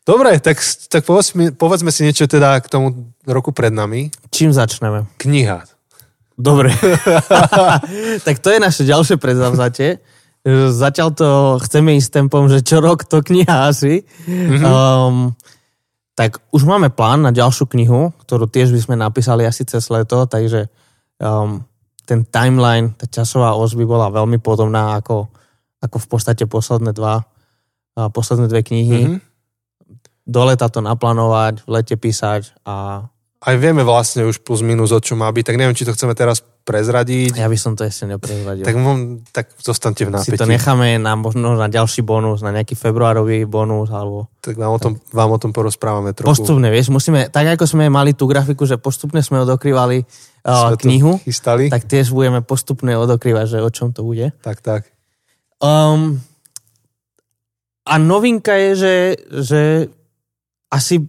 Dobre, 0.04 0.36
tak, 0.43 0.60
tak 0.91 1.08
povedz 1.08 1.32
mi, 1.32 1.56
povedzme 1.56 1.88
si 1.88 2.04
niečo 2.04 2.28
teda 2.28 2.60
k 2.60 2.68
tomu 2.68 3.16
roku 3.24 3.56
pred 3.56 3.72
nami. 3.72 4.12
Čím 4.36 4.51
začneme? 4.51 5.08
Kniha. 5.16 5.64
Dobre. 6.36 6.76
tak 8.28 8.36
to 8.43 8.51
je 8.51 8.60
naše 8.60 8.84
ďalšie 8.84 9.16
predzavzatie. 9.16 10.04
Zatiaľ 10.76 11.10
to 11.16 11.30
chceme 11.64 11.95
ísť 11.95 12.20
tempom, 12.20 12.51
že 12.51 12.60
čo 12.68 12.84
rok 12.84 13.08
to 13.08 13.24
kniha 13.24 13.72
asi. 13.72 14.04
Mm-hmm. 14.28 14.64
Um, 14.68 15.32
tak 16.20 16.43
už 16.51 16.68
máme 16.68 16.91
plán 16.91 17.24
na 17.24 17.32
ďalšiu 17.32 17.72
knihu, 17.72 18.12
ktorú 18.28 18.51
tiež 18.51 18.76
by 18.76 18.80
sme 18.84 18.95
napísali 18.99 19.47
asi 19.47 19.64
cez 19.64 19.88
leto, 19.88 20.28
takže 20.28 20.68
um, 21.24 21.64
ten 22.04 22.28
timeline, 22.28 22.91
tá 22.99 23.08
časová 23.08 23.56
os 23.56 23.72
by 23.72 23.88
bola 23.88 24.12
veľmi 24.12 24.38
podobná 24.43 24.99
ako, 24.99 25.32
ako 25.80 25.97
v 26.04 26.08
podstate 26.12 26.43
posledné 26.43 26.91
dva, 26.91 27.24
a 27.95 28.12
posledné 28.12 28.51
dve 28.51 28.62
knihy. 28.68 29.01
Mhm. 29.08 29.32
Do 30.24 30.41
leta 30.47 30.71
to 30.71 30.80
naplánovať, 30.80 31.67
v 31.67 31.69
lete 31.69 31.95
písať 31.99 32.55
a 32.63 33.05
Aj 33.43 33.55
vieme 33.59 33.84
vlastne 33.84 34.24
už 34.24 34.39
plus 34.39 34.63
minus, 34.63 34.95
o 34.95 34.99
čo 35.03 35.19
má 35.19 35.28
byť, 35.28 35.43
tak 35.51 35.59
neviem, 35.59 35.76
či 35.76 35.84
to 35.84 35.91
chceme 35.91 36.15
teraz 36.15 36.39
prezradiť. 36.63 37.36
ja 37.36 37.51
by 37.51 37.59
som 37.59 37.76
to 37.76 37.84
ešte 37.84 38.07
neprezradil. 38.07 38.63
Tak, 38.63 38.76
tak 39.36 39.45
zostaňte 39.59 40.07
v 40.07 40.09
si 40.15 40.15
nápetí. 40.15 40.39
to 40.39 40.47
necháme 40.47 40.95
na 40.95 41.19
možno 41.19 41.59
na 41.59 41.67
ďalší 41.67 42.07
bonus, 42.07 42.39
na 42.39 42.55
nejaký 42.55 42.80
februárový 42.80 43.43
bonus, 43.43 43.91
alebo 43.91 44.32
Tak 44.39 44.55
vám 44.55 44.71
o, 44.71 44.80
tom, 44.80 44.95
vám 45.11 45.30
o 45.36 45.39
tom 45.43 45.51
porozprávame 45.51 46.15
trochu. 46.15 46.32
postupne, 46.32 46.71
vieš, 46.71 46.88
musíme, 46.88 47.28
tak 47.28 47.59
ako 47.59 47.67
sme 47.67 47.91
mali 47.91 48.15
tú 48.15 48.32
grafiku, 48.32 48.63
že 48.63 48.80
postupne 48.80 49.19
sme 49.19 49.43
odokrývali 49.43 50.07
uh, 50.47 50.71
Sme 50.71 50.80
knihu, 50.88 51.11
Chystali? 51.28 51.67
tak 51.67 51.84
tiež 51.84 52.15
budeme 52.15 52.39
postupne 52.39 52.95
odokrývať, 52.95 53.59
že 53.59 53.59
o 53.59 53.67
čom 53.67 53.91
to 53.91 54.07
bude. 54.07 54.32
tak, 54.39 54.63
tak. 54.63 54.88
Um, 55.59 56.24
a 57.84 57.99
novinka 57.99 58.55
je, 58.55 58.71
že, 58.76 58.95
že 59.43 59.61
asi 60.74 61.05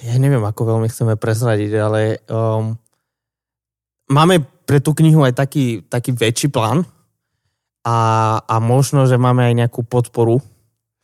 ja 0.00 0.16
neviem, 0.16 0.40
ako 0.40 0.76
veľmi 0.76 0.88
chceme 0.88 1.14
prezradiť, 1.20 1.72
ale 1.76 2.24
um, 2.32 2.72
máme 4.08 4.40
pre 4.64 4.80
tú 4.80 4.96
knihu 4.96 5.20
aj 5.28 5.36
taký, 5.36 5.84
taký 5.84 6.16
väčší 6.16 6.48
plán 6.48 6.88
a, 7.84 7.98
a 8.40 8.56
možno, 8.60 9.04
že 9.04 9.20
máme 9.20 9.44
aj 9.44 9.54
nejakú 9.66 9.84
podporu. 9.84 10.40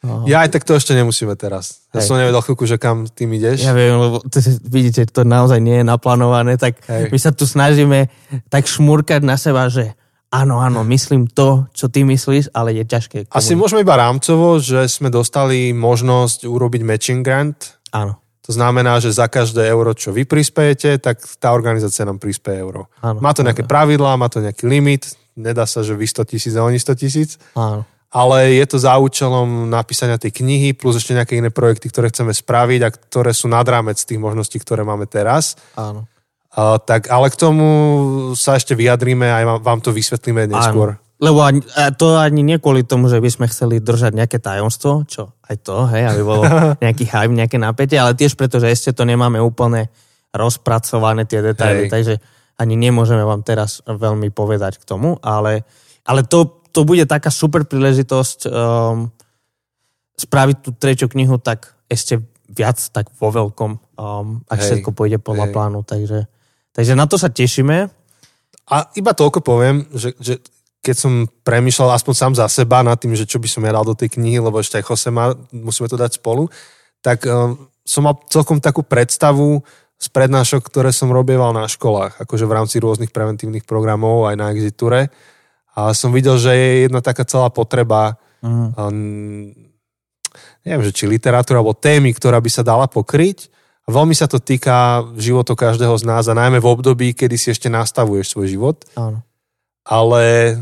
Uh, 0.00 0.24
Ja 0.24 0.44
aj 0.44 0.56
tak 0.56 0.64
to 0.64 0.76
ešte 0.76 0.96
nemusíme 0.96 1.36
teraz. 1.36 1.84
Ja 1.92 2.00
Hej. 2.00 2.08
som 2.08 2.16
nevedel 2.16 2.40
chvíľku, 2.40 2.64
že 2.64 2.80
kam 2.80 3.04
tým 3.04 3.36
ideš. 3.36 3.68
ja 3.68 3.76
viem, 3.76 4.00
lebo 4.00 4.24
to, 4.24 4.40
vidíte, 4.64 5.04
to 5.12 5.28
naozaj 5.28 5.60
nie 5.60 5.84
je 5.84 5.84
naplánované, 5.84 6.56
tak 6.56 6.80
Hej. 6.88 7.12
my 7.12 7.18
sa 7.20 7.36
tu 7.36 7.44
snažíme 7.44 8.08
tak 8.48 8.64
šmúrkať 8.64 9.20
na 9.20 9.36
seba, 9.36 9.68
že 9.68 9.92
áno, 10.30 10.58
áno, 10.58 10.82
myslím 10.84 11.26
to, 11.26 11.66
čo 11.70 11.86
ty 11.86 12.02
myslíš, 12.02 12.50
ale 12.50 12.74
je 12.74 12.84
ťažké. 12.84 13.16
Asi 13.26 13.52
komunikovať. 13.52 13.56
môžeme 13.56 13.80
iba 13.82 13.94
rámcovo, 13.96 14.46
že 14.58 14.86
sme 14.86 15.08
dostali 15.08 15.70
možnosť 15.70 16.44
urobiť 16.44 16.82
matching 16.82 17.22
grant. 17.22 17.78
Áno, 17.90 18.18
To 18.46 18.54
znamená, 18.54 18.98
že 18.98 19.10
za 19.10 19.26
každé 19.26 19.66
euro, 19.66 19.90
čo 19.90 20.14
vy 20.14 20.22
prispiejete, 20.22 21.02
tak 21.02 21.18
tá 21.38 21.50
organizácia 21.50 22.06
nám 22.06 22.18
prispieje 22.18 22.62
euro. 22.62 22.86
áno. 23.00 23.18
Má 23.18 23.34
to 23.34 23.42
nejaké 23.42 23.62
pravidlá, 23.62 24.14
má 24.14 24.30
to 24.30 24.38
nejaký 24.38 24.66
limit, 24.66 25.10
nedá 25.34 25.66
sa, 25.66 25.82
že 25.82 25.92
vy 25.92 26.06
100 26.06 26.30
tisíc 26.30 26.54
a 26.54 26.62
oni 26.62 26.78
100 26.78 26.94
tisíc, 26.96 27.36
Áno. 27.52 27.82
ale 28.08 28.54
je 28.54 28.64
to 28.64 28.78
za 28.78 28.94
účelom 28.96 29.66
napísania 29.66 30.16
tej 30.16 30.30
knihy 30.32 30.72
plus 30.72 30.96
ešte 30.96 31.12
nejaké 31.12 31.36
iné 31.36 31.50
projekty, 31.50 31.90
ktoré 31.90 32.08
chceme 32.08 32.30
spraviť 32.30 32.80
a 32.82 32.88
ktoré 32.88 33.34
sú 33.34 33.44
nad 33.46 33.66
rámec 33.66 33.98
tých 33.98 34.16
možností, 34.16 34.56
ktoré 34.56 34.80
máme 34.80 35.04
teraz. 35.04 35.58
Áno. 35.74 36.06
Uh, 36.56 36.80
tak, 36.80 37.12
ale 37.12 37.28
k 37.28 37.36
tomu 37.36 37.68
sa 38.32 38.56
ešte 38.56 38.72
vyjadríme 38.72 39.28
a 39.28 39.60
vám- 39.60 39.84
to 39.84 39.92
vysvetlíme 39.92 40.48
neskôr. 40.48 40.96
Áno. 40.96 41.04
Lebo 41.16 41.40
ani, 41.40 41.64
to 41.96 42.16
ani 42.20 42.44
nie 42.44 42.60
kvôli 42.60 42.84
tomu, 42.84 43.08
že 43.08 43.20
by 43.20 43.28
sme 43.32 43.46
chceli 43.48 43.80
držať 43.80 44.12
nejaké 44.12 44.36
tajomstvo, 44.36 45.08
čo 45.08 45.36
aj 45.48 45.56
to, 45.64 45.88
hej, 45.88 46.12
aby 46.12 46.20
bolo 46.20 46.44
nejaký 46.84 47.08
hype, 47.08 47.32
nejaké 47.32 47.56
napätie, 47.56 47.96
ale 47.96 48.12
tiež 48.12 48.36
preto, 48.36 48.60
že 48.60 48.68
ešte 48.68 48.92
to 48.92 49.08
nemáme 49.08 49.40
úplne 49.40 49.88
rozpracované 50.36 51.24
tie 51.24 51.40
detaily, 51.40 51.88
Hej. 51.88 51.92
takže 51.92 52.14
ani 52.60 52.76
nemôžeme 52.76 53.24
vám 53.24 53.40
teraz 53.40 53.80
veľmi 53.84 54.28
povedať 54.32 54.80
k 54.80 54.84
tomu, 54.84 55.16
ale, 55.24 55.64
ale 56.04 56.20
to, 56.24 56.60
to 56.72 56.84
bude 56.84 57.04
taká 57.08 57.32
super 57.32 57.64
príležitosť 57.64 58.48
um, 58.48 59.08
spraviť 60.16 60.56
tú 60.60 60.70
treťú 60.76 61.08
knihu 61.12 61.40
tak 61.40 61.76
ešte 61.88 62.20
viac 62.48 62.76
tak 62.92 63.08
vo 63.16 63.32
veľkom, 63.32 63.70
um, 63.96 64.44
ak 64.48 64.58
Hej, 64.60 64.64
všetko 64.68 64.90
pôjde 64.92 65.18
podľa 65.20 65.48
hej. 65.48 65.54
plánu, 65.56 65.80
takže, 65.84 66.28
takže 66.76 66.92
na 66.92 67.08
to 67.08 67.16
sa 67.16 67.32
tešíme. 67.32 67.88
A 68.66 68.76
iba 68.98 69.12
toľko 69.16 69.40
poviem, 69.40 69.88
že, 69.96 70.12
že 70.20 70.44
keď 70.84 70.96
som 71.00 71.12
premýšľal 71.42 71.96
aspoň 71.96 72.14
sám 72.14 72.32
za 72.36 72.46
seba 72.52 72.84
nad 72.84 73.00
tým, 73.00 73.16
že 73.16 73.24
čo 73.24 73.40
by 73.40 73.48
som 73.48 73.64
ja 73.64 73.72
dal 73.72 73.86
do 73.88 73.96
tej 73.96 74.20
knihy, 74.20 74.38
lebo 74.38 74.60
ešte 74.60 74.76
aj 74.76 74.84
Jose 74.92 75.08
má, 75.08 75.32
musíme 75.50 75.88
to 75.88 75.96
dať 75.96 76.20
spolu, 76.20 76.52
tak 77.00 77.24
um, 77.24 77.56
som 77.86 78.04
mal 78.04 78.20
celkom 78.28 78.60
takú 78.60 78.84
predstavu 78.84 79.64
z 79.96 80.06
prednášok, 80.12 80.60
ktoré 80.60 80.92
som 80.92 81.08
robieval 81.08 81.56
na 81.56 81.64
školách, 81.64 82.20
akože 82.20 82.44
v 82.44 82.54
rámci 82.54 82.76
rôznych 82.82 83.14
preventívnych 83.14 83.64
programov 83.64 84.28
aj 84.28 84.36
na 84.36 84.52
Exiture. 84.52 85.08
A 85.72 85.96
som 85.96 86.12
videl, 86.12 86.36
že 86.36 86.52
je 86.52 86.68
jedna 86.86 87.00
taká 87.00 87.24
celá 87.24 87.48
potreba 87.48 88.20
Mhm. 88.46 88.66
um, 88.76 89.50
neviem, 90.62 90.84
že 90.86 90.92
či 90.94 91.04
literatúra 91.08 91.58
alebo 91.58 91.74
témy, 91.74 92.12
ktorá 92.12 92.38
by 92.38 92.50
sa 92.52 92.62
dala 92.62 92.86
pokryť. 92.86 93.48
A 93.86 93.94
veľmi 93.94 94.18
sa 94.18 94.26
to 94.26 94.42
týka 94.42 95.06
života 95.14 95.54
každého 95.54 95.94
z 95.94 96.04
nás 96.10 96.26
a 96.26 96.34
najmä 96.34 96.58
v 96.58 96.66
období, 96.66 97.14
kedy 97.14 97.38
si 97.38 97.54
ešte 97.54 97.70
nastavuješ 97.70 98.34
svoj 98.34 98.46
život. 98.50 98.76
Áno. 98.98 99.22
Ale 99.86 100.58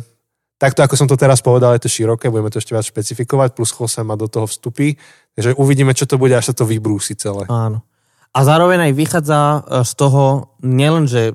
takto, 0.61 0.85
ako 0.85 0.93
som 0.93 1.09
to 1.09 1.17
teraz 1.17 1.41
povedal, 1.41 1.73
je 1.73 1.89
to 1.89 1.93
široké, 1.93 2.29
budeme 2.29 2.53
to 2.53 2.61
ešte 2.61 2.77
viac 2.77 2.85
špecifikovať, 2.85 3.57
plus 3.57 3.73
Jose 3.73 4.05
má 4.05 4.13
do 4.21 4.29
toho 4.29 4.45
vstupy. 4.45 5.01
Takže 5.33 5.57
uvidíme, 5.57 5.97
čo 5.97 6.05
to 6.05 6.21
bude, 6.21 6.37
až 6.37 6.53
sa 6.53 6.55
to 6.55 6.69
vybrúsi 6.69 7.17
celé. 7.17 7.49
Áno. 7.49 7.81
A 8.35 8.39
zároveň 8.45 8.91
aj 8.91 8.93
vychádza 8.93 9.41
e, 9.41 9.61
z 9.89 9.93
toho, 9.97 10.53
nielen, 10.61 11.09
že 11.09 11.33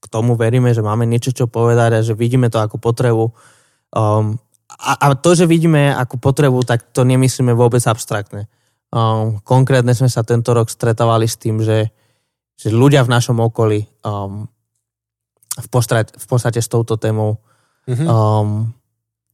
k 0.00 0.06
tomu 0.12 0.36
veríme, 0.36 0.76
že 0.76 0.84
máme 0.84 1.08
niečo, 1.08 1.32
čo 1.32 1.48
povedať 1.48 1.90
a 1.96 2.04
že 2.04 2.12
vidíme 2.12 2.52
to 2.52 2.60
ako 2.60 2.76
potrebu. 2.76 3.32
Um, 3.96 4.36
a, 4.68 4.92
a 4.96 5.06
to, 5.16 5.36
že 5.36 5.44
vidíme 5.44 5.92
ako 5.92 6.16
potrebu, 6.16 6.64
tak 6.64 6.88
to 6.92 7.04
nemyslíme 7.04 7.52
vôbec 7.52 7.84
abstraktne. 7.84 8.48
Um, 8.90 9.38
konkrétne 9.46 9.94
sme 9.94 10.10
sa 10.10 10.26
tento 10.26 10.50
rok 10.50 10.66
stretávali 10.66 11.30
s 11.30 11.38
tým, 11.38 11.62
že, 11.62 11.94
že 12.58 12.74
ľudia 12.74 13.06
v 13.06 13.12
našom 13.14 13.38
okolí 13.38 13.86
um, 14.02 14.50
v, 15.54 15.68
podstate, 15.70 16.10
v 16.18 16.26
podstate 16.26 16.58
s 16.58 16.66
touto 16.66 16.98
témou 16.98 17.38
Mhm. 17.88 18.04
um, 18.06 18.50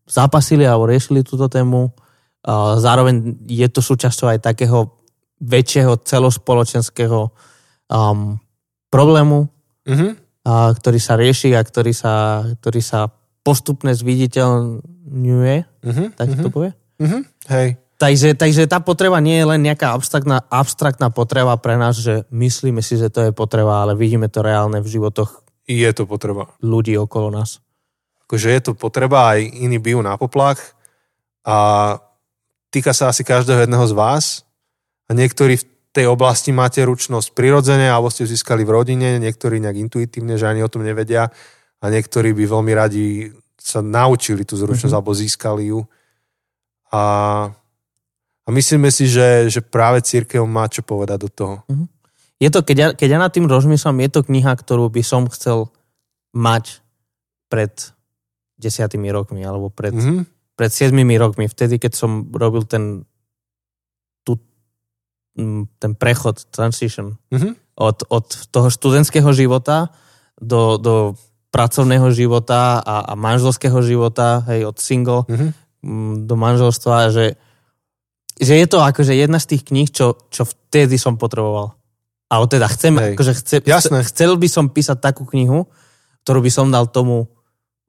zápasili 0.06 0.64
alebo 0.64 0.86
riešili 0.86 1.26
túto 1.26 1.50
tému. 1.50 1.90
Uh, 2.46 2.78
zároveň 2.78 3.42
je 3.44 3.66
to 3.66 3.82
súčasťou 3.82 4.30
aj 4.30 4.38
takého 4.38 4.92
väčšieho 5.42 5.98
celospoločenského 6.00 7.32
um, 7.90 8.38
problému, 8.88 9.50
Mhm. 9.88 10.06
uh, 10.46 10.70
ktorý 10.78 10.98
sa 11.02 11.18
rieši 11.18 11.52
a 11.52 11.60
ktorý 11.60 11.92
sa, 11.92 12.44
ktorý 12.62 12.80
sa 12.80 13.10
postupne 13.42 13.92
zviditeľňuje, 13.92 15.56
Mhm. 15.84 16.04
tak 16.14 16.28
Mhm. 16.28 16.42
to 16.42 16.48
povie. 16.50 16.72
Mhm. 17.02 17.18
Hej. 17.50 17.68
Takže, 17.96 18.36
takže 18.36 18.68
tá 18.68 18.76
potreba 18.76 19.16
nie 19.18 19.40
je 19.40 19.48
len 19.48 19.60
nejaká 19.64 19.96
abstraktná, 19.96 20.44
abstraktná 20.52 21.08
potreba 21.08 21.56
pre 21.56 21.80
nás, 21.80 21.96
že 21.96 22.28
myslíme 22.28 22.84
si, 22.84 23.00
že 23.00 23.08
to 23.08 23.24
je 23.24 23.32
potreba, 23.32 23.80
ale 23.80 23.96
vidíme 23.96 24.28
to 24.28 24.44
reálne 24.44 24.84
v 24.84 24.88
životoch 24.88 25.40
Je 25.64 25.88
to 25.96 26.04
potreba. 26.04 26.52
ľudí 26.60 26.92
okolo 26.94 27.32
nás. 27.32 27.58
akože 28.28 28.48
je 28.52 28.60
to 28.60 28.72
potreba, 28.74 29.32
aj 29.32 29.40
iní 29.48 29.78
bijú 29.78 30.02
na 30.02 30.18
poplach 30.18 30.58
a 31.46 31.56
týka 32.68 32.90
sa 32.92 33.08
asi 33.08 33.22
každého 33.22 33.64
jedného 33.64 33.86
z 33.86 33.94
vás 33.94 34.24
a 35.06 35.14
niektorí 35.14 35.56
v 35.56 35.64
tej 35.94 36.10
oblasti 36.10 36.50
máte 36.52 36.84
ručnosť 36.84 37.32
prirodzene 37.32 37.88
alebo 37.88 38.10
ste 38.12 38.26
získali 38.26 38.66
v 38.66 38.74
rodine, 38.74 39.16
niektorí 39.16 39.56
nejak 39.56 39.78
intuitívne, 39.78 40.36
že 40.36 40.44
ani 40.44 40.60
o 40.60 40.68
tom 40.68 40.84
nevedia 40.84 41.30
a 41.80 41.84
niektorí 41.86 42.34
by 42.34 42.44
veľmi 42.44 42.72
radi 42.74 43.30
sa 43.56 43.80
naučili 43.80 44.44
tú 44.44 44.58
zručnosť 44.58 44.92
Mhm. 44.92 44.98
alebo 45.00 45.10
získali 45.14 45.72
ju. 45.72 45.80
A, 46.92 47.02
a 48.46 48.48
myslíme 48.54 48.88
si, 48.94 49.10
že, 49.10 49.50
že 49.50 49.60
práve 49.60 50.00
církev 50.06 50.46
má 50.46 50.70
čo 50.70 50.86
povedať 50.86 51.18
do 51.26 51.30
toho. 51.30 51.56
Je 52.38 52.48
to, 52.52 52.62
keď 52.62 52.76
ja, 52.78 52.88
keď 52.94 53.08
ja 53.10 53.18
nad 53.18 53.32
tým 53.34 53.50
rozmýšľam, 53.50 53.98
je 54.06 54.10
to 54.12 54.20
kniha, 54.22 54.52
ktorú 54.54 54.86
by 54.92 55.02
som 55.02 55.26
chcel 55.26 55.72
mať 56.30 56.78
pred 57.50 57.72
desiatými 58.60 59.08
rokmi, 59.10 59.42
alebo 59.42 59.68
pred, 59.72 59.92
mm. 59.92 60.00
Mhm. 60.00 60.22
pred 60.54 60.70
siedmimi 60.72 61.18
rokmi, 61.18 61.50
vtedy, 61.50 61.76
keď 61.82 61.92
som 61.98 62.30
robil 62.32 62.64
ten 62.64 63.04
mm, 65.36 65.68
ten 65.78 65.92
prechod, 65.94 66.48
transition 66.50 67.20
Mhm. 67.30 67.56
od, 67.76 68.08
od 68.08 68.26
toho 68.50 68.68
študentského 68.72 69.28
života 69.36 69.92
do, 70.40 70.80
do 70.80 70.94
pracovného 71.52 72.08
života 72.12 72.80
a, 72.80 72.96
a 73.04 73.12
manželského 73.16 73.80
života, 73.84 74.44
hej, 74.48 74.64
od 74.64 74.76
single 74.80 75.24
Mhm. 75.28 75.46
mm, 75.84 76.12
do 76.26 76.34
manželstva, 76.36 77.12
že, 77.12 77.36
že 78.36 78.54
je 78.56 78.66
to 78.68 78.84
akože 78.84 79.16
jedna 79.16 79.40
z 79.40 79.56
tých 79.56 79.62
kníh, 79.72 79.88
čo, 79.88 80.28
čo 80.28 80.44
vtedy 80.44 81.00
som 81.00 81.16
potreboval. 81.16 81.72
Ale 82.26 82.44
teda 82.50 82.66
chcem, 82.68 82.94
Hej. 82.98 83.14
akože 83.16 83.32
chce, 83.38 83.56
Jasné. 83.64 83.98
chcel 84.04 84.36
by 84.36 84.48
som 84.50 84.68
písať 84.68 84.98
takú 84.98 85.24
knihu, 85.30 85.70
ktorú 86.26 86.42
by 86.42 86.50
som 86.50 86.66
dal 86.68 86.90
tomu 86.90 87.30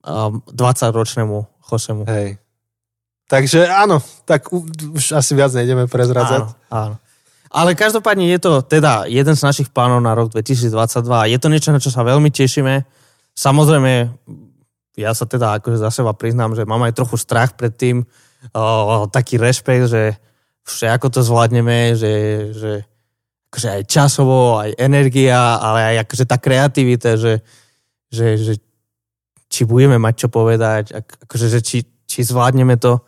um, 0.06 0.40
20-ročnému 0.54 1.38
Chosemu. 1.68 2.06
Hej. 2.08 2.40
Takže 3.28 3.68
áno, 3.68 4.00
tak 4.24 4.48
už 4.54 5.20
asi 5.20 5.36
viac 5.36 5.52
nejdeme 5.52 5.92
prezradzať. 5.92 6.48
Áno, 6.48 6.56
áno. 6.72 6.96
Ale 7.52 7.76
každopádne 7.76 8.28
je 8.32 8.40
to 8.40 8.64
teda 8.64 9.08
jeden 9.08 9.36
z 9.36 9.44
našich 9.44 9.68
plánov 9.72 10.00
na 10.00 10.16
rok 10.16 10.32
2022. 10.32 11.32
Je 11.32 11.38
to 11.40 11.48
niečo, 11.52 11.72
na 11.76 11.80
čo 11.80 11.92
sa 11.92 12.08
veľmi 12.08 12.32
tešíme. 12.32 12.88
Samozrejme, 13.36 13.92
ja 15.00 15.12
sa 15.12 15.28
teda 15.28 15.60
akože 15.60 15.80
za 15.80 15.92
seba 15.92 16.12
priznám, 16.16 16.56
že 16.56 16.68
mám 16.68 16.84
aj 16.88 16.96
trochu 16.96 17.16
strach 17.20 17.56
pred 17.56 17.72
tým, 17.72 18.04
o, 18.52 19.08
taký 19.12 19.40
rešpekt, 19.40 19.92
že 19.92 20.16
vše 20.68 20.88
ako 20.92 21.08
to 21.10 21.20
zvládneme, 21.24 21.96
že, 21.96 22.14
že 22.52 22.72
akože 23.48 23.68
aj 23.80 23.84
časovo, 23.88 24.60
aj 24.60 24.76
energia, 24.76 25.58
ale 25.58 25.96
aj 25.96 25.96
akože 26.08 26.26
tá 26.28 26.38
kreativita, 26.38 27.16
že, 27.16 27.40
že, 28.12 28.36
že 28.36 28.54
či 29.48 29.64
budeme 29.64 29.96
mať 29.96 30.28
čo 30.28 30.28
povedať, 30.28 30.92
ak, 30.92 31.08
akože, 31.28 31.48
že 31.48 31.60
či, 31.64 31.78
či 32.04 32.20
zvládneme 32.28 32.76
to, 32.76 33.00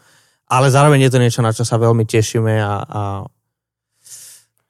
ale 0.50 0.72
zároveň 0.72 1.06
je 1.06 1.12
to 1.12 1.20
niečo, 1.22 1.42
na 1.44 1.52
čo 1.52 1.68
sa 1.68 1.76
veľmi 1.76 2.08
tešíme 2.08 2.56
a, 2.64 2.74
a 2.88 3.02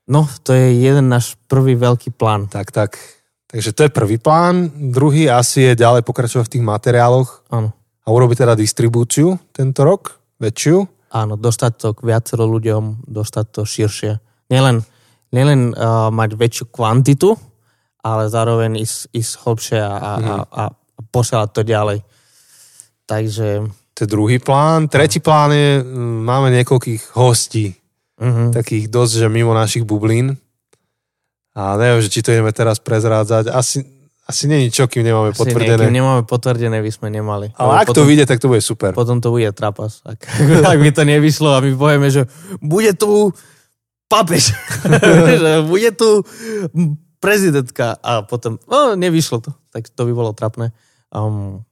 No, 0.10 0.26
to 0.42 0.58
je 0.58 0.74
jeden 0.74 1.06
náš 1.06 1.38
prvý 1.46 1.78
veľký 1.78 2.18
plán. 2.18 2.50
Tak, 2.50 2.74
tak. 2.74 2.98
Takže 3.46 3.70
to 3.78 3.82
je 3.86 3.92
prvý 3.94 4.18
plán. 4.18 4.74
Druhý 4.74 5.30
asi 5.30 5.70
je 5.70 5.82
ďalej 5.86 6.02
pokračovať 6.02 6.50
v 6.50 6.54
tých 6.58 6.66
materiáloch 6.66 7.46
Áno. 7.54 7.70
a 7.78 8.08
urobiť 8.10 8.42
teda 8.42 8.58
distribúciu 8.58 9.38
tento 9.54 9.86
rok, 9.86 10.18
väčšiu. 10.42 10.82
Áno, 11.10 11.34
dostať 11.36 11.72
to 11.76 11.88
k 11.98 12.06
viacero 12.06 12.46
ľuďom, 12.46 13.10
dostať 13.10 13.46
to 13.50 13.62
širšie. 13.66 14.22
Nielen, 14.50 14.86
nielen 15.34 15.74
uh, 15.74 16.14
mať 16.14 16.38
väčšiu 16.38 16.66
kvantitu, 16.70 17.34
ale 18.06 18.30
zároveň 18.30 18.78
ísť, 18.80 19.10
ísť 19.12 19.32
hlbšie 19.42 19.80
a, 19.82 19.94
a, 19.98 20.12
Mhm. 20.22 20.30
a, 20.30 20.64
a 20.70 21.00
posielať 21.10 21.50
to 21.52 21.62
ďalej. 21.66 22.00
Takže 23.06 23.48
To 23.98 24.00
je 24.06 24.10
druhý 24.10 24.40
plán. 24.40 24.88
Tretí 24.88 25.20
plán 25.20 25.52
je, 25.52 25.82
mm, 25.84 26.24
máme 26.24 26.54
niekoľkých 26.56 27.20
hostí, 27.20 27.76
uh-huh. 28.16 28.54
takých 28.56 28.88
dosť, 28.88 29.14
že 29.26 29.28
mimo 29.28 29.52
našich 29.52 29.84
bublín. 29.84 30.40
A 31.52 31.76
neviem, 31.76 32.00
že 32.00 32.14
či 32.14 32.24
to 32.24 32.32
ideme 32.32 32.54
teraz 32.56 32.80
prezrádzať. 32.80 33.52
Asi, 33.52 33.84
asi 34.30 34.46
nie 34.46 34.70
je 34.70 34.78
čo, 34.78 34.86
kým 34.86 35.02
nemáme 35.02 35.34
Asi 35.34 35.42
potvrdené. 35.42 35.90
Niekým 35.90 35.98
nemáme 35.98 36.22
potvrdené, 36.30 36.78
by 36.86 36.92
sme 36.94 37.10
nemali. 37.10 37.50
Ale 37.58 37.82
ak 37.82 37.90
to 37.90 38.06
potom, 38.06 38.06
vyjde, 38.06 38.26
tak 38.30 38.38
to 38.38 38.46
bude 38.46 38.62
super. 38.62 38.94
potom 38.94 39.18
to 39.18 39.34
bude 39.34 39.50
trapas. 39.58 40.06
Ak, 40.06 40.22
ak 40.72 40.78
by 40.78 40.92
to 40.94 41.02
nevyšlo 41.02 41.58
a 41.58 41.66
my 41.66 41.74
povieme, 41.74 42.14
že 42.14 42.30
bude 42.62 42.94
tu 42.94 43.34
papež. 44.06 44.54
že 45.42 45.66
bude 45.66 45.90
tu 45.98 46.22
prezidentka 47.18 47.98
a 48.06 48.22
potom, 48.22 48.62
no 48.70 48.94
nevyšlo 48.94 49.42
to. 49.42 49.52
Tak 49.74 49.90
to 49.90 50.06
by 50.06 50.14
bolo 50.14 50.32
trapné. 50.38 50.78
Um, 51.10 51.66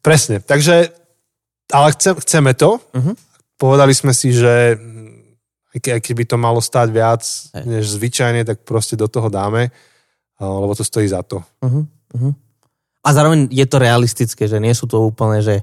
Presne. 0.00 0.40
Takže, 0.40 0.92
ale 1.72 1.88
chce, 1.92 2.16
chceme 2.24 2.56
to. 2.56 2.80
Mhm. 2.96 3.12
Povedali 3.60 3.92
sme 3.92 4.16
si, 4.16 4.32
že 4.32 4.80
aj 5.74 5.78
ke- 5.80 5.94
aj 5.96 6.02
keby 6.02 6.24
to 6.26 6.36
malo 6.36 6.60
stáť 6.60 6.88
viac 6.90 7.22
Hej. 7.24 7.64
než 7.64 7.84
zvyčajne, 7.96 8.42
tak 8.44 8.62
proste 8.66 8.94
do 8.94 9.08
toho 9.08 9.30
dáme, 9.30 9.70
lebo 10.40 10.74
to 10.74 10.82
stojí 10.82 11.06
za 11.08 11.22
to. 11.22 11.42
Uh-huh, 11.62 11.86
uh-huh. 12.14 12.32
A 13.04 13.08
zároveň 13.12 13.52
je 13.52 13.66
to 13.68 13.76
realistické, 13.78 14.48
že 14.48 14.56
nie 14.58 14.72
sú 14.72 14.88
to 14.88 14.98
úplne, 14.98 15.44
že 15.44 15.60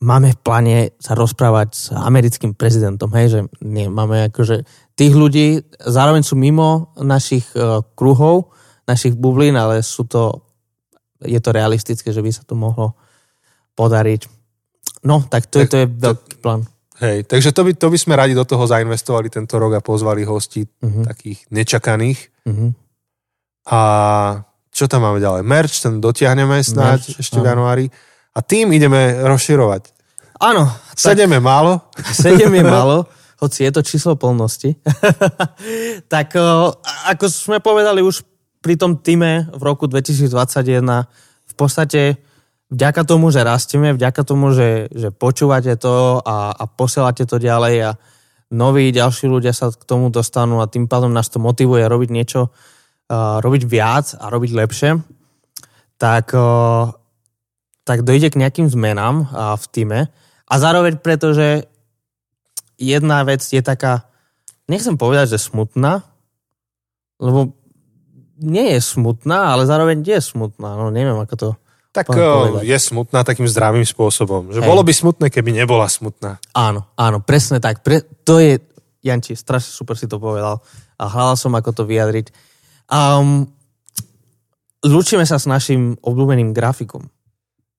máme 0.00 0.32
v 0.32 0.38
pláne 0.38 0.76
sa 1.02 1.18
rozprávať 1.18 1.68
s 1.74 1.84
americkým 1.90 2.54
prezidentom, 2.54 3.10
hej, 3.16 3.26
že 3.28 3.40
nie, 3.64 3.90
máme 3.90 4.30
akože 4.30 4.62
tých 4.94 5.14
ľudí, 5.16 5.64
zároveň 5.82 6.22
sú 6.22 6.38
mimo 6.38 6.94
našich 6.96 7.42
uh, 7.58 7.82
kruhov, 7.98 8.54
našich 8.86 9.16
bublín, 9.18 9.56
ale 9.58 9.82
sú 9.82 10.06
to, 10.06 10.44
je 11.24 11.40
to 11.40 11.50
realistické, 11.50 12.12
že 12.12 12.22
by 12.22 12.30
sa 12.30 12.44
to 12.46 12.54
mohlo 12.54 12.94
podariť. 13.74 14.28
No, 15.02 15.24
tak 15.26 15.50
to, 15.50 15.58
je, 15.60 15.66
Tak- 15.66 15.72
to 15.72 15.76
je 15.82 15.86
veľký 15.90 16.34
plán. 16.38 16.62
Hej, 17.02 17.26
takže 17.26 17.50
to 17.50 17.66
by, 17.66 17.74
to 17.74 17.90
by 17.90 17.98
sme 17.98 18.14
radi 18.14 18.38
do 18.38 18.46
toho 18.46 18.62
zainvestovali 18.70 19.26
tento 19.26 19.58
rok 19.58 19.74
a 19.74 19.82
pozvali 19.82 20.22
hostí 20.22 20.62
Uh-huh, 20.62 21.02
takých 21.02 21.42
nečakaných. 21.50 22.30
uh-huh. 22.46 22.70
A 23.68 23.80
čo 24.74 24.90
tam 24.90 25.06
máme 25.06 25.22
ďalej? 25.22 25.46
Merch, 25.46 25.76
ten 25.80 26.02
dotiahneme 26.02 26.60
snáď 26.60 27.00
Merch, 27.14 27.20
ešte 27.22 27.38
v 27.38 27.46
áno. 27.46 27.50
januári. 27.54 27.86
A 28.34 28.42
tým 28.42 28.74
ideme 28.74 29.22
rozširovať. 29.22 29.94
Áno, 30.42 30.66
tak, 30.66 30.98
Sedeme 30.98 31.38
málo, 31.38 31.86
7 31.94 32.50
je 32.50 32.64
málo, 32.74 33.06
hoci 33.38 33.64
je 33.64 33.70
to 33.70 33.80
číslo 33.86 34.18
plnosti. 34.18 34.74
tak 36.12 36.34
ako 37.06 37.24
sme 37.30 37.62
povedali 37.62 38.02
už 38.02 38.26
pri 38.58 38.74
tom 38.74 38.98
týme 38.98 39.46
v 39.54 39.62
roku 39.62 39.86
2021, 39.86 40.82
v 41.44 41.54
podstate 41.54 42.18
vďaka 42.72 43.06
tomu, 43.06 43.30
že 43.30 43.46
rastieme, 43.46 43.94
vďaka 43.94 44.26
tomu, 44.26 44.50
že, 44.50 44.90
že 44.90 45.14
počúvate 45.14 45.78
to 45.78 46.18
a, 46.24 46.50
a 46.50 46.64
posielate 46.66 47.28
to 47.28 47.38
ďalej 47.38 47.74
a 47.86 47.90
noví 48.50 48.90
ďalší 48.90 49.30
ľudia 49.30 49.54
sa 49.54 49.70
k 49.70 49.84
tomu 49.86 50.10
dostanú 50.10 50.58
a 50.58 50.70
tým 50.70 50.90
pádom 50.90 51.14
nás 51.14 51.30
to 51.30 51.38
motivuje 51.38 51.86
robiť 51.86 52.10
niečo, 52.10 52.50
robiť 53.10 53.62
viac 53.68 54.16
a 54.16 54.32
robiť 54.32 54.50
lepšie, 54.56 54.90
tak, 56.00 56.32
tak 57.84 57.98
dojde 58.02 58.28
k 58.32 58.40
nejakým 58.40 58.66
zmenám 58.72 59.28
v 59.60 59.64
týme. 59.70 60.00
A 60.44 60.54
zároveň 60.56 61.00
preto, 61.00 61.32
že 61.36 61.68
jedna 62.80 63.22
vec 63.24 63.44
je 63.44 63.60
taká, 63.60 64.08
nechcem 64.68 64.96
povedať, 64.96 65.36
že 65.36 65.44
smutná, 65.44 66.04
lebo 67.20 67.54
nie 68.42 68.76
je 68.76 68.80
smutná, 68.82 69.54
ale 69.54 69.64
zároveň 69.64 70.02
je 70.02 70.20
smutná. 70.20 70.74
No 70.74 70.90
neviem, 70.90 71.16
ako 71.16 71.34
to... 71.38 71.48
tak 71.94 72.10
povedať. 72.10 72.66
je 72.66 72.78
smutná 72.82 73.22
takým 73.22 73.46
zdravým 73.46 73.86
spôsobom. 73.86 74.50
Že 74.50 74.60
Hej. 74.60 74.68
bolo 74.68 74.82
by 74.82 74.92
smutné, 74.92 75.26
keby 75.30 75.54
nebola 75.54 75.86
smutná. 75.86 76.42
Áno, 76.50 76.90
áno, 76.98 77.22
presne 77.22 77.62
tak. 77.62 77.86
Pre, 77.86 78.02
to 78.26 78.42
je, 78.42 78.58
Janči, 79.06 79.38
strašne 79.38 79.70
super 79.70 79.94
si 79.94 80.10
to 80.10 80.18
povedal. 80.18 80.58
A 80.98 81.06
hľadal 81.06 81.38
som, 81.38 81.54
ako 81.54 81.70
to 81.70 81.82
vyjadriť. 81.86 82.34
Um, 82.88 83.48
lúčime 84.84 85.24
sa 85.24 85.40
s 85.40 85.48
našim 85.48 85.96
obľúbeným 86.04 86.52
grafikom. 86.52 87.08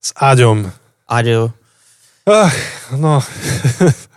S 0.02 0.10
Aďom. 0.18 0.70
Aďo, 1.06 1.54
Ach, 2.26 2.54
no. 2.98 3.22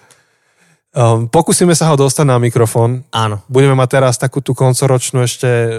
um, 0.98 1.30
pokúsime 1.30 1.78
sa 1.78 1.94
ho 1.94 1.96
dostať 1.96 2.26
na 2.26 2.42
mikrofón. 2.42 3.06
áno. 3.14 3.46
Budeme 3.46 3.78
mať 3.78 3.90
teraz 4.02 4.18
takú 4.18 4.42
tú 4.42 4.58
koncoročnú 4.58 5.22
ešte 5.22 5.46
e, 5.46 5.78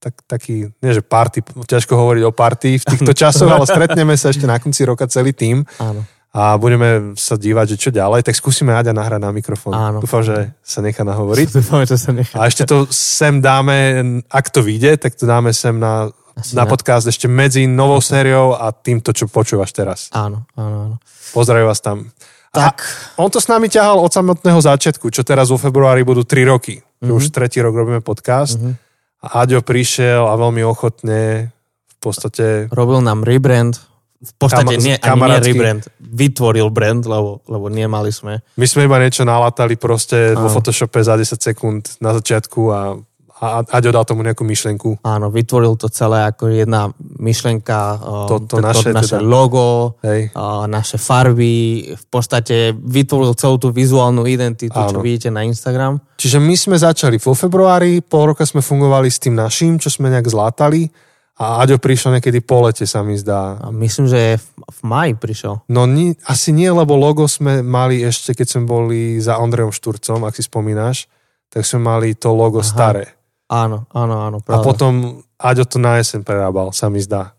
tak, 0.00 0.16
taký, 0.24 0.72
nie 0.72 0.92
že 0.96 1.04
party, 1.04 1.44
ťažko 1.44 1.92
hovoriť 1.92 2.22
o 2.24 2.32
party 2.32 2.80
v 2.80 2.84
týchto 2.96 3.12
časoch, 3.20 3.52
ale 3.52 3.68
stretneme 3.68 4.16
sa 4.16 4.32
ešte 4.32 4.48
na 4.48 4.56
konci 4.56 4.88
roka 4.88 5.04
celý 5.04 5.36
tým 5.36 5.68
Áno. 5.76 6.00
A 6.36 6.60
budeme 6.60 7.16
sa 7.16 7.40
dívať, 7.40 7.66
že 7.72 7.76
čo 7.80 7.90
ďalej, 7.96 8.20
tak 8.28 8.36
skúsime 8.36 8.76
Aďa 8.76 8.92
nahrať 8.92 9.24
na 9.24 9.32
mikrofón. 9.32 9.72
Áno. 9.72 10.04
Dúfam, 10.04 10.20
že 10.20 10.52
sa 10.60 10.84
nechá 10.84 11.00
nahovoriť. 11.00 11.48
Dúfame, 11.64 11.88
že 11.88 11.96
sa 11.96 12.12
nechá. 12.12 12.36
A 12.36 12.52
ešte 12.52 12.68
to 12.68 12.84
sem 12.92 13.40
dáme, 13.40 14.20
ak 14.28 14.52
to 14.52 14.60
vyjde, 14.60 15.00
tak 15.00 15.16
to 15.16 15.24
dáme 15.24 15.56
sem 15.56 15.72
na, 15.80 16.12
Asi 16.36 16.52
na 16.52 16.68
ne. 16.68 16.70
podcast 16.70 17.08
ešte 17.08 17.24
medzi 17.24 17.64
novou 17.64 18.04
sériou 18.04 18.52
a 18.52 18.68
týmto, 18.68 19.16
čo 19.16 19.32
počúvaš 19.32 19.72
teraz. 19.72 20.12
Áno, 20.12 20.44
áno, 20.60 20.76
áno. 20.92 20.96
Pozdravujem 21.32 21.72
vás 21.72 21.80
tam. 21.80 22.12
Tak, 22.52 22.84
On 23.16 23.28
to 23.28 23.40
s 23.40 23.48
nami 23.48 23.68
ťahal 23.72 24.00
od 24.00 24.12
samotného 24.12 24.60
začiatku, 24.60 25.12
čo 25.12 25.24
teraz 25.24 25.48
vo 25.48 25.60
februári 25.60 26.04
budú 26.04 26.24
3 26.24 26.52
roky. 26.52 26.80
Mm-hmm. 26.80 27.08
Mhm. 27.08 27.16
Už 27.16 27.24
tretí 27.32 27.64
rok 27.64 27.72
robíme 27.72 28.04
podcast. 28.04 28.60
Mhm. 28.60 28.76
A 29.24 29.44
Aďo 29.44 29.64
prišiel 29.64 30.28
a 30.28 30.36
veľmi 30.36 30.60
ochotne 30.68 31.48
v 31.88 31.96
podstate... 31.96 32.68
robil 32.68 33.00
nám 33.00 33.24
rebrand. 33.24 33.80
V 34.16 34.32
podstate 34.40 34.74
Kama- 34.74 34.80
nie, 34.80 34.96
ani 34.96 35.20
nie 35.20 35.40
rebrand. 35.44 35.82
Vytvoril 36.00 36.72
brand, 36.72 37.04
lebo, 37.04 37.44
lebo 37.44 37.68
nemali 37.68 38.08
sme. 38.08 38.40
My 38.56 38.64
sme 38.64 38.88
iba 38.88 38.96
niečo 38.96 39.22
nalatali 39.22 39.76
proste 39.76 40.32
vo 40.32 40.48
Áno. 40.48 40.54
Photoshope 40.54 41.04
za 41.04 41.14
10 41.14 41.36
sekúnd 41.36 42.00
na 42.00 42.16
začiatku 42.16 42.60
a, 42.72 42.96
a 43.36 43.60
Aďo 43.68 43.92
dal 43.92 44.08
tomu 44.08 44.24
nejakú 44.24 44.40
myšlenku. 44.40 45.04
Áno, 45.04 45.28
vytvoril 45.28 45.76
to 45.76 45.92
celé 45.92 46.24
ako 46.24 46.48
jedna 46.48 46.88
myšlenka. 47.20 48.00
To- 48.32 48.40
to 48.40 48.56
naše 48.58 48.96
naše 48.96 49.20
teda. 49.20 49.28
logo, 49.28 50.00
Hej. 50.00 50.32
a 50.32 50.64
naše 50.64 50.96
farby. 50.96 51.52
V 51.92 52.06
podstate 52.08 52.72
vytvoril 52.72 53.36
celú 53.36 53.60
tú 53.60 53.68
vizuálnu 53.68 54.24
identitu, 54.24 54.72
čo 54.72 54.96
Áno. 54.96 55.04
vidíte 55.04 55.28
na 55.28 55.44
Instagram. 55.44 56.00
Čiže 56.16 56.40
my 56.40 56.56
sme 56.56 56.80
začali 56.80 57.20
vo 57.20 57.36
februári, 57.36 58.00
pol 58.00 58.32
roka 58.32 58.48
sme 58.48 58.64
fungovali 58.64 59.12
s 59.12 59.20
tým 59.20 59.36
naším, 59.36 59.76
čo 59.76 59.92
sme 59.92 60.08
nejak 60.08 60.24
zlátali 60.24 60.88
a 61.36 61.60
Aďo 61.60 61.76
prišiel 61.76 62.16
niekedy 62.16 62.40
po 62.40 62.64
lete, 62.64 62.88
sa 62.88 63.04
mi 63.04 63.12
zdá. 63.20 63.60
A 63.60 63.68
myslím, 63.68 64.08
že 64.08 64.40
v, 64.40 64.46
v 64.72 64.80
maji 64.88 65.12
prišiel. 65.20 65.60
No 65.68 65.84
ni, 65.84 66.16
asi 66.24 66.48
nie, 66.48 66.72
lebo 66.72 66.96
logo 66.96 67.28
sme 67.28 67.60
mali 67.60 68.00
ešte, 68.00 68.32
keď 68.32 68.46
sme 68.56 68.62
boli 68.64 69.20
za 69.20 69.36
Ondrejom 69.36 69.68
Šturcom, 69.68 70.24
ak 70.24 70.32
si 70.32 70.48
spomínaš, 70.48 71.12
tak 71.52 71.68
sme 71.68 71.84
mali 71.84 72.16
to 72.16 72.32
logo 72.32 72.64
Aha. 72.64 72.68
staré. 72.68 73.04
Áno, 73.52 73.84
áno, 73.92 74.24
áno. 74.24 74.38
A 74.40 74.44
Pravda. 74.44 74.64
potom 74.64 74.92
Aďo 75.36 75.68
to 75.68 75.76
na 75.76 76.00
jeseň 76.00 76.24
prerábal, 76.24 76.72
sa 76.72 76.88
mi 76.88 77.04
zdá. 77.04 77.36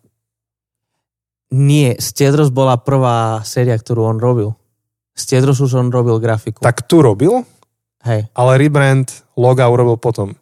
Nie, 1.50 1.98
Stiedros 1.98 2.54
bola 2.54 2.78
prvá 2.78 3.41
séria, 3.41 3.74
ktorú 3.74 4.06
on 4.06 4.22
robil. 4.22 4.54
Stiedros 5.18 5.58
už 5.58 5.74
on 5.74 5.89
robil 5.89 6.22
grafiku. 6.22 6.62
Tak 6.62 6.86
tu 6.86 7.02
robil, 7.02 7.41
Hej, 8.06 8.30
ale 8.38 8.52
rebrand 8.62 9.10
loga 9.34 9.66
urobil 9.66 9.98
potom. 9.98 10.38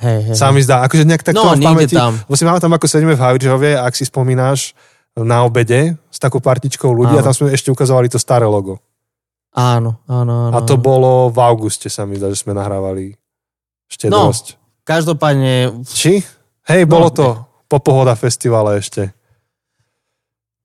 Hej, 0.00 0.18
hej. 0.26 0.34
Sa 0.34 0.50
mi 0.50 0.60
zdá, 0.60 0.82
akože 0.82 1.04
nejak 1.04 1.22
tak 1.22 1.36
no, 1.36 1.52
v 1.52 1.60
pamäti. 1.60 1.94
tam. 1.94 2.16
Si 2.28 2.42
máme 2.42 2.58
tam, 2.58 2.72
ako 2.72 2.84
sedíme 2.84 3.14
v 3.14 3.20
Havrižove, 3.20 3.70
ak 3.76 3.92
si 3.92 4.04
spomínaš, 4.04 4.72
na 5.14 5.42
obede 5.42 5.98
s 6.08 6.18
takou 6.18 6.38
partičkou 6.38 6.88
ľudí 6.88 7.14
a 7.14 7.20
Áno. 7.20 7.26
tam 7.26 7.34
sme 7.34 7.52
ešte 7.52 7.68
ukazovali 7.68 8.08
to 8.08 8.16
staré 8.16 8.46
logo. 8.46 8.78
Áno, 9.50 9.98
áno, 10.06 10.48
áno. 10.48 10.54
A 10.54 10.62
to 10.62 10.78
bolo 10.78 11.26
v 11.28 11.38
auguste, 11.42 11.90
sa 11.90 12.06
mi 12.06 12.14
zdá, 12.14 12.30
že 12.30 12.38
sme 12.38 12.54
nahrávali 12.54 13.18
štedrosť. 13.90 14.54
Každopádne, 14.86 15.82
Či? 15.84 16.22
Hej, 16.70 16.82
No, 16.86 16.90
bolo 16.90 17.08
to 17.10 17.26
po 17.66 17.82
Pohoda 17.82 18.14
festivale 18.14 18.78
ešte. 18.78 19.10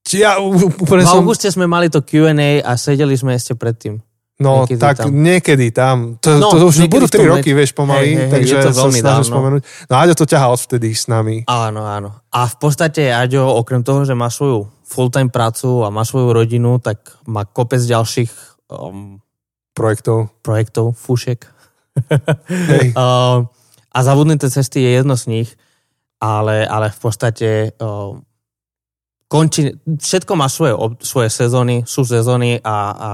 Či 0.06 0.22
ja 0.22 0.38
úplne 0.38 1.02
v 1.02 1.10
som... 1.10 1.26
auguste 1.26 1.50
sme 1.50 1.66
mali 1.66 1.90
to 1.90 1.98
Q&A 1.98 2.62
a 2.62 2.78
sedeli 2.78 3.18
sme 3.18 3.34
ešte 3.34 3.58
predtým. 3.58 3.98
No, 4.36 4.68
niekedy 4.68 4.80
tak 4.84 4.96
tam. 5.00 5.16
niekedy 5.16 5.68
tam. 5.72 5.98
To, 6.20 6.30
No, 6.36 6.52
to 6.52 6.68
už 6.68 6.92
budú 6.92 7.08
v 7.08 7.14
tom 7.14 7.24
3 7.24 7.34
roky, 7.40 7.52
lete. 7.52 7.58
vieš, 7.58 7.72
pomaly, 7.72 8.04
Hej, 8.04 8.20
hej, 8.20 8.32
takže 8.36 8.54
to 8.54 8.68
sa 8.68 8.80
veľmi 8.84 9.00
snažím 9.00 9.08
dávno. 9.24 9.32
spomenúť. 9.32 9.62
No 9.88 9.94
Aďo 9.96 10.14
to 10.14 10.26
ťahal 10.28 10.50
odvtedy 10.52 10.90
s 10.92 11.08
nami. 11.08 11.36
Áno, 11.48 11.82
áno. 11.88 12.10
A 12.30 12.40
v 12.44 12.56
podstate 12.60 13.16
Aďo, 13.16 13.48
okrem 13.48 13.80
toho, 13.80 14.04
že 14.04 14.12
má 14.12 14.28
svoju 14.28 14.68
full-time 14.84 15.32
prácu 15.32 15.82
a 15.82 15.90
má 15.90 16.04
svoju 16.04 16.36
rodinu, 16.36 16.84
tak 16.84 17.00
má 17.24 17.48
kopec 17.48 17.80
ďalších 17.80 18.32
um, 18.70 19.24
projektov. 19.72 20.36
projektov, 20.44 21.00
fušek. 21.00 21.40
Hej. 22.76 22.92
Uh, 22.92 23.48
a 23.96 24.00
zabudnuté 24.04 24.52
cesty 24.52 24.84
je 24.84 25.00
jedno 25.00 25.16
z 25.16 25.32
nich, 25.32 25.50
ale, 26.20 26.68
ale 26.68 26.92
v 26.92 27.00
podstate 27.00 27.48
uh, 27.72 28.20
končí, 29.28 29.72
všetko 29.88 30.36
má 30.36 30.52
svoje, 30.52 30.76
svoje 31.00 31.32
sezóny, 31.32 31.88
sú 31.88 32.04
sezóny 32.04 32.60
a, 32.60 32.78
a 32.92 33.10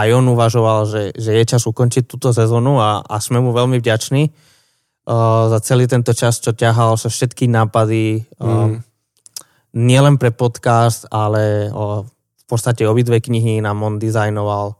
aj 0.00 0.08
on 0.12 0.26
uvažoval, 0.28 0.80
že, 0.84 1.02
že 1.12 1.30
je 1.32 1.44
čas 1.46 1.62
ukončiť 1.62 2.04
túto 2.04 2.30
sezónu 2.30 2.76
a, 2.76 3.00
a 3.00 3.16
sme 3.18 3.38
mu 3.38 3.50
veľmi 3.50 3.76
vďační 3.76 4.22
uh, 4.26 5.48
za 5.48 5.58
celý 5.60 5.84
tento 5.84 6.12
čas, 6.12 6.38
čo 6.38 6.52
ťahal 6.52 6.96
sa 6.96 7.08
všetky 7.08 7.46
nápady, 7.46 8.24
uh, 8.38 8.68
Mm. 8.70 8.80
nielen 9.72 10.16
pre 10.16 10.30
podcast, 10.30 11.06
ale 11.06 11.68
uh, 11.68 12.02
v 12.02 12.44
podstate 12.44 12.82
obidve 12.84 13.20
knihy 13.20 13.62
nám 13.62 13.78
on 13.80 13.94
dizajnoval. 13.96 14.74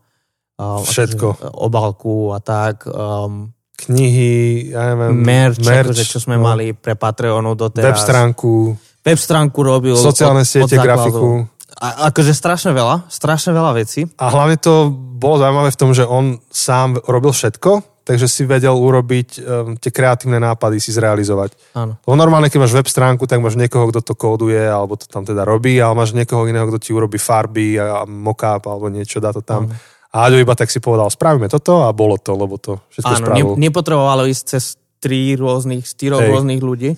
Uh, 0.57 0.83
Všetko. 0.83 1.57
Obalku 1.57 2.35
a 2.35 2.43
tak. 2.43 2.85
Um, 2.85 3.55
Knihy, 3.81 4.69
ja 4.77 4.93
neviem, 4.93 5.17
merch, 5.17 5.57
akože, 5.65 6.05
čo 6.05 6.21
sme 6.21 6.37
no, 6.37 6.45
mali 6.45 6.77
pre 6.77 7.01
Patreonu 7.01 7.57
Web 7.57 7.73
doteraz. 7.73 8.05
stránku, 8.05 8.77
Web 9.01 9.17
stránku 9.17 9.57
robil. 9.57 9.97
sociálne 9.97 10.45
od, 10.45 10.51
siete, 10.53 10.77
od 10.77 10.85
základu. 10.85 10.85
grafiku. 10.85 11.29
A, 11.81 12.13
akože 12.13 12.37
strašne 12.37 12.77
veľa, 12.77 13.09
strašne 13.09 13.57
veľa 13.57 13.73
vecí. 13.73 14.05
A 14.21 14.29
hlavne 14.29 14.61
to 14.61 14.93
bolo 14.93 15.41
zaujímavé 15.41 15.73
v 15.73 15.81
tom, 15.81 15.91
že 15.97 16.05
on 16.05 16.37
sám 16.53 17.01
robil 17.09 17.33
všetko, 17.33 18.05
takže 18.05 18.29
si 18.29 18.43
vedel 18.45 18.77
urobiť 18.77 19.29
um, 19.41 19.41
tie 19.81 19.89
kreatívne 19.89 20.37
nápady, 20.37 20.77
si 20.77 20.93
zrealizovať. 20.93 21.57
Áno. 21.73 21.97
Lebo 22.05 22.17
normálne, 22.21 22.53
keď 22.53 22.69
máš 22.69 22.77
web 22.77 22.85
stránku, 22.85 23.25
tak 23.25 23.41
máš 23.41 23.57
niekoho, 23.57 23.89
kto 23.89 24.01
to 24.05 24.13
kóduje, 24.13 24.61
alebo 24.61 25.01
to 25.01 25.09
tam 25.09 25.25
teda 25.25 25.45
robí, 25.49 25.81
ale 25.81 25.97
máš 25.97 26.13
niekoho 26.13 26.45
iného, 26.45 26.69
kto 26.69 26.79
ti 26.81 26.91
urobí 26.93 27.17
farby 27.17 27.81
a 27.81 28.05
mockup 28.05 28.61
alebo 28.69 28.93
niečo, 28.93 29.17
dá 29.23 29.33
to 29.33 29.41
tam. 29.41 29.73
A 30.11 30.27
Aďo 30.27 30.43
iba 30.43 30.59
tak 30.59 30.69
si 30.69 30.83
povedal, 30.83 31.07
spravíme 31.07 31.47
toto 31.47 31.87
a 31.87 31.95
bolo 31.95 32.19
to, 32.19 32.35
lebo 32.35 32.59
to 32.59 32.83
všetko 32.91 33.13
Áno, 33.15 33.25
spravil. 33.31 33.47
ne, 33.55 33.71
nepotrebovalo 33.71 34.27
ísť 34.27 34.45
cez 34.59 34.65
tri 34.99 35.39
rôznych, 35.39 35.87
štyroch 35.87 36.21
Hej. 36.21 36.29
rôznych 36.35 36.61
ľudí. 36.61 36.91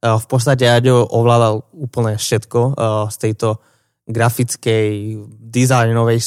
Uh, 0.00 0.16
V 0.16 0.26
podstate 0.30 0.70
Aďo 0.70 1.02
ovládal 1.04 1.66
úplne 1.74 2.16
všetko 2.16 2.60
uh, 2.72 2.74
z 3.10 3.16
tejto 3.18 3.58
grafickej, 4.06 5.20
dizajnovej, 5.38 6.18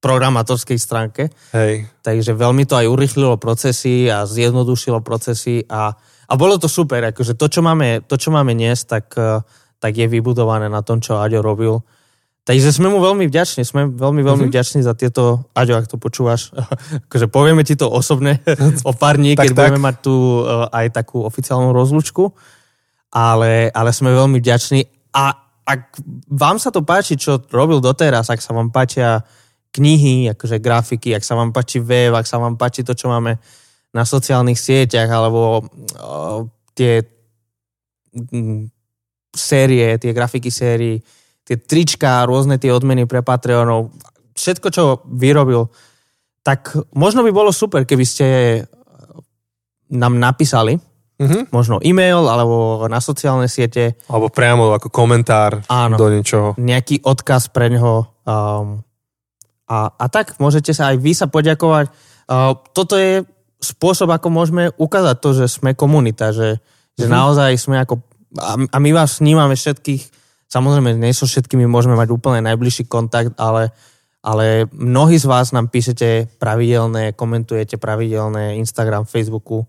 programátorskej 0.00 0.78
stránke. 0.80 1.28
Hej, 1.52 1.84
Takže 2.00 2.32
veľmi 2.32 2.64
to 2.64 2.80
aj 2.80 2.88
urychlilo 2.88 3.36
procesy 3.36 4.08
a 4.08 4.24
zjednodušilo 4.24 5.04
procesy 5.04 5.60
a, 5.68 5.92
a 6.00 6.32
bolo 6.40 6.56
to 6.56 6.72
super. 6.72 7.04
Akože 7.04 7.36
to, 7.36 7.46
čo 7.52 7.60
máme, 7.60 8.00
to, 8.08 8.16
čo 8.16 8.32
máme 8.32 8.56
dnes, 8.56 8.88
tak, 8.88 9.12
eh, 9.20 9.44
tak 9.76 9.92
je 9.92 10.08
vybudované 10.08 10.72
na 10.72 10.80
tom, 10.80 11.04
čo 11.04 11.20
Aďo 11.20 11.44
robil. 11.44 11.84
Takže 12.48 12.72
sme 12.72 12.88
mu 12.88 13.04
veľmi 13.04 13.28
vďační, 13.28 13.68
sme 13.68 13.92
veľmi, 13.92 14.24
veľmi 14.24 14.48
mm-hmm. 14.48 14.50
vďační 14.50 14.80
za 14.80 14.96
tieto, 14.96 15.44
Aďo, 15.52 15.76
ak 15.76 15.92
to 15.92 16.00
počúvaš, 16.00 16.56
akože 17.06 17.28
povieme 17.28 17.60
ti 17.68 17.76
to 17.76 17.84
osobne 17.92 18.40
o 18.88 18.92
pár 18.96 19.20
dní, 19.20 19.36
keď 19.36 19.52
tak. 19.52 19.56
budeme 19.60 19.80
mať 19.84 19.96
tu 20.00 20.14
eh, 20.16 20.80
aj 20.80 20.96
takú 20.96 21.28
oficiálnu 21.28 21.76
rozlučku, 21.76 22.32
ale, 23.12 23.68
ale 23.68 23.90
sme 23.92 24.16
veľmi 24.16 24.40
vďační 24.40 25.12
a 25.12 25.49
ak 25.64 26.00
vám 26.30 26.56
sa 26.58 26.72
to 26.74 26.82
páči, 26.82 27.14
čo 27.14 27.42
robil 27.52 27.78
doteraz, 27.78 28.28
ak 28.32 28.42
sa 28.42 28.56
vám 28.56 28.72
páčia 28.74 29.22
knihy, 29.70 30.30
akože 30.34 30.58
grafiky, 30.58 31.14
ak 31.14 31.22
sa 31.22 31.38
vám 31.38 31.54
páči 31.54 31.78
web, 31.78 32.14
ak 32.16 32.26
sa 32.26 32.42
vám 32.42 32.58
páči 32.58 32.82
to, 32.82 32.96
čo 32.96 33.06
máme 33.06 33.38
na 33.94 34.02
sociálnych 34.02 34.58
sieťach, 34.58 35.06
alebo 35.06 35.62
uh, 35.62 36.42
tie 36.74 37.06
mm, 38.14 38.66
série, 39.30 39.94
tie 39.98 40.10
grafiky 40.10 40.50
sérií, 40.50 40.98
tie 41.46 41.56
trička, 41.58 42.26
rôzne 42.26 42.58
tie 42.58 42.74
odmeny 42.74 43.06
pre 43.06 43.22
Patreonov, 43.22 43.94
všetko, 44.34 44.66
čo 44.74 44.84
vyrobil, 45.06 45.70
tak 46.42 46.74
možno 46.94 47.22
by 47.22 47.30
bolo 47.30 47.50
super, 47.54 47.86
keby 47.86 48.04
ste 48.06 48.26
nám 49.90 50.18
napísali, 50.18 50.78
mhm. 51.20 51.52
možno 51.52 51.76
e-mail, 51.84 52.24
alebo 52.24 52.88
na 52.88 52.98
sociálne 53.04 53.46
siete, 53.46 54.00
alebo 54.08 54.32
priamo 54.32 54.72
ako 54.72 54.88
komentár 54.88 55.60
Áno. 55.68 56.00
do 56.00 56.08
niečoho. 56.08 56.56
nejaký 56.56 57.04
odkaz 57.04 57.52
pre 57.52 57.68
ňoho. 57.68 58.08
Um, 58.24 58.80
a, 59.70 59.92
a 59.94 60.04
tak 60.08 60.40
môžete 60.40 60.72
sa 60.74 60.90
aj 60.90 60.96
vy 60.98 61.12
sa 61.14 61.30
poďakovať. 61.30 61.92
Uh, 62.26 62.58
toto 62.74 62.98
je 62.98 63.22
spôsob, 63.60 64.08
ako 64.10 64.32
môžeme 64.32 64.72
ukázať 64.74 65.16
to, 65.20 65.30
že 65.36 65.46
sme 65.60 65.76
komunita, 65.76 66.32
že, 66.32 66.58
že 66.96 67.06
Mhm. 67.06 67.12
naozaj 67.12 67.50
sme 67.60 67.76
ako... 67.84 68.00
A, 68.40 68.56
a 68.56 68.76
my 68.80 68.90
vás 68.94 69.20
snímame 69.20 69.54
všetkých, 69.58 70.02
samozrejme, 70.48 70.96
nie 70.96 71.12
so 71.12 71.28
všetkými 71.28 71.68
môžeme 71.68 71.94
mať 71.94 72.08
úplne 72.14 72.40
najbližší 72.46 72.88
kontakt, 72.88 73.36
ale, 73.36 73.74
ale 74.24 74.70
mnohí 74.72 75.18
z 75.18 75.26
vás 75.28 75.52
nám 75.52 75.68
píšete 75.68 76.40
pravidelné, 76.40 77.12
komentujete 77.12 77.76
pravidelné 77.76 78.56
Instagram, 78.62 79.04
Facebooku. 79.04 79.66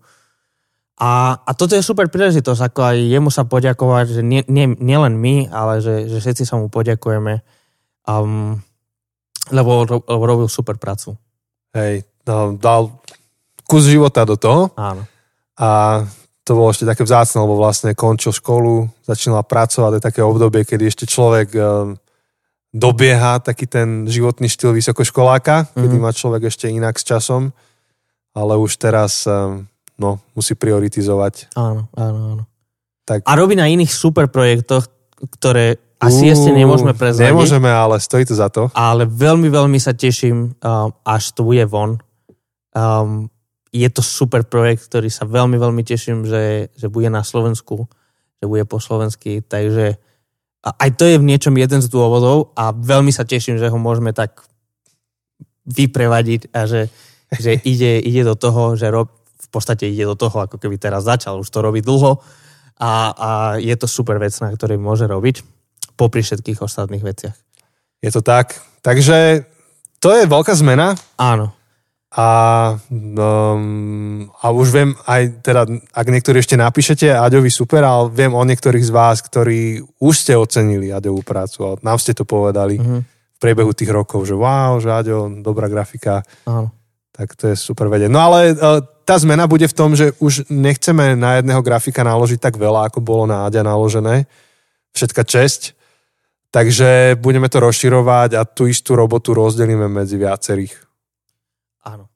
A, 1.02 1.34
a 1.34 1.50
toto 1.52 1.74
je 1.74 1.82
super 1.82 2.06
príležitosť, 2.06 2.62
ako 2.62 2.80
aj 2.86 2.96
jemu 3.02 3.26
sa 3.26 3.42
poďakovať, 3.42 4.06
že 4.14 4.22
nie, 4.22 4.46
nie, 4.46 4.70
nielen 4.70 5.18
my, 5.18 5.50
ale 5.50 5.82
že, 5.82 6.06
že 6.06 6.22
všetci 6.22 6.46
sa 6.46 6.54
mu 6.54 6.70
poďakujeme, 6.70 7.42
um, 8.06 8.54
lebo, 9.50 9.82
ro- 9.82 10.06
lebo 10.06 10.22
robil 10.22 10.46
super 10.46 10.78
prácu. 10.78 11.18
Hej, 11.74 12.06
no, 12.22 12.54
dal 12.54 12.94
kus 13.66 13.90
života 13.90 14.22
do 14.22 14.38
toho 14.38 14.70
Áno. 14.78 15.02
a 15.58 15.68
to 16.42 16.54
bolo 16.54 16.70
ešte 16.70 16.86
také 16.86 17.02
vzácne, 17.02 17.42
lebo 17.42 17.58
vlastne 17.58 17.98
končil 17.98 18.30
školu, 18.30 18.86
začínal 19.02 19.42
pracovať, 19.42 19.90
to 19.90 19.98
je 19.98 20.06
také 20.06 20.20
obdobie, 20.22 20.62
kedy 20.62 20.86
ešte 20.86 21.10
človek 21.10 21.50
um, 21.54 21.98
dobieha 22.70 23.42
taký 23.42 23.66
ten 23.66 24.06
životný 24.06 24.46
štýl 24.46 24.70
vysokoškoláka, 24.72 25.74
kedy 25.74 25.98
Mhm. 25.98 26.02
má 26.02 26.14
človek 26.14 26.46
ešte 26.46 26.70
inak 26.70 26.94
s 26.94 27.02
časom, 27.02 27.50
ale 28.32 28.54
už 28.54 28.78
teraz 28.78 29.26
um, 29.26 29.66
no, 29.98 30.20
musí 30.36 30.54
prioritizovať. 30.54 31.52
Áno, 31.56 31.88
áno, 31.96 32.20
áno. 32.36 32.44
Tak, 33.02 33.26
A 33.26 33.32
robí 33.34 33.58
na 33.58 33.66
iných 33.66 33.90
super 33.90 34.30
projektoch, 34.30 34.86
ktoré 35.38 35.80
asi 36.02 36.30
Uú, 36.30 36.34
ešte 36.34 36.50
nemôžeme 36.50 36.94
prezradiť. 36.98 37.30
Nemôžeme, 37.30 37.70
ale 37.70 38.02
stojí 38.02 38.26
to 38.26 38.34
za 38.34 38.50
to. 38.50 38.70
ale 38.74 39.06
veľmi, 39.06 39.46
veľmi 39.46 39.78
sa 39.78 39.94
teším, 39.94 40.58
um, 40.58 40.90
až 41.06 41.30
to 41.34 41.46
bude 41.46 41.62
von. 41.70 42.02
Um, 42.74 43.30
je 43.70 43.86
to 43.88 44.02
super 44.02 44.42
projekt, 44.42 44.90
ktorý 44.90 45.08
sa 45.08 45.24
veľmi, 45.24 45.56
veľmi 45.56 45.82
teším, 45.86 46.26
že, 46.26 46.74
že 46.74 46.86
bude 46.90 47.06
na 47.06 47.22
Slovensku, 47.22 47.86
že 48.42 48.44
bude 48.50 48.66
po 48.66 48.82
slovensky, 48.82 49.46
takže 49.46 49.96
a 50.62 50.70
aj 50.86 50.90
to 50.94 51.04
je 51.10 51.18
v 51.18 51.26
niečom 51.26 51.54
jeden 51.58 51.82
z 51.82 51.90
dôvodov 51.90 52.54
a 52.54 52.70
veľmi 52.70 53.10
sa 53.10 53.26
teším, 53.26 53.58
že 53.58 53.66
ho 53.66 53.78
môžeme 53.78 54.14
tak 54.14 54.46
vyprevadiť 55.66 56.54
a 56.54 56.66
že, 56.66 56.86
že 57.34 57.58
ide, 57.66 57.98
ide 57.98 58.22
do 58.22 58.38
toho, 58.38 58.78
že 58.78 58.90
rob, 58.90 59.10
podstate 59.52 59.86
ide 59.86 60.02
do 60.02 60.16
toho, 60.16 60.40
ako 60.40 60.56
keby 60.56 60.76
teraz 60.76 61.04
začal, 61.04 61.36
už 61.38 61.46
to 61.46 61.60
robí 61.60 61.78
dlho 61.78 62.18
a, 62.80 62.90
a 63.12 63.28
je 63.60 63.76
to 63.76 63.84
super 63.84 64.16
vec, 64.16 64.32
na 64.40 64.48
ktorej 64.48 64.80
môže 64.80 65.04
robiť 65.04 65.44
popri 65.94 66.24
všetkých 66.24 66.58
ostatných 66.58 67.04
veciach. 67.04 67.36
Je 68.00 68.10
to 68.10 68.18
tak. 68.18 68.56
Takže 68.80 69.44
to 70.00 70.08
je 70.10 70.26
veľká 70.26 70.56
zmena 70.56 70.96
Áno. 71.14 71.54
a, 72.10 72.26
um, 72.90 74.26
a 74.34 74.46
už 74.50 74.68
viem 74.70 74.90
aj 75.06 75.22
teda, 75.40 75.62
ak 75.92 76.06
niektorí 76.08 76.40
ešte 76.40 76.58
napíšete 76.58 77.06
Aďovi 77.12 77.48
super, 77.48 77.82
ale 77.82 78.10
viem 78.10 78.32
o 78.32 78.42
niektorých 78.42 78.82
z 78.82 78.90
vás, 78.90 79.22
ktorí 79.22 79.78
už 80.00 80.14
ste 80.16 80.34
ocenili 80.34 80.90
Aďovú 80.90 81.22
prácu 81.22 81.58
a 81.62 81.70
nám 81.80 81.98
ste 81.98 82.12
to 82.12 82.24
povedali 82.24 82.80
Mhm. 82.80 82.98
v 83.06 83.38
priebehu 83.38 83.70
tých 83.70 83.90
rokov, 83.90 84.26
že 84.26 84.34
wow, 84.34 84.78
že 84.78 84.90
Aďo, 84.90 85.30
dobrá 85.42 85.66
grafika, 85.66 86.22
Áno. 86.46 86.70
tak 87.10 87.34
to 87.34 87.50
je 87.50 87.56
super 87.56 87.86
vedieť. 87.86 88.10
No 88.10 88.20
ale 88.22 88.54
uh, 88.54 88.82
tá 89.12 89.20
zmena 89.20 89.44
bude 89.44 89.68
v 89.68 89.76
tom, 89.76 89.92
že 89.92 90.16
už 90.24 90.48
nechceme 90.48 91.12
na 91.20 91.36
jedného 91.36 91.60
grafika 91.60 92.00
naložiť 92.00 92.40
tak 92.40 92.56
veľa, 92.56 92.88
ako 92.88 93.04
bolo 93.04 93.28
na 93.28 93.44
Aďa 93.44 93.60
naložené. 93.60 94.24
Všetka 94.96 95.28
česť. 95.28 95.76
Takže 96.48 97.20
budeme 97.20 97.52
to 97.52 97.60
rozširovať 97.60 98.40
a 98.40 98.48
tú 98.48 98.64
istú 98.64 98.96
robotu 98.96 99.36
rozdelíme 99.36 99.84
medzi 99.84 100.16
viacerých. 100.16 100.72
Áno. 101.84 102.08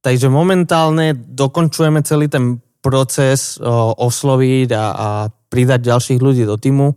Takže 0.00 0.32
momentálne 0.32 1.12
dokončujeme 1.12 2.00
celý 2.00 2.32
ten 2.32 2.64
proces 2.80 3.60
o, 3.60 3.92
osloviť 4.00 4.72
a, 4.72 4.84
a 4.96 5.08
pridať 5.52 5.84
ďalších 5.84 6.20
ľudí 6.20 6.48
do 6.48 6.56
týmu. 6.56 6.96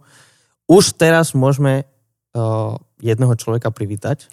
Už 0.72 0.96
teraz 0.96 1.36
môžeme 1.36 1.84
o, 2.32 2.80
jedného 3.04 3.36
človeka 3.36 3.68
privítať. 3.68 4.32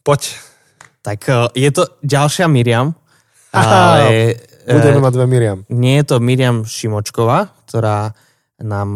Poď. 0.00 0.40
Tak 1.04 1.20
o, 1.28 1.52
je 1.52 1.68
to 1.68 1.84
ďalšia 2.00 2.48
Miriam, 2.48 2.96
ale 3.54 4.34
Budeme 4.66 4.98
e, 4.98 5.04
mať 5.04 5.12
dve 5.14 5.26
Miriam. 5.30 5.58
nie 5.70 6.02
je 6.02 6.04
to 6.10 6.16
Miriam 6.18 6.66
Šimočková, 6.66 7.54
ktorá 7.70 8.10
nám 8.58 8.88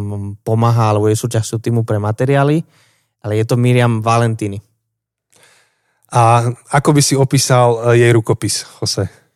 pomáha 0.42 0.90
alebo 0.90 1.06
je 1.06 1.18
súčasťou 1.18 1.62
týmu 1.62 1.80
pre 1.86 2.02
materiály, 2.02 2.62
ale 3.22 3.32
je 3.38 3.44
to 3.46 3.54
Miriam 3.54 4.02
Valentini. 4.02 4.58
A 6.08 6.48
ako 6.72 6.96
by 6.96 7.00
si 7.04 7.14
opísal 7.14 7.94
e, 7.94 8.00
jej 8.00 8.10
rukopis, 8.10 8.64
Jose? 8.80 9.28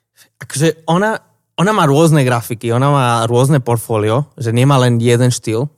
akože 0.42 0.88
ona, 0.90 1.22
ona 1.54 1.72
má 1.72 1.86
rôzne 1.86 2.26
grafiky, 2.26 2.74
ona 2.74 2.88
má 2.90 3.08
rôzne 3.30 3.62
portfólio, 3.62 4.26
že 4.34 4.50
nemá 4.50 4.82
len 4.82 4.98
jeden 4.98 5.30
štýl, 5.30 5.70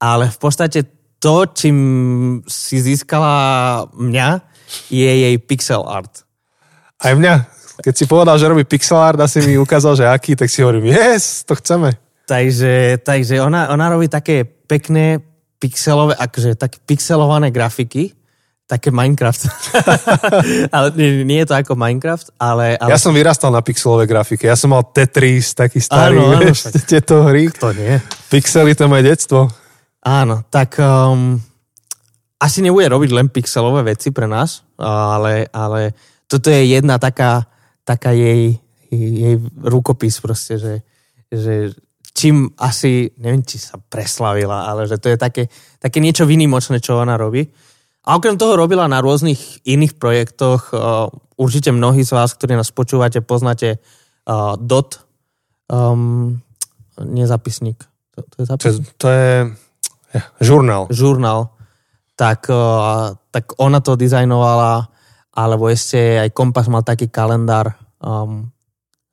ale 0.00 0.32
v 0.32 0.38
podstate 0.40 0.88
to, 1.20 1.44
čím 1.52 1.78
si 2.48 2.80
získala 2.80 3.84
mňa, 3.92 4.28
je 4.88 5.10
jej 5.28 5.36
pixel 5.36 5.84
art. 5.84 6.24
Aj 6.96 7.12
mňa. 7.12 7.59
Keď 7.80 7.94
si 7.96 8.04
povedal, 8.04 8.36
že 8.36 8.48
robí 8.48 8.64
pixel 8.68 9.00
art 9.00 9.20
a 9.20 9.26
si 9.26 9.40
mi 9.44 9.56
ukázal, 9.56 9.96
že 9.96 10.04
aký, 10.04 10.36
tak 10.36 10.52
si 10.52 10.60
hovorím, 10.60 10.92
yes, 10.92 11.44
to 11.48 11.56
chceme. 11.56 11.96
Takže, 12.28 13.02
takže 13.02 13.42
ona, 13.42 13.72
ona 13.74 13.90
robí 13.90 14.06
také 14.06 14.44
pekné 14.44 15.18
pixelové, 15.58 16.14
akože 16.14 16.56
také 16.56 16.78
pixelované 16.86 17.50
grafiky, 17.50 18.14
také 18.70 18.94
Minecraft. 18.94 19.50
ale 20.74 20.86
nie, 20.94 21.26
nie 21.26 21.42
je 21.42 21.50
to 21.50 21.54
ako 21.58 21.74
Minecraft, 21.74 22.30
ale, 22.38 22.78
ale... 22.78 22.94
Ja 22.94 23.02
som 23.02 23.10
vyrastal 23.10 23.50
na 23.50 23.60
pixelové 23.66 24.06
grafike. 24.06 24.46
Ja 24.46 24.54
som 24.54 24.70
mal 24.70 24.86
Tetris, 24.86 25.58
taký 25.58 25.82
starý, 25.82 26.22
Áno, 26.22 26.38
áno, 26.38 26.40
vieš, 26.46 26.70
však. 26.70 26.72
tieto 26.94 27.26
hry. 27.26 27.50
To 27.58 27.74
nie. 27.74 27.98
Pixely, 28.30 28.78
to 28.78 28.86
je 28.86 28.92
moje 28.94 29.04
detstvo. 29.10 29.50
Áno, 30.00 30.46
tak 30.48 30.78
um, 30.78 31.36
asi 32.38 32.62
nebude 32.62 32.86
robiť 32.88 33.10
len 33.10 33.26
pixelové 33.26 33.90
veci 33.90 34.14
pre 34.14 34.30
nás, 34.30 34.62
ale, 34.80 35.50
ale 35.50 35.92
toto 36.30 36.48
je 36.48 36.78
jedna 36.78 36.96
taká, 36.96 37.49
taká 37.90 38.14
jej, 38.14 38.62
jej 38.94 39.34
rukopis 39.58 40.22
proste, 40.22 40.62
že, 40.62 40.74
že 41.26 41.74
čím 42.14 42.54
asi, 42.54 43.10
neviem, 43.18 43.42
či 43.42 43.58
sa 43.58 43.82
preslavila, 43.82 44.70
ale 44.70 44.86
že 44.86 45.02
to 45.02 45.10
je 45.10 45.18
také, 45.18 45.50
také 45.82 45.98
niečo 45.98 46.22
výnimočné, 46.22 46.78
čo 46.78 47.02
ona 47.02 47.18
robí. 47.18 47.50
A 48.06 48.16
okrem 48.16 48.38
toho 48.38 48.54
robila 48.54 48.86
na 48.86 49.02
rôznych 49.02 49.66
iných 49.66 49.98
projektoch. 49.98 50.70
Uh, 50.70 51.10
určite 51.36 51.74
mnohí 51.74 52.06
z 52.06 52.14
vás, 52.14 52.32
ktorí 52.32 52.54
nás 52.56 52.72
počúvate, 52.72 53.20
poznáte 53.20 53.82
uh, 54.24 54.56
DOT, 54.56 55.04
um, 55.68 56.38
nie 57.02 57.26
zapisník. 57.26 57.82
To, 58.16 58.24
to 58.24 58.36
je 58.40 58.44
To 58.46 58.52
je, 58.52 58.54
zapisník? 58.54 58.88
to 58.96 59.06
je 59.10 59.30
ja, 60.16 60.22
žurnál. 60.40 60.84
žurnál, 60.90 61.40
tak, 62.16 62.48
uh, 62.48 63.14
tak 63.30 63.52
ona 63.60 63.84
to 63.84 64.00
dizajnovala, 64.00 64.88
alebo 65.34 65.70
ešte 65.70 66.18
aj 66.18 66.34
Kompas 66.34 66.66
mal 66.66 66.82
taký 66.82 67.06
kalendár, 67.06 67.78
um, 68.02 68.50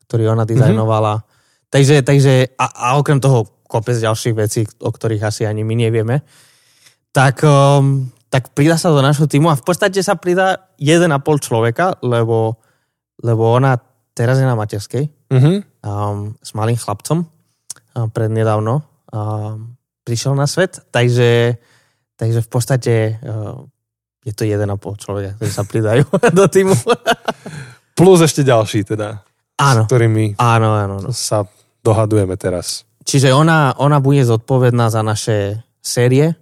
ktorý 0.10 0.34
ona 0.34 0.44
dizajnovala. 0.48 1.22
Mm-hmm. 1.22 1.36
Takže, 1.68 1.96
takže 2.02 2.34
a, 2.58 2.66
a 2.68 2.88
okrem 2.98 3.20
toho 3.20 3.46
kopec 3.68 4.00
ďalších 4.00 4.36
vecí, 4.36 4.64
o 4.80 4.90
ktorých 4.90 5.28
asi 5.28 5.44
ani 5.44 5.68
my 5.68 5.76
nevieme. 5.76 6.24
Tak, 7.12 7.44
um, 7.44 8.08
tak 8.32 8.56
pridá 8.56 8.80
sa 8.80 8.90
do 8.90 9.04
našho 9.04 9.28
týmu 9.28 9.52
a 9.52 9.60
v 9.60 9.64
podstate 9.68 10.00
sa 10.00 10.16
pridá 10.16 10.72
1,5 10.80 11.12
človeka, 11.44 12.00
lebo, 12.02 12.58
lebo 13.20 13.44
ona 13.52 13.76
teraz 14.16 14.42
je 14.42 14.48
na 14.48 14.58
materskej 14.58 15.12
Mhm. 15.28 15.84
um, 15.84 16.32
s 16.40 16.56
malým 16.56 16.80
chlapcom 16.80 17.28
um, 17.28 18.08
prednedávno 18.08 18.80
um, 19.12 19.76
prišiel 20.08 20.40
na 20.40 20.48
svet, 20.48 20.80
takže, 20.88 21.60
takže 22.16 22.40
v 22.40 22.50
podstate 22.50 23.20
uh, 23.20 23.60
je 24.28 24.36
to 24.36 24.44
1,5 24.44 24.68
človeka, 25.00 25.40
ktorí 25.40 25.52
sa 25.52 25.64
pridajú 25.64 26.04
do 26.40 26.46
týmu. 26.52 26.76
Plus 27.96 28.20
ešte 28.20 28.44
ďalší 28.44 28.84
teda, 28.84 29.24
áno, 29.56 29.88
s 29.88 29.88
ktorými 29.88 30.36
áno, 30.36 30.70
áno. 30.76 30.96
áno. 31.00 31.10
sa 31.16 31.48
dohadujeme 31.80 32.36
teraz. 32.36 32.84
Čiže 33.08 33.32
ona, 33.32 33.72
ona 33.80 34.04
bude 34.04 34.28
zodpovedná 34.28 34.92
za 34.92 35.00
naše 35.00 35.64
série, 35.80 36.36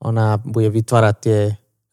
ona 0.00 0.40
bude 0.40 0.72
vytvárať 0.72 1.16
tie 1.20 1.40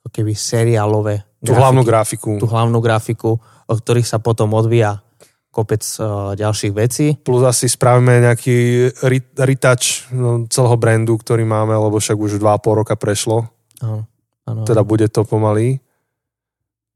keby 0.07 0.31
seriálové 0.31 1.27
Tú 1.43 1.51
hlavnú 1.51 1.83
grafiku. 1.83 2.39
tú 2.39 2.47
hlavnú 2.47 2.79
grafiku, 2.79 3.35
o 3.67 3.73
ktorých 3.75 4.07
sa 4.07 4.23
potom 4.23 4.55
odvíja 4.55 5.03
kopec 5.51 5.83
uh, 5.99 6.33
ďalších 6.39 6.73
vecí. 6.73 7.19
Plus 7.19 7.43
asi 7.43 7.67
spravíme 7.67 8.23
nejaký 8.23 8.89
retouch 9.37 10.07
no, 10.09 10.47
celého 10.47 10.79
brandu, 10.79 11.19
ktorý 11.19 11.43
máme, 11.43 11.75
lebo 11.75 11.99
však 11.99 12.15
už 12.15 12.39
2,5 12.39 12.79
roka 12.79 12.95
prešlo. 12.95 13.51
Áno, 13.83 14.07
áno. 14.43 14.63
Teda 14.63 14.81
bude 14.83 15.07
to 15.07 15.23
pomaly. 15.23 15.79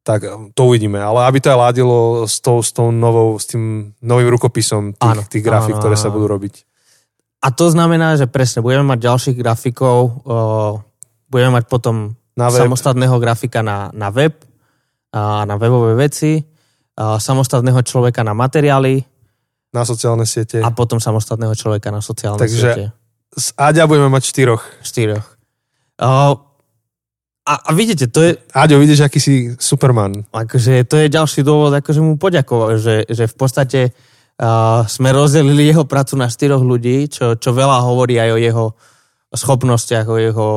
Tak 0.03 0.23
um, 0.23 0.51
to 0.55 0.71
uvidíme. 0.71 0.99
Ale 0.99 1.27
aby 1.27 1.43
to 1.43 1.51
aj 1.51 1.59
ládilo 1.59 2.23
s 2.23 2.39
tou, 2.39 2.63
s 2.63 2.71
tou 2.71 2.95
novou, 2.95 3.35
s 3.35 3.47
tým 3.51 3.91
novým 3.99 4.31
rukopisom 4.31 4.95
tých, 4.95 5.03
Áno, 5.03 5.21
tých 5.27 5.43
grafík, 5.43 5.75
áno, 5.75 5.81
ktoré 5.83 5.95
sa 5.99 6.07
budú 6.07 6.31
robiť. 6.31 6.63
A 7.43 7.51
to 7.51 7.67
znamená, 7.69 8.15
že 8.15 8.25
presne 8.25 8.63
budeme 8.63 8.87
mať 8.87 8.99
ďalších 9.03 9.37
grafikov, 9.37 10.23
uh, 10.25 10.79
budeme 11.27 11.59
mať 11.59 11.69
potom 11.69 12.15
Na 12.39 12.47
web. 12.47 12.65
samostatného 12.65 13.15
grafika 13.19 13.59
na, 13.61 13.91
na 13.91 14.09
web, 14.09 14.41
a 15.11 15.43
na 15.47 15.55
webové 15.55 15.95
veci, 15.95 16.39
a 16.97 17.21
samostatného 17.21 17.77
človeka 17.85 18.25
na 18.25 18.33
materiály 18.33 19.05
na 19.69 19.83
sociálne 19.85 20.25
siete. 20.25 20.63
a 20.63 20.69
potom 20.73 20.97
samostatného 20.97 21.53
človeka 21.53 21.93
na 21.93 22.01
sociálne 22.01 22.41
Takže- 22.41 22.57
siete. 22.57 22.85
Z 23.37 23.53
Aďa 23.53 23.85
budeme 23.85 24.09
mať 24.09 24.33
štyroch. 24.33 24.63
Štyroch. 24.81 25.37
Uh, 26.01 26.41
a, 27.47 27.53
a 27.63 27.69
vidíte, 27.71 28.11
to 28.11 28.19
je, 28.19 28.35
Aďo, 28.51 28.75
vidíš, 28.83 29.07
aký 29.07 29.23
si 29.23 29.55
superman. 29.55 30.27
akože, 30.35 30.83
to 30.83 30.99
je 30.99 31.07
ďalší 31.07 31.47
dôvod, 31.47 31.71
akože 31.71 32.03
mu 32.03 32.19
poďakovať, 32.19 32.75
že, 32.75 32.95
že 33.07 33.23
v 33.23 33.35
podstate 33.39 33.79
uh, 33.89 34.83
sme 34.83 35.15
rozdelili 35.15 35.63
jeho 35.71 35.87
prácu 35.87 36.19
na 36.19 36.27
štyroch 36.27 36.59
ľudí, 36.59 37.07
čo, 37.07 37.39
čo 37.39 37.55
veľa 37.55 37.87
hovorí 37.87 38.19
aj 38.19 38.29
o 38.35 38.41
jeho 38.43 38.65
schopnostiach, 39.31 40.07
o 40.11 40.17
jeho 40.19 40.49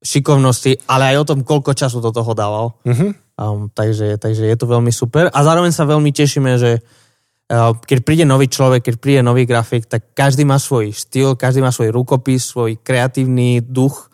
šikovnosti, 0.00 0.88
ale 0.88 1.12
aj 1.12 1.16
o 1.20 1.28
tom, 1.28 1.38
koľko 1.44 1.76
času 1.76 2.00
do 2.00 2.08
toho 2.08 2.32
dával. 2.32 2.66
Mhm. 2.88 3.28
Um, 3.38 3.70
takže, 3.70 4.18
takže 4.18 4.50
je 4.50 4.56
to 4.58 4.66
veľmi 4.66 4.90
super. 4.90 5.30
A 5.30 5.38
zároveň 5.46 5.70
sa 5.70 5.86
veľmi 5.86 6.10
tešíme, 6.10 6.58
že 6.58 6.82
uh, 6.82 7.70
keď 7.86 7.98
príde 8.02 8.24
nový 8.26 8.50
človek, 8.50 8.82
keď 8.82 8.94
príde 8.98 9.22
nový 9.22 9.46
grafik, 9.46 9.86
tak 9.86 10.10
každý 10.16 10.42
má 10.42 10.58
svoj 10.58 10.90
štýl, 10.90 11.38
každý 11.38 11.62
má 11.62 11.70
svoj 11.70 11.94
rukopis, 11.94 12.50
svoj 12.50 12.80
kreatívny 12.82 13.62
duch. 13.62 14.07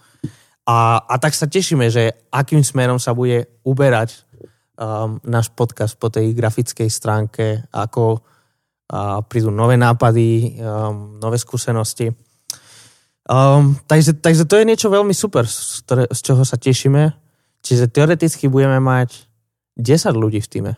A, 0.65 0.97
a 1.05 1.15
tak 1.21 1.37
sa 1.37 1.45
tešíme, 1.45 1.93
že 1.93 2.17
akým 2.33 2.65
smerom 2.65 2.97
sa 2.97 3.13
bude 3.13 3.61
uberať 3.69 4.25
um, 4.81 5.21
náš 5.21 5.53
podcast 5.53 5.93
po 6.01 6.09
tej 6.09 6.33
grafickej 6.33 6.89
stránke, 6.89 7.69
ako 7.69 8.17
uh, 8.17 9.21
prídu 9.29 9.53
nové 9.53 9.77
nápady, 9.77 10.57
um, 10.57 11.21
nové 11.21 11.37
skúsenosti. 11.37 12.09
Um, 13.29 13.77
takže, 13.89 14.21
takže 14.21 14.45
to 14.45 14.57
je 14.61 14.69
niečo 14.69 14.89
veľmi 14.89 15.13
super, 15.13 15.45
z, 15.45 15.85
ktoré, 15.85 16.05
z 16.09 16.21
čoho 16.21 16.43
sa 16.49 16.57
tešíme. 16.57 17.13
Čiže 17.65 17.89
teoreticky 17.89 18.49
budeme 18.49 18.81
mať 18.81 19.29
10 19.81 20.13
ľudí 20.13 20.41
v 20.45 20.49
týme. 20.49 20.73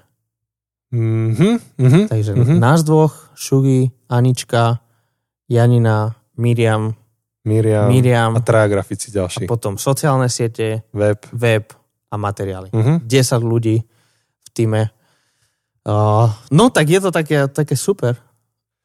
Mhm. 0.95 1.79
Mhm. 1.79 2.01
Takže 2.11 2.33
Mhm. 2.35 2.41
mm-hmm. 2.43 2.59
nás 2.63 2.83
dvoch, 2.87 3.35
Šugi, 3.35 3.91
Anička, 4.07 4.79
Janina, 5.51 6.15
Miriam, 6.39 6.95
Miriam. 7.47 7.87
Miriam 7.87 8.35
A 8.35 8.43
traja 8.43 8.67
grafici 8.67 9.15
a 9.15 9.23
ďalší. 9.23 9.47
potom 9.47 9.79
sociálne 9.79 10.27
siete, 10.27 10.83
Web. 10.91 11.31
web 11.31 11.71
a 12.11 12.17
materiály. 12.19 12.75
Mhm. 12.75 13.07
10 13.07 13.43
ľudí 13.43 13.79
v 14.43 14.49
týme. 14.51 14.91
Uh, 15.87 16.27
no 16.51 16.75
tak 16.75 16.91
je 16.91 16.99
to 16.99 17.15
také, 17.15 17.47
také 17.47 17.79
super. 17.79 18.19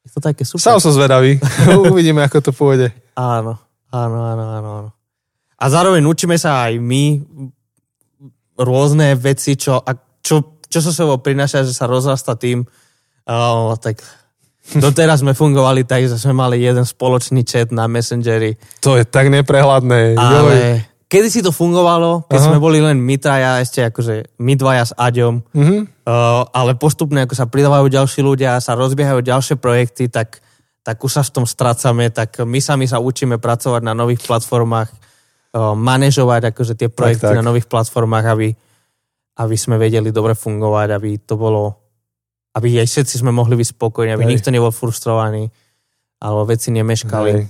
Je 0.06 0.10
to 0.14 0.22
také 0.22 0.46
super. 0.46 0.62
Sám 0.62 0.78
som 0.78 0.94
zvedavý. 0.94 1.42
Uvidíme, 1.90 2.22
ako 2.22 2.38
to 2.38 2.52
pôjde. 2.54 2.94
Áno, 3.18 3.58
áno, 3.90 4.18
áno, 4.22 4.44
áno, 4.46 4.68
áno. 4.86 4.90
A 5.58 5.64
zároveň 5.66 6.02
učíme 6.06 6.38
sa 6.38 6.70
aj 6.70 6.78
my 6.78 7.22
rôzne 8.58 9.14
veci, 9.18 9.58
čo, 9.58 9.78
a 9.82 9.90
čo, 10.22 10.62
čo 10.66 10.78
so 10.78 10.90
sebou 10.94 11.18
prináša, 11.18 11.66
že 11.66 11.74
sa 11.74 11.90
rozrasta 11.90 12.34
tým. 12.38 12.62
Uh, 13.22 13.74
tak 13.78 14.02
doteraz 14.72 15.20
sme 15.20 15.32
fungovali 15.32 15.82
tak, 15.82 16.06
že 16.06 16.16
sme 16.16 16.32
mali 16.32 16.58
jeden 16.58 16.82
spoločný 16.82 17.42
chat 17.42 17.70
na 17.70 17.86
Messengeri, 17.86 18.54
To 18.80 18.94
je 18.94 19.04
tak 19.04 19.28
neprehľadné. 19.28 20.14
Joj. 20.14 20.22
ale 20.22 20.54
kedy 21.06 21.28
si 21.28 21.40
to 21.40 21.52
fungovalo, 21.52 22.24
keď 22.24 22.38
Aha. 22.40 22.46
sme 22.48 22.58
boli 22.58 22.80
len 22.80 22.96
my 22.96 23.20
traja, 23.20 23.60
ešte 23.60 23.84
akože 23.84 24.38
my 24.38 24.52
dvaja 24.54 24.84
s 24.88 24.92
Aďom, 24.94 25.42
Mhm. 25.52 25.76
Uh, 26.02 26.42
ale 26.50 26.74
postupne, 26.74 27.22
ako 27.22 27.30
sa 27.32 27.46
pridávajú 27.46 27.86
ďalší 27.86 28.26
ľudia, 28.26 28.58
sa 28.58 28.74
rozbiehajú 28.74 29.22
ďalšie 29.22 29.54
projekty, 29.54 30.10
tak, 30.10 30.42
tak 30.82 30.98
už 30.98 31.14
sa 31.14 31.22
v 31.22 31.30
tom 31.30 31.46
strácame, 31.46 32.10
tak 32.10 32.42
my 32.42 32.58
sami 32.58 32.90
sa 32.90 32.98
učíme 32.98 33.38
pracovať 33.38 33.86
na 33.86 33.94
nových 33.94 34.26
platformách, 34.26 34.90
uh, 34.90 35.78
manažovať 35.78 36.50
akože 36.50 36.74
tie 36.74 36.90
projekty 36.90 37.30
tak. 37.30 37.38
na 37.38 37.46
nových 37.46 37.70
platformách, 37.70 38.26
aby, 38.34 38.48
aby 39.38 39.54
sme 39.54 39.78
vedeli 39.78 40.10
dobre 40.10 40.34
fungovať, 40.34 40.88
aby 40.90 41.22
to 41.22 41.38
bolo, 41.38 41.81
aby 42.52 42.84
aj 42.84 42.88
všetci 42.88 43.24
sme 43.24 43.32
mohli 43.32 43.56
byť 43.56 43.68
spokojní, 43.72 44.12
aby 44.12 44.24
Hej. 44.28 44.32
nikto 44.36 44.48
nebol 44.52 44.68
frustrovaný, 44.68 45.48
alebo 46.20 46.44
veci 46.46 46.68
nemeškali. 46.70 47.30
Hej. 47.32 47.44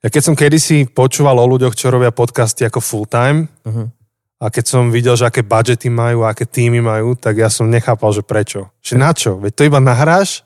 Ja 0.00 0.08
keď 0.08 0.22
som 0.24 0.34
kedysi 0.34 0.88
počúval 0.88 1.36
o 1.36 1.46
ľuďoch, 1.46 1.76
čo 1.76 1.92
robia 1.92 2.08
podcasty 2.10 2.64
ako 2.64 2.80
full 2.80 3.04
time 3.04 3.46
Uh-huh. 3.62 3.86
a 4.40 4.48
keď 4.48 4.64
som 4.64 4.88
videl, 4.88 5.12
že 5.12 5.28
aké 5.28 5.44
budžety 5.44 5.92
majú 5.92 6.24
a 6.24 6.32
aké 6.32 6.48
týmy 6.48 6.80
majú, 6.80 7.12
tak 7.14 7.36
ja 7.36 7.52
som 7.52 7.68
nechápal, 7.68 8.08
že 8.10 8.24
prečo. 8.24 8.72
Že 8.80 8.94
na 8.96 9.10
čo? 9.12 9.36
Veď 9.36 9.52
to 9.52 9.62
iba 9.68 9.76
nahráš 9.76 10.40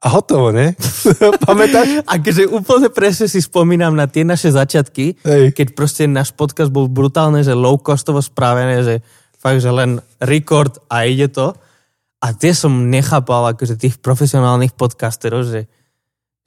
a 0.00 0.08
hotovo, 0.08 0.52
ne? 0.52 0.72
Pamätáš? 1.44 2.00
Akože 2.16 2.48
úplne 2.48 2.88
presne 2.88 3.28
si 3.28 3.44
spomínam 3.44 3.92
na 3.92 4.08
tie 4.08 4.24
naše 4.24 4.48
začiatky, 4.48 5.20
Hej. 5.20 5.52
keď 5.52 5.66
proste 5.76 6.08
náš 6.08 6.32
podcast 6.32 6.72
bol 6.72 6.88
brutálne, 6.88 7.44
že 7.44 7.52
low 7.52 7.76
costovo 7.76 8.24
spravené, 8.24 8.80
že 8.80 8.94
fakt, 9.36 9.60
že 9.60 9.68
len 9.68 10.00
record 10.24 10.80
a 10.88 11.04
ide 11.04 11.28
to. 11.28 11.52
A 12.24 12.32
tie 12.32 12.56
som 12.56 12.72
nechápal, 12.88 13.52
akože 13.52 13.76
tých 13.76 14.00
profesionálnych 14.00 14.72
podcasterov, 14.72 15.44
že, 15.44 15.68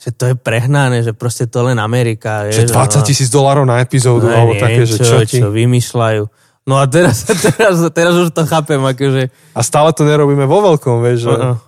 že 0.02 0.10
to 0.10 0.34
je 0.34 0.36
prehnané, 0.36 1.06
že 1.06 1.14
proste 1.14 1.46
to 1.46 1.62
len 1.62 1.78
Amerika. 1.78 2.50
Že 2.50 2.66
vieš, 2.66 2.74
20 2.74 3.06
tisíc 3.06 3.30
dolárov 3.30 3.62
na 3.62 3.78
epizódu, 3.86 4.26
no, 4.26 4.34
alebo 4.34 4.58
také, 4.58 4.90
že 4.90 4.98
čo 4.98 5.22
ti... 5.22 5.38
čo 5.38 5.54
vymýšľajú. 5.54 6.24
No 6.66 6.82
a 6.82 6.90
teraz, 6.90 7.30
teraz, 7.54 7.78
teraz 7.94 8.14
už 8.18 8.34
to 8.34 8.50
chápem, 8.50 8.82
akože 8.82 9.30
A 9.54 9.62
stále 9.62 9.94
to 9.94 10.02
nerobíme 10.02 10.50
vo 10.50 10.66
veľkom, 10.66 11.06
vieš, 11.06 11.30
že... 11.30 11.36
uh, 11.38 11.62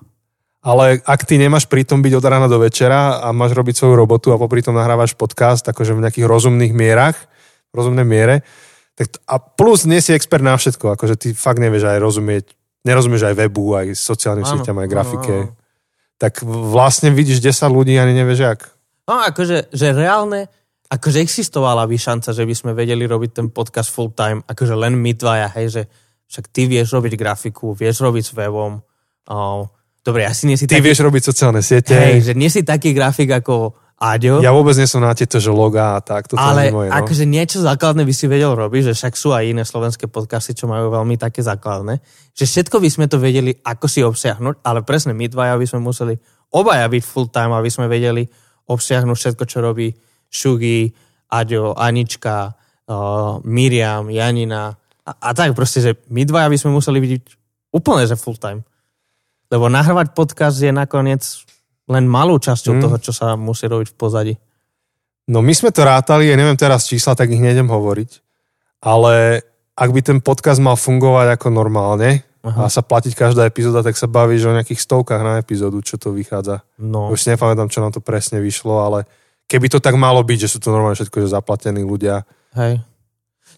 Ale 0.65 1.05
ak 1.05 1.29
ty 1.29 1.37
nemáš 1.37 1.69
pritom 1.69 2.01
byť 2.01 2.13
od 2.17 2.25
rána 2.25 2.49
do 2.49 2.57
večera 2.57 3.21
a 3.21 3.29
máš 3.29 3.53
robiť 3.53 3.77
svoju 3.77 3.93
robotu 3.93 4.33
a 4.33 4.41
popri 4.41 4.65
tom 4.65 4.73
nahrávaš 4.73 5.13
podcast, 5.13 5.69
akože 5.69 5.93
v 5.93 6.01
nejakých 6.01 6.25
rozumných 6.25 6.73
mierach, 6.73 7.15
v 7.69 7.73
rozumnej 7.77 8.03
miere, 8.09 8.41
tak, 8.97 9.21
a 9.29 9.39
plus 9.39 9.87
nie 9.87 10.01
si 10.03 10.11
expert 10.11 10.43
na 10.43 10.57
všetko, 10.59 10.99
akože 10.99 11.15
ty 11.15 11.27
fakt 11.31 11.63
nevieš 11.63 11.87
aj 11.87 12.03
rozumieť, 12.03 12.58
nerozumieš 12.83 13.27
aj 13.27 13.35
webu, 13.35 13.75
aj 13.75 13.87
sociálnym 13.93 14.45
Áno, 14.45 14.51
sieťam, 14.59 14.77
aj 14.79 14.87
áno, 14.87 14.93
grafike. 14.93 15.37
áno. 15.47 15.53
Tak 16.19 16.43
vlastne 16.45 17.15
vidíš 17.15 17.39
10 17.39 17.71
ľudí 17.71 17.95
ani 17.95 18.11
nevieš 18.11 18.39
jak. 18.43 18.59
No 19.07 19.23
akože, 19.23 19.71
že 19.71 19.95
reálne, 19.95 20.51
akože 20.85 21.23
existovala 21.23 21.87
by 21.87 21.95
šanca, 21.95 22.29
že 22.35 22.43
by 22.43 22.53
sme 22.55 22.71
vedeli 22.75 23.07
robiť 23.07 23.31
ten 23.31 23.47
podcast 23.49 23.89
full 23.89 24.11
time, 24.11 24.43
akože 24.43 24.75
len 24.75 24.99
my 24.99 25.15
dvaja, 25.15 25.47
hej, 25.55 25.67
že 25.71 25.81
však 26.29 26.45
ty 26.51 26.69
vieš 26.69 26.93
robiť 26.93 27.15
grafiku, 27.15 27.73
vieš 27.73 28.03
robiť 28.03 28.23
s 28.29 28.31
webom. 28.35 28.77
Oh, 29.31 29.65
dobre, 30.03 30.27
asi 30.27 30.45
nie 30.45 30.59
si 30.59 30.67
Ty 30.67 30.77
taký, 30.77 30.85
vieš 30.91 31.01
robiť 31.01 31.23
sociálne 31.25 31.61
siete. 31.63 31.95
hej, 31.95 32.21
že 32.21 32.33
nie 32.37 32.51
si 32.51 32.61
taký 32.61 32.93
grafik 32.93 33.31
ako 33.33 33.73
Aďo, 33.99 34.39
Ja 34.39 34.55
vôbec 34.55 34.79
nie 34.79 34.87
som 34.87 35.03
na 35.03 35.11
tieto, 35.11 35.43
že 35.43 35.51
logá 35.51 35.99
a 35.99 36.01
tak. 36.01 36.31
Toto 36.31 36.39
ale 36.39 36.71
moje, 36.71 36.87
no. 36.87 36.95
akože 37.03 37.27
niečo 37.27 37.59
základné 37.59 38.07
by 38.07 38.13
si 38.15 38.31
vedel 38.31 38.55
robiť, 38.55 38.91
že 38.91 38.93
však 38.95 39.13
sú 39.19 39.35
aj 39.35 39.51
iné 39.51 39.67
slovenské 39.67 40.07
podcasty, 40.07 40.55
čo 40.55 40.71
majú 40.71 40.87
veľmi 40.87 41.19
také 41.19 41.43
základné, 41.43 41.99
že 42.31 42.47
všetko 42.47 42.79
by 42.79 42.87
sme 42.87 43.05
to 43.11 43.19
vedeli, 43.19 43.51
ako 43.59 43.85
si 43.91 43.99
obsiahnuť, 43.99 44.63
ale 44.63 44.87
presne 44.87 45.11
my 45.11 45.27
dvaja 45.27 45.59
by 45.59 45.65
sme 45.67 45.83
museli 45.83 46.15
obaja 46.55 46.87
byť 46.87 47.03
full 47.03 47.27
time, 47.27 47.51
aby 47.51 47.67
sme 47.67 47.91
vedeli 47.91 48.23
obsiahnuť 48.71 49.17
všetko, 49.19 49.43
čo 49.43 49.59
robí 49.59 49.91
Šugi, 50.31 50.87
Aďo, 51.35 51.75
Anička, 51.75 52.55
uh, 52.55 53.43
Miriam, 53.43 54.07
Janina 54.07 54.79
a, 55.09 55.11
a 55.11 55.29
tak 55.33 55.57
proste, 55.57 55.81
že 55.81 55.91
my 56.13 56.21
dvaja 56.23 56.47
by 56.47 56.57
sme 56.57 56.71
museli 56.77 57.01
byť 57.01 57.11
úplne, 57.73 58.05
že 58.05 58.19
full 58.19 58.37
time. 58.37 58.61
Lebo 59.49 59.65
nahrávať 59.65 60.13
podcast 60.13 60.61
je 60.61 60.69
nakoniec 60.69 61.25
len 61.89 62.05
malou 62.05 62.37
časťou 62.37 62.77
Mm. 62.77 62.81
toho, 62.85 62.95
čo 63.01 63.11
sa 63.11 63.33
musí 63.33 63.65
robiť 63.65 63.91
v 63.91 63.97
pozadí. 63.97 64.33
No 65.29 65.41
my 65.41 65.53
sme 65.53 65.73
to 65.73 65.85
rátali, 65.85 66.29
ja 66.29 66.37
neviem 66.37 66.57
teraz 66.57 66.85
čísla, 66.85 67.13
tak 67.13 67.29
ich 67.29 67.41
nejdem 67.41 67.69
hovoriť, 67.69 68.21
ale 68.81 69.45
ak 69.73 69.89
by 69.93 70.01
ten 70.01 70.17
podcast 70.21 70.57
mal 70.61 70.77
fungovať 70.77 71.37
ako 71.37 71.47
normálne 71.53 72.25
Aha. 72.41 72.65
a 72.65 72.71
sa 72.71 72.81
platiť 72.81 73.13
každá 73.13 73.45
epizóda, 73.45 73.85
tak 73.85 73.93
sa 73.97 74.09
bavíš 74.09 74.49
o 74.49 74.55
nejakých 74.55 74.81
stovkách 74.81 75.21
na 75.21 75.33
epizódu, 75.37 75.81
čo 75.85 76.01
to 76.01 76.15
vychádza. 76.15 76.65
No. 76.81 77.13
Už 77.13 77.29
nepamätám, 77.29 77.69
čo 77.69 77.81
nám 77.83 77.93
to 77.93 78.01
presne 78.01 78.41
vyšlo, 78.41 78.81
ale 78.81 79.05
keby 79.45 79.69
to 79.69 79.77
tak 79.81 79.97
malo 79.97 80.21
byť, 80.25 80.47
že 80.47 80.51
sú 80.55 80.57
to 80.61 80.73
normálne 80.73 80.97
všetko 80.97 81.25
že 81.25 81.35
zaplatení 81.35 81.83
ľudia. 81.85 82.25
Hej. 82.57 82.81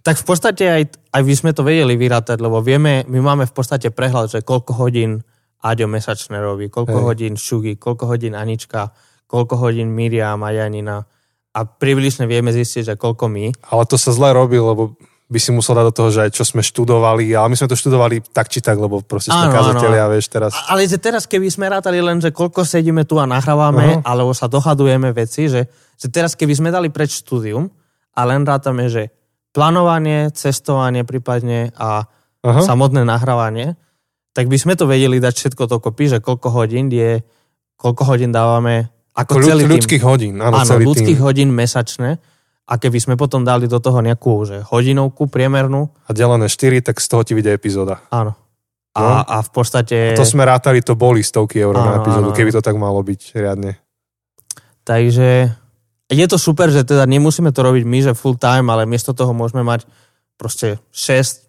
Tak 0.01 0.17
v 0.17 0.25
podstate 0.25 0.63
aj, 0.65 0.83
aj 1.13 1.21
by 1.23 1.33
sme 1.37 1.51
to 1.53 1.61
vedeli 1.61 1.93
vyrátať, 1.93 2.41
lebo 2.41 2.57
vieme, 2.59 3.05
my 3.05 3.19
máme 3.21 3.45
v 3.45 3.53
podstate 3.53 3.93
prehľad, 3.93 4.33
že 4.33 4.39
koľko 4.41 4.73
hodín 4.75 5.21
Aďo 5.61 5.85
mesačne 5.85 6.41
robí, 6.41 6.73
koľko 6.73 6.97
Hej. 6.97 7.05
hodín 7.05 7.33
Šugi, 7.37 7.77
koľko 7.77 8.09
hodín 8.09 8.33
Anička, 8.33 8.89
koľko 9.29 9.61
hodín 9.61 9.93
Miriam 9.93 10.41
a 10.41 10.49
Janina. 10.49 11.05
A 11.51 11.59
približne 11.67 12.25
vieme 12.25 12.49
zistiť, 12.49 12.83
že 12.83 12.95
koľko 12.97 13.29
my. 13.29 13.69
Ale 13.69 13.83
to 13.85 13.99
sa 13.99 14.09
zle 14.15 14.33
robí, 14.33 14.57
lebo 14.57 14.97
by 15.31 15.39
si 15.39 15.55
musel 15.55 15.79
dať 15.79 15.85
do 15.87 15.95
toho, 15.95 16.09
že 16.11 16.19
aj 16.27 16.31
čo 16.35 16.43
sme 16.43 16.59
študovali, 16.59 17.31
ale 17.31 17.47
my 17.47 17.55
sme 17.55 17.71
to 17.71 17.79
študovali 17.79 18.19
tak 18.35 18.51
či 18.51 18.59
tak, 18.59 18.75
lebo 18.75 18.99
proste 18.99 19.31
sme 19.31 19.47
kazatelia, 19.47 20.11
vieš, 20.11 20.27
teraz. 20.27 20.51
A, 20.51 20.75
ale 20.75 20.83
že 20.83 20.99
teraz, 20.99 21.23
keby 21.23 21.47
sme 21.47 21.71
rátali 21.71 22.03
len, 22.03 22.19
že 22.19 22.35
koľko 22.35 22.67
sedíme 22.67 23.07
tu 23.07 23.15
a 23.15 23.23
nahrávame, 23.23 24.03
Aha. 24.03 24.11
alebo 24.11 24.35
sa 24.35 24.51
dohadujeme 24.51 25.15
veci, 25.15 25.47
že, 25.47 25.71
že 25.95 26.07
teraz, 26.11 26.35
keby 26.35 26.51
sme 26.51 26.67
dali 26.67 26.91
preč 26.91 27.23
štúdium 27.23 27.71
a 28.11 28.21
len 28.27 28.43
rátame, 28.43 28.91
že 28.91 29.07
plánovanie, 29.55 30.35
cestovanie 30.35 31.07
prípadne 31.07 31.71
a 31.79 32.03
Aha. 32.43 32.61
samotné 32.67 33.07
nahrávanie, 33.07 33.79
tak 34.31 34.47
by 34.47 34.55
sme 34.55 34.73
to 34.73 34.83
vedeli 34.83 35.17
dať 35.17 35.33
všetko 35.35 35.63
dokopy, 35.69 36.03
že 36.07 36.17
koľko 36.17 36.47
hodín 36.51 36.87
je, 36.87 37.19
koľko 37.75 38.03
hodín 38.05 38.29
dávame 38.29 38.87
ako 39.11 39.37
Ľud, 39.37 39.47
celý 39.49 39.63
tým. 39.65 39.71
ľudských 39.73 40.03
hodín, 40.03 40.33
áno, 40.37 40.55
Áno, 40.55 40.65
celý 40.65 40.83
ľudských 40.85 41.19
tým. 41.19 41.25
hodín 41.25 41.49
mesačne. 41.49 42.17
A 42.63 42.79
keby 42.79 42.97
sme 42.97 43.15
potom 43.15 43.43
dali 43.43 43.67
do 43.67 43.77
toho 43.77 43.99
nejakú 43.99 44.31
že 44.43 44.63
hodinovku 44.63 45.27
priemernú, 45.27 45.91
A 46.07 46.11
delené 46.11 46.47
4, 46.47 46.79
tak 46.81 46.97
z 46.97 47.07
toho 47.07 47.21
ti 47.21 47.33
vyjde 47.33 47.51
epizóda. 47.51 47.99
áno. 48.07 48.31
A, 48.91 48.99
No. 48.99 49.15
a 49.21 49.37
v 49.39 49.49
podstate... 49.49 50.15
To 50.15 50.23
sme 50.23 50.43
rátali, 50.43 50.79
to 50.79 50.95
boli 50.95 51.19
stovky 51.21 51.59
eur 51.59 51.71
na 51.73 51.95
Áno, 51.95 51.99
epizódu, 51.99 52.27
áno, 52.27 52.35
keby 52.35 52.51
to 52.51 52.59
tak 52.59 52.75
malo 52.75 52.99
byť 52.99 53.21
riadne. 53.33 53.79
Takže 54.83 55.51
je 56.09 56.25
to 56.25 56.35
super, 56.35 56.67
že 56.67 56.83
teda 56.83 57.03
nemusíme 57.05 57.49
to 57.49 57.61
robiť 57.61 57.83
my, 57.83 57.99
že 58.01 58.11
full 58.13 58.35
time, 58.35 58.67
ale 58.67 58.83
miesto 58.83 59.11
toho 59.11 59.31
môžeme 59.31 59.61
mať 59.61 59.87
proste 60.35 60.79
6, 60.89 61.47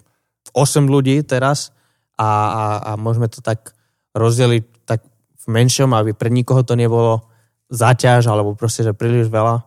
8 0.50 0.54
ľudí 0.86 1.22
teraz 1.22 1.74
a, 2.23 2.28
a, 2.31 2.65
a 2.86 2.93
môžeme 2.94 3.27
to 3.27 3.43
tak 3.43 3.74
rozdeliť 4.15 4.86
tak 4.86 5.03
v 5.43 5.47
menšom, 5.51 5.90
aby 5.90 6.15
pre 6.15 6.31
nikoho 6.31 6.62
to 6.62 6.78
nebolo 6.78 7.27
záťaž 7.73 8.31
alebo 8.31 8.55
proste, 8.55 8.86
že 8.86 8.94
príliš 8.94 9.27
veľa. 9.27 9.66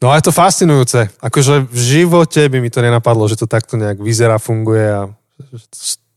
No 0.00 0.08
a 0.08 0.16
je 0.16 0.26
to 0.26 0.32
fascinujúce. 0.32 1.12
Akože 1.20 1.68
v 1.68 1.78
živote 1.78 2.48
by 2.48 2.58
mi 2.58 2.72
to 2.72 2.80
nenapadlo, 2.80 3.28
že 3.28 3.36
to 3.36 3.44
takto 3.44 3.76
nejak 3.76 4.00
vyzerá, 4.00 4.40
funguje 4.40 4.86
a 4.88 5.02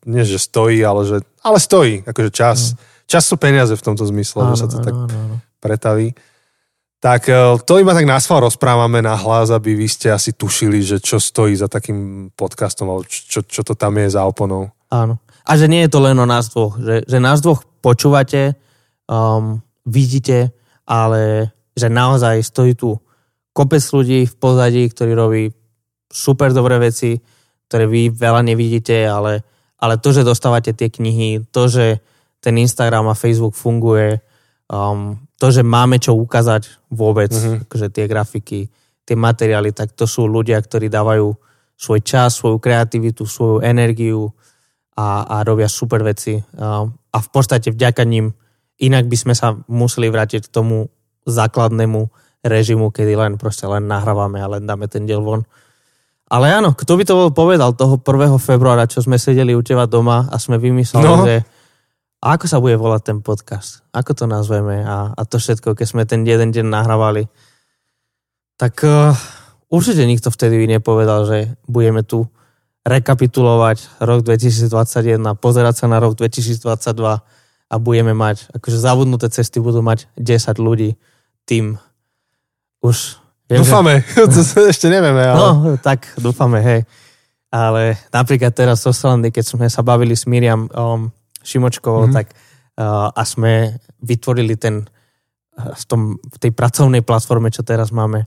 nie, 0.07 0.23
že 0.23 0.40
stojí, 0.40 0.80
ale 0.84 1.03
že 1.03 1.18
ale 1.44 1.60
stojí. 1.60 2.07
Akože 2.07 2.31
čas. 2.31 2.80
Čas 3.03 3.27
sú 3.27 3.35
peniaze 3.35 3.76
v 3.76 3.84
tomto 3.84 4.07
zmysle, 4.07 4.56
že 4.56 4.64
sa 4.64 4.68
to 4.72 4.80
tak 4.80 4.95
áno, 4.95 5.11
áno. 5.11 5.35
pretaví. 5.60 6.15
Tak 7.03 7.27
e, 7.27 7.60
to 7.68 7.84
iba 7.84 7.91
tak 7.91 8.07
násval 8.07 8.48
rozprávame 8.48 9.03
na 9.03 9.19
hlas, 9.19 9.52
aby 9.52 9.76
vy 9.76 9.91
ste 9.91 10.07
asi 10.07 10.31
tušili, 10.31 10.80
že 10.80 11.03
čo 11.03 11.19
stojí 11.19 11.52
za 11.52 11.68
takým 11.68 12.31
podcastom, 12.31 12.88
alebo 12.88 13.03
čo, 13.03 13.44
čo 13.44 13.61
to 13.68 13.76
tam 13.76 13.99
je 13.99 14.07
za 14.07 14.23
oponou. 14.23 14.72
Áno. 14.94 15.18
A 15.44 15.57
že 15.57 15.65
nie 15.65 15.82
je 15.84 15.91
to 15.91 15.99
len 16.06 16.15
o 16.22 16.30
nás 16.30 16.53
dvoch. 16.53 16.78
Že, 16.78 17.10
že 17.10 17.18
nás 17.18 17.41
dvoch 17.41 17.65
počúvate, 17.82 18.53
um, 19.10 19.60
vidíte, 19.84 20.53
ale 20.86 21.49
že 21.74 21.90
naozaj 21.90 22.45
stojí 22.45 22.78
tu 22.78 23.02
kopec 23.52 23.82
ľudí 23.82 24.30
v 24.30 24.36
pozadí, 24.38 24.86
ktorí 24.88 25.11
robí 25.18 25.44
super 26.07 26.53
dobré 26.53 26.78
veci, 26.78 27.18
ktoré 27.68 27.90
vy 27.90 28.14
veľa 28.14 28.45
nevidíte, 28.45 28.94
ale, 29.10 29.41
ale 29.82 29.98
to, 29.98 30.14
že 30.14 30.22
dostávate 30.22 30.78
tie 30.78 30.94
knihy, 30.94 31.49
to, 31.49 31.65
že 31.65 31.98
ten 32.38 32.53
Instagram 32.61 33.10
a 33.10 33.18
Facebook 33.18 33.57
funguje, 33.57 34.22
um, 34.70 35.18
to, 35.41 35.49
že 35.49 35.65
máme 35.65 35.98
čo 35.98 36.14
ukázať 36.14 36.88
vôbec, 36.94 37.34
Mhm. 37.34 37.41
mm-hmm. 37.41 37.61
akože 37.68 37.88
tie 37.90 38.06
grafiky, 38.06 38.61
tie 39.03 39.15
materiály, 39.18 39.74
tak 39.76 39.91
to 39.98 40.06
sú 40.07 40.30
ľudia, 40.30 40.61
ktorí 40.61 40.88
dávajú 40.88 41.34
svoj 41.76 41.99
čas, 42.06 42.38
svoju 42.40 42.61
kreativitu, 42.61 43.26
svoju 43.28 43.60
energiu 43.65 44.32
a, 44.98 45.26
a 45.26 45.36
robia 45.41 45.70
super 45.70 46.02
veci. 46.06 46.38
A, 46.38 46.86
a 46.88 47.18
v 47.20 47.30
podstate 47.30 47.74
vďaka 47.74 48.06
ním 48.06 48.34
inak 48.82 49.06
by 49.10 49.18
sme 49.18 49.34
sa 49.38 49.57
museli 49.70 50.10
vrátiť 50.10 50.49
k 50.49 50.53
tomu 50.53 50.90
základnému 51.24 52.10
režimu, 52.44 52.91
kedy 52.91 53.15
len 53.15 53.34
proste 53.40 53.64
len 53.64 53.88
nahrávame 53.88 54.44
a 54.44 54.52
len 54.52 54.68
dáme 54.68 54.91
ten 54.91 55.07
diel 55.07 55.24
von. 55.24 55.48
Ale 56.28 56.49
áno, 56.49 56.74
kto 56.74 56.98
by 56.98 57.03
to 57.06 57.14
bol 57.14 57.30
povedal 57.32 57.78
toho 57.78 58.02
1. 58.02 58.36
februára, 58.41 58.90
čo 58.90 59.06
sme 59.06 59.22
sedeli 59.22 59.53
u 59.53 59.61
teba 59.61 59.86
doma 59.86 60.28
a 60.28 60.36
sme 60.41 60.57
vymysleli, 60.57 61.06
No. 61.06 61.24
že 61.24 61.45
a 62.24 62.40
ako 62.40 62.45
sa 62.48 62.64
bude 62.64 62.80
volať 62.80 63.02
ten 63.11 63.20
podcast? 63.20 63.84
Ako 63.91 64.15
to 64.15 64.26
nazveme? 64.32 64.80
A, 64.80 65.11
a 65.11 65.22
to 65.28 65.44
všetko, 65.44 65.76
keď 65.76 65.88
sme 65.88 66.03
ten 66.07 66.24
jeden 66.24 66.56
deň 66.56 66.72
nahrávali. 66.72 67.28
Tak 68.56 68.80
uh, 68.88 69.11
určite 69.68 70.07
nikto 70.07 70.32
vtedy 70.32 70.56
by 70.64 70.80
nepovedal, 70.80 71.28
že 71.28 71.52
budeme 71.68 71.99
tu 72.07 72.24
rekapitulovať 72.84 74.03
rok 74.03 74.22
2021, 74.22 74.68
pozerať 75.39 75.76
sa 75.76 75.85
na 75.88 75.97
rok 75.97 76.19
2022 76.19 76.60
a 77.69 77.76
budeme 77.80 78.11
mať, 78.11 78.51
akože 78.51 78.77
zabudnuté 78.77 79.31
cesty 79.31 79.57
budú 79.57 79.80
mať 79.80 80.05
10 80.15 80.60
ľudí, 80.60 80.99
tým 81.43 81.80
už... 82.80 83.18
viem, 83.47 83.64
že- 83.64 83.72
Dúfame, 83.72 84.03
to 84.35 84.39
sa 84.43 84.68
ešte 84.68 84.91
nevieme, 84.91 85.23
ale... 85.23 85.39
No, 85.39 85.49
tak 85.80 86.11
dúfame, 86.19 86.60
hej. 86.60 86.81
Ale 87.47 87.95
napríklad 88.10 88.51
teraz 88.51 88.81
z 88.81 88.89
Oslandy, 88.89 89.30
keď 89.30 89.45
sme 89.45 89.65
sa 89.69 89.80
bavili 89.80 90.18
s 90.18 90.26
Miriam 90.26 90.68
um, 90.69 91.07
Šimočkovou, 91.39 92.05
Mhm. 92.05 92.11
mm-hmm. 92.11 92.18
tak 92.18 92.27
uh, 92.77 93.10
a 93.10 93.22
sme 93.23 93.77
vytvorili 94.01 94.57
ten 94.57 94.84
uh, 94.84 95.72
v, 95.72 95.84
tom, 95.85 96.01
v 96.19 96.38
tej 96.38 96.51
pracovnej 96.51 96.99
platforme, 96.99 97.47
čo 97.47 97.64
teraz 97.64 97.93
máme. 97.93 98.26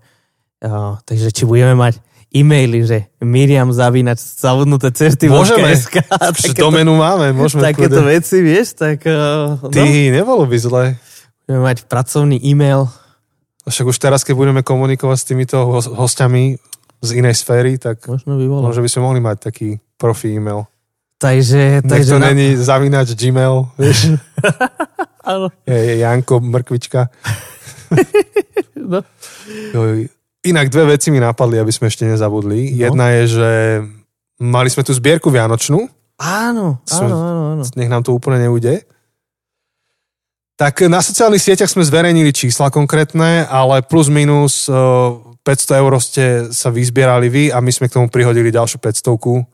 Uh, 0.56 0.96
takže 1.04 1.28
či 1.30 1.44
budeme 1.44 1.76
mať 1.76 2.00
e-maily, 2.28 2.82
že 2.82 2.98
Miriam 3.18 3.68
zavínať 3.68 4.18
zabudnuté 4.18 4.90
cesty 4.90 5.26
Môžeme. 5.26 5.70
SK, 5.70 6.02
takéto, 6.04 6.58
doménu 6.60 6.94
máme, 6.94 7.30
môžeme 7.32 7.62
takéto 7.62 7.98
kľudne. 7.98 8.12
veci, 8.12 8.36
vieš, 8.38 8.74
tak 8.74 9.02
Ty, 9.02 9.82
no, 9.82 10.12
nebolo 10.12 10.42
by 10.42 10.56
zle. 10.56 10.84
budeme 11.42 11.62
mať 11.64 11.78
pracovný 11.84 12.36
e-mail. 12.40 12.90
Však 13.62 13.86
už 13.86 13.98
teraz, 13.98 14.22
keď 14.22 14.34
budeme 14.36 14.60
komunikovať 14.60 15.16
s 15.16 15.24
týmito 15.24 15.56
hos- 15.64 15.88
hostiami 15.88 16.54
z 16.98 17.10
inej 17.12 17.34
sféry, 17.36 17.76
tak 17.76 18.02
Možno 18.04 18.34
by 18.34 18.44
bolo. 18.44 18.62
možno 18.64 18.80
by 18.80 18.88
sme 18.88 19.02
mohli 19.02 19.20
mať 19.20 19.36
taký 19.42 19.68
profi 19.94 20.32
e-mail. 20.32 20.66
Takže, 21.16 21.80
Nech 21.80 21.88
takže 21.88 22.10
to 22.10 22.18
na- 22.18 22.28
není 22.28 22.54
zavinač 22.54 23.10
Gmail, 23.10 23.72
vieš, 23.74 24.20
áno, 25.24 25.48
je, 25.64 25.72
je 25.74 25.94
Janko 25.98 26.38
Mrkvička. 26.38 27.08
no. 28.76 29.00
Joj. 29.72 30.12
Inak 30.46 30.70
dve 30.70 30.94
veci 30.94 31.10
mi 31.10 31.18
napadli, 31.18 31.58
aby 31.58 31.72
sme 31.74 31.90
ešte 31.90 32.06
nezabudli. 32.06 32.72
No. 32.72 32.90
Jedna 32.90 33.06
je, 33.18 33.22
že 33.26 33.50
mali 34.38 34.70
sme 34.70 34.86
tu 34.86 34.94
zbierku 34.94 35.28
Vianočnú, 35.28 35.90
Áno, 36.16 36.80
Som- 36.88 37.12
áno, 37.12 37.16
áno, 37.20 37.42
áno. 37.60 37.62
nech 37.76 37.92
nám 37.92 38.00
to 38.00 38.16
úplne 38.16 38.40
neujde. 38.48 38.88
Tak 40.56 40.88
na 40.88 41.04
sociálnych 41.04 41.44
sieťach 41.44 41.68
sme 41.68 41.84
zverejnili 41.84 42.32
čísla 42.32 42.72
konkrétne, 42.72 43.44
ale 43.44 43.84
plus 43.84 44.08
minus 44.08 44.64
eh, 44.72 44.72
500 45.44 45.82
eur 45.84 45.92
ste 46.00 46.24
sa 46.56 46.72
vyzbierali 46.72 47.28
vy 47.28 47.44
a 47.52 47.60
my 47.60 47.68
sme 47.68 47.92
k 47.92 48.00
tomu 48.00 48.08
prihodili 48.08 48.48
ďalšiu 48.50 48.80
500 48.80 49.52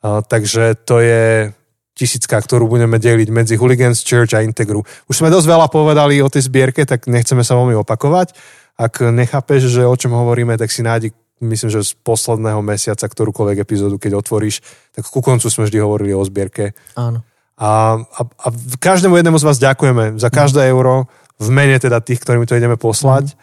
Uh, 0.00 0.24
takže 0.24 0.80
to 0.88 0.96
je 1.04 1.52
tisícka, 1.92 2.40
ktorú 2.40 2.72
budeme 2.72 2.96
deliť 2.96 3.28
medzi 3.28 3.60
Hooligans 3.60 4.00
Church 4.00 4.32
a 4.32 4.40
Integru. 4.40 4.80
Už 4.80 5.20
sme 5.20 5.28
dosť 5.28 5.44
veľa 5.44 5.68
povedali 5.68 6.24
o 6.24 6.32
tej 6.32 6.48
zbierke, 6.48 6.88
tak 6.88 7.04
nechceme 7.04 7.44
sa 7.44 7.52
veľmi 7.52 7.76
opakovať. 7.84 8.32
Ak 8.80 9.04
nechápeš, 9.04 9.68
že 9.68 9.84
o 9.84 9.92
čom 9.92 10.16
hovoríme, 10.16 10.56
tak 10.56 10.72
si 10.72 10.80
nájdi 10.80 11.12
myslím, 11.40 11.68
že 11.72 11.84
z 11.84 11.92
posledného 12.00 12.60
mesiaca 12.60 13.04
ktorúkoľvek 13.08 13.64
epizódu, 13.64 13.96
keď 13.96 14.20
otvoríš, 14.20 14.60
tak 14.92 15.08
ku 15.08 15.24
koncu 15.24 15.48
sme 15.48 15.68
vždy 15.68 15.78
hovorili 15.80 16.12
o 16.12 16.24
zbierke. 16.24 16.76
Áno. 16.96 17.24
A, 17.60 18.00
a, 18.00 18.20
a 18.24 18.48
každému 18.80 19.20
jednému 19.20 19.36
z 19.36 19.44
vás 19.44 19.60
ďakujeme 19.60 20.16
za 20.16 20.32
každé 20.32 20.64
euro, 20.68 21.08
v 21.40 21.48
mene 21.48 21.76
teda 21.80 22.00
tých, 22.04 22.20
ktorými 22.20 22.44
to 22.44 22.56
ideme 22.56 22.76
poslať. 22.76 23.32
Mm. 23.32 23.36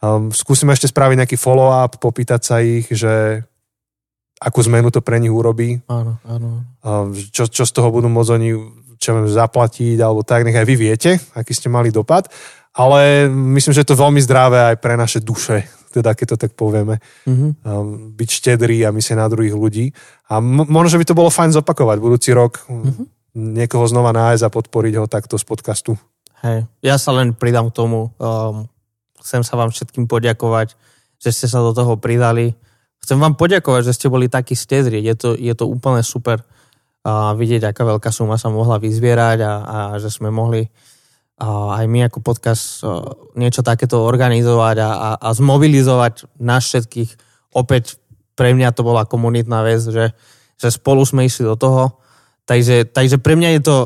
Um, 0.00 0.24
skúsime 0.30 0.74
ešte 0.74 0.90
spraviť 0.90 1.22
nejaký 1.22 1.36
follow-up, 1.38 1.98
popýtať 1.98 2.40
sa 2.42 2.56
ich, 2.62 2.86
že 2.90 3.42
akú 4.40 4.62
zmenu 4.64 4.88
to 4.90 5.02
pre 5.02 5.20
nich 5.20 5.30
urobí. 5.30 5.82
Áno, 5.90 6.16
áno. 6.24 6.64
Čo, 7.34 7.50
čo 7.50 7.62
z 7.66 7.72
toho 7.74 7.92
budú 7.92 8.08
môcť 8.08 8.30
oni 8.32 8.50
čo 9.00 9.16
viem, 9.16 9.26
zaplatiť, 9.32 9.96
alebo 9.96 10.20
tak, 10.20 10.44
nech 10.44 10.56
aj 10.56 10.68
vy 10.68 10.76
viete, 10.76 11.16
aký 11.32 11.56
ste 11.56 11.72
mali 11.72 11.88
dopad. 11.88 12.28
Ale 12.70 13.26
myslím, 13.30 13.74
že 13.74 13.82
je 13.82 13.90
to 13.90 13.98
veľmi 13.98 14.22
zdravé 14.22 14.74
aj 14.74 14.76
pre 14.78 14.94
naše 14.94 15.18
duše, 15.18 15.66
teda 15.90 16.14
keď 16.14 16.26
to 16.34 16.36
tak 16.46 16.52
povieme. 16.54 17.02
Mm-hmm. 17.26 17.50
Um, 17.66 18.14
byť 18.14 18.28
štedrý 18.30 18.86
a 18.86 18.94
myslieť 18.94 19.18
na 19.18 19.26
druhých 19.26 19.56
ľudí. 19.58 19.90
A 20.30 20.38
m- 20.38 20.68
možno, 20.70 20.94
že 20.94 21.00
by 21.02 21.06
to 21.10 21.18
bolo 21.18 21.34
fajn 21.34 21.54
zopakovať 21.58 21.98
budúci 21.98 22.30
rok. 22.30 22.62
Mm-hmm. 22.70 23.06
Niekoho 23.58 23.86
znova 23.86 24.14
nájsť 24.14 24.42
a 24.46 24.54
podporiť 24.54 24.94
ho 25.02 25.06
takto 25.10 25.38
z 25.38 25.44
podcastu. 25.46 25.98
Hej, 26.46 26.66
ja 26.80 26.96
sa 26.96 27.14
len 27.14 27.34
pridám 27.34 27.70
k 27.70 27.76
tomu. 27.76 28.14
Um, 28.16 28.70
chcem 29.18 29.42
sa 29.42 29.58
vám 29.58 29.74
všetkým 29.74 30.06
poďakovať, 30.06 30.78
že 31.20 31.30
ste 31.34 31.46
sa 31.50 31.60
do 31.60 31.74
toho 31.74 31.98
pridali 31.98 32.54
Chcem 33.00 33.16
vám 33.16 33.34
poďakovať, 33.34 33.82
že 33.90 33.96
ste 33.96 34.12
boli 34.12 34.28
takí 34.28 34.52
stedri. 34.52 35.00
Je 35.00 35.16
to, 35.16 35.32
je 35.32 35.52
to 35.56 35.64
úplne 35.64 36.04
super 36.04 36.44
a 37.00 37.32
vidieť, 37.32 37.72
aká 37.72 37.80
veľká 37.88 38.12
suma 38.12 38.36
sa 38.36 38.52
mohla 38.52 38.76
vyzbierať 38.76 39.38
a, 39.40 39.52
a 39.64 39.78
že 39.96 40.12
sme 40.12 40.28
mohli 40.28 40.68
aj 41.48 41.84
my 41.88 42.06
ako 42.06 42.20
podcast 42.20 42.84
niečo 43.32 43.64
takéto 43.64 44.04
organizovať 44.04 44.76
a, 44.84 44.90
a, 44.92 45.10
a 45.16 45.28
zmobilizovať 45.32 46.28
nás 46.36 46.68
všetkých. 46.68 47.10
Opäť 47.56 47.96
pre 48.36 48.52
mňa 48.52 48.76
to 48.76 48.84
bola 48.84 49.08
komunitná 49.08 49.64
vec, 49.64 49.80
že, 49.80 50.12
že 50.60 50.68
spolu 50.68 51.00
sme 51.04 51.24
išli 51.24 51.48
do 51.48 51.56
toho. 51.56 51.96
Takže, 52.44 52.92
takže 52.92 53.16
pre 53.16 53.40
mňa 53.40 53.56
je 53.56 53.60
to, 53.64 53.76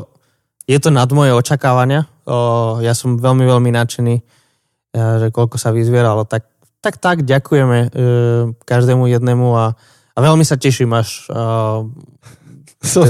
je 0.67 0.77
to 0.83 0.89
nad 0.91 1.07
moje 1.15 1.31
očakávania. 1.31 2.11
O, 2.27 2.79
ja 2.83 2.91
som 2.91 3.15
veľmi, 3.15 3.47
veľmi 3.47 3.71
nadšený, 3.71 4.15
že 4.95 5.27
koľko 5.31 5.55
sa 5.55 5.71
vyzbieralo. 5.71 6.27
Tak 6.27 6.55
tak 6.85 7.01
tak, 7.01 7.25
ďakujeme 7.25 7.79
e, 7.81 7.87
každému 8.61 9.09
jednému 9.09 9.57
a, 9.57 9.73
a 10.13 10.17
veľmi 10.21 10.45
sa 10.45 10.53
teším 10.53 10.93
až 10.93 11.25
uh, 12.81 12.87
so, 12.87 13.01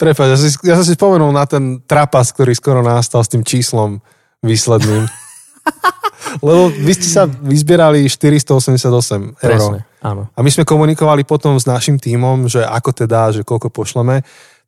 Prepač, 0.00 0.26
ja, 0.34 0.38
si, 0.38 0.50
ja 0.66 0.74
som 0.78 0.86
si 0.86 0.94
spomenul 0.96 1.30
na 1.30 1.46
ten 1.46 1.82
trapas, 1.84 2.32
ktorý 2.32 2.56
skoro 2.56 2.80
nastal 2.80 3.22
s 3.22 3.30
tým 3.30 3.46
číslom 3.46 4.02
výsledným. 4.42 5.06
Lebo 6.46 6.68
vy 6.68 6.92
ste 6.96 7.08
sa 7.08 7.22
vyzbierali 7.26 8.06
488 8.10 8.86
eur. 8.90 9.32
Presne, 9.38 9.78
áno. 10.02 10.28
A 10.34 10.38
my 10.42 10.50
sme 10.52 10.66
komunikovali 10.66 11.22
potom 11.22 11.56
s 11.56 11.64
našim 11.64 11.96
tímom, 11.96 12.50
že 12.50 12.66
ako 12.66 12.90
teda, 12.92 13.32
že 13.32 13.42
koľko 13.46 13.70
pošleme 13.72 14.26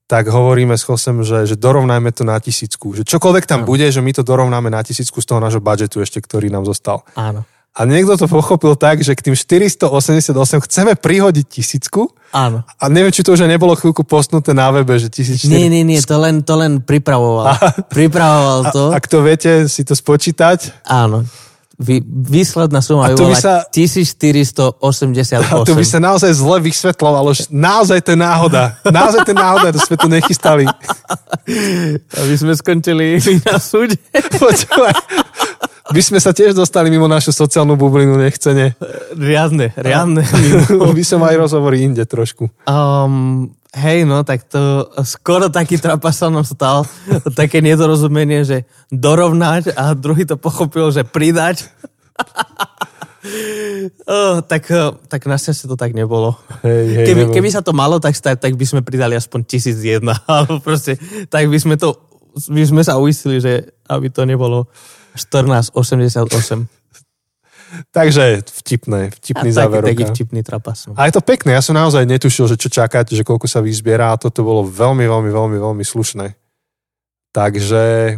tak 0.08 0.32
hovoríme 0.32 0.72
s 0.72 0.88
Chosem, 0.88 1.20
že, 1.20 1.44
že 1.44 1.60
dorovnajme 1.60 2.08
to 2.16 2.24
na 2.24 2.40
tisícku. 2.40 2.96
Že 2.96 3.04
čokoľvek 3.04 3.44
tam 3.44 3.62
áno. 3.62 3.68
bude, 3.68 3.84
že 3.92 4.00
my 4.00 4.16
to 4.16 4.24
dorovnáme 4.24 4.72
na 4.72 4.80
tisícku 4.80 5.20
z 5.20 5.28
toho 5.28 5.36
nášho 5.36 5.60
budžetu 5.60 6.00
ešte, 6.00 6.24
ktorý 6.24 6.48
nám 6.48 6.64
zostal. 6.64 7.04
Áno. 7.12 7.44
A 7.76 7.84
niekto 7.84 8.16
to 8.16 8.24
pochopil 8.24 8.72
tak, 8.74 9.04
že 9.04 9.12
k 9.12 9.30
tým 9.30 9.36
488 9.36 10.32
chceme 10.64 10.96
prihodiť 10.96 11.46
tisícku. 11.46 12.08
Áno. 12.32 12.60
A 12.76 12.84
neviem, 12.92 13.08
či 13.08 13.24
to 13.24 13.32
už 13.32 13.48
nebolo 13.48 13.72
chvíľku 13.72 14.04
postnuté 14.04 14.52
na 14.52 14.68
webe, 14.68 14.96
že 15.00 15.08
1400. 15.08 15.48
Nie, 15.48 15.72
nie, 15.72 15.84
nie, 15.84 16.00
to 16.04 16.16
len, 16.20 16.44
to 16.44 16.54
len 16.60 16.84
pripravoval. 16.84 17.56
A, 17.56 17.56
pripravoval 17.88 18.60
to. 18.68 18.82
A, 18.92 19.00
ak 19.00 19.04
to 19.08 19.24
viete 19.24 19.64
si 19.66 19.80
to 19.84 19.96
spočítať. 19.96 20.84
Áno. 20.84 21.24
Vy, 21.78 22.02
výsledná 22.02 22.82
suma 22.82 23.06
by 23.06 23.14
bola 23.14 23.38
sa, 23.38 23.62
1488. 23.70 24.82
A 25.46 25.62
to 25.62 25.78
by 25.78 25.86
sa 25.86 26.02
naozaj 26.02 26.34
zle 26.34 26.58
vysvetlovalo, 26.58 27.30
že 27.30 27.46
naozaj 27.54 28.02
to 28.02 28.12
je 28.12 28.18
náhoda. 28.18 28.74
Naozaj 28.82 29.22
to 29.22 29.30
je 29.30 29.38
náhoda, 29.38 29.70
to 29.70 29.78
sme 29.86 29.94
to 29.94 30.10
nechystali. 30.10 30.66
Aby 32.18 32.34
sme 32.34 32.58
skončili 32.58 33.22
na 33.46 33.62
súde. 33.62 33.94
Počúvaj, 34.42 34.94
by 35.88 36.02
sme 36.04 36.18
sa 36.20 36.36
tiež 36.36 36.52
dostali 36.52 36.92
mimo 36.92 37.08
našu 37.08 37.32
sociálnu 37.32 37.74
bublinu 37.80 38.20
nechcene. 38.20 38.76
Riadne, 39.16 39.72
riadne. 39.72 40.22
by 40.98 41.04
som 41.04 41.24
aj 41.24 41.48
rozhovorí 41.48 41.80
inde 41.84 42.04
trošku. 42.04 42.52
Um, 42.68 43.56
hej, 43.72 44.04
no, 44.04 44.20
tak 44.20 44.44
to 44.48 44.92
skoro 45.08 45.48
taký 45.48 45.80
trapas 45.80 46.20
sa 46.20 46.28
nám 46.28 46.44
stal. 46.44 46.84
Také 47.32 47.64
nedorozumenie, 47.64 48.44
že 48.44 48.68
dorovnať 48.92 49.72
a 49.76 49.96
druhý 49.96 50.28
to 50.28 50.36
pochopil, 50.36 50.92
že 50.92 51.08
pridať. 51.08 51.64
Oh, 54.08 54.40
tak, 54.40 54.70
tak 55.10 55.26
našťastie 55.26 55.68
to 55.68 55.76
tak 55.76 55.92
nebolo. 55.92 56.38
Hej, 56.62 57.02
hej, 57.02 57.06
keby, 57.12 57.22
nebolo. 57.26 57.34
keby 57.34 57.48
sa 57.50 57.60
to 57.60 57.76
malo 57.76 57.98
tak 57.98 58.14
stať, 58.16 58.40
tak 58.40 58.54
by 58.54 58.64
sme 58.64 58.80
pridali 58.80 59.18
aspoň 59.18 59.44
tisíc 59.44 59.76
jedna. 59.82 60.16
Alebo 60.30 60.62
proste, 60.62 60.96
tak 61.28 61.50
by 61.50 61.58
sme 61.58 61.74
to, 61.76 61.98
by 62.48 62.62
sme 62.64 62.80
sa 62.86 62.96
uistili, 62.96 63.42
že 63.42 63.74
aby 63.90 64.08
to 64.08 64.22
nebolo 64.24 64.70
14,88. 65.18 66.70
Takže 67.92 68.40
vtipné, 68.48 69.12
vtipný 69.20 69.52
záver. 69.52 69.84
Taký 69.84 70.08
vtipný 70.08 70.40
trapas. 70.40 70.88
No. 70.88 70.96
A 70.96 71.04
je 71.04 71.12
to 71.12 71.20
pekné, 71.20 71.52
ja 71.52 71.60
som 71.60 71.76
naozaj 71.76 72.08
netušil, 72.08 72.48
že 72.48 72.56
čo 72.56 72.72
čakať, 72.72 73.12
že 73.12 73.26
koľko 73.26 73.44
sa 73.44 73.60
vyzbiera 73.60 74.16
a 74.16 74.20
toto 74.20 74.40
bolo 74.40 74.64
veľmi, 74.64 75.04
veľmi, 75.04 75.28
veľmi, 75.28 75.58
veľmi 75.60 75.84
slušné. 75.84 76.32
Takže 77.36 78.16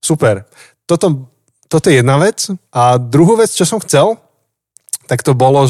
super. 0.00 0.48
Toto, 0.88 1.28
toto 1.68 1.86
je 1.92 2.00
jedna 2.00 2.16
vec. 2.16 2.48
A 2.72 2.96
druhú 2.96 3.36
vec, 3.36 3.52
čo 3.52 3.68
som 3.68 3.78
chcel, 3.84 4.16
tak 5.04 5.20
to 5.26 5.36
bolo, 5.36 5.66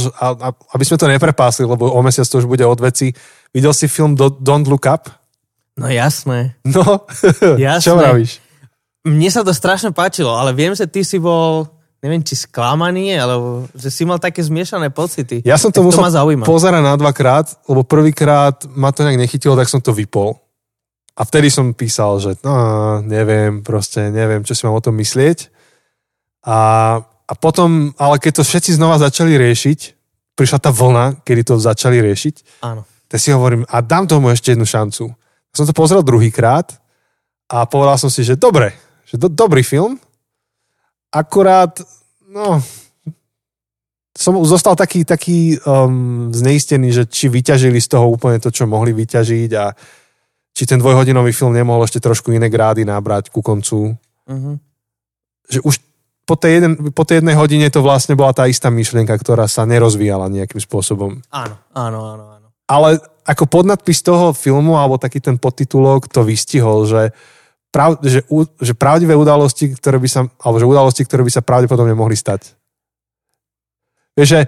aby 0.77 0.85
sme 0.85 1.01
to 1.01 1.11
neprepásli, 1.11 1.65
lebo 1.67 1.91
o 1.91 2.01
mesiac 2.05 2.29
to 2.29 2.39
už 2.39 2.47
bude 2.47 2.63
od 2.63 2.79
veci. 2.79 3.11
Videl 3.51 3.75
si 3.75 3.91
film 3.91 4.15
Don't 4.15 4.69
Look 4.71 4.87
Up? 4.87 5.11
No 5.81 5.89
jasné. 5.89 6.61
No, 6.63 7.09
jasné. 7.57 7.85
čo 7.85 7.97
vravíš? 7.97 8.50
Mne 9.07 9.29
sa 9.33 9.41
to 9.41 9.53
strašne 9.57 9.97
páčilo, 9.97 10.37
ale 10.37 10.53
viem, 10.53 10.77
že 10.77 10.85
ty 10.85 11.01
si 11.01 11.17
bol 11.17 11.69
neviem, 12.01 12.25
či 12.25 12.33
sklamaný, 12.33 13.13
alebo 13.21 13.69
že 13.77 13.93
si 13.93 14.09
mal 14.09 14.17
také 14.17 14.41
zmiešané 14.41 14.89
pocity. 14.89 15.45
Ja 15.45 15.61
som 15.61 15.69
to 15.69 15.85
musel 15.85 16.09
to 16.09 16.49
pozerať 16.49 16.81
na 16.81 16.97
dvakrát, 16.97 17.53
lebo 17.69 17.85
prvýkrát 17.85 18.65
ma 18.73 18.89
to 18.89 19.05
nejak 19.05 19.21
nechytilo, 19.21 19.53
tak 19.53 19.69
som 19.69 19.85
to 19.85 19.93
vypol. 19.93 20.41
A 21.13 21.29
vtedy 21.29 21.53
som 21.53 21.77
písal, 21.77 22.17
že 22.17 22.41
no, 22.41 23.05
neviem, 23.05 23.61
proste 23.61 24.09
neviem, 24.09 24.41
čo 24.41 24.57
si 24.57 24.65
mám 24.65 24.81
o 24.81 24.85
tom 24.85 24.97
myslieť. 24.97 25.53
A, 26.49 26.59
a 27.05 27.33
potom, 27.37 27.93
ale 28.01 28.17
keď 28.17 28.41
to 28.41 28.49
všetci 28.49 28.81
znova 28.81 28.97
začali 28.97 29.37
riešiť, 29.37 29.79
prišla 30.33 30.57
tá 30.57 30.73
vlna, 30.73 31.21
kedy 31.21 31.53
to 31.53 31.61
začali 31.61 32.01
riešiť, 32.01 32.65
Áno. 32.65 32.89
tak 33.13 33.21
si 33.21 33.29
hovorím, 33.29 33.69
a 33.69 33.85
dám 33.85 34.09
tomu 34.09 34.33
ešte 34.33 34.57
jednu 34.57 34.65
šancu. 34.65 35.13
Som 35.53 35.69
to 35.69 35.77
pozrel 35.77 36.01
druhýkrát 36.01 36.81
a 37.53 37.69
povedal 37.69 38.01
som 38.01 38.09
si, 38.09 38.25
že 38.25 38.41
dobre, 38.41 38.73
že 39.11 39.19
do, 39.19 39.27
dobrý 39.27 39.67
film, 39.67 39.99
akurát, 41.11 41.75
no, 42.31 42.63
som 44.15 44.39
zostal 44.47 44.79
taký, 44.79 45.03
taký 45.03 45.59
um, 45.67 46.31
zneistený, 46.31 46.95
že 46.95 47.05
či 47.11 47.27
vyťažili 47.27 47.83
z 47.83 47.99
toho 47.99 48.07
úplne 48.11 48.39
to, 48.39 48.55
čo 48.55 48.71
mohli 48.71 48.95
vyťažiť 48.95 49.51
a 49.59 49.75
či 50.55 50.63
ten 50.67 50.79
dvojhodinový 50.79 51.33
film 51.35 51.55
nemohol 51.55 51.87
ešte 51.87 52.03
trošku 52.03 52.35
iné 52.35 52.51
grády 52.51 52.85
nabrať 52.85 53.33
ku 53.33 53.41
koncu. 53.41 53.97
Uh-huh. 54.29 54.55
Že 55.47 55.59
už 55.63 55.75
po 56.27 56.39
tej, 56.39 56.63
jeden, 56.63 56.73
po 56.95 57.03
tej 57.03 57.25
jednej 57.25 57.35
hodine 57.35 57.67
to 57.75 57.83
vlastne 57.83 58.15
bola 58.15 58.31
tá 58.31 58.47
istá 58.47 58.71
myšlienka, 58.71 59.15
ktorá 59.19 59.51
sa 59.51 59.67
nerozvíjala 59.67 60.31
nejakým 60.31 60.63
spôsobom. 60.63 61.19
Áno, 61.33 61.57
áno, 61.75 61.99
áno. 62.07 62.25
áno. 62.39 62.47
Ale 62.71 63.03
ako 63.27 63.51
podnadpis 63.51 63.99
toho 64.05 64.31
filmu, 64.31 64.79
alebo 64.79 64.95
taký 64.95 65.19
ten 65.19 65.39
podtitulok 65.41 66.07
to 66.07 66.23
vystihol, 66.23 66.87
že 66.87 67.11
prav, 67.71 67.99
že, 68.03 68.27
že 68.61 68.75
pravdivé 68.75 69.15
udalosti, 69.15 69.75
ktoré 69.75 69.97
by 70.03 70.09
sa, 70.11 70.21
alebo 70.43 70.59
že 70.59 70.67
udalosti, 70.67 71.03
ktoré 71.07 71.23
by 71.23 71.33
sa 71.33 71.43
pravdepodobne 71.43 71.95
mohli 71.95 72.19
stať. 72.19 72.55
Vieš, 74.19 74.29
že 74.29 74.41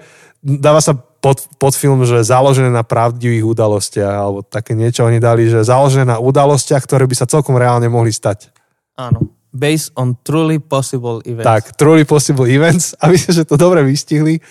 dáva 0.43 0.83
sa 0.83 0.93
pod, 0.93 1.47
pod 1.55 1.71
film, 1.71 2.03
že 2.03 2.19
založené 2.27 2.67
na 2.67 2.83
pravdivých 2.83 3.47
udalostiach, 3.47 4.11
alebo 4.11 4.39
také 4.43 4.75
niečo 4.75 5.07
oni 5.07 5.23
dali, 5.23 5.47
že 5.47 5.63
založené 5.63 6.03
na 6.03 6.19
udalostiach, 6.19 6.83
ktoré 6.83 7.07
by 7.07 7.15
sa 7.15 7.25
celkom 7.25 7.55
reálne 7.55 7.87
mohli 7.87 8.11
stať. 8.11 8.51
Áno. 8.99 9.31
Based 9.53 9.95
on 9.95 10.19
truly 10.25 10.59
possible 10.59 11.23
events. 11.23 11.47
Tak, 11.47 11.63
truly 11.79 12.03
possible 12.03 12.43
events. 12.49 12.91
A 13.01 13.07
myslím, 13.07 13.33
že 13.39 13.47
to 13.47 13.55
dobre 13.55 13.79
vystihli. 13.87 14.43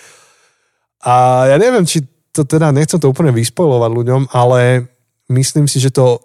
A 1.05 1.45
ja 1.53 1.61
neviem, 1.61 1.85
či 1.85 2.01
to 2.33 2.41
teda, 2.41 2.73
nechcem 2.73 2.97
to 2.97 3.11
úplne 3.11 3.29
vyspojovať 3.29 3.91
ľuďom, 3.93 4.21
ale 4.33 4.89
myslím 5.29 5.69
si, 5.69 5.77
že 5.77 5.93
to 5.93 6.17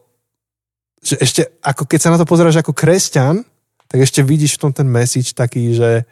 že 1.03 1.15
ešte, 1.23 1.43
ako 1.63 1.87
keď 1.87 1.99
sa 1.99 2.13
na 2.15 2.19
to 2.19 2.27
pozeráš 2.27 2.61
ako 2.61 2.75
kresťan, 2.75 3.47
tak 3.89 3.99
ešte 4.05 4.21
vidíš 4.21 4.59
v 4.59 4.63
tom 4.69 4.73
ten 4.75 4.85
message 4.85 5.33
taký, 5.33 5.73
že, 5.73 6.05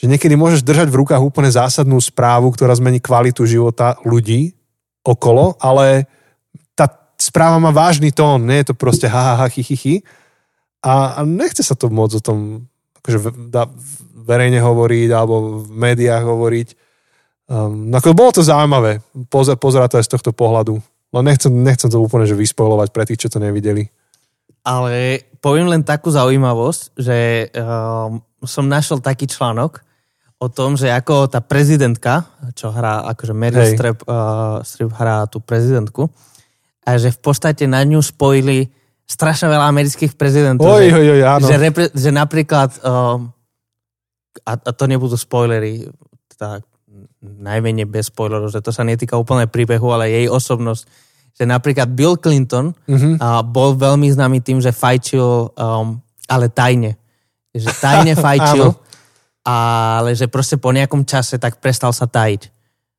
že 0.00 0.04
niekedy 0.08 0.38
môžeš 0.38 0.64
držať 0.64 0.88
v 0.88 0.98
rukách 1.04 1.20
úplne 1.20 1.52
zásadnú 1.52 2.00
správu, 2.00 2.48
ktorá 2.54 2.72
zmení 2.72 3.02
kvalitu 3.02 3.44
života 3.44 4.00
ľudí 4.06 4.56
okolo, 5.04 5.58
ale 5.60 6.08
tá 6.72 6.88
správa 7.20 7.60
má 7.60 7.68
vážny 7.74 8.14
tón, 8.14 8.48
nie 8.48 8.64
je 8.64 8.72
to 8.72 8.74
proste 8.74 9.10
ha, 9.10 9.34
ha, 9.34 9.34
ha 9.44 9.46
chy, 9.52 9.60
chy, 9.60 9.76
chy. 9.76 9.94
A, 10.80 11.18
a 11.18 11.26
nechce 11.26 11.60
sa 11.60 11.74
to 11.74 11.90
môcť 11.90 12.14
o 12.22 12.22
tom 12.22 12.38
akože 13.02 13.18
verejne 14.28 14.60
hovoriť 14.60 15.08
alebo 15.10 15.64
v 15.64 15.70
médiách 15.72 16.24
hovoriť. 16.24 16.68
Um, 17.48 17.88
ako 17.96 18.12
bolo 18.12 18.30
to 18.36 18.44
zaujímavé 18.44 19.00
pozer, 19.32 19.56
pozerať 19.56 19.96
to 19.96 19.98
aj 20.00 20.06
z 20.06 20.12
tohto 20.12 20.30
pohľadu. 20.36 20.84
No 21.08 21.24
nechcem, 21.24 21.50
nechcem 21.50 21.88
to 21.88 22.04
úplne 22.04 22.28
že 22.28 22.36
vyspojovať 22.36 22.88
pre 22.92 23.08
tých, 23.08 23.26
čo 23.26 23.32
to 23.32 23.40
nevideli. 23.40 23.88
Ale 24.60 25.24
poviem 25.40 25.72
len 25.72 25.80
takú 25.80 26.12
zaujímavosť, 26.12 26.80
že 27.00 27.48
um, 27.56 28.20
som 28.44 28.68
našiel 28.68 29.00
taký 29.00 29.24
článok 29.24 29.80
o 30.38 30.46
tom, 30.52 30.76
že 30.76 30.92
ako 30.92 31.32
tá 31.32 31.40
prezidentka, 31.40 32.28
čo 32.52 32.68
hrá, 32.68 33.08
akože 33.16 33.32
Meryl 33.32 33.64
Streep, 33.72 34.04
uh, 34.04 34.60
Streep 34.60 34.92
hrá 34.92 35.24
tú 35.26 35.40
prezidentku, 35.40 36.12
a 36.84 37.00
že 37.00 37.10
v 37.10 37.20
podstate 37.20 37.64
na 37.64 37.80
ňu 37.82 38.04
spojili 38.04 38.68
strašne 39.08 39.48
veľa 39.48 39.66
amerických 39.72 40.12
prezidentov. 40.14 40.68
Oj, 40.68 40.92
oj, 40.92 41.06
oj, 41.16 41.22
áno. 41.24 41.46
Že, 41.48 41.56
repre, 41.56 41.84
že 41.96 42.10
napríklad, 42.12 42.70
um, 42.84 43.32
a, 44.44 44.52
a 44.52 44.70
to 44.76 44.84
nebudú 44.84 45.16
spoilery, 45.16 45.88
tak 46.36 46.67
najmenej 47.22 47.86
bez 47.86 48.08
spoilerov, 48.08 48.50
že 48.50 48.62
to 48.62 48.70
sa 48.70 48.86
netýka 48.86 49.18
úplne 49.18 49.50
príbehu, 49.50 49.90
ale 49.92 50.10
jej 50.10 50.26
osobnosť. 50.30 50.82
Že 51.38 51.44
napríklad 51.46 51.88
Bill 51.94 52.18
Clinton 52.18 52.74
uh-huh. 52.74 53.14
uh, 53.18 53.42
bol 53.46 53.78
veľmi 53.78 54.10
známy 54.10 54.42
tým, 54.42 54.58
že 54.58 54.74
fajčil, 54.74 55.54
um, 55.54 56.02
ale 56.26 56.50
tajne. 56.50 56.98
Že 57.54 57.70
tajne 57.78 58.14
fajčil, 58.24 58.74
ale 59.46 60.18
že 60.18 60.26
proste 60.26 60.58
po 60.58 60.74
nejakom 60.74 61.06
čase 61.06 61.38
tak 61.38 61.62
prestal 61.62 61.94
sa 61.94 62.10
tajiť. 62.10 62.50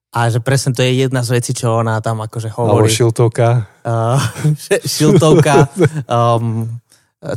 A 0.10 0.26
že 0.34 0.42
presne 0.42 0.74
to 0.74 0.82
je 0.82 1.06
jedna 1.06 1.22
z 1.22 1.38
vecí, 1.38 1.54
čo 1.54 1.86
ona 1.86 2.02
tam 2.02 2.26
akože 2.26 2.50
hovorí. 2.50 2.90
Alebo 2.90 2.90
šiltovka. 2.90 3.70
Uh, 3.86 4.18
šiltovka, 4.98 5.70
um, 6.10 6.66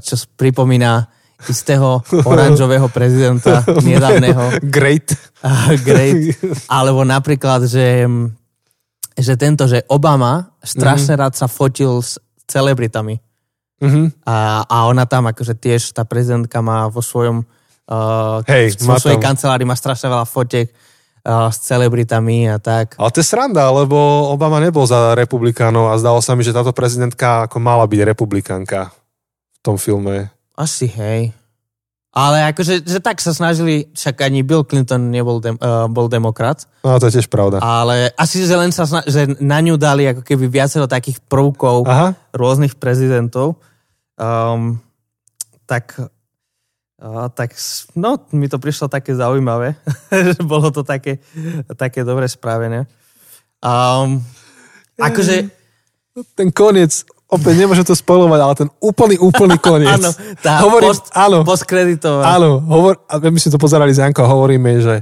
čo 0.00 0.14
pripomína 0.40 1.04
istého 1.48 2.02
oranžového 2.26 2.86
prezidenta 2.92 3.64
nedávneho. 3.86 4.62
Great. 4.62 5.14
Uh, 5.42 5.74
great. 5.88 6.36
Alebo 6.70 7.02
napríklad, 7.02 7.66
že, 7.66 8.06
že 9.16 9.34
tento, 9.34 9.66
že 9.66 9.86
Obama 9.90 10.54
strašne 10.62 11.18
mm-hmm. 11.18 11.22
rád 11.26 11.32
sa 11.38 11.46
fotil 11.50 12.02
s 12.02 12.20
celebritami. 12.46 13.18
Mm-hmm. 13.82 14.26
A, 14.26 14.62
a 14.62 14.76
ona 14.86 15.08
tam, 15.10 15.26
akože 15.26 15.58
tiež 15.58 15.90
tá 15.90 16.06
prezidentka 16.06 16.62
má 16.62 16.86
vo 16.86 17.02
svojom 17.02 17.42
uh, 17.90 18.38
Hej, 18.46 18.78
vo 18.86 18.94
svojej 18.94 19.18
kancelárii 19.18 19.66
má 19.66 19.74
strašne 19.74 20.06
veľa 20.06 20.26
fotiek 20.28 20.70
s 21.22 21.58
celebritami 21.70 22.50
a 22.50 22.58
tak. 22.58 22.98
Ale 22.98 23.14
to 23.14 23.22
je 23.22 23.30
sranda, 23.30 23.70
lebo 23.70 23.94
Obama 24.34 24.58
nebol 24.58 24.82
za 24.82 25.14
republikánov 25.14 25.94
a 25.94 25.98
zdalo 25.98 26.18
sa 26.18 26.34
mi, 26.34 26.42
že 26.42 26.50
táto 26.50 26.74
prezidentka 26.74 27.46
ako 27.46 27.62
mala 27.62 27.86
byť 27.86 28.00
republikánka 28.02 28.90
v 28.90 29.58
tom 29.62 29.78
filme. 29.78 30.34
Asi 30.56 30.86
hej. 30.86 31.32
Ale 32.12 32.44
akože 32.52 32.84
že 32.84 33.00
tak 33.00 33.24
sa 33.24 33.32
snažili, 33.32 33.88
však 33.96 34.20
ani 34.20 34.44
Bill 34.44 34.68
Clinton 34.68 35.08
nebol 35.08 35.40
dem, 35.40 35.56
uh, 35.56 35.88
bol 35.88 36.12
demokrat. 36.12 36.68
No 36.84 37.00
to 37.00 37.08
je 37.08 37.16
tiež 37.16 37.32
pravda. 37.32 37.56
Ale 37.64 38.12
asi, 38.20 38.44
že 38.44 38.52
len 38.52 38.68
sa 38.68 38.84
snažili, 38.84 39.08
že 39.08 39.22
na 39.40 39.64
ňu 39.64 39.80
dali 39.80 40.04
ako 40.12 40.20
keby 40.20 40.44
viacero 40.44 40.84
takých 40.84 41.24
prvkov 41.24 41.88
Aha. 41.88 42.12
rôznych 42.36 42.76
prezidentov. 42.76 43.56
Um, 44.20 44.76
tak 45.64 45.96
a, 47.02 47.26
tak 47.34 47.58
no, 47.98 48.14
mi 48.30 48.46
to 48.46 48.62
prišlo 48.62 48.86
také 48.86 49.18
zaujímavé, 49.18 49.74
že 50.36 50.38
bolo 50.46 50.70
to 50.70 50.86
také, 50.86 51.18
také 51.74 52.06
dobre 52.06 52.30
spravené. 52.30 52.86
Um, 53.58 54.22
akože... 55.02 55.50
Ten 56.36 56.52
koniec, 56.52 57.08
opäť 57.32 57.54
nemôžem 57.56 57.86
to 57.88 57.96
spojovať, 57.96 58.40
ale 58.44 58.54
ten 58.54 58.68
úplný, 58.78 59.16
úplný 59.16 59.56
koniec. 59.66 59.96
áno, 59.96 60.12
tá 60.44 60.60
Hovorím, 60.60 60.92
post, 60.92 61.08
áno, 61.16 61.38
postkreditová. 61.42 62.36
Áno, 62.36 62.60
hovor, 62.60 63.00
a 63.08 63.16
my 63.16 63.38
sme 63.40 63.56
to 63.56 63.60
pozerali 63.60 63.96
s 63.96 63.98
Jankou, 63.98 64.28
hovoríme, 64.28 64.84
že 64.84 65.00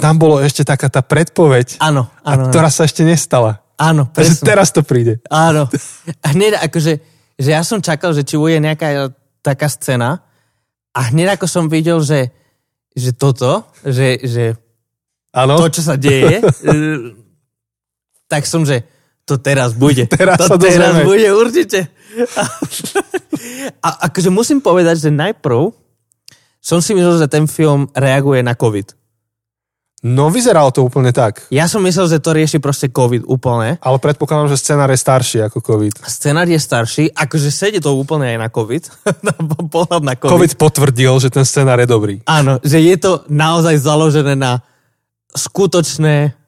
tam 0.00 0.16
bolo 0.16 0.40
ešte 0.40 0.64
taká 0.64 0.88
tá 0.88 1.04
predpoveď, 1.04 1.80
áno, 1.84 2.08
áno, 2.24 2.48
ktorá 2.48 2.72
sa 2.72 2.88
ešte 2.88 3.04
nestala. 3.04 3.60
Áno, 3.76 4.08
presne. 4.08 4.40
Takže 4.40 4.48
teraz 4.48 4.72
to 4.72 4.80
príde. 4.80 5.20
Áno. 5.28 5.68
Hneď 6.24 6.64
akože, 6.64 6.92
že 7.36 7.48
ja 7.52 7.60
som 7.60 7.84
čakal, 7.84 8.16
že 8.16 8.24
či 8.24 8.40
bude 8.40 8.56
nejaká 8.56 9.12
taká 9.44 9.68
scéna, 9.68 10.24
a 10.96 11.12
hneď 11.12 11.36
ako 11.36 11.44
som 11.44 11.64
videl, 11.68 12.00
že, 12.00 12.32
že 12.96 13.12
toto, 13.12 13.68
že, 13.84 14.16
že 14.24 14.56
ano. 15.36 15.60
to, 15.60 15.68
čo 15.68 15.82
sa 15.84 16.00
deje, 16.00 16.40
tak 18.32 18.48
som, 18.48 18.64
že 18.64 18.80
to 19.26 19.34
teraz 19.42 19.74
bude. 19.74 20.06
Teraz 20.20 20.38
to 20.38 20.54
sa 20.54 20.56
teraz 20.56 21.02
bude, 21.02 21.26
určite. 21.34 21.90
A 23.82 24.06
akože 24.06 24.30
musím 24.30 24.62
povedať, 24.62 25.02
že 25.02 25.10
najprv 25.10 25.74
som 26.62 26.78
si 26.78 26.94
myslel, 26.94 27.18
že 27.18 27.28
ten 27.28 27.50
film 27.50 27.90
reaguje 27.92 28.40
na 28.46 28.54
COVID. 28.54 28.94
No 30.06 30.30
vyzeralo 30.30 30.70
to 30.70 30.86
úplne 30.86 31.10
tak. 31.10 31.50
Ja 31.50 31.66
som 31.66 31.82
myslel, 31.82 32.06
že 32.06 32.22
to 32.22 32.30
rieši 32.30 32.62
proste 32.62 32.86
COVID 32.86 33.26
úplne. 33.26 33.82
Ale 33.82 33.98
predpokladám, 33.98 34.54
že 34.54 34.62
scenár 34.62 34.86
je 34.94 35.02
starší 35.02 35.42
ako 35.50 35.58
COVID. 35.58 36.06
Scenár 36.06 36.46
je 36.46 36.60
starší, 36.62 37.10
akože 37.10 37.50
sedí 37.50 37.82
to 37.82 37.90
úplne 37.98 38.30
aj 38.30 38.38
na 38.38 38.48
COVID. 38.52 38.82
Pohľad 39.74 40.02
na 40.06 40.14
COVID. 40.14 40.30
COVID 40.30 40.52
potvrdil, 40.54 41.10
že 41.18 41.34
ten 41.34 41.42
scenár 41.42 41.82
je 41.82 41.90
dobrý. 41.90 42.22
Áno, 42.30 42.62
že 42.62 42.78
je 42.78 42.94
to 42.94 43.26
naozaj 43.26 43.74
založené 43.82 44.38
na 44.38 44.62
skutočné 45.34 46.38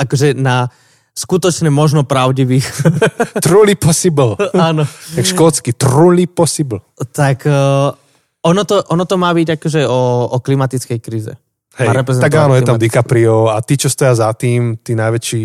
akože 0.00 0.34
na 0.40 0.72
skutočne 1.20 1.68
možno 1.68 2.08
pravdivých. 2.08 2.64
truly 3.44 3.76
possible. 3.76 4.40
Áno. 4.56 4.88
Tak 4.88 5.24
škótsky, 5.28 5.76
truly 5.76 6.24
possible. 6.24 6.80
Tak 6.96 7.44
uh, 7.44 7.92
ono, 8.40 8.62
to, 8.64 8.80
ono 8.88 9.04
to 9.04 9.20
má 9.20 9.36
byť 9.36 9.60
akože 9.60 9.80
o, 9.84 10.32
o 10.32 10.36
klimatickej 10.40 10.98
kríze. 11.04 11.36
Hej, 11.76 12.02
tak 12.18 12.34
áno, 12.34 12.58
je 12.58 12.66
tam 12.66 12.76
DiCaprio 12.76 13.48
a 13.48 13.62
tí, 13.62 13.78
čo 13.78 13.88
stoja 13.88 14.12
za 14.12 14.28
tým, 14.34 14.76
tí 14.82 14.92
najväčší, 14.98 15.44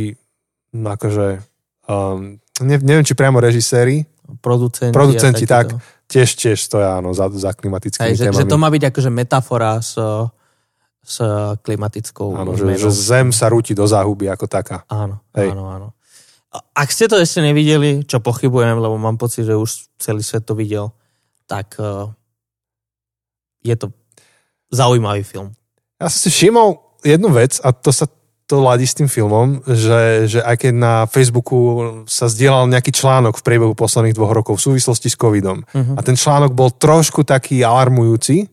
no 0.82 0.88
akože, 0.98 1.28
um, 1.86 2.36
ne, 2.66 2.76
neviem, 2.82 3.06
či 3.06 3.14
priamo 3.14 3.38
režiséri, 3.38 4.04
producenti, 4.42 4.92
producenti 4.92 5.46
tak, 5.46 5.78
tiež, 6.10 6.34
tiež 6.34 6.58
stoja 6.58 6.98
áno, 6.98 7.14
za, 7.14 7.30
za 7.30 7.54
klimatickými 7.54 8.10
Hej, 8.10 8.26
témami. 8.26 8.42
Že, 8.42 8.42
že 8.42 8.52
to 8.52 8.58
má 8.58 8.68
byť 8.74 8.84
akože 8.90 9.10
metafora 9.14 9.80
s, 9.80 9.96
s 11.06 11.22
klimatickou 11.62 12.34
Áno, 12.34 12.58
že, 12.58 12.66
že 12.82 12.90
zem 12.90 13.30
sa 13.30 13.48
rúti 13.48 13.78
do 13.78 13.86
záhuby 13.86 14.26
ako 14.34 14.50
taká. 14.50 14.82
Áno, 14.90 15.22
Hej. 15.38 15.54
áno, 15.54 15.64
áno. 15.70 15.88
Ak 16.74 16.90
ste 16.90 17.06
to 17.06 17.20
ešte 17.20 17.44
nevideli, 17.44 18.08
čo 18.08 18.24
pochybujem, 18.24 18.80
lebo 18.80 18.96
mám 18.98 19.20
pocit, 19.20 19.46
že 19.46 19.54
už 19.54 19.92
celý 20.02 20.24
svet 20.24 20.48
to 20.48 20.56
videl, 20.56 20.96
tak 21.46 21.78
uh, 21.78 22.10
je 23.62 23.76
to 23.78 23.94
zaujímavý 24.74 25.22
film. 25.22 25.54
Ja 26.02 26.10
som 26.10 26.20
si 26.26 26.30
všimol 26.34 26.80
jednu 27.06 27.30
vec 27.30 27.62
a 27.62 27.70
to 27.76 27.94
sa 27.94 28.10
to 28.46 28.62
ladí 28.62 28.86
s 28.86 28.94
tým 28.94 29.10
filmom, 29.10 29.66
že, 29.66 30.30
že 30.30 30.40
aj 30.46 30.56
keď 30.62 30.74
na 30.78 30.94
Facebooku 31.10 31.58
sa 32.06 32.30
zdieľal 32.30 32.70
nejaký 32.70 32.94
článok 32.94 33.42
v 33.42 33.46
priebehu 33.46 33.74
posledných 33.74 34.14
dvoch 34.14 34.38
rokov 34.38 34.62
v 34.62 34.66
súvislosti 34.70 35.10
s 35.10 35.18
covidom 35.18 35.66
uh-huh. 35.66 35.98
a 35.98 36.02
ten 36.06 36.14
článok 36.14 36.54
bol 36.54 36.70
trošku 36.70 37.26
taký 37.26 37.66
alarmujúci, 37.66 38.46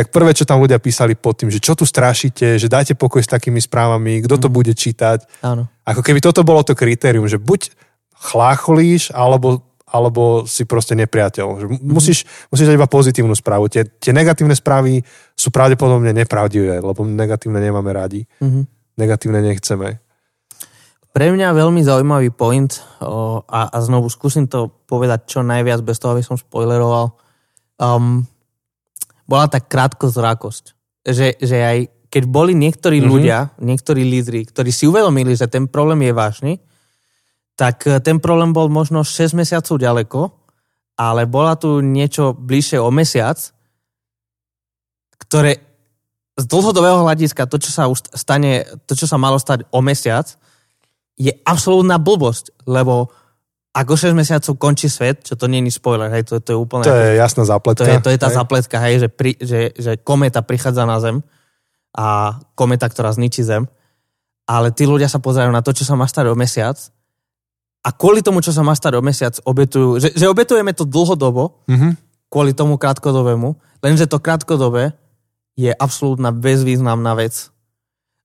tak 0.00 0.08
prvé, 0.08 0.32
čo 0.32 0.48
tam 0.48 0.64
ľudia 0.64 0.80
písali 0.80 1.12
pod 1.12 1.36
tým, 1.36 1.52
že 1.52 1.60
čo 1.60 1.76
tu 1.76 1.84
strašíte, 1.84 2.56
že 2.56 2.72
dajte 2.72 2.96
pokoj 2.96 3.20
s 3.20 3.28
takými 3.28 3.60
správami, 3.60 4.24
kto 4.24 4.40
to 4.40 4.48
uh-huh. 4.48 4.56
bude 4.64 4.72
čítať. 4.72 5.44
Áno. 5.44 5.68
Ako 5.84 6.00
keby 6.00 6.24
toto 6.24 6.40
bolo 6.40 6.64
to 6.64 6.72
kritérium, 6.72 7.28
že 7.28 7.36
buď 7.36 7.76
chlácholíš, 8.16 9.12
alebo 9.12 9.60
alebo 9.90 10.46
si 10.46 10.70
proste 10.70 10.94
nepriateľ. 10.94 11.46
Mm-hmm. 11.50 11.82
Musíš, 11.82 12.22
musíš 12.46 12.70
dať 12.70 12.78
iba 12.78 12.86
pozitívnu 12.86 13.34
správu. 13.34 13.66
Tie, 13.66 13.82
tie 13.98 14.14
negatívne 14.14 14.54
správy 14.54 15.02
sú 15.34 15.50
pravdepodobne 15.50 16.14
nepravdivé, 16.14 16.78
lebo 16.78 17.02
negatívne 17.02 17.58
nemáme 17.58 17.90
radi. 17.90 18.22
Mm-hmm. 18.38 18.64
Negatívne 19.02 19.42
nechceme. 19.42 19.98
Pre 21.10 21.26
mňa 21.34 21.50
veľmi 21.50 21.82
zaujímavý 21.82 22.30
point 22.30 22.70
o, 23.02 23.42
a, 23.50 23.66
a 23.66 23.76
znovu 23.82 24.06
skúsim 24.06 24.46
to 24.46 24.70
povedať 24.86 25.26
čo 25.26 25.42
najviac 25.42 25.82
bez 25.82 25.98
toho, 25.98 26.14
aby 26.14 26.22
som 26.22 26.38
spoileroval. 26.38 27.10
Um, 27.82 28.29
bola 29.30 29.46
tak 29.46 29.70
zrákosť, 30.10 30.74
že, 31.06 31.38
že 31.38 31.58
aj 31.62 31.78
keď 32.10 32.26
boli 32.26 32.58
niektorí 32.58 32.98
mm-hmm. 32.98 33.12
ľudia, 33.14 33.38
niektorí 33.62 34.02
lídry, 34.02 34.50
ktorí 34.50 34.74
si 34.74 34.90
uvedomili, 34.90 35.38
že 35.38 35.46
ten 35.46 35.70
problém 35.70 36.10
je 36.10 36.12
vážny, 36.12 36.52
tak 37.54 37.86
e, 37.86 38.02
ten 38.02 38.18
problém 38.18 38.50
bol 38.50 38.66
možno 38.66 39.06
6 39.06 39.38
mesiacov 39.38 39.78
ďaleko, 39.78 40.20
ale 40.98 41.30
bola 41.30 41.54
tu 41.54 41.78
niečo 41.78 42.34
bližšie 42.34 42.82
o 42.82 42.90
mesiac, 42.90 43.38
ktoré 45.22 45.62
z 46.34 46.44
dlhodobého 46.50 47.06
hľadiska, 47.06 47.46
to, 47.46 47.62
čo 47.62 47.70
sa 47.70 47.86
už 47.86 48.10
stane, 48.10 48.66
to, 48.90 48.98
čo 48.98 49.06
sa 49.06 49.14
malo 49.14 49.38
stať 49.38 49.68
o 49.70 49.78
mesiac, 49.78 50.26
je 51.20 51.30
absolútna 51.46 52.00
blbosť, 52.00 52.64
lebo 52.64 53.12
ako 53.70 53.94
6 53.94 54.18
mesiacov 54.18 54.52
končí 54.58 54.90
svet, 54.90 55.22
čo 55.22 55.38
to 55.38 55.46
je 55.46 55.70
spoiler, 55.70 56.10
hej, 56.10 56.26
to, 56.26 56.42
to 56.42 56.48
je 56.54 56.58
úplne... 56.58 56.82
To 56.82 56.90
je 56.90 57.14
jasná 57.14 57.46
zapletka. 57.46 57.86
To 57.86 57.86
je, 57.86 57.96
to 58.02 58.10
je 58.10 58.18
tá 58.18 58.26
hej. 58.26 58.36
zapletka, 58.36 58.76
hej, 58.82 58.94
že, 59.06 59.08
pri, 59.08 59.38
že, 59.38 59.60
že 59.78 59.92
kometa 60.02 60.42
prichádza 60.42 60.82
na 60.82 60.98
Zem 60.98 61.22
a 61.94 62.38
kometa, 62.58 62.90
ktorá 62.90 63.14
zničí 63.14 63.46
Zem, 63.46 63.70
ale 64.50 64.74
tí 64.74 64.90
ľudia 64.90 65.06
sa 65.06 65.22
pozerajú 65.22 65.54
na 65.54 65.62
to, 65.62 65.70
čo 65.70 65.86
sa 65.86 65.94
má 65.94 66.10
stať 66.10 66.26
o 66.26 66.34
mesiac 66.34 66.74
a 67.86 67.88
kvôli 67.94 68.26
tomu, 68.26 68.42
čo 68.42 68.50
sa 68.50 68.66
má 68.66 68.74
stať 68.74 68.98
o 68.98 69.02
mesiac, 69.06 69.38
obetujú, 69.46 70.02
že, 70.02 70.08
že 70.18 70.26
obetujeme 70.26 70.74
to 70.74 70.82
dlhodobo, 70.82 71.62
Mhm. 71.70 71.94
kvôli 72.26 72.50
tomu 72.54 72.74
krátkodobému, 72.74 73.54
lenže 73.82 74.10
to 74.10 74.18
krátkodobé 74.18 74.98
je 75.54 75.70
absolútna 75.70 76.34
bezvýznamná 76.34 77.14
vec. 77.14 77.54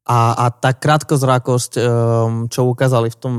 A, 0.06 0.38
a 0.38 0.46
tá 0.54 0.74
krátkozrakosť, 0.74 1.82
um, 1.82 2.46
čo 2.46 2.70
ukázali 2.70 3.10
v 3.10 3.18
tom, 3.18 3.34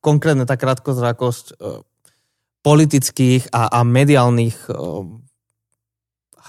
konkrétne 0.00 0.48
tá 0.48 0.56
krátkozrakosť 0.56 1.56
um, 1.56 1.84
politických 2.60 3.52
a, 3.52 3.68
a 3.68 3.80
mediálnych 3.84 4.68
um, 4.68 5.24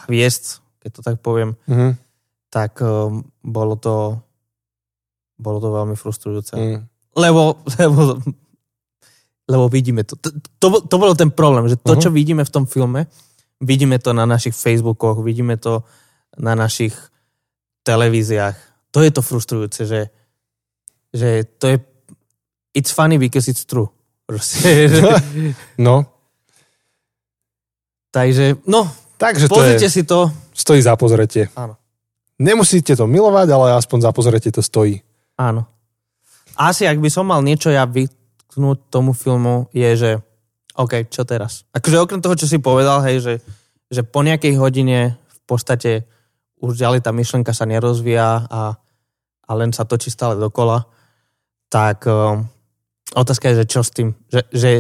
hviezd, 0.08 0.60
keď 0.82 0.90
to 0.92 1.02
tak 1.04 1.18
poviem, 1.22 1.56
Mhm. 1.68 1.96
tak 2.52 2.84
um, 2.84 3.24
bolo 3.40 3.76
to 3.80 4.20
bolo 5.42 5.58
to 5.58 5.74
veľmi 5.74 5.96
frustrujúce. 5.98 6.54
Mhm. 6.54 6.80
Lebo, 7.18 7.66
lebo, 7.82 8.02
lebo 9.50 9.66
vidíme 9.68 10.06
to. 10.06 10.16
To, 10.16 10.30
to. 10.62 10.68
to 10.86 10.96
bol 11.02 11.18
ten 11.18 11.34
problém, 11.34 11.66
že 11.68 11.76
to, 11.82 11.98
Mhm. 11.98 12.02
čo 12.02 12.10
vidíme 12.14 12.44
v 12.46 12.54
tom 12.54 12.66
filme, 12.70 13.10
vidíme 13.60 13.98
to 13.98 14.14
na 14.14 14.30
našich 14.30 14.54
Facebookoch, 14.54 15.20
vidíme 15.26 15.58
to 15.58 15.82
na 16.38 16.56
našich 16.56 16.94
televíziách. 17.84 18.56
To 18.94 19.02
je 19.02 19.12
to 19.12 19.22
frustrujúce, 19.26 19.82
že, 19.90 20.02
že 21.12 21.44
to 21.58 21.66
je 21.74 21.78
it's 22.74 22.92
funny 22.92 23.18
because 23.18 23.48
it's 23.48 23.66
true. 23.66 23.90
No, 25.78 26.08
takže, 28.12 28.56
no, 28.64 28.88
takže 29.20 29.52
to 29.52 29.56
pozrite 29.56 29.88
je, 29.88 29.92
si 29.92 30.04
to. 30.08 30.32
stojí 30.56 30.80
za 30.80 30.96
pozretie. 30.96 31.52
Áno. 31.56 31.76
Nemusíte 32.40 32.96
to 32.96 33.06
milovať, 33.12 33.48
ale 33.52 33.76
aspoň 33.76 34.08
za 34.08 34.12
pozretie 34.16 34.52
to 34.56 34.64
stojí. 34.64 35.04
Áno. 35.36 35.68
Asi, 36.56 36.88
ak 36.88 36.98
by 37.04 37.10
som 37.12 37.28
mal 37.28 37.44
niečo 37.44 37.72
ja 37.72 37.84
vytknúť 37.84 38.88
tomu 38.88 39.12
filmu, 39.12 39.68
je, 39.76 39.90
že 39.94 40.12
OK, 40.80 41.12
čo 41.12 41.28
teraz? 41.28 41.68
Akože 41.76 42.00
okrem 42.00 42.24
toho, 42.24 42.36
čo 42.40 42.48
si 42.48 42.58
povedal, 42.64 43.04
hej, 43.04 43.20
že, 43.20 43.34
že 43.92 44.02
po 44.08 44.24
nejakej 44.24 44.56
hodine 44.56 45.20
v 45.20 45.40
podstate 45.44 46.08
už 46.62 46.80
ďalej 46.80 47.04
tá 47.04 47.12
myšlenka 47.12 47.52
sa 47.52 47.68
nerozvíja 47.68 48.48
a, 48.48 48.80
a 49.44 49.52
len 49.58 49.76
sa 49.76 49.84
točí 49.84 50.08
stále 50.14 50.38
dokola, 50.40 50.88
tak 51.68 52.06
um, 52.08 52.46
otázka 53.16 53.52
je, 53.52 53.64
že 53.64 53.66
čo 53.68 53.82
s 53.84 53.92
tým? 53.92 54.16
Že, 54.32 54.42
že 54.52 54.72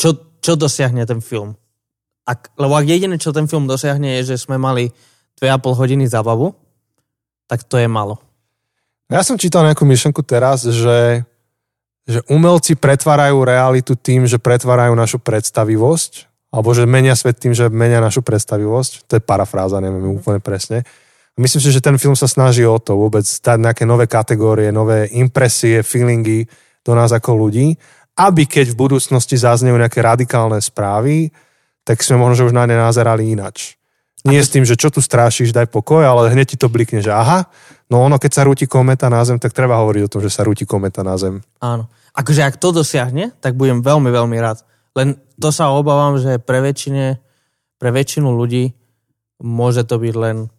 čo, 0.00 0.10
čo 0.40 0.52
dosiahne 0.56 1.04
ten 1.04 1.20
film? 1.20 1.58
Ak, 2.24 2.54
lebo 2.54 2.78
ak 2.78 2.86
jediné, 2.86 3.18
čo 3.18 3.34
ten 3.34 3.50
film 3.50 3.66
dosiahne, 3.66 4.20
je, 4.20 4.34
že 4.34 4.46
sme 4.46 4.56
mali 4.56 4.94
2,5 5.40 5.80
hodiny 5.80 6.04
zábavu, 6.06 6.54
tak 7.50 7.66
to 7.66 7.80
je 7.80 7.90
malo. 7.90 8.22
Ja 9.10 9.26
som 9.26 9.34
čítal 9.34 9.66
nejakú 9.66 9.82
myšlenku 9.82 10.22
teraz, 10.22 10.62
že, 10.62 11.26
že 12.06 12.20
umelci 12.30 12.78
pretvárajú 12.78 13.42
realitu 13.42 13.98
tým, 13.98 14.22
že 14.30 14.38
pretvárajú 14.38 14.94
našu 14.94 15.18
predstavivosť, 15.18 16.30
alebo 16.54 16.70
že 16.70 16.86
menia 16.86 17.18
svet 17.18 17.42
tým, 17.42 17.50
že 17.50 17.66
menia 17.66 17.98
našu 17.98 18.22
predstavivosť. 18.22 19.10
To 19.10 19.12
je 19.18 19.22
parafráza, 19.22 19.82
neviem 19.82 20.14
úplne 20.14 20.38
presne. 20.38 20.86
Myslím 21.34 21.62
si, 21.62 21.70
že 21.74 21.82
ten 21.82 21.98
film 21.98 22.14
sa 22.14 22.30
snaží 22.30 22.62
o 22.62 22.78
to 22.78 22.94
vôbec 22.94 23.26
dať 23.26 23.58
nejaké 23.58 23.82
nové 23.82 24.06
kategórie, 24.06 24.70
nové 24.70 25.10
impresie, 25.10 25.82
feelingy 25.82 26.46
do 26.84 26.92
nás 26.96 27.12
ako 27.12 27.46
ľudí, 27.46 27.76
aby 28.16 28.44
keď 28.44 28.72
v 28.72 28.80
budúcnosti 28.80 29.36
zaznejú 29.36 29.76
nejaké 29.76 30.04
radikálne 30.04 30.60
správy, 30.60 31.32
tak 31.84 32.04
sme 32.04 32.20
možno 32.20 32.44
že 32.44 32.46
už 32.50 32.54
na 32.56 32.68
ne 32.68 32.76
nazerali 32.76 33.32
inač. 33.32 33.80
Nie 34.20 34.44
s 34.44 34.52
tým, 34.52 34.68
že 34.68 34.76
čo 34.76 34.92
tu 34.92 35.00
strášiš, 35.00 35.56
daj 35.56 35.72
pokoj, 35.72 36.04
ale 36.04 36.28
hneď 36.28 36.52
ti 36.52 36.56
to 36.60 36.68
blikne, 36.68 37.00
že 37.00 37.08
aha, 37.08 37.48
no 37.88 38.04
ono, 38.04 38.20
keď 38.20 38.30
sa 38.36 38.44
rúti 38.44 38.68
kometa 38.68 39.08
na 39.08 39.24
Zem, 39.24 39.40
tak 39.40 39.56
treba 39.56 39.80
hovoriť 39.80 40.02
o 40.04 40.12
tom, 40.12 40.20
že 40.20 40.28
sa 40.28 40.44
rúti 40.44 40.68
kometa 40.68 41.00
na 41.00 41.16
Zem. 41.16 41.40
Áno. 41.64 41.88
Akože 42.12 42.44
ak 42.44 42.60
to 42.60 42.68
dosiahne, 42.76 43.32
tak 43.40 43.56
budem 43.56 43.80
veľmi, 43.80 44.12
veľmi 44.12 44.36
rád. 44.36 44.60
Len 44.92 45.16
to 45.40 45.48
sa 45.48 45.72
obávam, 45.72 46.20
že 46.20 46.36
pre, 46.36 46.60
väčšine, 46.60 47.16
pre 47.80 47.90
väčšinu 47.96 48.28
ľudí 48.28 48.76
môže 49.40 49.88
to 49.88 49.96
byť 49.96 50.14
len 50.20 50.52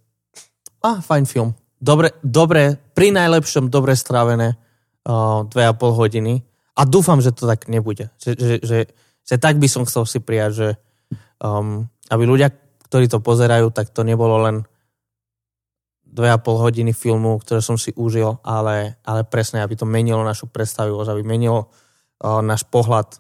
a 0.81 0.97
fajn 0.97 1.23
film. 1.29 1.53
Dobre, 1.77 2.17
dobre 2.25 2.77
pri 2.97 3.13
najlepšom 3.13 3.69
dobre 3.69 3.93
strávené 3.93 4.57
uh, 5.05 5.45
dve 5.47 5.63
a 5.65 5.73
pol 5.73 5.93
hodiny. 5.93 6.41
A 6.77 6.87
dúfam, 6.87 7.19
že 7.21 7.35
to 7.35 7.45
tak 7.45 7.67
nebude. 7.67 8.09
Že, 8.17 8.31
že, 8.37 8.55
že, 8.63 8.79
že 9.21 9.35
tak 9.37 9.59
by 9.59 9.67
som 9.67 9.83
chcel 9.85 10.07
si 10.07 10.19
prijať, 10.23 10.51
že 10.51 10.69
um, 11.43 11.85
aby 12.09 12.23
ľudia, 12.25 12.49
ktorí 12.87 13.07
to 13.07 13.19
pozerajú, 13.23 13.71
tak 13.71 13.91
to 13.91 14.03
nebolo 14.03 14.41
len 14.43 14.55
dve 16.03 16.27
a 16.27 16.35
pol 16.35 16.59
hodiny 16.59 16.91
filmu, 16.91 17.39
ktoré 17.39 17.63
som 17.63 17.79
si 17.79 17.95
užil, 17.95 18.43
ale, 18.43 18.99
ale 19.07 19.23
presne, 19.23 19.63
aby 19.63 19.79
to 19.79 19.87
menilo 19.87 20.19
našu 20.27 20.51
predstavivosť, 20.51 21.07
aby 21.07 21.23
menilo 21.23 21.71
uh, 21.71 22.43
náš 22.43 22.67
pohľad. 22.67 23.15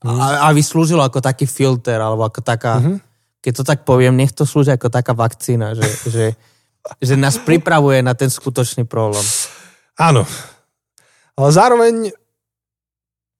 A, 0.00 0.48
aby 0.48 0.62
slúžilo 0.62 1.04
ako 1.04 1.20
taký 1.20 1.44
filter, 1.44 1.98
alebo 2.00 2.24
ako 2.24 2.40
taká, 2.40 2.80
Mhm. 2.80 2.96
keď 3.44 3.52
to 3.60 3.64
tak 3.66 3.80
poviem, 3.84 4.16
nech 4.16 4.32
to 4.32 4.48
slúži 4.48 4.72
ako 4.72 4.88
taká 4.88 5.12
vakcína, 5.12 5.74
že, 5.76 5.88
že, 6.08 6.26
že 7.02 7.14
nás 7.18 7.36
pripravuje 7.36 8.00
na 8.00 8.14
ten 8.16 8.30
skutočný 8.30 8.86
problém. 8.88 9.24
Áno. 9.98 10.24
Ale 11.38 11.54
zároveň 11.54 11.94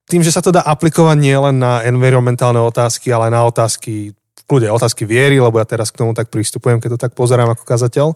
tým, 0.07 0.23
že 0.23 0.31
sa 0.31 0.39
to 0.39 0.55
dá 0.55 0.63
aplikovať 0.63 1.17
nie 1.19 1.35
len 1.35 1.59
na 1.59 1.83
environmentálne 1.83 2.63
otázky, 2.63 3.11
ale 3.11 3.27
aj 3.29 3.33
na 3.35 3.43
otázky, 3.43 4.15
kľude, 4.47 4.71
otázky 4.71 5.03
viery, 5.03 5.37
lebo 5.37 5.59
ja 5.59 5.67
teraz 5.67 5.91
k 5.91 6.01
tomu 6.01 6.15
tak 6.15 6.31
pristupujem, 6.31 6.79
keď 6.79 6.95
to 6.95 7.03
tak 7.05 7.13
pozerám 7.13 7.53
ako 7.53 7.67
kazateľ, 7.67 8.07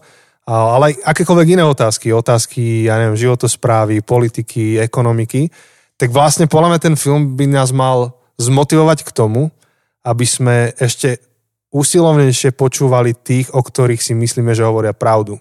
ale 0.48 0.90
aj 0.90 0.94
akékoľvek 1.14 1.54
iné 1.54 1.64
otázky, 1.64 2.10
otázky, 2.10 2.90
ja 2.90 2.98
neviem, 2.98 3.14
životosprávy, 3.14 4.02
politiky, 4.02 4.82
ekonomiky, 4.82 5.52
tak 5.94 6.10
vlastne 6.10 6.50
podľa 6.50 6.74
mňa 6.74 6.80
ten 6.82 6.96
film 6.98 7.38
by 7.38 7.46
nás 7.46 7.70
mal 7.70 8.18
zmotivovať 8.42 9.06
k 9.06 9.14
tomu, 9.14 9.54
aby 10.02 10.26
sme 10.26 10.74
ešte 10.76 11.22
usilovnejšie 11.70 12.52
počúvali 12.58 13.14
tých, 13.14 13.54
o 13.54 13.62
ktorých 13.62 14.02
si 14.02 14.12
myslíme, 14.18 14.50
že 14.52 14.66
hovoria 14.66 14.92
pravdu. 14.92 15.38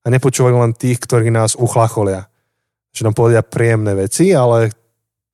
A 0.00 0.08
nepočúvali 0.08 0.54
len 0.54 0.72
tých, 0.72 1.02
ktorí 1.02 1.28
nás 1.28 1.58
uchlacholia. 1.58 2.29
Že 2.90 3.10
nám 3.10 3.14
povedia 3.14 3.42
príjemné 3.46 3.94
veci, 3.94 4.34
ale 4.34 4.74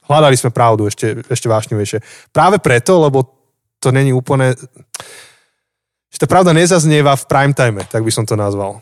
hľadali 0.07 0.37
sme 0.39 0.55
pravdu 0.55 0.87
ešte, 0.87 1.25
ešte 1.27 1.51
vášnivejšie. 1.51 2.31
Práve 2.31 2.63
preto, 2.63 3.01
lebo 3.03 3.27
to 3.81 3.91
není 3.91 4.13
úplne... 4.13 4.55
Že 6.13 6.19
tá 6.25 6.27
pravda 6.31 6.57
nezaznieva 6.57 7.13
v 7.19 7.29
prime 7.29 7.55
time, 7.55 7.83
tak 7.85 8.01
by 8.01 8.13
som 8.15 8.25
to 8.25 8.39
nazval. 8.39 8.81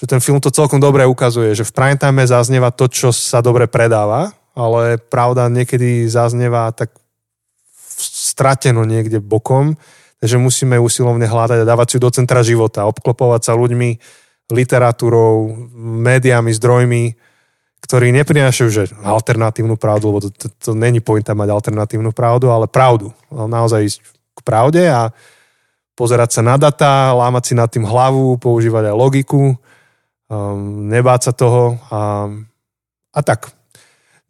Že 0.00 0.16
ten 0.16 0.20
film 0.24 0.40
to 0.40 0.50
celkom 0.50 0.80
dobre 0.80 1.04
ukazuje, 1.04 1.52
že 1.52 1.68
v 1.68 1.74
prime 1.76 1.98
time 2.00 2.24
zaznieva 2.24 2.72
to, 2.72 2.88
čo 2.88 3.12
sa 3.12 3.44
dobre 3.44 3.68
predáva, 3.68 4.32
ale 4.56 4.98
pravda 4.98 5.46
niekedy 5.46 6.08
zaznieva 6.10 6.72
tak 6.74 6.90
strateno 8.00 8.88
niekde 8.88 9.20
bokom, 9.20 9.76
takže 10.18 10.40
musíme 10.40 10.80
usilovne 10.80 11.28
hľadať 11.28 11.62
a 11.62 11.68
dávať 11.68 11.96
si 11.96 11.98
do 12.00 12.08
centra 12.08 12.40
života, 12.40 12.88
obklopovať 12.88 13.40
sa 13.44 13.52
ľuďmi, 13.54 13.90
literatúrou, 14.50 15.52
médiami, 15.76 16.50
zdrojmi, 16.56 17.04
ktorí 17.80 18.12
neprinášajú 18.12 18.68
že 18.70 18.84
alternatívnu 19.02 19.74
pravdu, 19.80 20.12
lebo 20.12 20.20
to, 20.22 20.30
to, 20.30 20.46
to 20.52 20.70
není 20.76 21.00
pointa 21.00 21.32
mať 21.32 21.48
alternatívnu 21.48 22.12
pravdu, 22.12 22.52
ale 22.52 22.68
pravdu. 22.70 23.10
Naozaj 23.32 23.80
ísť 23.82 23.98
k 24.36 24.40
pravde 24.44 24.84
a 24.86 25.10
pozerať 25.96 26.40
sa 26.40 26.42
na 26.44 26.56
data, 26.56 27.12
lámať 27.12 27.42
si 27.50 27.54
nad 27.56 27.68
tým 27.68 27.84
hlavu, 27.84 28.40
používať 28.40 28.92
aj 28.92 28.96
logiku, 28.96 29.52
um, 29.52 30.88
nebáť 30.88 31.20
sa 31.28 31.32
toho 31.36 31.76
a, 31.92 32.30
a 33.12 33.20
tak. 33.20 33.52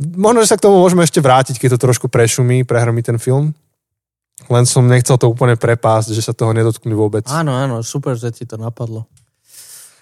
Možno, 0.00 0.40
že 0.40 0.50
sa 0.50 0.56
k 0.56 0.64
tomu 0.64 0.80
môžeme 0.80 1.04
ešte 1.04 1.20
vrátiť, 1.20 1.60
keď 1.60 1.76
to 1.76 1.84
trošku 1.84 2.08
prešumí, 2.08 2.64
prehrmí 2.64 3.04
ten 3.04 3.20
film. 3.20 3.52
Len 4.48 4.64
som 4.64 4.88
nechcel 4.88 5.20
to 5.20 5.28
úplne 5.28 5.60
prepásť, 5.60 6.16
že 6.16 6.24
sa 6.24 6.32
toho 6.32 6.56
nedotknú 6.56 6.96
vôbec. 6.96 7.28
Áno, 7.28 7.52
áno, 7.52 7.84
super, 7.84 8.16
že 8.16 8.32
ti 8.32 8.48
to 8.48 8.56
napadlo. 8.56 9.04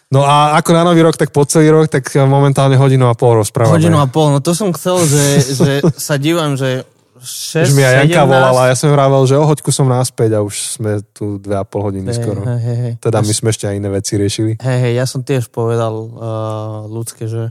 No 0.09 0.25
a 0.25 0.57
ako 0.57 0.73
na 0.73 0.89
nový 0.89 1.05
rok, 1.05 1.21
tak 1.21 1.37
po 1.37 1.45
celý 1.45 1.69
rok, 1.69 1.93
tak 1.93 2.09
momentálne 2.17 2.81
hodinu 2.81 3.13
a 3.13 3.15
pol 3.15 3.45
rozprávame. 3.45 3.77
Hodinu 3.77 4.01
a 4.01 4.09
pol, 4.09 4.33
no 4.33 4.41
to 4.41 4.57
som 4.57 4.73
chcel, 4.73 5.05
že, 5.05 5.25
že 5.53 5.73
sa 6.01 6.17
dívam, 6.17 6.57
že 6.57 6.89
6, 7.21 7.69
Už 7.69 7.75
mi 7.75 7.83
aj 7.83 8.07
Janka 8.07 8.25
volala, 8.25 8.71
ja 8.71 8.77
som 8.79 8.89
vravel, 8.95 9.27
že 9.27 9.35
o 9.35 9.45
hoďku 9.45 9.75
som 9.75 9.91
naspäť 9.91 10.39
a 10.39 10.41
už 10.41 10.79
sme 10.79 11.03
tu 11.11 11.37
dve 11.43 11.59
a 11.59 11.65
pol 11.67 11.91
hodiny 11.91 12.09
skoro. 12.15 12.41
Hej, 12.47 12.61
hej, 12.63 12.79
hej. 12.79 12.93
Teda 13.03 13.21
my 13.21 13.33
sme 13.35 13.51
ešte 13.51 13.67
aj 13.67 13.75
iné 13.75 13.89
veci 13.91 14.15
riešili. 14.15 14.53
Hej, 14.63 14.79
hej, 14.87 14.93
ja 14.97 15.05
som 15.05 15.21
tiež 15.27 15.51
povedal 15.51 15.93
uh, 15.93 16.87
ľudské, 16.87 17.27
že 17.27 17.51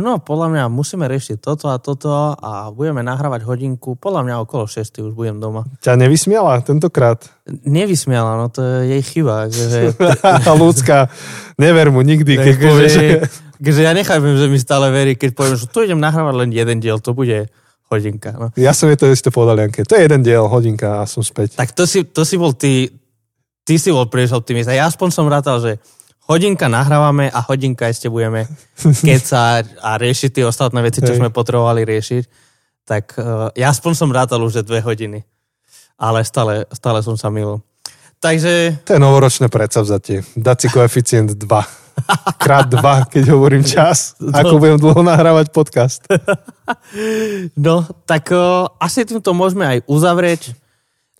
no, 0.00 0.16
podľa 0.24 0.48
mňa 0.48 0.64
musíme 0.72 1.04
riešiť 1.04 1.36
toto 1.36 1.68
a 1.68 1.76
toto 1.76 2.08
a 2.32 2.72
budeme 2.72 3.04
nahrávať 3.04 3.44
hodinku, 3.44 4.00
podľa 4.00 4.24
mňa 4.24 4.34
okolo 4.48 4.64
6 4.64 5.04
už 5.04 5.12
budem 5.12 5.36
doma. 5.36 5.68
Ťa 5.84 6.00
nevysmiala 6.00 6.64
tentokrát? 6.64 7.28
Nevysmiala, 7.68 8.40
no 8.40 8.48
to 8.48 8.64
je 8.64 8.96
jej 8.96 9.02
chyba. 9.04 9.52
Že, 9.52 9.92
Ľudská, 10.62 11.12
never 11.60 11.92
mu 11.92 12.00
nikdy, 12.00 12.40
keď 12.40 12.54
že... 12.56 12.88
že, 12.88 13.04
že 13.60 13.80
ja 13.84 13.92
nechápem, 13.92 14.32
že 14.40 14.48
mi 14.48 14.56
stále 14.56 14.88
verí, 14.88 15.12
keď 15.12 15.36
poviem, 15.36 15.60
že 15.60 15.68
tu 15.68 15.84
idem 15.84 16.00
nahrávať 16.00 16.34
len 16.40 16.50
jeden 16.56 16.80
diel, 16.80 16.96
to 16.96 17.12
bude 17.12 17.52
hodinka. 17.92 18.32
No. 18.32 18.46
Ja 18.56 18.72
som 18.72 18.88
je 18.88 18.96
to 18.96 19.12
isté 19.12 19.28
povedal, 19.28 19.60
Janke. 19.60 19.84
To 19.84 19.92
je 19.92 20.08
jeden 20.08 20.24
diel, 20.24 20.48
hodinka 20.48 21.04
a 21.04 21.10
som 21.10 21.20
späť. 21.20 21.60
Tak 21.60 21.76
to 21.76 21.84
si, 21.84 22.08
to 22.08 22.24
si 22.24 22.40
bol 22.40 22.56
ty, 22.56 22.88
ty 23.68 23.76
si 23.76 23.92
bol 23.92 24.08
príliš 24.08 24.32
optimista. 24.32 24.72
Ja 24.72 24.88
aspoň 24.88 25.08
som 25.12 25.28
rátal, 25.28 25.60
že 25.60 25.72
hodinka 26.32 26.72
nahrávame 26.72 27.28
a 27.28 27.44
hodinka 27.44 27.92
ešte 27.92 28.08
budeme 28.08 28.48
kecať 29.08 29.76
a 29.84 30.00
riešiť 30.00 30.30
tie 30.40 30.44
ostatné 30.48 30.80
veci, 30.80 31.04
čo 31.04 31.12
Hej. 31.12 31.20
sme 31.20 31.28
potrebovali 31.28 31.84
riešiť. 31.84 32.24
Tak 32.88 33.04
uh, 33.20 33.52
ja 33.52 33.68
aspoň 33.68 33.92
som 33.92 34.08
rátal 34.08 34.40
už, 34.40 34.64
že 34.64 34.66
dve 34.66 34.80
hodiny. 34.80 35.20
Ale 36.00 36.24
stále, 36.24 36.64
stále 36.72 37.04
som 37.04 37.14
sa 37.14 37.28
milil. 37.28 37.60
Takže 38.18 38.82
To 38.86 38.94
je 38.96 39.00
novoročné 39.02 39.50
predsavzatie. 39.52 40.22
Dať 40.34 40.56
si 40.56 40.68
koeficient 40.70 41.34
2. 41.34 41.46
Krát 42.38 42.66
2, 42.70 43.12
keď 43.12 43.24
hovorím 43.34 43.62
čas. 43.66 44.14
Ako 44.40 44.62
budem 44.62 44.78
dlho 44.80 45.02
nahrávať 45.04 45.52
podcast. 45.52 46.02
No, 47.58 47.84
tak 48.08 48.32
uh, 48.32 48.64
asi 48.80 49.04
týmto 49.04 49.36
môžeme 49.36 49.66
aj 49.66 49.78
uzavrieť. 49.84 50.56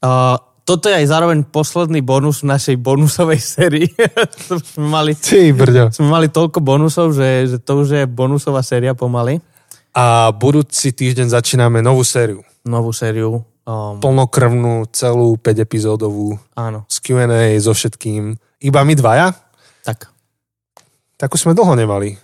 Uh, 0.01 0.41
toto 0.63 0.87
je 0.87 0.95
aj 0.95 1.07
zároveň 1.11 1.43
posledný 1.43 2.01
bonus 2.07 2.47
v 2.47 2.55
našej 2.55 2.77
bonusovej 2.79 3.41
sérii. 3.43 3.89
sme, 4.75 4.87
mali, 4.87 5.13
Ty 5.19 5.51
brďo. 5.51 5.91
sme 5.91 6.09
mali 6.09 6.31
toľko 6.31 6.63
bonusov, 6.63 7.15
že, 7.15 7.51
že 7.51 7.57
to 7.59 7.83
už 7.83 7.89
je 7.99 8.03
bonusová 8.07 8.63
séria 8.63 8.95
pomaly. 8.95 9.43
A 9.93 10.33
budúci 10.33 10.95
týždeň 10.95 11.35
začíname 11.35 11.85
novú 11.85 12.01
sériu. 12.07 12.41
Novú 12.65 12.95
sériu. 12.95 13.45
Um, 13.63 14.03
Plnokrvnú, 14.03 14.91
celú 14.91 15.39
5 15.39 15.63
epizódovú 15.63 16.35
áno, 16.59 16.83
s 16.91 16.99
Q&A, 16.99 17.55
so 17.63 17.71
všetkým. 17.71 18.35
Iba 18.59 18.83
my 18.83 18.95
dvaja? 18.99 19.31
tak. 19.87 20.11
Takú 21.19 21.39
sme 21.39 21.55
dlho 21.55 21.79
nemali. 21.79 22.19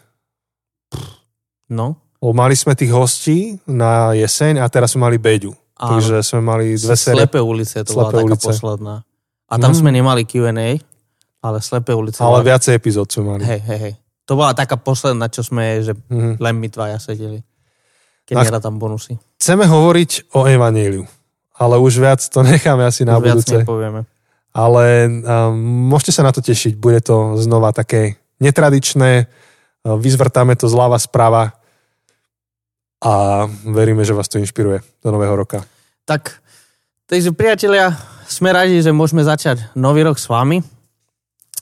No, 1.71 2.03
mali 2.19 2.59
sme 2.59 2.75
tých 2.75 2.91
hostí 2.91 3.39
na 3.69 4.11
jeseň 4.11 4.59
a 4.59 4.67
teraz 4.67 4.99
sme 4.99 5.07
mali 5.07 5.23
Beďu. 5.23 5.55
Áno. 5.79 5.91
Takže 5.97 6.21
sme 6.21 6.41
mali 6.41 6.75
dve 6.75 6.95
série. 6.95 7.17
Slepé 7.17 7.39
ulice, 7.39 7.81
to 7.81 7.91
bola 7.93 8.05
Slepé 8.05 8.17
taká 8.17 8.27
ulice. 8.29 8.47
posledná. 8.47 8.95
A 9.47 9.55
tam 9.57 9.71
Mhm. 9.71 9.79
sme 9.79 9.91
nemali 9.91 10.23
Q&A, 10.23 10.69
ale 11.41 11.57
Slepé 11.59 11.93
ulice. 11.93 12.19
Ale 12.19 12.31
bola- 12.37 12.49
viacej 12.49 12.75
epizód 12.75 13.07
sme 13.07 13.25
mali. 13.31 13.43
Hej, 13.43 13.61
hej, 13.63 13.79
hej. 13.81 13.95
To 14.25 14.35
bola 14.35 14.53
taká 14.53 14.77
posledná, 14.77 15.27
čo 15.27 15.41
sme, 15.41 15.81
že 15.81 15.97
Mhm. 15.97 16.37
len 16.37 16.55
my 16.55 16.69
dvaja 16.69 16.99
sedeli. 16.99 17.41
Keď 18.25 18.35
nera 18.37 18.59
tam 18.59 18.77
bonusy. 18.77 19.17
Chceme 19.39 19.65
hovoriť 19.65 20.35
o 20.35 20.45
Evaníliu. 20.45 21.09
Ale 21.57 21.75
už 21.75 21.97
viac 21.97 22.21
to 22.23 22.45
necháme 22.45 22.85
asi 22.85 23.03
na 23.03 23.17
Už 23.17 23.23
viac 23.25 23.37
budúce. 23.41 23.57
nepovieme. 23.57 24.05
Ale 24.51 24.85
um, 25.07 25.57
môžete 25.89 26.13
sa 26.13 26.23
na 26.23 26.31
to 26.31 26.39
tešiť. 26.39 26.75
Bude 26.75 27.01
to 27.01 27.35
znova 27.37 27.73
také 27.73 28.15
netradičné. 28.39 29.27
Uh, 29.81 29.95
Vyzvrtáme 29.95 30.55
to 30.55 30.67
zľava 30.67 30.95
sprava 30.97 31.58
a 32.99 33.47
veríme, 33.67 34.03
že 34.03 34.15
vás 34.15 34.27
to 34.27 34.43
inšpiruje 34.43 34.83
do 35.03 35.09
nového 35.15 35.39
roka. 35.39 35.63
Tak, 36.05 36.43
takže 37.07 37.31
priatelia, 37.31 37.95
sme 38.29 38.53
radi, 38.53 38.83
že 38.83 38.93
môžeme 38.93 39.25
začať 39.25 39.73
nový 39.79 40.05
rok 40.05 40.19
s 40.19 40.29
vami. 40.29 40.61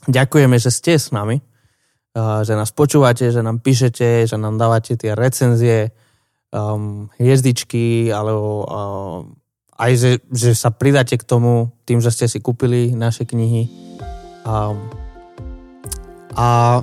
Ďakujeme, 0.07 0.55
že 0.59 0.71
ste 0.71 0.99
s 0.99 1.11
nami, 1.15 1.39
že 2.17 2.53
nás 2.57 2.71
počúvate, 2.73 3.29
že 3.29 3.45
nám 3.45 3.61
píšete, 3.61 4.27
že 4.27 4.35
nám 4.35 4.57
dávate 4.57 4.97
tie 4.97 5.13
recenzie, 5.13 5.91
um, 6.51 7.11
hviezdičky, 7.19 8.09
alebo 8.11 8.63
um, 8.63 8.67
aj, 9.77 9.91
že, 9.95 10.11
že 10.31 10.51
sa 10.57 10.73
pridáte 10.73 11.19
k 11.19 11.27
tomu 11.27 11.69
tým, 11.85 12.01
že 12.01 12.09
ste 12.09 12.25
si 12.25 12.39
kúpili 12.41 12.95
naše 12.97 13.27
knihy. 13.27 13.69
Um, 14.47 14.79
a 16.33 16.81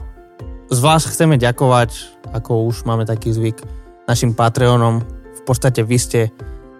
z 0.70 0.78
vás 0.80 1.06
chceme 1.08 1.40
ďakovať, 1.40 2.20
ako 2.34 2.68
už 2.70 2.84
máme 2.86 3.06
taký 3.06 3.32
zvyk, 3.32 3.83
našim 4.04 4.36
Patreonom. 4.36 5.04
V 5.34 5.42
podstate 5.44 5.84
vy 5.84 5.96
ste 6.00 6.20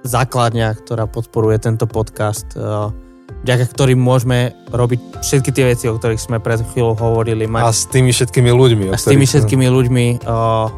základňa, 0.05 0.77
ktorá 0.85 1.09
podporuje 1.09 1.57
tento 1.61 1.89
podcast, 1.89 2.47
eh, 2.57 2.93
vďaka 3.45 3.65
ktorým 3.73 4.01
môžeme 4.01 4.53
robiť 4.73 5.21
všetky 5.21 5.51
tie 5.53 5.65
veci, 5.69 5.85
o 5.89 5.97
ktorých 5.97 6.21
sme 6.21 6.41
pred 6.41 6.61
chvíľou 6.73 6.97
hovorili. 6.97 7.45
A 7.49 7.69
Mať, 7.69 7.77
s 7.77 7.85
tými 7.89 8.13
všetkými 8.13 8.51
ľuďmi. 8.53 8.85
a 8.93 8.97
s 8.97 9.05
tými 9.05 9.25
všetkými 9.29 9.67
ľuďmi 9.69 10.07
uh, 10.25 10.69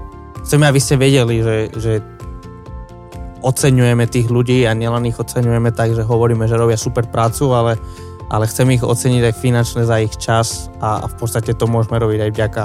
chceme, 0.42 0.66
aby 0.66 0.80
ste 0.82 0.98
vedeli, 0.98 1.42
že, 1.42 1.56
že 1.78 1.92
oceňujeme 3.46 4.10
tých 4.10 4.26
ľudí 4.26 4.66
a 4.66 4.74
nielen 4.74 5.06
ich 5.06 5.18
oceňujeme 5.18 5.70
tak, 5.70 5.94
že 5.94 6.02
hovoríme, 6.02 6.50
že 6.50 6.58
robia 6.58 6.74
super 6.74 7.06
prácu, 7.06 7.54
ale, 7.54 7.78
ale 8.34 8.50
chceme 8.50 8.74
ich 8.74 8.82
oceniť 8.82 9.22
aj 9.30 9.34
finančne 9.38 9.82
za 9.86 10.02
ich 10.02 10.14
čas 10.18 10.66
a, 10.82 11.02
a 11.02 11.06
v 11.06 11.14
podstate 11.14 11.54
to 11.54 11.70
môžeme 11.70 12.02
robiť 12.02 12.18
aj 12.26 12.30
vďaka, 12.34 12.62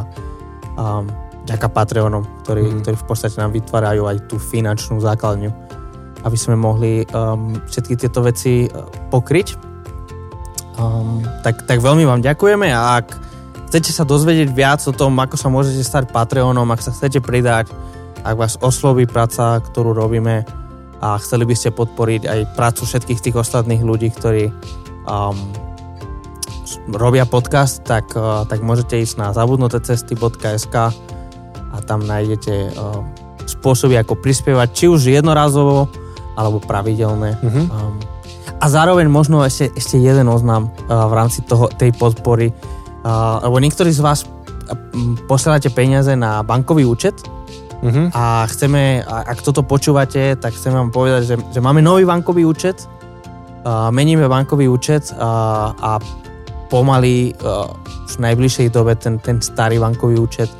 um, 0.81 1.05
vďaka 1.45 1.68
Patreonom, 1.73 2.23
ktorí, 2.45 2.63
mm. 2.63 2.80
ktorí 2.85 2.95
v 2.97 3.07
podstate 3.07 3.38
nám 3.41 3.51
vytvárajú 3.53 4.05
aj 4.05 4.18
tú 4.30 4.38
finančnú 4.38 5.01
základňu, 5.01 5.49
aby 6.22 6.38
sme 6.38 6.55
mohli 6.57 7.05
um, 7.11 7.57
všetky 7.65 7.97
tieto 7.97 8.22
veci 8.22 8.69
uh, 8.69 8.85
pokryť. 9.09 9.47
Um, 10.77 11.26
tak, 11.45 11.65
tak 11.65 11.81
veľmi 11.81 12.05
vám 12.07 12.22
ďakujeme 12.23 12.72
a 12.72 13.01
ak 13.01 13.07
chcete 13.69 13.91
sa 13.91 14.07
dozvedieť 14.07 14.49
viac 14.53 14.81
o 14.88 14.93
tom, 14.95 15.18
ako 15.19 15.35
sa 15.35 15.51
môžete 15.51 15.81
stať 15.84 16.03
Patreonom, 16.09 16.69
ak 16.69 16.81
sa 16.81 16.93
chcete 16.93 17.19
pridať, 17.22 17.69
ak 18.22 18.35
vás 18.38 18.55
osloví 18.61 19.09
práca, 19.09 19.59
ktorú 19.59 19.97
robíme 19.97 20.45
a 21.01 21.18
chceli 21.18 21.49
by 21.49 21.55
ste 21.57 21.73
podporiť 21.73 22.22
aj 22.30 22.39
prácu 22.53 22.85
všetkých 22.85 23.23
tých 23.30 23.35
ostatných 23.35 23.81
ľudí, 23.81 24.13
ktorí 24.13 24.53
um, 25.09 25.38
robia 26.93 27.26
podcast, 27.26 27.81
tak, 27.81 28.13
uh, 28.13 28.45
tak 28.45 28.61
môžete 28.61 29.01
ísť 29.01 29.18
na 29.18 29.27
zabudnutecesty.sk 29.34 30.76
a 31.72 31.80
tam 31.81 32.03
nájdete 32.03 32.76
spôsoby, 33.48 33.98
ako 33.99 34.19
prispievať, 34.19 34.68
či 34.72 34.85
už 34.88 35.11
jednorazovo, 35.11 35.89
alebo 36.38 36.64
pravidelné. 36.64 37.38
Mhm. 37.41 37.61
Um, 37.68 37.98
a 38.61 38.65
zároveň 38.69 39.10
možno 39.10 39.41
ešte, 39.41 39.73
ešte 39.73 39.98
jeden 39.98 40.30
oznám 40.30 40.69
uh, 40.69 41.10
v 41.10 41.14
rámci 41.18 41.41
toho, 41.41 41.65
tej 41.73 41.91
podpory, 41.98 42.53
uh, 42.53 43.41
lebo 43.41 43.57
niektorí 43.57 43.89
z 43.89 44.02
vás 44.06 44.30
posielate 45.26 45.73
peniaze 45.73 46.14
na 46.14 46.45
bankový 46.45 46.85
účet 46.85 47.18
Mhm. 47.81 48.14
a 48.14 48.45
chceme, 48.45 49.02
a- 49.02 49.26
ak 49.26 49.41
toto 49.41 49.65
počúvate, 49.65 50.38
tak 50.38 50.53
chcem 50.53 50.69
vám 50.69 50.93
povedať, 50.93 51.22
že, 51.26 51.35
že 51.49 51.60
máme 51.65 51.81
nový 51.81 52.06
bankový 52.06 52.45
účet, 52.45 52.77
uh, 53.65 53.89
meníme 53.89 54.30
bankový 54.30 54.69
účet 54.69 55.10
uh, 55.18 55.73
a 55.73 55.98
pomaly 56.69 57.34
uh, 57.41 57.65
v 58.06 58.15
najbližšej 58.22 58.69
dobe 58.69 58.93
ten, 58.95 59.18
ten 59.18 59.41
starý 59.41 59.81
bankový 59.81 60.22
účet 60.22 60.53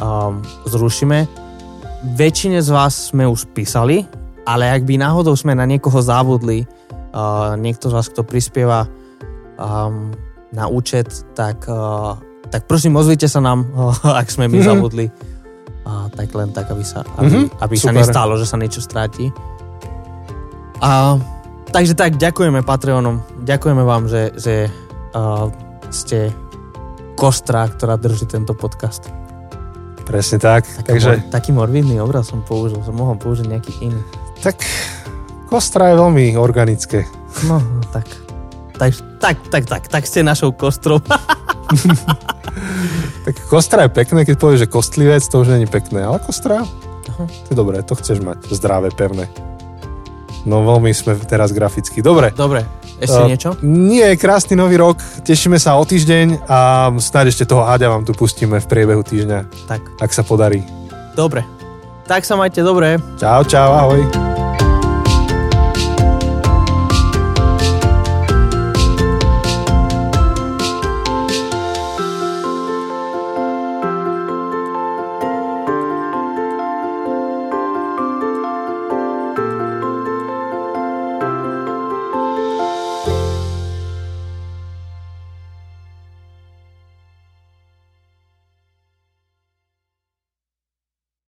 um, 0.00 0.40
zrušíme. 0.64 1.28
Väčšine 2.16 2.58
z 2.58 2.70
vás 2.72 3.12
sme 3.12 3.28
už 3.28 3.52
písali, 3.52 4.08
ale 4.42 4.66
ak 4.66 4.82
by 4.82 4.96
náhodou 4.96 5.36
sme 5.36 5.52
na 5.52 5.68
niekoho 5.68 6.00
zabudli, 6.00 6.64
uh, 7.12 7.54
niekto 7.54 7.92
z 7.92 7.94
vás, 7.94 8.08
kto 8.08 8.24
prispieva 8.24 8.88
um, 9.54 10.08
na 10.50 10.64
účet, 10.66 11.06
tak, 11.36 11.68
uh, 11.68 12.16
tak 12.48 12.64
prosím, 12.64 12.96
ozvite 12.96 13.28
sa 13.28 13.38
nám, 13.38 13.68
uh, 13.70 13.92
ak 14.20 14.26
sme 14.26 14.48
my 14.48 14.58
Mhm. 14.58 14.66
zabudli. 14.66 15.06
A 15.84 16.06
tak 16.08 16.32
len 16.32 16.52
tak, 16.52 16.68
aby 16.70 16.84
sa, 16.84 17.04
aby, 17.16 17.48
Mhm, 17.48 17.60
aby 17.60 17.74
sa 17.74 17.90
nestalo, 17.90 18.36
že 18.36 18.44
sa 18.44 18.56
niečo 18.56 18.80
stráti. 18.80 19.32
A, 20.80 21.20
takže 21.68 21.92
tak, 21.92 22.16
ďakujeme 22.16 22.64
Patreonom. 22.64 23.20
Ďakujeme 23.44 23.84
vám, 23.84 24.08
že, 24.08 24.32
že 24.36 24.54
uh, 25.12 25.52
ste 25.92 26.32
kostra, 27.16 27.68
ktorá 27.68 28.00
drží 28.00 28.24
tento 28.24 28.56
podcast. 28.56 29.12
Presne 30.10 30.42
tak. 30.42 30.66
Taký, 30.66 30.90
Takže 30.90 31.10
mor, 31.14 31.30
taký 31.30 31.50
morbidný 31.54 31.96
obraz 32.02 32.26
som 32.26 32.42
použil, 32.42 32.82
som 32.82 32.98
mohol 32.98 33.14
použiť 33.14 33.46
nejaký 33.46 33.72
iný. 33.86 34.02
tak 34.42 34.58
kostra 35.46 35.94
je 35.94 36.02
veľmi 36.02 36.34
organické. 36.34 37.06
No, 37.46 37.62
tak. 37.94 38.10
Tak, 38.74 38.90
tak, 39.22 39.36
tak, 39.46 39.64
tak, 39.70 39.82
tak 39.86 40.02
ste 40.10 40.26
našou 40.26 40.50
kostrou. 40.50 40.98
Tak 43.20 43.36
kostra 43.46 43.86
je 43.86 43.92
pekné, 43.92 44.24
keď 44.24 44.36
povieš, 44.40 44.60
že 44.66 44.72
kostlivec, 44.72 45.22
to 45.22 45.44
už 45.44 45.52
není 45.54 45.68
pekné, 45.68 46.02
ale 46.02 46.18
kostra, 46.18 46.64
Aha. 46.64 47.24
to 47.28 47.48
je 47.52 47.56
dobré, 47.56 47.84
to 47.84 47.94
chceš 47.94 48.24
mať, 48.24 48.48
zdravé, 48.48 48.88
pevné. 48.90 49.28
No 50.48 50.64
veľmi 50.64 50.88
sme 50.96 51.20
teraz 51.28 51.52
graficky. 51.52 52.00
Dobre. 52.00 52.32
Dobre, 52.32 52.64
ešte 53.00 53.20
Uh, 53.20 53.28
niečo? 53.28 53.50
Nie, 53.64 54.14
krásny 54.14 54.54
nový 54.54 54.76
rok, 54.76 55.00
tešíme 55.24 55.56
sa 55.56 55.74
o 55.74 55.82
týždeň 55.82 56.44
a 56.46 56.88
snáď 56.94 57.32
ešte 57.32 57.48
toho 57.48 57.64
Áďa 57.64 57.88
vám 57.88 58.04
tu 58.04 58.12
pustíme 58.12 58.60
v 58.60 58.66
priebehu 58.68 59.00
týždňa, 59.02 59.66
Tak, 59.66 59.80
ak 59.98 60.10
sa 60.12 60.20
podarí. 60.22 60.60
dobre. 61.16 61.42
Tak 62.06 62.26
sa 62.26 62.34
majte 62.34 62.58
dobre. 62.60 62.98
Čau, 63.16 63.46
čau, 63.46 63.70
ahoj. 63.70 64.39